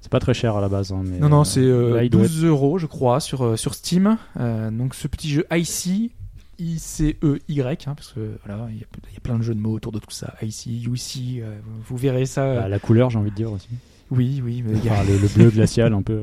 [0.07, 0.93] C'est pas très cher à la base.
[0.93, 3.43] Hein, mais, Non, non, euh, c'est euh, là, il doit 12 euros, je crois, sur,
[3.43, 4.15] euh, sur Steam.
[4.39, 6.11] Euh, donc, ce petit jeu IC,
[6.59, 9.59] I-C-E-Y, hein, parce que voilà, il y, a- il y a plein de jeux de
[9.59, 10.33] mots autour de tout ça.
[10.41, 12.55] IC, UC, euh, vous verrez ça.
[12.55, 13.67] bah, la couleur, j'ai envie de dire aussi.
[14.09, 16.21] oui, oui, mais a- le, le bleu glacial, un peu.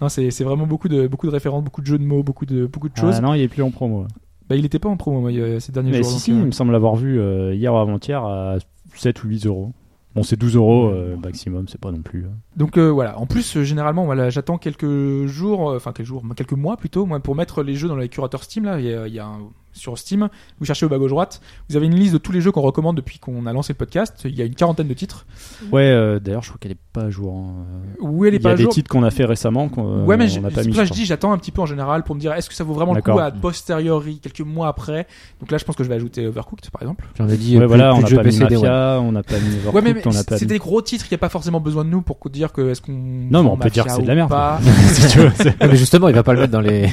[0.00, 2.64] non, c'est vraiment beaucoup de, beaucoup de références, beaucoup de jeux de mots, beaucoup de,
[2.64, 3.16] beaucoup de choses.
[3.18, 4.06] Ah, non, il est plus en promo.
[4.48, 5.30] Bah, il était pas en promo moi,
[5.60, 6.10] ces derniers Mais jours.
[6.12, 7.20] si, si, il me semble l'avoir vu
[7.54, 8.56] hier ou avant-hier à
[8.96, 9.72] 7 ou 8 euros.
[10.14, 12.24] Bon, c'est 12 euros euh, maximum, c'est pas non plus.
[12.24, 12.28] euh.
[12.56, 16.52] Donc euh, voilà, en plus euh, généralement voilà, j'attends quelques jours, enfin quelques jours, quelques
[16.52, 19.18] mois plutôt, moi pour mettre les jeux dans les curateurs Steam là, il y y
[19.20, 20.28] a un- sur Steam,
[20.58, 22.60] vous cherchez au bas gauche droite, vous avez une liste de tous les jeux qu'on
[22.62, 24.22] recommande depuis qu'on a lancé le podcast.
[24.24, 25.26] Il y a une quarantaine de titres.
[25.72, 27.34] Ouais, euh, d'ailleurs, je crois qu'elle est pas à jour.
[27.36, 27.64] hein.
[28.00, 28.72] Où elle est Il y pas a à des jour.
[28.72, 31.06] titres qu'on a fait récemment qu'on Ouais, mais pas c'est pour ça que je dis,
[31.06, 33.02] j'attends un petit peu en général pour me dire est-ce que ça vaut vraiment le
[33.02, 35.06] coup à posteriori, quelques mois après?
[35.40, 37.06] Donc là, je pense que je vais ajouter Overcooked par exemple.
[37.18, 37.54] J'en ai dit.
[37.54, 37.58] crois.
[37.58, 38.38] euh, Ouais, voilà, plus on n'a pas mis.
[38.38, 40.46] Mafia, on n'a pas mis Ouais, Overcooked, mais, mais on pas c'est mis.
[40.48, 42.80] des gros titres, il n'y a pas forcément besoin de nous pour dire que est-ce
[42.82, 42.92] qu'on.
[42.92, 44.28] Non, mais on peut dire que c'est de la merde.
[44.30, 44.58] pas.
[44.92, 45.30] si tu veux.
[45.36, 46.88] c'est- mais justement, il va pas le mettre dans les.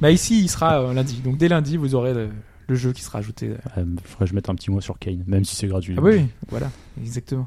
[0.00, 1.20] Bah ici, il sera euh, lundi.
[1.24, 2.28] Donc dès lundi, vous aurez le,
[2.68, 3.50] le jeu qui sera ajouté.
[3.76, 5.94] Euh, faudrait que je mette un petit mot sur Kane, même si c'est gratuit.
[5.98, 6.70] Ah oui, oui, voilà,
[7.00, 7.46] exactement.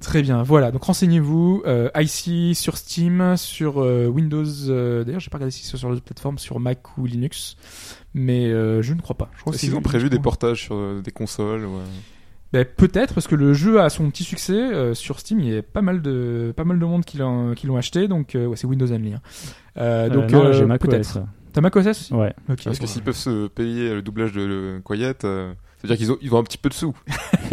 [0.00, 0.72] Très bien, voilà.
[0.72, 1.62] Donc renseignez-vous.
[1.64, 4.44] Euh, IC sur Steam, sur euh, Windows.
[4.68, 7.56] euh, D'ailleurs, j'ai pas regardé si c'est sur les autres plateformes, sur Mac ou Linux,
[8.12, 9.30] mais euh, je ne crois pas.
[9.36, 11.82] Je crois Est-ce qu'ils ont prévu des portages sur euh, des consoles ouais.
[12.52, 15.38] Ben, peut-être parce que le jeu a son petit succès euh, sur Steam.
[15.40, 18.08] Il y a pas mal de pas mal de monde qui l'ont qui l'ont acheté.
[18.08, 19.14] Donc euh, ouais, c'est Windows only.
[19.14, 20.08] hein.
[20.08, 21.18] Donc non, euh, j'ai Mac peut-être.
[21.20, 21.22] OS.
[21.52, 22.32] T'as Mac OS aussi Ouais.
[22.48, 22.64] Ok.
[22.64, 26.32] Parce que s'ils peuvent se payer le doublage de Quiet, euh, c'est-à-dire qu'ils ont, ils
[26.32, 26.94] ont un petit peu de sous.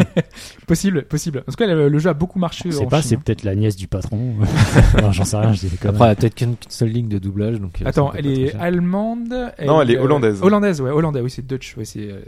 [0.66, 1.42] Possible, possible.
[1.48, 2.70] En tout cas, le, le jeu a beaucoup marché.
[2.70, 3.22] Sais pas, Chine, c'est hein.
[3.24, 4.36] peut-être la nièce du patron.
[5.02, 7.58] non, j'en sais rien, je dis Après, a peut-être qu'une seule ligne de doublage.
[7.60, 9.34] Donc, euh, Attends, elle est allemande.
[9.66, 10.40] Non, elle est hollandaise.
[10.42, 11.22] Hollandaise, ouais, hollandaise.
[11.24, 11.76] Oui, c'est Dutch.
[11.76, 12.20] Ouais, c'est euh,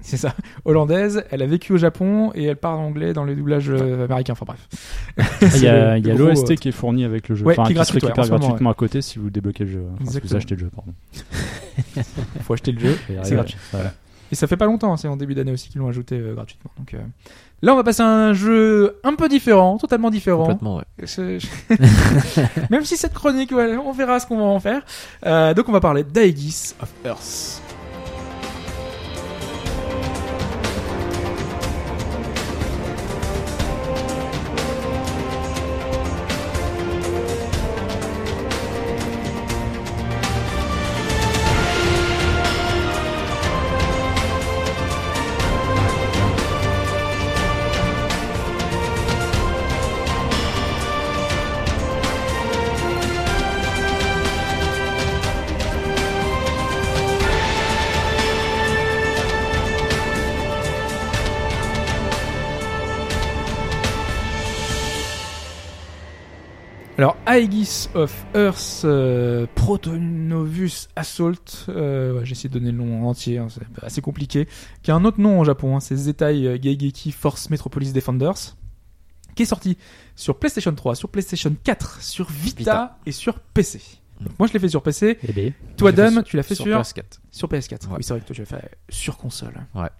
[0.00, 0.34] c'est ça.
[0.64, 1.24] Hollandaise.
[1.30, 4.34] Elle a vécu au Japon et elle parle anglais dans les doublages euh, américains.
[4.34, 4.68] Enfin bref.
[5.56, 7.44] Il y a, l'OST euh, qui est fourni avec le jeu.
[7.44, 9.70] Ouais, enfin, qui qui, se ouais, récupère moment, gratuitement à côté si vous débloquez le
[9.70, 9.84] jeu.
[10.00, 10.92] Enfin, si vous achetez le jeu, pardon.
[12.42, 12.98] faut acheter le jeu.
[13.10, 13.58] Et C'est gratuit.
[14.30, 16.34] Et ça fait pas longtemps, hein, c'est en début d'année aussi qu'ils l'ont ajouté euh,
[16.34, 16.70] gratuitement.
[16.78, 16.98] Donc euh,
[17.62, 20.42] là, on va passer à un jeu un peu différent, totalement différent.
[20.42, 20.84] Complètement, ouais.
[21.06, 21.38] Je-
[22.70, 24.82] Même si cette chronique, on verra ce qu'on va en faire.
[25.24, 27.57] Euh, donc on va parler d'Aegis of Earth.
[67.28, 71.34] Aegis of Earth euh, Protonovus Assault,
[71.68, 74.48] euh, ouais, j'ai essayé de donner le nom en entier, hein, c'est assez compliqué,
[74.82, 78.56] qui a un autre nom en Japon, hein, c'est Zetai euh, Geigeki Force Metropolis Defenders,
[79.34, 79.76] qui est sorti
[80.16, 82.98] sur PlayStation 3, sur PlayStation 4, sur Vita, Vita.
[83.04, 83.80] et sur PC.
[84.20, 85.18] Donc, moi, je l'ai fait sur PC.
[85.22, 87.02] Eh ben, Toi, Dom, tu l'as fait sur, sur PS4.
[87.30, 87.88] sur PS4.
[87.88, 87.96] Ouais.
[87.98, 89.54] Oui, c'est vrai que toi, tu l'as fait sur console.
[89.74, 89.90] Ouais.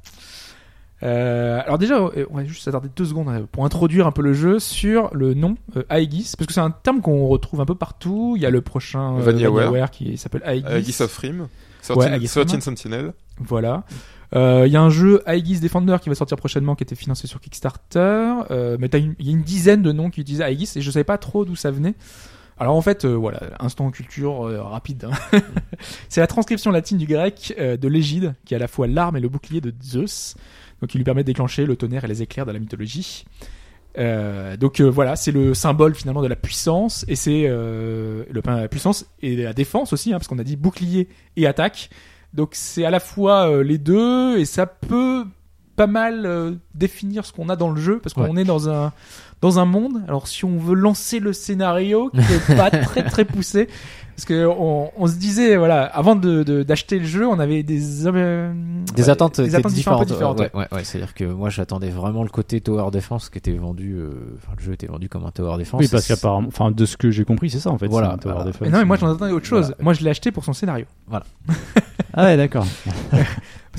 [1.02, 4.22] Euh, alors déjà, euh, on va juste s'attarder deux secondes euh, pour introduire un peu
[4.22, 7.64] le jeu sur le nom euh, Aegis, parce que c'est un terme qu'on retrouve un
[7.66, 8.34] peu partout.
[8.36, 9.66] Il y a le prochain euh, Vanillaware.
[9.66, 10.64] Vanillaware qui s'appelle Aegis.
[10.66, 11.48] Aegis of Rim,
[11.90, 12.60] Ouais, 13, Aegis 13 Rim.
[12.60, 13.12] Sentinel.
[13.38, 13.84] Voilà.
[14.34, 17.26] Euh, Il y a un jeu Aegis Defender qui va sortir prochainement, qui était financé
[17.28, 18.32] sur Kickstarter.
[18.50, 21.04] Euh, mais il y a une dizaine de noms qui utilisent Aegis et je savais
[21.04, 21.94] pas trop d'où ça venait.
[22.60, 25.04] Alors en fait, euh, voilà, instant culture euh, rapide.
[25.32, 25.38] hein.
[26.08, 29.16] c'est la transcription latine du grec euh, de l'égide, qui est à la fois l'arme
[29.16, 30.34] et le bouclier de Zeus,
[30.80, 33.24] donc qui lui permet de déclencher le tonnerre et les éclairs de la mythologie.
[33.98, 38.68] Euh, donc euh, voilà, c'est le symbole finalement de la puissance et c'est euh, la
[38.68, 41.90] puissance et la défense aussi, hein, parce qu'on a dit bouclier et attaque.
[42.34, 45.24] Donc c'est à la fois les deux et ça peut
[45.78, 48.92] pas mal euh, définir ce qu'on a dans le jeu parce qu'on est dans un
[49.40, 50.02] dans un monde.
[50.08, 53.68] Alors si on veut lancer le scénario qui est pas très très poussé
[54.16, 57.62] parce que on, on se disait voilà avant de de- d'acheter le jeu on avait
[57.62, 58.52] des euh,
[58.96, 60.08] Des ouais, attentes, des différentes, différentes.
[60.08, 60.82] différentes, ouais, ouais, ouais.
[60.82, 63.94] C'est-à-dire que moi, j'attendais vraiment le côté Tower Defense qui était vendu.
[63.96, 65.80] euh, Enfin, le jeu était vendu comme un Tower Defense.
[65.80, 67.86] Oui, parce qu'apparemment, enfin, de ce que j'ai compris, c'est ça en fait.
[67.86, 68.46] Voilà, un tower voilà.
[68.50, 68.62] defense.
[68.62, 69.66] Mais non mais moi j'en attendais autre chose.
[69.66, 69.84] Voilà.
[69.84, 70.86] Moi je l'ai acheté pour son scénario.
[71.12, 72.66] Ah ouais, d'accord.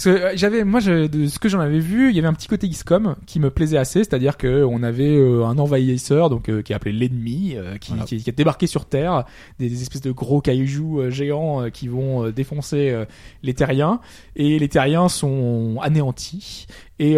[0.02, 2.28] Parce que euh, j'avais, moi, je- de ce que j'en avais vu, il y avait
[2.30, 6.30] un petit côté XCOM qui me plaisait assez, c'est-à-dire que on avait euh, un envahisseur,
[6.30, 8.06] donc euh, qui est appelé l'ennemi, euh, qui, Voilà.
[8.06, 9.26] qui, qui a débarqué sur Terre,
[9.60, 12.96] des, des espèces de gros cailloux géants qui vont défoncer
[13.44, 14.00] les Terriens,
[14.38, 16.66] et les Terriens sont anéantis.
[17.00, 17.16] Et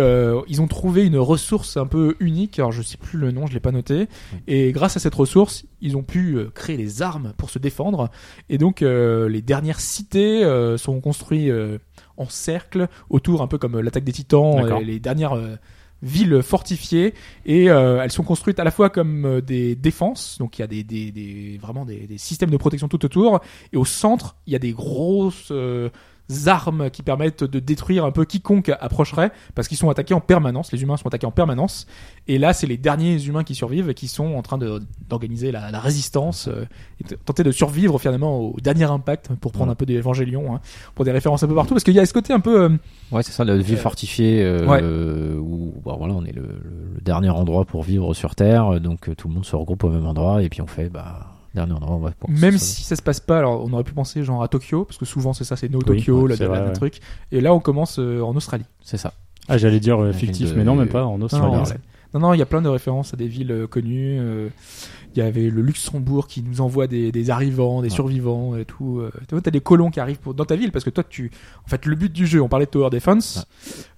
[0.48, 3.54] ils ont trouvé une ressource un peu unique, alors je sais plus le nom, je
[3.54, 4.08] l'ai pas noté.
[4.48, 8.10] Et grâce à cette ressource, ils ont pu euh, créer les armes pour se défendre.
[8.50, 11.52] Et donc euh, les dernières cités euh, sont construites
[12.18, 15.38] en cercle autour, un peu comme l'attaque des Titans, les dernières
[16.02, 17.14] villes fortifiées.
[17.46, 20.64] Et euh, elles sont construites à la fois comme euh, des défenses, donc il y
[20.64, 23.40] a des, des, des vraiment des, des systèmes de protection tout autour.
[23.72, 25.90] Et au centre, il y a des grosses euh,
[26.48, 30.72] armes qui permettent de détruire un peu quiconque approcherait, parce qu'ils sont attaqués en permanence.
[30.72, 31.88] Les humains sont attaqués en permanence.
[32.28, 35.72] Et là, c'est les derniers humains qui survivent et qui sont en train d'organiser la,
[35.72, 36.66] la résistance euh,
[37.00, 39.72] et tenter de survivre finalement au dernier impact pour prendre Ouais.
[39.74, 40.62] un peu d'évangélion, hein,
[40.96, 42.64] pour des références un peu partout, parce qu'il y a ce côté un peu.
[42.64, 42.70] euh,
[43.12, 45.40] Ouais, c'est ça, la ville Euh, fortifiée euh, ouais.
[45.40, 49.16] où bah, voilà, on est le, le- dernier endroit pour vivre sur Terre, donc euh,
[49.16, 51.98] tout le monde se regroupe au même endroit et puis on fait bah dernier endroit.
[51.98, 54.42] Ouais, pour Même ça- si ça se passe pas, alors on aurait pu penser genre
[54.44, 57.00] à Tokyo, parce que souvent c'est ça, c'est No Oui, Tokyo, ouais, truc.
[57.32, 58.66] Et là on commence euh, en Australie.
[58.84, 59.14] c'est ça.
[59.48, 61.56] Ah, j'allais dire euh, fictif, de- mais non, même pas, en Australie.
[62.14, 64.20] Non, non, il y a plein de références à des villes euh, connues.
[65.16, 67.94] Il y avait le Luxembourg qui nous envoie des, des arrivants, des Ouais.
[67.96, 69.00] survivants et tout.
[69.00, 69.12] euh.
[69.28, 71.32] Tu vois, t'as des colons qui arrivent pour- dans ta ville parce que toi, tu,
[71.66, 73.46] en fait, le but du jeu, on parlait de Tower Defense.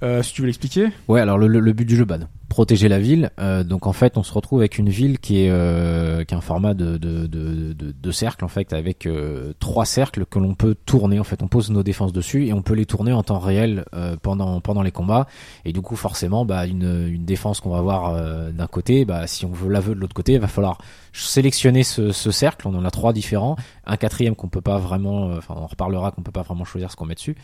[0.02, 0.88] Euh, si tu veux l'expliquer.
[1.08, 2.18] Ouais, alors le, le- le but du jeu, bah,
[2.50, 3.32] protéger la ville.
[3.40, 6.38] Euh, donc en fait, on se retrouve avec une ville qui est euh, qui a
[6.38, 10.38] un format de de, de, de, de cercle en fait, avec euh, trois cercles que
[10.40, 11.20] l'on peut tourner.
[11.20, 13.86] En fait, on pose nos défenses dessus et on peut les tourner en temps réel
[13.96, 15.26] euh, pendant pendant les combats.
[15.66, 19.26] Et du coup, forcément, bah une une défense qu'on va avoir euh, d'un côté, bah
[19.28, 20.78] si on veut la veut de l'autre côté, il va falloir
[21.14, 22.68] sélectionner ce, ce cercle.
[22.68, 26.12] On en a trois différents, un quatrième qu'on peut pas vraiment, euh, enfin on reparlera
[26.12, 27.36] qu'on peut pas vraiment choisir ce qu'on met dessus.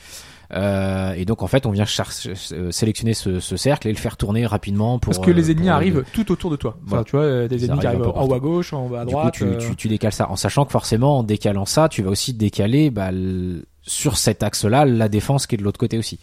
[0.52, 4.18] Euh, et donc en fait, on vient euh, sélectionner ce, ce cercle et le faire
[4.18, 5.14] tourner rapidement pour.
[5.14, 6.72] Parce que les euh, ennemis pour- arrivent tout autour de toi.
[6.78, 7.04] Enfin, Voilà.
[7.04, 9.12] tu vois, des ennemis qui arrive arrivent en haut à gauche, en bas à Du
[9.12, 9.38] droite.
[9.38, 12.10] coup, tu, tu, tu décales ça en sachant que forcément, en décalant ça, tu vas
[12.10, 16.20] aussi décaler bah, le- sur cet axe-là la défense qui est de l'autre côté aussi.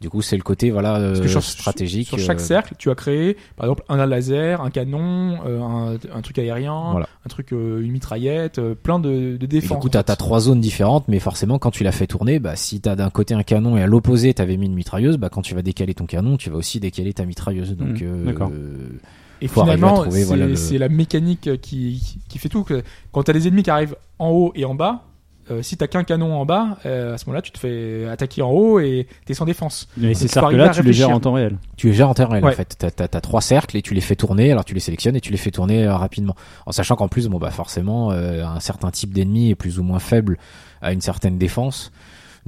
[0.00, 2.06] Du coup, c'est le côté voilà euh, sur, stratégique.
[2.08, 5.94] Sur chaque euh, cercle, tu as créé, par exemple, un laser, un canon, euh, un,
[6.14, 7.08] un truc aérien, Voilà.
[7.26, 11.18] un truc, une mitraillette, plein de, de Et du coup, t'as trois zones différentes, mais
[11.18, 13.86] forcément, quand tu l'as fait tourner, bah, si t'as d'un côté un canon et à
[13.88, 16.78] l'opposé t'avais mis une mitrailleuse, bah, quand tu vas décaler ton canon, tu vas aussi
[16.78, 17.76] décaler ta mitrailleuse.
[17.76, 18.98] Donc, Mmh.
[19.40, 22.64] Et faut finalement, c'est voilà, le- c'est la mécanique qui, qui, qui fait tout.
[23.12, 25.04] Quand t'as des ennemis qui arrivent en haut et en bas,
[25.50, 28.42] euh, si t'as qu'un canon en bas, euh, à ce moment-là, tu te fais attaquer
[28.42, 29.88] en haut et t'es sans défense.
[29.96, 31.56] Mais ces cercles-là, tu les gères en temps réel.
[31.76, 32.52] tu les gères en temps réel Ouais.
[32.52, 32.74] en fait.
[32.78, 35.20] T'as, t'as, t'as trois cercles et tu les fais tourner, alors tu les sélectionnes et
[35.20, 36.34] tu les fais tourner euh, rapidement.
[36.66, 39.82] En sachant qu'en plus, bon bah forcément, euh, un certain type d'ennemi est plus ou
[39.82, 40.38] moins faible
[40.82, 41.90] à une certaine défense.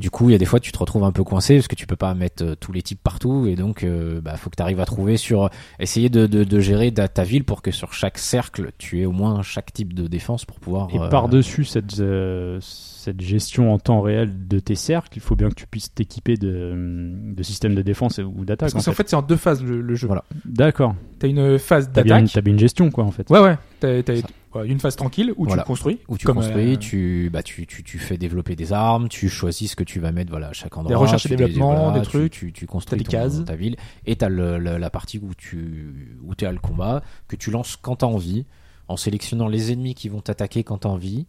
[0.01, 1.75] Du coup, il y a des fois tu te retrouves un peu coincé parce que
[1.75, 4.57] tu peux pas mettre euh, tous les types partout et donc euh, bah faut que
[4.57, 7.71] tu arrives à trouver sur essayer de, de, de gérer ta, ta ville pour que
[7.71, 11.09] sur chaque cercle tu aies au moins chaque type de défense pour pouvoir Et euh,
[11.11, 15.55] par-dessus cette, euh, cette gestion en temps réel de tes cercles, il faut bien que
[15.55, 16.73] tu puisses t'équiper de,
[17.35, 18.73] de systèmes de défense ou d'attaque.
[18.73, 20.07] Parce en qu'en fait, c'est en deux phases le, le jeu.
[20.07, 20.25] Voilà.
[20.47, 20.95] D'accord.
[21.19, 22.31] T'as une phase d'attaque.
[22.33, 23.29] t'as bien une gestion, quoi, en fait.
[23.31, 23.59] Ouais, ouais.
[23.81, 24.29] T'as t'as Ça.
[24.55, 25.63] Ouais, une phase tranquille où Voilà.
[25.63, 25.99] tu construis.
[26.09, 29.71] où tu construis, euh, tu, bah, tu, tu, tu fais développer des armes, tu choisis
[29.73, 30.97] ce que tu vas mettre voilà, à chaque endroit.
[30.97, 33.45] recherches et des trucs, Tu, tu, construis des ton- cases.
[33.45, 33.77] ta ville.
[34.07, 37.37] Et tu as le, le- la partie où tu où es à le combat, que
[37.37, 38.45] tu lances quand tu as envie,
[38.89, 41.27] en sélectionnant les ennemis qui vont t'attaquer quand tu as envie.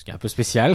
[0.00, 0.74] Ce qui est un peu spécial.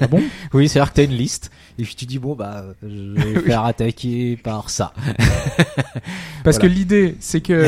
[0.00, 0.22] Ah bon
[0.54, 2.88] Oui, c'est-à-dire que t'as une liste, et puis tu dis, bon, bah, je
[3.22, 4.94] vais faire attaquer par ça.
[6.42, 6.58] Parce Voilà.
[6.58, 7.66] que l'idée, c'est que.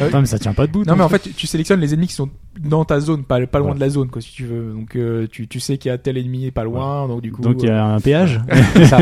[0.00, 0.84] Putain, mais ça tient pas debout.
[0.84, 2.30] non, mais en fait, tu, tu sélectionnes les ennemis qui sont
[2.60, 4.72] dans ta zone, pas, pas loin de la zone, quoi, si tu veux.
[4.72, 7.42] Donc, euh, tu, tu sais qu'il y a tel ennemi pas loin, donc du coup.
[7.42, 8.40] Donc il y euh, a un péage.
[8.88, 8.98] Ça.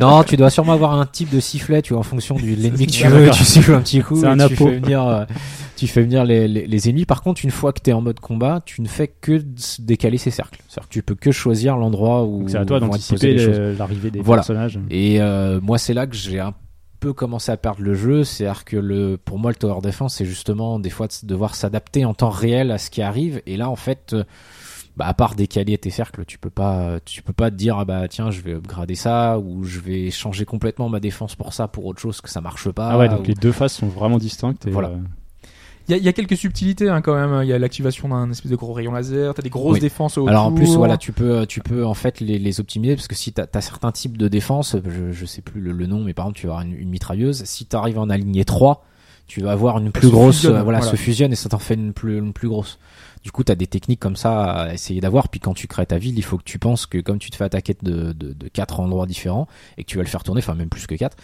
[0.00, 2.86] Non, tu dois sûrement avoir un type de sifflet, tu vois, en fonction de l'ennemi
[2.86, 5.24] que tu Ah, veux, tu siffles un petit coup, et un tu fais venir, euh,
[5.86, 7.04] tu fais venir les, les, les ennemis.
[7.06, 9.42] Par contre, une fois que tu es en mode combat, tu ne fais que
[9.80, 10.60] décaler ces cercles.
[10.68, 13.34] C'est-à-dire que tu peux que choisir l'endroit où c'est à toi d'anticiper
[13.76, 14.42] l'arrivée des Voilà.
[14.42, 14.78] personnages.
[14.90, 16.54] Et euh, moi, c'est là que j'ai un
[17.00, 18.22] peu commencé à perdre le jeu.
[18.22, 22.04] C'est-à-dire que le, pour moi, le tower defense, c'est justement des fois de devoir s'adapter
[22.04, 23.42] en temps réel à ce qui arrive.
[23.46, 24.22] Et là, en fait, euh,
[24.96, 27.84] bah, à part décaler tes cercles, tu peux pas, tu peux pas te dire ah
[27.84, 31.66] bah tiens, je vais upgrader ça ou je vais changer complètement ma défense pour ça,
[31.66, 32.90] pour autre chose que ça marche pas.
[32.90, 34.66] Ah ouais, donc ou- les deux phases sont vraiment distinctes.
[34.66, 34.88] Et Voilà.
[34.90, 34.96] euh,
[35.88, 37.42] Il y, y a quelques subtilités hein, quand même.
[37.42, 39.34] Il y a l'activation d'un espèce de gros rayon laser.
[39.34, 39.80] T'as des grosses Oui.
[39.80, 40.28] défenses autour.
[40.28, 43.14] Alors en plus voilà tu peux tu peux en fait les, les optimiser parce que
[43.14, 46.14] si t'as as certains types de défense je, je sais plus le, le nom mais
[46.14, 48.84] par exemple tu vas avoir une, une mitrailleuse si tu arrives en aligner 3
[49.26, 50.90] tu vas avoir une plus se grosse fusionne, voilà, voilà.
[50.92, 52.78] se fusionne et ça t'en fait une plus une plus grosse
[53.24, 55.98] du coup t'as des techniques comme ça à essayer d'avoir puis quand tu crées ta
[55.98, 58.48] ville il faut que tu penses que comme tu te fais attaquer de de, de
[58.48, 59.46] quatre endroits différents
[59.78, 61.16] et que tu vas le faire tourner enfin même plus que quatre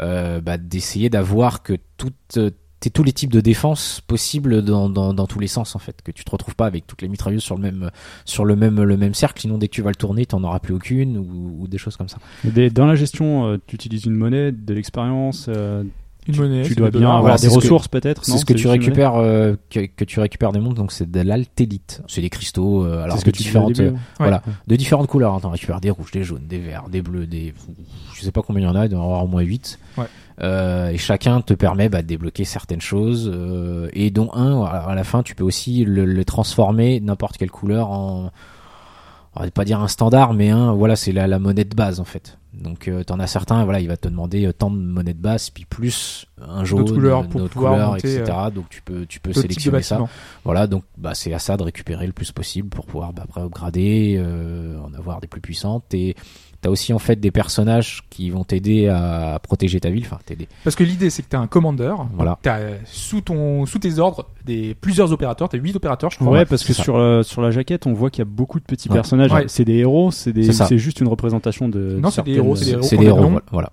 [0.00, 2.38] euh, bah, d'essayer d'avoir que toutes
[2.86, 5.96] t'es tous les types de défense possibles dans, dans, dans tous les sens en fait
[6.04, 7.90] que tu te retrouves pas avec toutes les mitrailleuses sur le même
[8.24, 10.60] sur le même le même cercle sinon dès que tu vas le tourner t'en auras
[10.60, 14.04] plus aucune ou, ou des choses comme ça des- dans la gestion, euh, tu utilises
[14.04, 15.46] une monnaie, de l'expérience.
[15.48, 15.82] euh,
[16.28, 16.62] Une monnaie.
[16.62, 17.16] tu dois bien dollars.
[17.16, 18.24] avoir Voilà, des ressources peut-être.
[18.24, 18.38] c'est non?
[18.38, 22.02] ce que tu récupères euh, que, que tu récupères des montres donc c'est de l'altélite
[22.06, 23.88] c'est des cristaux euh, alors de que tu différentes début.
[23.88, 25.40] euh, voilà de différentes couleurs hein.
[25.40, 27.52] t'en récupères des rouges des jaunes des verts des bleus des
[28.14, 29.42] je sais pas combien il y en a il doit y en avoir au moins
[29.42, 30.04] 8 Ouais.
[30.42, 34.94] Euh, et chacun te permet bah, de débloquer certaines choses euh, et dont un à
[34.94, 38.30] la fin tu peux aussi le, le transformer n'importe quelle couleur en
[39.36, 42.00] on va pas dire un standard, mais un, voilà, c'est la, la monnaie de base
[42.00, 42.38] en fait.
[42.54, 45.20] Donc euh, t'en as certains, voilà, il va te demander euh, tant de monnaie de
[45.20, 48.38] base, puis plus un jaune, D'autres couleurs une pour autre pouvoir couleur, monter, etc.
[48.54, 50.00] Donc tu peux, tu peux sélectionner ça.
[50.44, 53.42] Voilà, donc bah, c'est à ça de récupérer le plus possible pour pouvoir bah, après
[53.42, 55.92] upgrader, euh, en avoir des plus puissantes.
[55.92, 56.16] Et
[56.60, 60.48] t'as aussi en fait des personnages qui vont t'aider à protéger ta ville, enfin t'aider.
[60.64, 62.06] Parce que l'idée, c'est que tu as un commandeur.
[62.14, 62.38] Voilà.
[62.42, 65.48] Tu as sous, ton, sous tes ordres des, plusieurs opérateurs.
[65.48, 66.30] Tu as 8 opérateurs, je crois.
[66.32, 66.82] Ouais, parce que ça.
[66.82, 68.94] sur, euh, sur la jaquette, on voit qu'il y a beaucoup de petits Ouais.
[68.94, 69.32] personnages.
[69.32, 69.44] Ouais.
[69.48, 71.98] C'est des héros, c'est des- C'est juste une représentation de.
[72.00, 72.64] Non, c'est des héros, c'est
[72.96, 73.30] des héros.
[73.30, 73.70] Des voilà.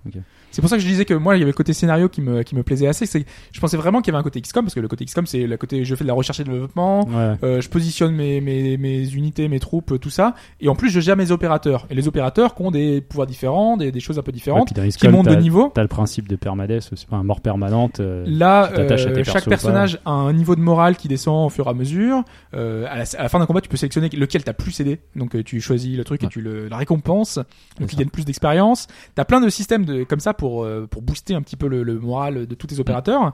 [0.54, 2.20] C'est pour ça que je disais que moi, il y avait le côté scénario qui
[2.22, 3.06] me, qui me plaisait assez.
[3.06, 5.26] C'est, je pensais vraiment qu'il y avait un côté XCOM, parce que le côté XCOM,
[5.26, 7.34] c'est le côté je fais de la recherche et développement, Ouais.
[7.42, 10.34] euh, je positionne mes, mes, mes unités, mes troupes, tout ça.
[10.60, 11.86] Et en plus, je gère mes opérateurs.
[11.90, 15.08] Et les opérateurs qui ont des pouvoirs différents, des, des choses un peu différentes, qui
[15.08, 15.70] montent de niveau.
[15.74, 18.00] T'as le principe de permadeath, c'est pas un mort permanente.
[18.00, 21.70] euh, Là, euh, chaque personnage a un niveau de morale qui descend au fur et
[21.70, 22.22] à mesure.
[22.54, 25.00] Euh, à, la, à la fin d'un combat, tu peux sélectionner lequel t'as plus aidé.
[25.16, 27.38] Donc tu choisis le truc et tu le, la récompenses.
[27.80, 28.86] Donc il gagne plus d'expérience.
[29.14, 31.98] T'as plein de systèmes de, comme ça pour euh, pour booster un petit peu le,
[31.98, 33.32] moral de tous tes opérateurs.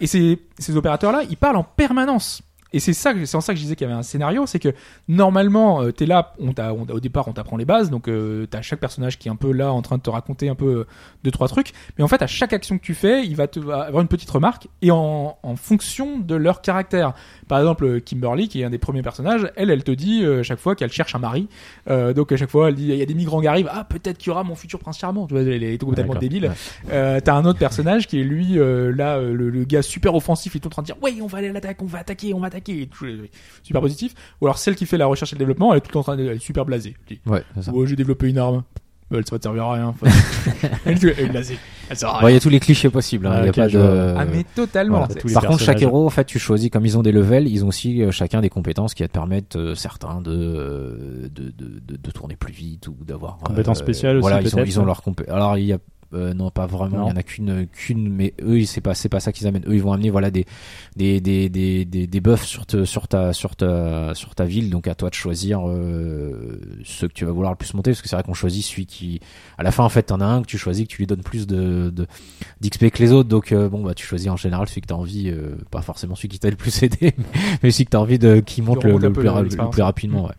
[0.00, 2.42] Et ces ces opérateurs là, ils parlent en permanence.
[2.74, 4.58] Et c'est ça, c'est en ça que je disais qu'il y avait un scénario, c'est
[4.58, 4.74] que
[5.06, 8.62] normalement, euh, t'es là, on t'a, au départ, on t'apprend les bases, donc euh, t'as
[8.62, 10.86] chaque personnage qui est un peu là en train de te raconter un peu euh,
[11.22, 13.60] deux trois trucs, mais en fait, à chaque action que tu fais, il va te
[13.60, 17.12] va avoir une petite remarque et en, en fonction de leur caractère.
[17.46, 20.58] Par exemple, Kimberly, qui est un des premiers personnages, elle, elle te dit euh, chaque
[20.58, 21.48] fois qu'elle cherche un mari,
[21.88, 23.84] euh, donc à chaque fois, elle dit il y a des migrants qui arrivent, ah
[23.84, 26.50] peut-être qu'il y aura mon futur prince charmant, tu vois, elle est complètement débile.
[26.88, 27.20] Ouais.
[27.20, 30.60] T'as un autre personnage qui est lui là le, le gars super offensif il est
[30.60, 32.40] tout en train de dire ouais on va aller à l'attaque on va attaquer on
[32.40, 33.26] va attaquer euh,
[33.62, 35.88] super positif ou alors celle qui fait la recherche et le développement elle est tout
[35.88, 36.94] le temps en train de elle est super blasée
[37.26, 37.72] Ouais, c'est ça.
[37.72, 38.62] ouais j'ai développé une arme
[39.10, 39.94] Bah, elle ça va te servir à rien
[40.86, 41.58] elle, est- blasée
[41.90, 43.26] elle sert à Bon, rien il y a tous les clichés possibles.
[43.26, 43.32] hein.
[43.34, 44.14] Ah, Il y a pas je de.
[44.16, 45.20] ah mais totalement Voilà.
[45.34, 47.68] Par contre, chaque héros, en fait, tu choisis comme ils ont des levels, ils ont
[47.68, 51.96] aussi euh, chacun des compétences qui te permettre euh, certains de, euh, de, de, de,
[51.98, 54.84] de tourner plus vite ou d'avoir euh, Compétences spéciales Voilà, aussi, ils ont, ils ont
[54.86, 55.78] leurs compé- Alors il y a
[56.14, 59.08] euh, non pas vraiment, il y en a qu'une qu'une, mais eux c'est pas c'est
[59.08, 59.64] pas ça qu'ils amènent.
[59.66, 60.46] Eux ils vont amener voilà des
[60.96, 64.70] des des des des, des buffs sur te, sur ta sur ta sur ta ville,
[64.70, 68.02] donc à toi de choisir euh, ceux que tu vas vouloir le plus monter, parce
[68.02, 69.20] que c'est vrai qu'on choisit celui qui
[69.58, 71.22] à la fin en fait t'en as un que tu choisis que tu lui donnes
[71.22, 72.06] plus de, de
[72.60, 73.28] d'XP que les autres.
[73.28, 76.14] Donc euh, bon bah tu choisis en général celui que t'as envie euh, pas forcément
[76.14, 77.14] celui qui t'a le plus aidé
[77.62, 80.34] mais celui que t'as envie de qui monte le, plus, le- plus rapidement ouais.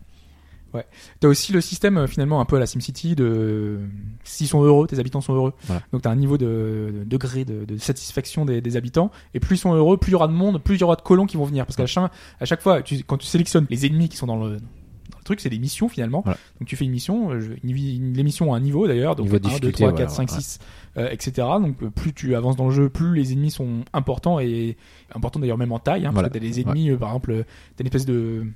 [1.20, 3.80] T'as aussi le système euh, finalement un peu à la SimCity de
[4.24, 5.52] s'ils sont heureux, tes habitants sont heureux.
[5.66, 5.82] Voilà.
[5.92, 9.10] Donc t'as un niveau de, de degré de, de satisfaction des, des habitants.
[9.34, 10.96] Et plus ils sont heureux, plus il y aura de monde, plus il y aura
[10.96, 11.66] de colons qui vont venir.
[11.66, 14.36] Parce qu'à chaque, à chaque fois, tu, quand tu sélectionnes les ennemis qui sont dans
[14.36, 16.22] le, dans le truc, c'est des missions finalement.
[16.24, 16.38] Voilà.
[16.60, 19.38] Donc tu fais une mission, euh, une, l'émission a un niveau d'ailleurs, donc Niveau 1,
[19.38, 20.40] de 2, difficulté, 3, voilà, 4, 5, ouais.
[20.40, 20.58] 6,
[20.98, 21.32] euh, etc.
[21.60, 24.76] Donc euh, plus tu avances dans le jeu, plus les ennemis sont importants et
[25.14, 26.06] importants d'ailleurs même en taille.
[26.06, 26.28] Hein, Voilà.
[26.28, 27.44] Parce que t'as des ennemis, euh, par exemple,
[27.76, 28.46] t'as une espèce de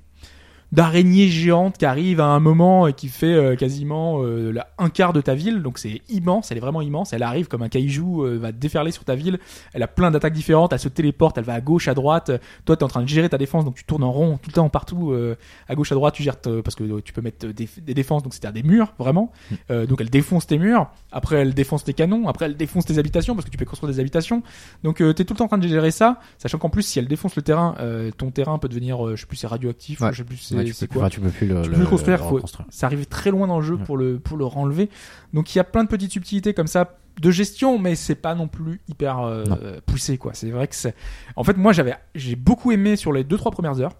[0.72, 4.88] d'araignée géante qui arrive à un moment et qui fait euh, quasiment euh, la, un
[4.88, 5.62] quart de ta ville.
[5.62, 7.12] Donc c'est immense elle est vraiment immense.
[7.12, 9.38] Elle arrive comme un kaiju euh, va déferler sur ta ville.
[9.72, 10.72] Elle a plein d'attaques différentes.
[10.72, 12.30] Elle se téléporte elle va à gauche à droite.
[12.64, 14.54] Toi t'es en train de gérer ta défense donc tu tournes en rond tout le
[14.54, 15.36] temps partout euh,
[15.68, 16.14] à gauche à droite.
[16.14, 19.32] Tu gères parce que tu peux mettre des, des défenses donc c'est-à-dire des murs vraiment.
[19.70, 20.88] Euh, donc elle défonce tes murs.
[21.10, 22.28] Après elle défonce tes canons.
[22.28, 24.42] Après elle défonce tes habitations parce que tu peux construire des habitations.
[24.84, 27.08] Donc t'es tout le temps en train de gérer ça sachant qu'en plus si elle
[27.08, 27.74] défonce le terrain
[28.16, 30.08] ton terrain peut devenir je sais plus c'est radioactif Ouais.
[30.10, 31.70] ou je sais plus c'est Ouais, tu, peux, quoi enfin, tu peux plus le, tu
[31.70, 33.84] peux le construire, faut- ça arrive très loin dans le jeu Ouais.
[33.84, 34.88] pour le pour le renlever.
[35.34, 38.34] Donc il y a plein de petites subtilités comme ça de gestion, mais c'est pas
[38.34, 39.58] non plus hyper euh, Non.
[39.84, 40.32] poussé quoi.
[40.34, 40.94] C'est vrai que c'est.
[41.36, 43.92] En fait, moi j'avais j'ai beaucoup aimé sur les deux trois premières heures.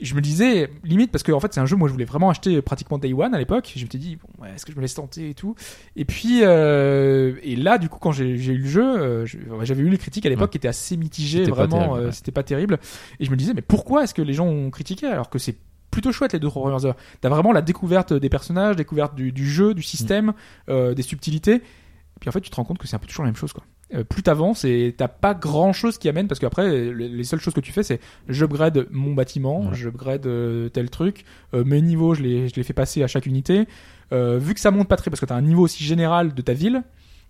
[0.00, 2.30] Je me disais limite parce que en fait c'est un jeu moi je voulais vraiment
[2.30, 3.72] acheter pratiquement Day One à l'époque.
[3.74, 5.54] Je me suis dit bon ouais, est-ce que je me laisse tenter et tout?
[5.96, 9.26] Et puis euh, et là du coup quand j'ai eu le jeu, euh,
[9.62, 10.50] j'avais eu les critiques à l'époque Ouais.
[10.50, 11.78] qui étaient assez mitigées vraiment.
[11.78, 12.12] terrible, euh, ouais.
[12.12, 12.78] C'était pas terrible.
[13.20, 15.56] Et je me disais mais pourquoi est-ce que les gens ont critiqué alors que c'est
[15.90, 16.96] plutôt chouette les deux trois premières heures.
[17.20, 20.32] T'as vraiment la découverte des personnages, découverte du, du jeu, du système,
[20.68, 21.54] euh, des subtilités.
[21.54, 23.36] Et puis en fait, tu te rends compte que c'est un peu toujours la même
[23.36, 23.64] chose, quoi.
[23.94, 27.40] Euh, plus t'avances et t'as pas grand chose qui amène parce qu'après les, les seules
[27.40, 29.68] choses que tu fais c'est j'upgrade mon bâtiment, Ouais.
[29.72, 31.24] j'upgrade euh, tel truc,
[31.54, 33.66] euh, mes niveaux je les, je les fais passer à chaque unité.
[34.12, 36.42] Euh, vu que ça monte pas très parce que t'as un niveau aussi général de
[36.42, 36.82] ta ville,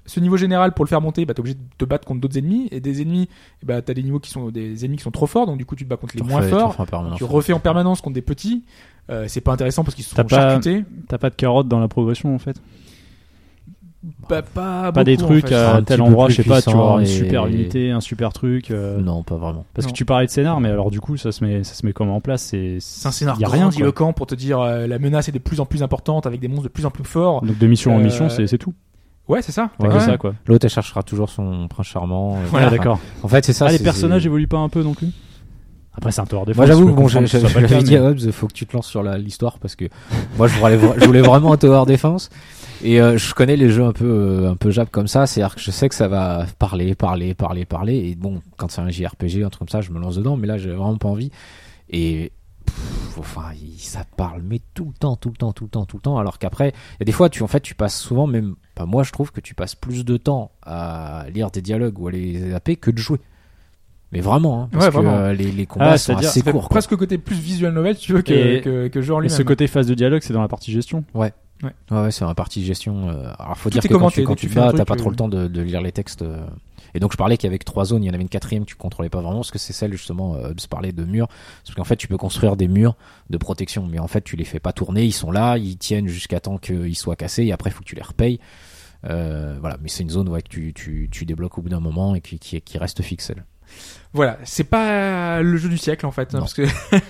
[0.05, 2.39] ce niveau général pour le faire monter, bah t'es obligé de te battre contre d'autres
[2.39, 3.29] ennemis et des ennemis,
[3.63, 5.65] eh bah t'as des niveaux qui sont des ennemis qui sont trop forts donc du
[5.65, 6.77] coup tu te bats contre les moins forts.
[7.17, 8.65] Tu refais en permanence contre des petits.
[9.11, 10.85] Euh, c'est pas intéressant parce qu'ils T'as sont pas- charcutés.
[11.07, 12.61] T'as pas de carottes dans la progression en fait?
[14.29, 15.55] Bah, pas Pas des en trucs fait.
[15.57, 18.01] à Un tel endroit, je sais pas, tu vas avoir une super et- unité, un
[18.01, 18.71] super truc.
[18.71, 19.65] euh, Non, pas vraiment.
[19.75, 19.93] Parce Non.
[19.93, 21.93] que tu parlais de scénar, mais alors du coup, ça se met, ça se met
[21.93, 22.43] comment en place?
[22.43, 23.63] C'est un scénar y a rien.
[23.65, 23.71] quoi.
[23.71, 26.47] grandiloquent pour te dire euh, la menace est de plus en plus importante avec des
[26.47, 27.43] monstres de plus en plus forts.
[27.43, 28.73] Donc de mission en Euh, mission, c'est tout.
[29.27, 29.71] Ouais, c'est ça.
[29.81, 30.33] Ouais, ça quoi.
[30.47, 32.37] L'autre, elle cherchera toujours son prince charmant.
[32.37, 33.01] euh, Voilà, enfin, d'accord.
[33.25, 33.67] En fait, c'est ça.
[33.69, 35.09] Ah, les personnages évoluent pas un peu non plus?
[35.93, 36.57] Après, c'est un tower defense.
[36.59, 39.75] Moi j'avoue, bon, j'avais dit à Hobbs, faut que tu te lances sur l'histoire parce
[39.75, 39.87] que
[40.37, 42.31] moi je voulais, je voulais vraiment un tower defense
[42.83, 45.55] et euh, je connais les jeux un peu euh, un peu jap comme ça, c'est-à-dire
[45.57, 48.89] que je sais que ça va parler, parler, parler, parler et bon, quand c'est un
[48.91, 51.31] JRPG, un truc comme ça, je me lance dedans, mais là j'ai vraiment pas envie
[51.91, 52.31] et
[52.67, 55.85] pff, enfin, il- ça parle mais tout le temps, tout le temps, tout le temps,
[55.87, 57.99] tout le temps alors qu'après, il y a des fois tu en fait tu passes
[57.99, 61.63] souvent même pas moi je trouve que tu passes plus de temps à lire des
[61.63, 63.19] dialogues ou à les zapper que de jouer.
[64.11, 65.17] Mais vraiment, hein, parce Ouais, que vraiment.
[65.19, 66.71] euh, les, les combats Ah, sont assez courts.
[66.71, 69.25] presque côté plus visual novel, si tu veux, que, Et- que, que jeu en Et
[69.25, 69.37] lui-même.
[69.37, 71.05] ce côté phase de dialogue, c'est dans la partie gestion.
[71.13, 71.35] Ouais,
[71.91, 73.09] ouais, c'est un partie gestion.
[73.09, 75.09] euh, alors, faut Tout dire que quand tu, quand que tu truc, t'as pas trop
[75.09, 76.23] euh, le temps de, de lire les textes.
[76.23, 76.47] euh.
[76.95, 79.11] Et donc, je parlais qu'avec trois zones, il y en avait une quatrième, tu contrôlais
[79.11, 81.29] pas vraiment, parce que c'est celle, justement, euh, de se parler de murs.
[81.65, 82.97] Parce qu'en fait, tu peux construire des murs
[83.29, 86.09] de protection, mais en fait, tu les fais pas tourner, ils sont là, ils tiennent
[86.09, 88.39] jusqu'à temps qu'ils soient cassés, et après, il faut que tu les repayes.
[89.05, 91.81] Euh, voilà, mais c'est une zone ouais, que tu, tu, tu débloques au bout d'un
[91.81, 93.45] moment et qui, qui, qui reste fixe, elle.
[94.19, 96.63] Voilà, c'est pas le jeu du siècle en fait, hein, parce que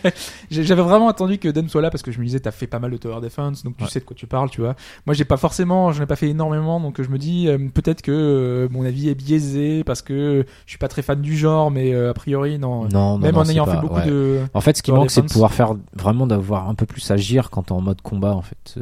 [0.50, 2.78] j'avais vraiment attendu que Dan soit là parce que je me disais t'as fait pas
[2.78, 3.88] mal de tower defense, donc tu Ouais.
[3.90, 4.74] sais de quoi tu parles, tu vois.
[5.06, 8.02] Moi j'ai pas forcément, j'en ai pas fait énormément, donc je me dis euh, peut-être
[8.02, 11.70] que euh, mon avis est biaisé parce que je suis pas très fan du genre,
[11.70, 12.84] mais euh, a priori non.
[12.88, 14.06] Non, non, Même non, en ayant pas- fait beaucoup ouais.
[14.06, 14.40] de.
[14.52, 17.48] En fait, ce qui manque, c'est de pouvoir faire vraiment d'avoir un peu plus agir
[17.48, 18.74] quand t'es en mode combat, en fait.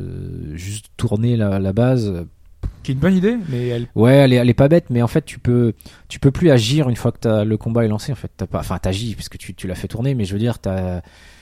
[0.55, 2.27] Juste tourner la, la base.
[2.83, 3.89] Qui est une bonne idée, mais elle.
[3.95, 5.73] Ouais, elle est, elle est pas bête, mais en fait, tu peux,
[6.09, 8.13] tu peux plus agir une fois que t'as, le combat est lancé.
[8.13, 10.39] En fait, t'as pas, enfin, t'agis puisque tu, tu l'as fait tourner, mais je veux
[10.39, 11.01] dire, t'as,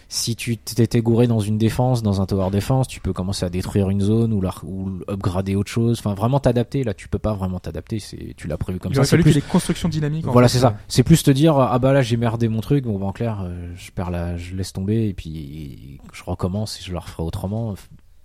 [0.09, 3.51] si tu t'étais gouré dans une défense, dans un tower défense, tu peux commencer à
[3.51, 5.99] détruire une zone ou, la, ou upgrader autre chose.
[5.99, 6.85] Enfin, vraiment t'adapter.
[6.85, 7.99] Là, tu peux pas vraiment t'adapter.
[7.99, 9.01] C'est, tu l'as prévu comme il ça.
[9.01, 10.25] aurait C'est plus, des constructions dynamiques.
[10.27, 10.77] voilà, c'est ça.
[10.89, 12.85] C'est plus te dire, ah bah là, j'ai merdé mon truc.
[12.85, 16.79] Bon, bah, en clair, euh, je perds la, je laisse tomber et puis je recommence
[16.81, 17.75] et je le referai autrement.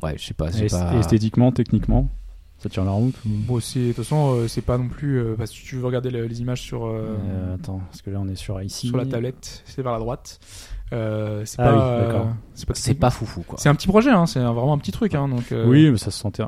[0.03, 0.95] Ouais, je sais pas, pas.
[0.99, 2.09] Esthétiquement, techniquement,
[2.59, 3.15] ça tient la route.
[3.25, 5.17] ou- Bon, c'est- de toute façon, euh, c'est pas non plus.
[5.19, 8.01] euh, parce que si tu veux regarder le- les images sur euh, Euh, attends, parce
[8.01, 8.87] que là on est sur ici.
[8.87, 10.39] sur la tablette, c'est vers la droite.
[10.91, 11.73] Euh, c'est Ah pas.
[11.99, 12.27] oui, d'accord.
[12.55, 12.73] c'est pas.
[12.73, 13.59] C'est pas foufou, quoi.
[13.59, 15.51] C'est un petit projet, hein, c'est vraiment un petit truc, hein, donc.
[15.51, 16.41] euh, Oui, mais ça se sentait.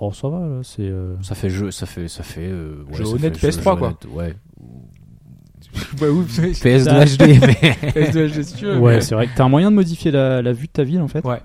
[0.00, 0.82] Oh, ça va là, c'est.
[0.82, 2.48] euh, Ça fait jeu, ça fait, ça fait.
[2.50, 3.86] Euh, ouais, Jeu ça honnête fait PS3, quoi.
[3.88, 4.34] honnête, Ouais.
[6.00, 6.24] Oui,
[6.62, 7.90] PS2 HD, mais.
[7.92, 10.10] PS2 HD, si tu veux, Ouais, mais- c'est vrai que t'as un moyen de modifier
[10.10, 11.24] la, la vue de ta ville en fait.
[11.24, 11.40] Ouais.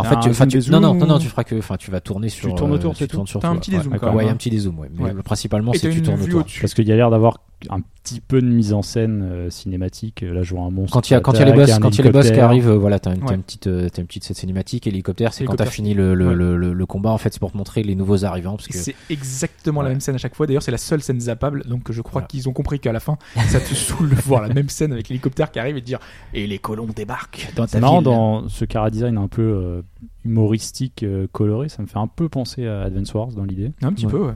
[0.00, 2.28] En fait, tu, tu- zoom non, non, non, tu feras que, enfin, tu vas tourner
[2.28, 2.54] sur.
[2.54, 4.36] tournes autour, euh, c'est tu tournes tout sur T'as un tout, petit dézoom, Ouais, un
[4.36, 4.88] petit dézoom, ouais.
[4.98, 6.44] Mais principalement, c'est tu tournes autour.
[6.60, 7.38] Parce qu'il y a l'air d'avoir
[7.68, 10.22] un petit peu de mise en scène euh, cinématique.
[10.22, 10.94] Là, je vois un monstre.
[10.94, 12.10] Quand il y a, quand il y a les boss, quand il y a les
[12.10, 13.34] boss qui arrivent, euh, voilà, t'as une, t'as Ouais.
[13.34, 14.86] une petite, euh, t'as une petite cette cinématique.
[14.86, 16.34] Hélicoptère, c'est quand t'as fini le, le, Ouais.
[16.34, 18.78] le, le, le combat, en fait, c'est pour te montrer les nouveaux arrivants, parce que.
[18.78, 20.46] C'est exactement la même scène à chaque fois.
[20.46, 21.64] D'ailleurs, c'est la seule scène zappable.
[21.68, 22.26] Donc, je crois Voilà.
[22.28, 23.18] qu'ils ont compris qu'à la fin,
[23.48, 25.98] ça te saoule de voir la même scène avec l'hélicoptère qui arrive et de dire
[26.32, 28.04] Et les colons débarquent dans ta marrant ville.
[28.04, 29.82] dans ce cara design un peu euh,
[30.24, 31.68] humoristique, euh, coloré.
[31.68, 33.72] Ça me fait un peu penser à Advance Wars dans l'idée.
[33.82, 34.12] Un petit Ouais.
[34.12, 34.32] peu, ouais.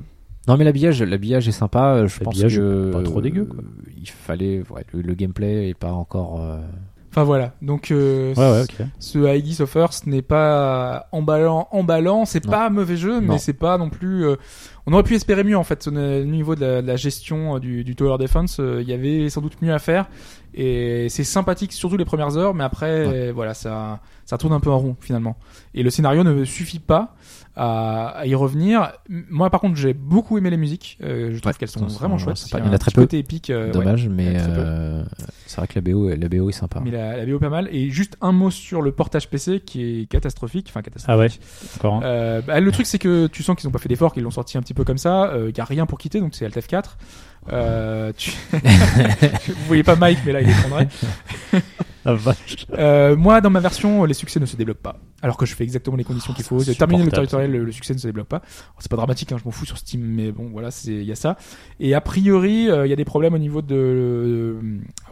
[0.47, 1.95] Non, mais l'habillage, l'habillage est sympa.
[1.95, 2.93] euh, Je pense que.
[2.93, 3.61] pas trop dégueu, quoi.
[3.61, 6.41] euh, Il fallait, ouais, le, le gameplay est pas encore.
[6.43, 6.61] euh,
[7.11, 7.55] Enfin, voilà.
[7.62, 12.25] Donc, euh, Ouais, ouais, ce Heidi of Earth n'est pas emballant, emballant.
[12.25, 14.27] C'est pas un mauvais jeu, mais c'est pas non plus.
[14.27, 14.37] euh,
[14.86, 17.59] On aurait pu espérer mieux en fait au niveau de la, de la gestion euh,
[17.59, 18.59] du, du tower defense.
[18.61, 20.09] euh, Il y avait sans doute mieux à faire
[20.56, 24.61] et c'est sympathique surtout les premières heures, mais après euh, voilà ça ça tourne un
[24.61, 25.36] peu en rond finalement.
[25.74, 27.16] Et le scénario ne suffit pas
[27.56, 28.93] à, à y revenir.
[29.09, 30.98] Moi par contre j'ai beaucoup aimé les musiques.
[31.02, 32.36] Euh, je trouve Ouais, qu'elles sont vraiment chouettes.
[32.36, 32.59] sympa.
[32.59, 33.01] Il Il y en a très peu.
[33.02, 33.51] côté épique.
[33.51, 33.73] euh, ouais.
[33.73, 35.02] Dommage, mais euh,
[35.47, 36.81] c'est vrai que la BO, est- la BO est sympa.
[36.85, 37.69] Mais la, la BO pas mal.
[37.73, 40.66] Et juste un mot sur le portage PC qui est catastrophique.
[40.69, 41.12] Enfin catastrophique.
[41.12, 42.01] Ah ouais, encore.
[42.05, 44.31] Euh, bah, le truc c'est que tu sens qu'ils ont pas fait d'effort, qu'ils l'ont
[44.31, 45.33] sorti un petit peu comme ça.
[45.49, 46.83] Il y a rien pour quitter, donc c'est Alt F4.
[47.53, 48.31] Euh, tu...
[48.53, 50.89] Vous voyez pas Mike, mais là il est prendrait.
[52.07, 52.67] La vache.
[52.75, 54.97] Euh, moi, dans ma version, les succès ne se débloquent pas.
[55.23, 56.63] Alors que je fais exactement les conditions qu'il faut.
[56.63, 58.43] terminé le tutoriel, le, le succès ne se débloque pas.
[58.79, 61.13] C'est pas dramatique, hein, je m'en fous sur Steam, mais bon, voilà, c'est il y
[61.13, 61.37] a ça.
[61.81, 63.75] Et a priori, euh, il y a des problèmes au niveau de.
[63.75, 64.61] euh,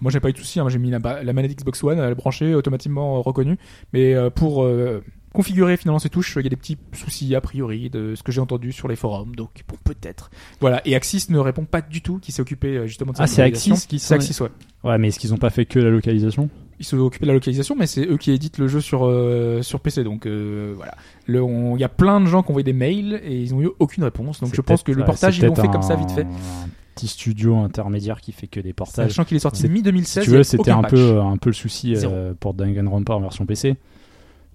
[0.03, 0.61] moi, j'ai pas eu de soucis.
[0.61, 3.57] hein, j'ai mis la, la manette Xbox One, elle est branchée, automatiquement euh, reconnue.
[3.95, 5.03] Mais euh, pour euh,
[5.33, 8.33] configurer finalement ces touches, il y a des petits soucis a priori de ce que
[8.33, 9.35] j'ai entendu sur les forums.
[9.35, 10.31] Donc, bon, peut-être.
[10.61, 10.81] Voilà.
[10.87, 13.37] Et Axis ne répond pas du tout, qui s'est occupé euh, justement de Ah, cette
[13.37, 13.75] c'est localisation.
[13.75, 14.49] Axis qui C'est Axis, ouais.
[14.85, 16.49] Ouais, mais est-ce qu'ils ont pas fait que la localisation?
[16.81, 19.63] Ils se occupent de la localisation, mais c'est eux qui éditent le jeu sur euh,
[19.63, 20.03] sur PC.
[20.03, 20.97] Donc euh, voilà,
[21.29, 23.69] il y a plein de gens qui ont envoyé des mails et ils ont eu
[23.79, 24.41] aucune réponse.
[24.41, 26.23] Donc C'est je pense que le portage c'est ils l'ont fait comme ça vite fait.
[26.25, 29.09] Un petit studio intermédiaire qui fait que des portages.
[29.11, 30.25] Sachant qu'il est sorti C'est- mi 2016.
[30.25, 33.47] Si tu veux, c'était un peu, un peu le souci euh, pour Danganronpa en version
[33.47, 33.77] PC.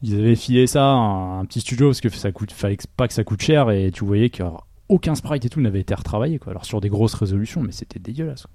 [0.04, 2.84] Ils avaient filé ça à un, un petit studio parce que ça coûte, fallait que-
[2.96, 6.38] pas que ça coûte cher et tu voyais qu'aucun sprite et tout n'avait été retravaillé.
[6.40, 6.52] Quoi.
[6.52, 8.44] Alors sur des grosses résolutions, mais c'était dégueulasse.
[8.44, 8.52] quoi.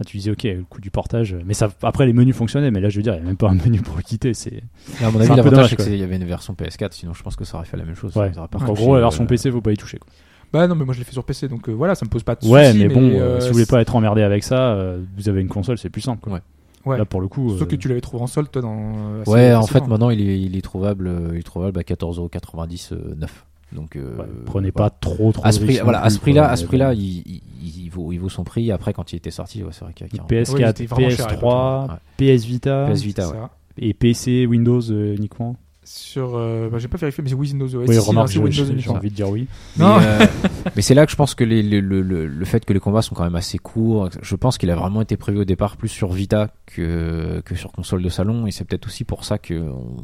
[0.00, 1.36] Ah, tu disais, ok, le coût du portage.
[1.46, 3.36] Mais ça, après, les menus fonctionnaient, mais là, je veux dire, il n'y a même
[3.36, 4.34] pas un menu pour quitter.
[4.34, 4.64] C'est...
[5.00, 7.22] À mon avis, un peu l'avantage, c'est qu'il y avait une version PS4, sinon je
[7.22, 8.16] pense que ça aurait fait la même chose.
[8.16, 8.32] Ouais.
[8.32, 9.98] Pas En gros, la euh, version PC, faut pas y toucher.
[9.98, 10.08] Quoi.
[10.52, 12.24] Bah non, mais moi je l'ai fait sur PC, donc euh, voilà, ça me pose
[12.24, 14.42] pas de Ouais, soucis, mais bon, euh, euh, si vous voulez pas être emmerdé avec
[14.42, 16.20] ça, euh, vous avez une console, c'est plus simple.
[16.22, 16.32] Quoi.
[16.34, 16.40] Ouais.
[16.86, 16.98] Ouais.
[16.98, 17.56] Là, pour le coup.
[17.56, 19.20] Sauf que euh, tu l'avais trouvé en solde, toi, dans.
[19.22, 21.82] assez Ouais, en fait, maintenant, il est, il est trouvable, euh, il est trouvable à
[21.82, 23.14] 14,90€ euh.
[23.74, 24.90] Donc, euh, ouais, prenez voilà.
[24.90, 27.22] pas trop trop à de ce prix, voilà, à ce prix-là, à ce prix-là, il,
[27.26, 28.70] il, il vaut, il vaut son prix.
[28.70, 30.30] Après, quand il était sorti, ouais, c'est vrai qu'il y a 40.
[30.30, 33.36] Ouais, il PS4, était vraiment cher à PS3, PS Vita PS Vita, ouais.
[33.78, 35.56] et PC, Windows euh, uniquement.
[35.84, 36.32] Sur.
[36.36, 37.88] euh, bah, j'ai pas vérifié, mais c'est Windows OS.
[37.88, 39.46] oui, remarque, c'est j'ai- envie de dire oui.
[39.78, 39.98] Non.
[39.98, 40.26] Mais, euh,
[40.76, 42.80] mais c'est là que je pense que les, les- le, le, le fait que les
[42.80, 45.76] combats sont quand même assez courts, je pense qu'il a vraiment été prévu au départ
[45.76, 49.38] plus sur Vita que, que sur console de salon, et c'est peut-être aussi pour ça
[49.38, 49.96] que on,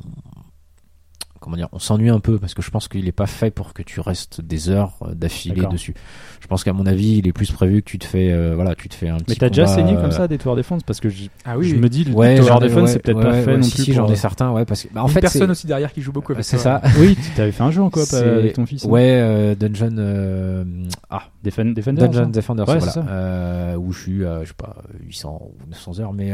[1.40, 3.72] comment dire, on s'ennuie un peu parce que je pense qu'il est pas fait pour
[3.72, 5.94] que tu restes des heures euh, d'affilée dessus.
[6.40, 8.74] Je pense qu'à mon avis, il est plus prévu que tu te fais, euh, voilà,
[8.74, 9.24] tu te fais un petit.
[9.30, 11.68] Mais t'as déjà saigné euh, comme ça des Tower Defense parce que je, Ah oui,
[11.68, 11.80] je oui.
[11.80, 13.74] me dis le Ouais, Defense ouais, c'est peut-être ouais, pas ouais, fait ouais, non si,
[13.74, 15.66] plus Si, pour- j'en ai certains, ouais, parce que bah, en Une fait, personne aussi
[15.66, 16.80] derrière qui joue beaucoup c'est ça.
[16.98, 18.84] Oui, tu avais fait un jeu en coop C'est- avec ton fils.
[18.84, 19.96] non Ouais, euh, Dungeon.
[19.98, 20.64] euh,
[21.10, 22.08] ah, Defen- Defenders.
[22.08, 22.28] Dungeon hein.
[22.28, 22.92] Defenders, Ouais, voilà.
[22.92, 23.06] c'est ça.
[23.08, 24.76] Euh, où je suis, je sais pas,
[25.06, 26.32] 800 ou 900 heures, mais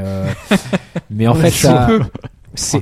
[1.11, 1.89] mais en fait, ça,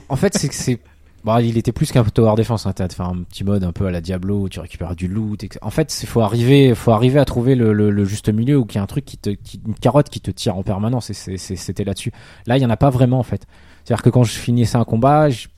[0.08, 0.78] en fait, c'est que c'est,
[1.24, 2.66] bon, il était plus qu'un tower defense.
[2.66, 5.08] Hein, t'as fait un petit mode un peu à la Diablo où tu récupères du
[5.08, 5.42] loot.
[5.42, 5.58] etc.
[5.62, 8.80] En fait, il faut arriver, faut arriver à trouver le, juste milieu ou qu'il y
[8.80, 11.10] a un truc qui te, une carotte qui te tire en permanence.
[11.10, 12.12] Et c'était là-dessus.
[12.46, 13.46] Là, il y en a pas vraiment en fait.
[13.84, 15.48] C'est-à-dire que quand je finissais un combat, je-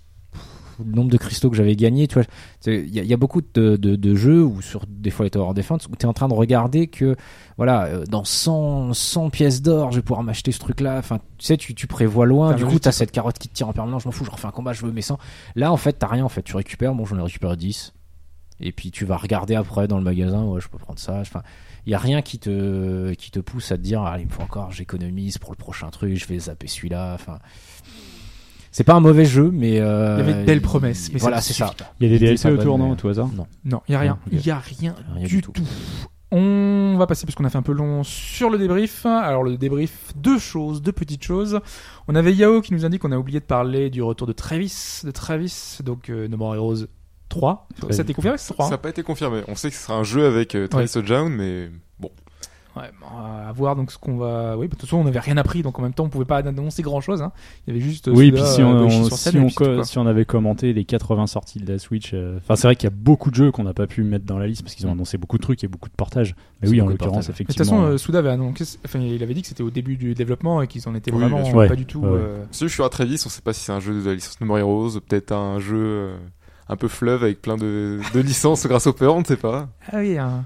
[0.84, 2.24] le nombre de cristaux que j'avais gagné, tu vois,
[2.66, 5.54] il y, y a beaucoup de, de, de jeux ou sur des fois les Tower
[5.54, 7.16] Defense où tu es en train de regarder que
[7.56, 10.98] voilà, euh, dans 100, 100 pièces d'or, je vais pouvoir m'acheter ce truc-là.
[10.98, 12.54] Enfin, tu sais, tu, tu prévois loin.
[12.54, 12.92] Du coup, t'as objectif.
[12.92, 14.02] cette carotte qui te tire en permanence.
[14.02, 15.18] Je m'en fous, je refais un combat, je veux mes 100.
[15.54, 16.24] Là, en fait, t'as rien.
[16.24, 16.94] En fait, tu récupères.
[16.94, 17.94] Bon, j'en ai récupéré 10.
[18.60, 20.44] Et puis, tu vas regarder après dans le magasin.
[20.44, 21.18] Ouais, je peux prendre ça.
[21.20, 21.42] Enfin,
[21.86, 24.30] il y a rien qui te, qui te pousse à te dire, ah, il me
[24.30, 27.14] faut encore, j'économise pour le prochain truc, je vais zapper celui-là.
[27.14, 27.38] Enfin,
[28.76, 31.22] c'est pas un mauvais jeu, mais euh, Il y avait de belles promesses, mais ça
[31.22, 31.72] voilà, c'est ça.
[31.98, 33.46] Il y a des DLC autour, non, tout hasard Non.
[33.64, 34.18] Non, il y a rien.
[34.30, 34.44] Il ok.
[34.44, 35.54] y a rien, du, tout.
[36.30, 39.06] On va passer parce qu'on a fait un peu long sur le débrief.
[39.06, 41.58] Alors le débrief, deux choses, deux petites choses.
[42.06, 45.00] On avait Yao qui nous indique qu'on a oublié de parler du retour de Travis,
[45.04, 46.84] de Travis, donc euh, No More Heroes
[47.30, 47.68] 3.
[47.80, 48.04] Très Ça bien.
[48.04, 49.40] t'est confirmé c'est 3 Ça n'a pas été confirmé.
[49.48, 52.10] On sait que ce sera un jeu avec euh, Travis O'Jown, mais bon.
[52.76, 54.56] Ouais, bon, à voir donc ce qu'on va.
[54.58, 56.36] Oui, de toute façon on n'avait rien appris, donc en même temps on pouvait pas
[56.38, 57.22] annoncer grand chose.
[57.22, 57.32] Hein.
[57.66, 58.08] Il y avait juste.
[58.08, 59.84] euh, Oui, puis si euh, on, scène, si, on puis co- c'est tout, quoi.
[59.84, 62.84] si on avait commenté les 80 sorties de la Switch, euh, enfin c'est vrai qu'il
[62.84, 64.86] y a beaucoup de jeux qu'on n'a pas pu mettre dans la liste parce qu'ils
[64.86, 66.34] ont annoncé beaucoup de trucs et beaucoup de portages.
[66.60, 67.14] Mais oui, en l'occurrence.
[67.28, 67.78] Mais de toute effectivement.
[67.80, 70.60] façon, euh, Souda avait annoncé, enfin, il avait dit que c'était au début du développement
[70.60, 71.50] et qu'ils en étaient Oui, vraiment.
[71.52, 71.68] Ouais.
[71.68, 72.00] pas du tout.
[72.00, 74.06] Ouais, euh, Si je suis à Travis, on sait pas si c'est un jeu de
[74.06, 76.16] la licence No More Heroes, peut-être un jeu euh,
[76.68, 79.68] un peu fleuve avec plein de, de licences grâce au peur, on ne sait pas.
[79.90, 80.44] Ah oui, hein.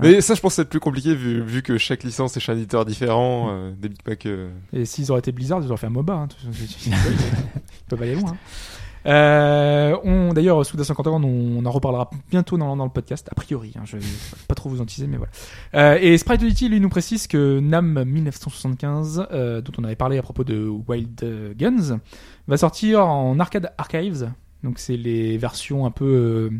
[0.00, 2.52] Mais ça, je pense que c'est plus compliqué vu, vu que chaque licence est chez
[2.52, 4.26] un éditeur différent, euh, des bitpacks.
[4.26, 6.12] euh, Et s'ils auraient été Blizzard, ils auraient fait un MOBA.
[6.14, 6.28] Hein.
[6.86, 6.92] Ils
[7.88, 8.32] peuvent aller loin.
[8.32, 8.36] hein.
[9.04, 13.34] Euh, on, d'ailleurs, Souda 51, on, on en reparlera bientôt dans, dans le podcast, a
[13.34, 13.72] priori.
[13.76, 14.04] Hein, je vais
[14.48, 15.32] pas trop vous en teaser, mais voilà.
[15.74, 20.18] Euh, et Sprite Unity, lui, nous précise que NAM 1975, euh, dont on avait parlé
[20.18, 21.98] à propos de Wild Guns,
[22.46, 24.30] va sortir en arcade archives.
[24.62, 26.52] Donc, c'est les versions un peu,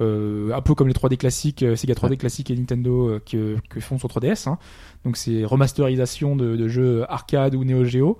[0.00, 3.56] euh, un peu comme les 3D classiques, euh, Sega 3D classiques et Nintendo euh, que,
[3.68, 4.48] que font sur 3DS.
[4.48, 4.58] Hein.
[5.04, 8.18] Donc, c'est remasterisation de, de jeux arcade ou Neo Geo.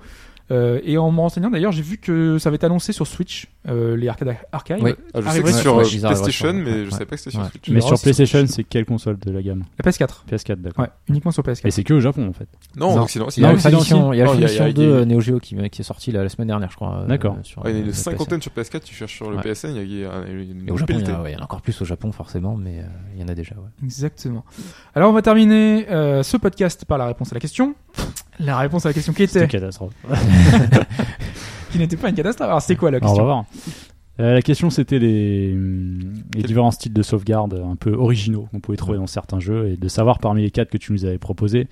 [0.50, 3.48] Euh, et en me renseignant d'ailleurs, j'ai vu que ça avait été annoncé sur Switch,
[3.68, 4.78] euh, les arcades archives.
[4.80, 4.92] Oui.
[5.12, 6.90] Ah, je sais que sur ouais, euh, PlayStation, mais je ouais.
[6.90, 7.48] savais pas que c'était sur Ouais.
[7.50, 7.68] Switch.
[7.68, 10.24] Mais sur PlayStation, c'est quelle console de la gamme La PS4.
[10.30, 10.84] PS4, d'accord.
[10.84, 11.66] Ouais, uniquement sur PS4.
[11.66, 12.48] Et c'est que au Japon en fait.
[12.76, 13.02] Non, en Non.
[13.02, 14.48] Occident, Il y a Non, la Finition, il y a la Non, il y a-
[14.48, 16.12] Finition il y a- 2 il y a- euh, Neo Geo qui, qui est sorti
[16.12, 16.96] la, la semaine dernière, je crois.
[17.02, 17.36] euh, D'accord.
[17.42, 19.36] sur, Ouais, il y en a euh, une cinquantaine sur PS4, tu cherches sur le
[19.36, 19.42] Ouais.
[19.42, 22.10] PSN, il y a, une, au Japon, il y, en a, encore plus au Japon,
[22.12, 22.82] forcément, mais euh,
[23.14, 23.54] il y en a déjà.
[23.54, 23.68] Ouais.
[23.84, 24.44] Exactement.
[24.94, 27.74] Alors on va terminer euh, ce podcast par la réponse à la question.
[28.40, 29.92] La réponse à la question qui était, catastrophe.
[31.70, 32.48] Qui n'était pas une catastrophe.
[32.48, 33.44] Alors c'était quoi la Alors, on question va voir.
[34.20, 38.76] Euh, la question c'était les, les différents styles de sauvegarde un peu originaux qu'on pouvait
[38.76, 41.68] trouver dans certains jeux et de savoir parmi les quatre que tu nous avais proposés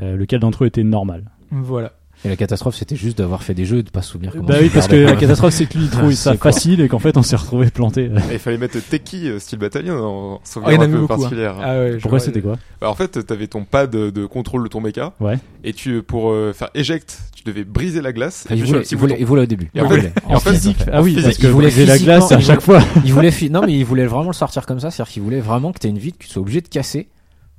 [0.00, 1.30] euh, lequel d'entre eux était normal?
[1.50, 1.92] Voilà.
[2.24, 4.44] Et la catastrophe, c'était juste d'avoir fait des jeux et de pas se souvenir comment
[4.44, 6.98] Bah oui, parce que la catastrophe c'est que lui il trouvait ça facile et qu'en
[6.98, 8.06] fait on s'est retrouvé planté.
[8.30, 11.12] Et il fallait mettre Techie euh, style bataillon en Oh, sauvegarde en un peu beaucoup.
[11.12, 11.16] hein.
[11.16, 11.54] particulière.
[11.62, 15.12] Ah Pourquoi c'était quoi Bah, en fait, t'avais ton pad de contrôle de ton mecha,
[15.20, 15.38] Ouais.
[15.62, 18.44] et tu, pour euh, faire éject, tu devais briser la glace.
[18.46, 19.20] Enfin, et il, voulait, le petit il, voulait, bouton.
[19.22, 19.70] il voulait au début.
[19.74, 22.60] Et en physique Ah oui, physique, parce que il voulait briser la glace à chaque
[22.62, 22.80] fois.
[23.04, 25.70] il voulait non mais il voulait vraiment le sortir comme ça, c'est-à-dire qu'il voulait vraiment
[25.72, 27.08] que tu aies une vie que tu sois obligé de casser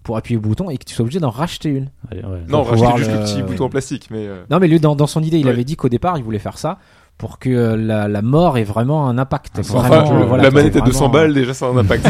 [0.09, 1.89] pour appuyer le bouton et que tu sois obligé d'en racheter une.
[2.09, 2.41] Allez, ouais.
[2.47, 4.95] Non, racheter juste le le- petit bouton en plastique, mais euh, Non mais lui dans,
[4.95, 5.51] dans son idée, il Ouais.
[5.51, 6.79] avait dit qu'au départ, il voulait faire ça
[7.19, 9.59] pour que euh, la, la mort ait vraiment un impact.
[9.59, 11.77] enfin, Vraiment, le- euh, voilà, la manette à vraiment- 200 balles, déjà, ça a un
[11.77, 12.09] impact.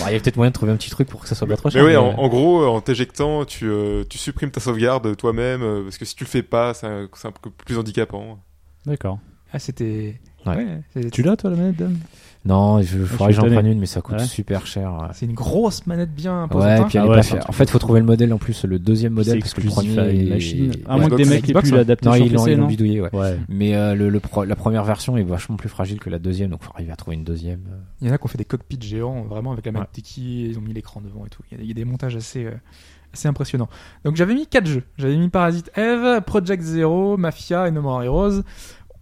[0.00, 1.46] Bon, il y a peut-être moyen de trouver un petit truc pour que ça soit
[1.48, 1.82] pas trop mais cher.
[1.84, 5.62] oui, mais, en, euh, en gros, en t'éjectant, tu, euh, tu supprimes ta sauvegarde toi-même,
[5.62, 7.08] euh, parce que si tu le fais pas, c'est un,
[7.42, 8.38] peu plus handicapant.
[8.84, 9.18] D'accord.
[9.52, 10.82] Ah c'était Ouais.
[11.12, 11.96] Tu l'as toi la manette Dan
[12.44, 14.24] Non, il faudrait que j'en prenne une, mais ça coûte Ouais.
[14.24, 14.92] super cher.
[15.02, 15.08] ouais.
[15.12, 16.64] c'est une grosse manette bien imposante.
[16.66, 16.84] Ouais, hein.
[16.88, 17.44] puis elle Ah est ouais, pas chère.
[17.48, 19.98] En fait, faut trouver le modèle en plus, le deuxième modèle, parce que le premier
[19.98, 20.72] à une machine.
[20.86, 21.00] À Ouais.
[21.00, 22.68] moins que des mecs aient pu l'adapter Non, sur ils l'ont PC, ils l'ont non
[22.68, 23.14] bidouillé, ouais.
[23.14, 23.38] Ouais.
[23.48, 26.50] Mais euh, le, le pro- la première version est vachement plus fragile que la deuxième,
[26.50, 27.60] donc faut arriver à trouver une deuxième.
[27.70, 27.76] euh.
[28.00, 29.90] Il y en a qui ont fait des cockpits géants, vraiment avec la manette.
[29.92, 31.42] Tiki, ils ont mis l'écran devant et tout.
[31.50, 32.52] Il y a, il y a des montages assez, euh,
[33.12, 33.68] assez impressionnants.
[34.04, 34.84] Donc j'avais mis quatre jeux.
[34.96, 38.42] J'avais mis Parasite Eve, Project Zero, Mafia et No More Heroes.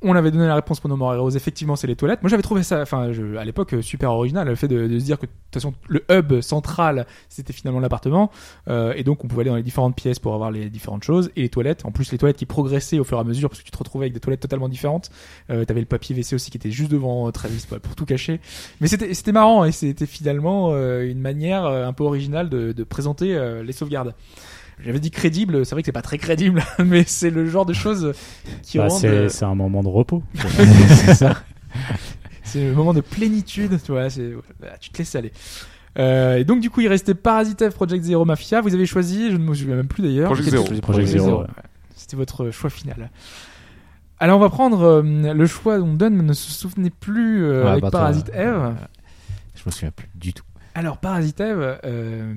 [0.09, 1.35] On avait donné la réponse pour No More.
[1.35, 2.23] Effectivement, c'est les toilettes.
[2.23, 5.05] Moi, j'avais trouvé ça, enfin, à l'époque, euh, super original, le fait de, de se
[5.05, 8.31] dire que de toute façon, le hub central, c'était finalement l'appartement,
[8.69, 11.31] euh, et donc on pouvait aller dans les différentes pièces pour avoir les différentes choses
[11.37, 11.85] et les toilettes.
[11.85, 13.79] En plus, les toilettes qui progressaient au fur et à mesure parce que tu te
[13.79, 15.11] retrouvais avec des toilettes totalement différentes.
[15.51, 18.41] Euh, T'avais le papier WC aussi qui était juste devant euh, Travis pour, tout cacher.
[18.81, 22.73] Mais c'était c'était marrant et c'était finalement euh, une manière euh, un peu originale de,
[22.73, 24.15] de présenter les sauvegardes.
[24.85, 27.73] J'avais dit crédible, c'est vrai que c'est pas très crédible, mais c'est le genre de
[27.73, 28.13] choses
[28.63, 29.01] qui Bah, rendent.
[29.01, 30.23] c'est euh, c'est un moment de repos.
[30.89, 31.43] c'est ça.
[32.45, 34.31] C'est le moment de plénitude, tu vois, c'est,
[34.61, 35.33] voilà, tu te laisses aller.
[35.99, 38.61] Euh, et donc du coup il restait Parasite Eve, Project Zero, Mafia.
[38.61, 40.27] Vous avez choisi, je ne me souviens même plus d'ailleurs.
[40.31, 40.65] Project Zero.
[40.81, 41.47] Project Zero, ouais.
[41.97, 43.11] C'était votre choix final.
[44.21, 45.03] Alors on va prendre euh,
[45.35, 48.77] le choix dont Dunn ne se souvenait plus euh, Ouais, avec bah, Parasite euh, Eve.
[49.57, 50.45] Je me souviens plus du tout.
[50.79, 52.35] Alors Parasite Eve, euh,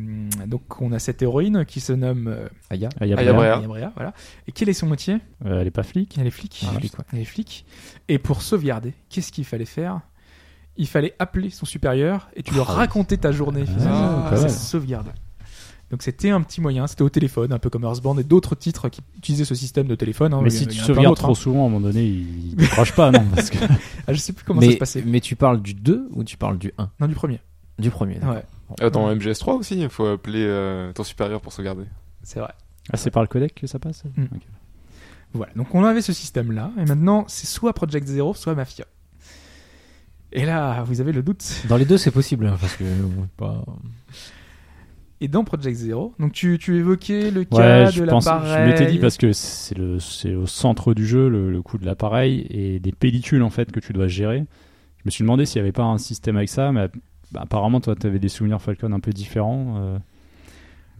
[0.48, 3.28] donc on a cette héroïne qui se nomme euh, Aya Ah, y a Ah, y
[3.28, 3.57] a pas- Brea.
[3.57, 4.14] Aya Brea, voilà.
[4.48, 5.18] Et quel est son métier?
[5.45, 6.64] Euh, Elle est pas flic Elle est flic.
[6.66, 6.82] Ah, ouais.
[7.11, 7.66] Elle est flic.
[8.07, 9.99] Et pour sauvegarder, qu'est-ce qu'il fallait faire?
[10.78, 12.76] Il fallait appeler son supérieur et tu lui Ah oui.
[12.76, 13.66] racontais ta journée.
[13.86, 15.07] Ah, Ah, ça se sauvegarde.
[15.91, 18.88] Donc c'était un petit moyen, c'était au téléphone, un peu comme Earthbound et d'autres titres
[18.88, 20.34] qui utilisaient ce système de téléphone.
[20.34, 20.40] hein.
[20.41, 21.36] Mais si tu sauvegardes trop hein.
[21.36, 23.57] souvent, à un moment donné, il décroche pas, non parce que...
[24.07, 25.03] Ah, je sais plus comment ça se passait.
[25.06, 27.41] mais tu parles du 2 ou tu parles du 1 Non, du premier.
[27.80, 28.15] Du premier.
[28.15, 28.35] d'accord.
[28.35, 28.43] Ouais,
[28.84, 31.85] Euh, Dans MGS3 aussi, il faut appeler euh, ton supérieur pour sauvegarder.
[32.23, 32.53] c'est vrai.
[32.91, 34.26] Ah, c'est par le codec que ça passe Mm.
[35.34, 38.85] Voilà, donc on avait ce système-là, et maintenant c'est soit Project Zero, soit Mafia.
[40.31, 41.43] Et là, vous avez le doute.
[41.68, 42.84] Dans les deux, c'est possible, hein, parce que
[43.38, 43.64] pas.
[45.22, 48.30] Et dans Project Zero, donc tu, tu évoquais le Ouais, cas je de pense, je
[48.30, 48.68] l'appareil.
[48.72, 51.85] m'étais dit parce que c'est le, c'est au centre du jeu le, le coup de
[51.85, 54.45] l'appareil et des pellicules en fait que tu dois gérer.
[54.97, 56.88] Je me suis demandé s'il n'y avait pas un système avec ça, mais
[57.31, 59.76] bah, apparemment toi tu avais des souvenirs Falcon un peu différents.
[59.77, 59.99] euh.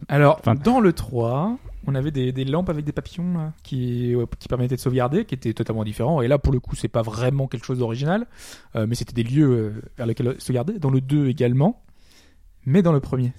[0.08, 4.14] Alors, Enfin- dans le 3, on avait des, des lampes avec des papillons là, qui,
[4.16, 6.22] ouais, qui permettaient de sauvegarder, qui étaient totalement différents.
[6.22, 8.26] Et là, pour le coup, c'est pas vraiment quelque chose d'original,
[8.76, 10.78] euh, mais c'était des lieux euh, vers lesquels sauvegarder.
[10.78, 11.82] Dans le 2 également,
[12.64, 13.32] mais dans le premier.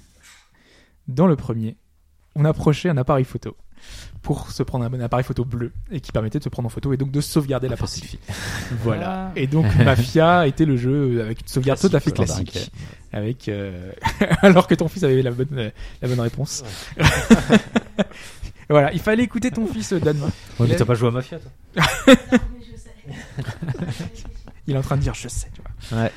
[1.07, 1.77] Dans le premier,
[2.35, 3.55] on approchait un appareil photo
[4.21, 6.69] pour se prendre un, un appareil photo bleu et qui permettait de se prendre en
[6.69, 8.19] photo et donc de sauvegarder la partie.
[8.83, 9.31] Voilà.
[9.35, 12.71] Et donc Mafia était le jeu avec une sauvegarde tout à fait Classique, classique,
[13.11, 13.91] avec euh,
[14.41, 15.71] alors que ton fils avait la bonne
[16.01, 16.63] la bonne réponse.
[18.69, 20.17] voilà, il fallait écouter ton fils Dan.
[20.59, 21.51] Ouais, mais t'as pas joué à Mafia, toi
[24.67, 26.03] Il est en train de dire je sais, tu vois.
[26.03, 26.11] Ouais.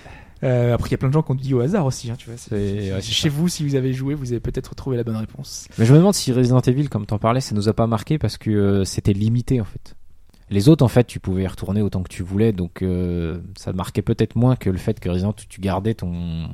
[0.44, 2.16] Euh, après, il y a plein de gens qui ont dit au hasard aussi, hein,
[2.18, 2.36] tu vois.
[2.36, 5.66] c'est- ouais, Chez vous, si vous avez joué, vous avez peut-être trouvé la bonne réponse.
[5.78, 8.18] Mais je me demande si Resident Evil, comme t'en parlais, ça nous a pas marqué
[8.18, 9.96] parce que euh, c'était limité en fait.
[10.50, 13.72] Les autres, en fait, tu pouvais y retourner autant que tu voulais, donc euh, ça
[13.72, 16.48] marquait peut-être moins que le fait que Resident, tu gardais ton,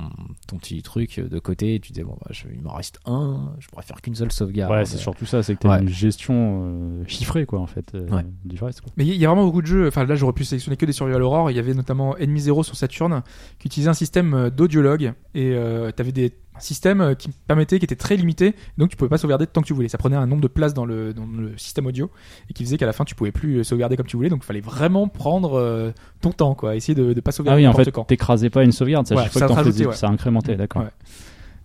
[0.47, 3.53] ton petit truc de côté et tu disais, bon, bah, je- il m'en reste un,
[3.59, 4.71] je pourrais faire qu'une seule sauvegarde.
[4.71, 5.81] Ouais, c'est surtout ça, c'est que tu as Ouais.
[5.81, 8.25] une gestion euh, chiffrée quoi en fait euh, Ouais.
[8.45, 8.81] du reste.
[8.81, 8.91] Quoi.
[8.97, 9.87] Mais il y a vraiment beaucoup de jeux.
[9.87, 11.51] Enfin, là, j'aurais pu sélectionner que des Survival Horror.
[11.51, 13.21] Il y avait notamment Enemy Zero sur Saturn
[13.59, 17.85] qui utilisait un système d'audiologue et euh, t'avais des un système euh, qui permettait, qui
[17.85, 19.87] était très limité, donc tu pouvais pas sauvegarder tant que tu voulais.
[19.87, 22.11] Ça prenait un nombre de places dans le, dans le système audio
[22.49, 24.29] et qui faisait qu'à la fin tu pouvais plus euh, sauvegarder comme tu voulais.
[24.29, 25.91] Donc il fallait vraiment prendre euh,
[26.21, 26.75] ton temps, quoi.
[26.75, 28.03] Essayer de, de pas Ah sauvegarder oui, en fait, quand.
[28.03, 29.95] t'écrasais pas une sauvegarde, à Ouais, ça que faisais, ouais.
[29.95, 30.83] ça incrémentait, d'accord.
[30.83, 30.89] Ouais.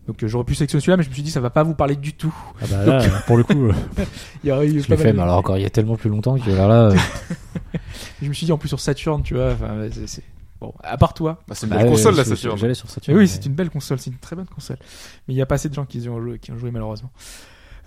[0.07, 1.75] Donc euh, j'aurais pu sélectionner celui-là, mais je me suis dit ça va pas vous
[1.75, 2.33] parler du tout.
[2.63, 3.71] Ah bah là, pour le coup,
[4.45, 6.11] Il y aurait eu Je l'ai fait, mais alors encore il y a tellement plus
[6.11, 6.83] longtemps que là, là.
[6.91, 6.97] euh,
[8.23, 9.57] Je me suis dit en plus sur Saturn, tu vois.
[10.07, 10.23] C'est-
[10.61, 11.43] bon, à part toi.
[11.49, 12.57] Bah, c'est une bah, belle console, la je- Saturn.
[12.59, 14.79] J'allais sur Mais oui, mais- c'est une belle console, c'est une très bonne console.
[15.29, 16.71] Mais il y a pas assez de gens qui y ont joué, qui ont joué
[16.71, 17.11] malheureusement.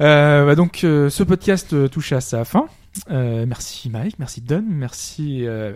[0.01, 2.67] Euh, bah donc euh, ce podcast euh, touche à sa fin.
[3.11, 5.45] Euh, merci Mike, merci Don, merci.
[5.45, 5.73] Euh,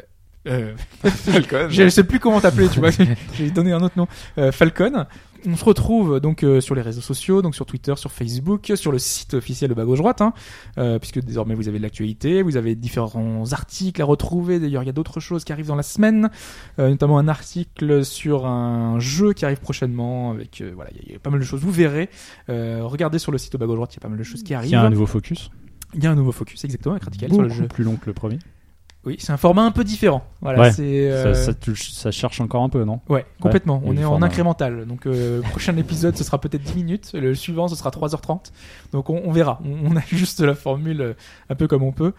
[0.47, 0.73] euh,
[1.03, 1.67] Falcon.
[1.69, 2.89] je sais plus comment t'appeler, tu vois.
[3.37, 4.07] J'ai donné un autre nom.
[4.37, 5.05] Euh, Falcon.
[5.45, 8.91] On se retrouve donc euh, sur les réseaux sociaux, donc sur Twitter, sur Facebook, sur
[8.93, 10.33] le site officiel de Bas Gauche Droite, hein,
[10.77, 14.59] euh, puisque désormais vous avez de l'actualité, vous avez différents articles à retrouver.
[14.59, 16.29] D'ailleurs, il y a d'autres choses qui arrivent dans la semaine,
[16.79, 20.31] euh, notamment un article sur un jeu qui arrive prochainement.
[20.31, 21.59] Avec voilà, il y, a- il y a pas mal de choses.
[21.61, 22.09] Vous verrez.
[22.47, 24.43] Regardez sur le site de Bas Gauche Droite, il y a pas mal de choses
[24.43, 24.71] qui il arrivent.
[24.71, 25.49] y a un nouveau focus.
[25.95, 27.67] Il y a un nouveau focus, exactement, avec Radical sur le jeu.
[27.67, 28.39] plus long que le premier.
[29.05, 30.23] Oui, c'est un format un peu différent.
[30.41, 31.09] Voilà, Ouais, c'est.
[31.11, 33.01] Ça, euh, ça, touche- ça cherche encore un peu, non?
[33.09, 33.81] Ouais, complètement.
[33.83, 34.27] On est en format.
[34.27, 34.85] incrémental.
[34.85, 37.11] Donc, euh, prochain épisode, ce sera peut-être 10 minutes.
[37.13, 38.51] Le suivant, ce sera 3h30.
[38.93, 39.59] Donc, on, on verra.
[39.65, 41.13] On, on ajuste la formule euh,
[41.49, 42.13] un peu comme on peut.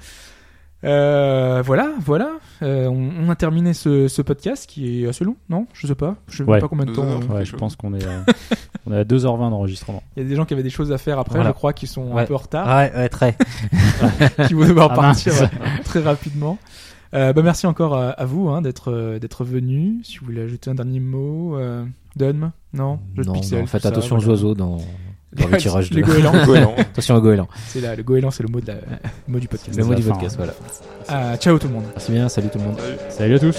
[0.85, 2.33] Euh, voilà, voilà.
[2.63, 5.67] Euh, on, on a terminé ce, ce podcast qui est assez long, non?
[5.73, 6.17] Je sais pas.
[6.29, 6.53] Je sais Ouais.
[6.53, 7.05] même pas combien de Deux temps.
[7.09, 7.21] heures.
[7.31, 8.21] euh, Ouais, je pense qu'on est, euh,
[8.87, 10.03] on est à 2h20 d'enregistrement.
[10.17, 11.51] Il y a des gens qui avaient des choses à faire après, Voilà.
[11.51, 13.37] je crois, qui sont un peu en retard, Ouais, ouais, très.
[14.47, 15.33] qui vont devoir Ah, partir
[15.85, 16.59] très rapidement.
[17.15, 20.01] Euh, bah, merci encore à, à vous hein, d'être euh, d'être venu.
[20.03, 21.85] Si vous voulez ajouter un dernier mot, euh,
[22.17, 24.33] Dom, non, de Non, non, faites attention aux voilà.
[24.33, 24.79] oiseaux dans,
[25.41, 26.45] dans le tirage de goélands.
[26.45, 26.75] Goéland.
[26.79, 27.49] Attention aux goélands.
[27.69, 28.81] c'est là, le goéland, c'est le mot de la- le
[29.33, 29.77] mot du podcast.
[29.77, 30.45] Le mot du podcast, hein.
[31.09, 31.33] voilà.
[31.33, 31.85] Ah, ciao tout le monde.
[31.95, 32.79] Merci bien, salut tout le monde.
[33.11, 33.57] Salut à tous.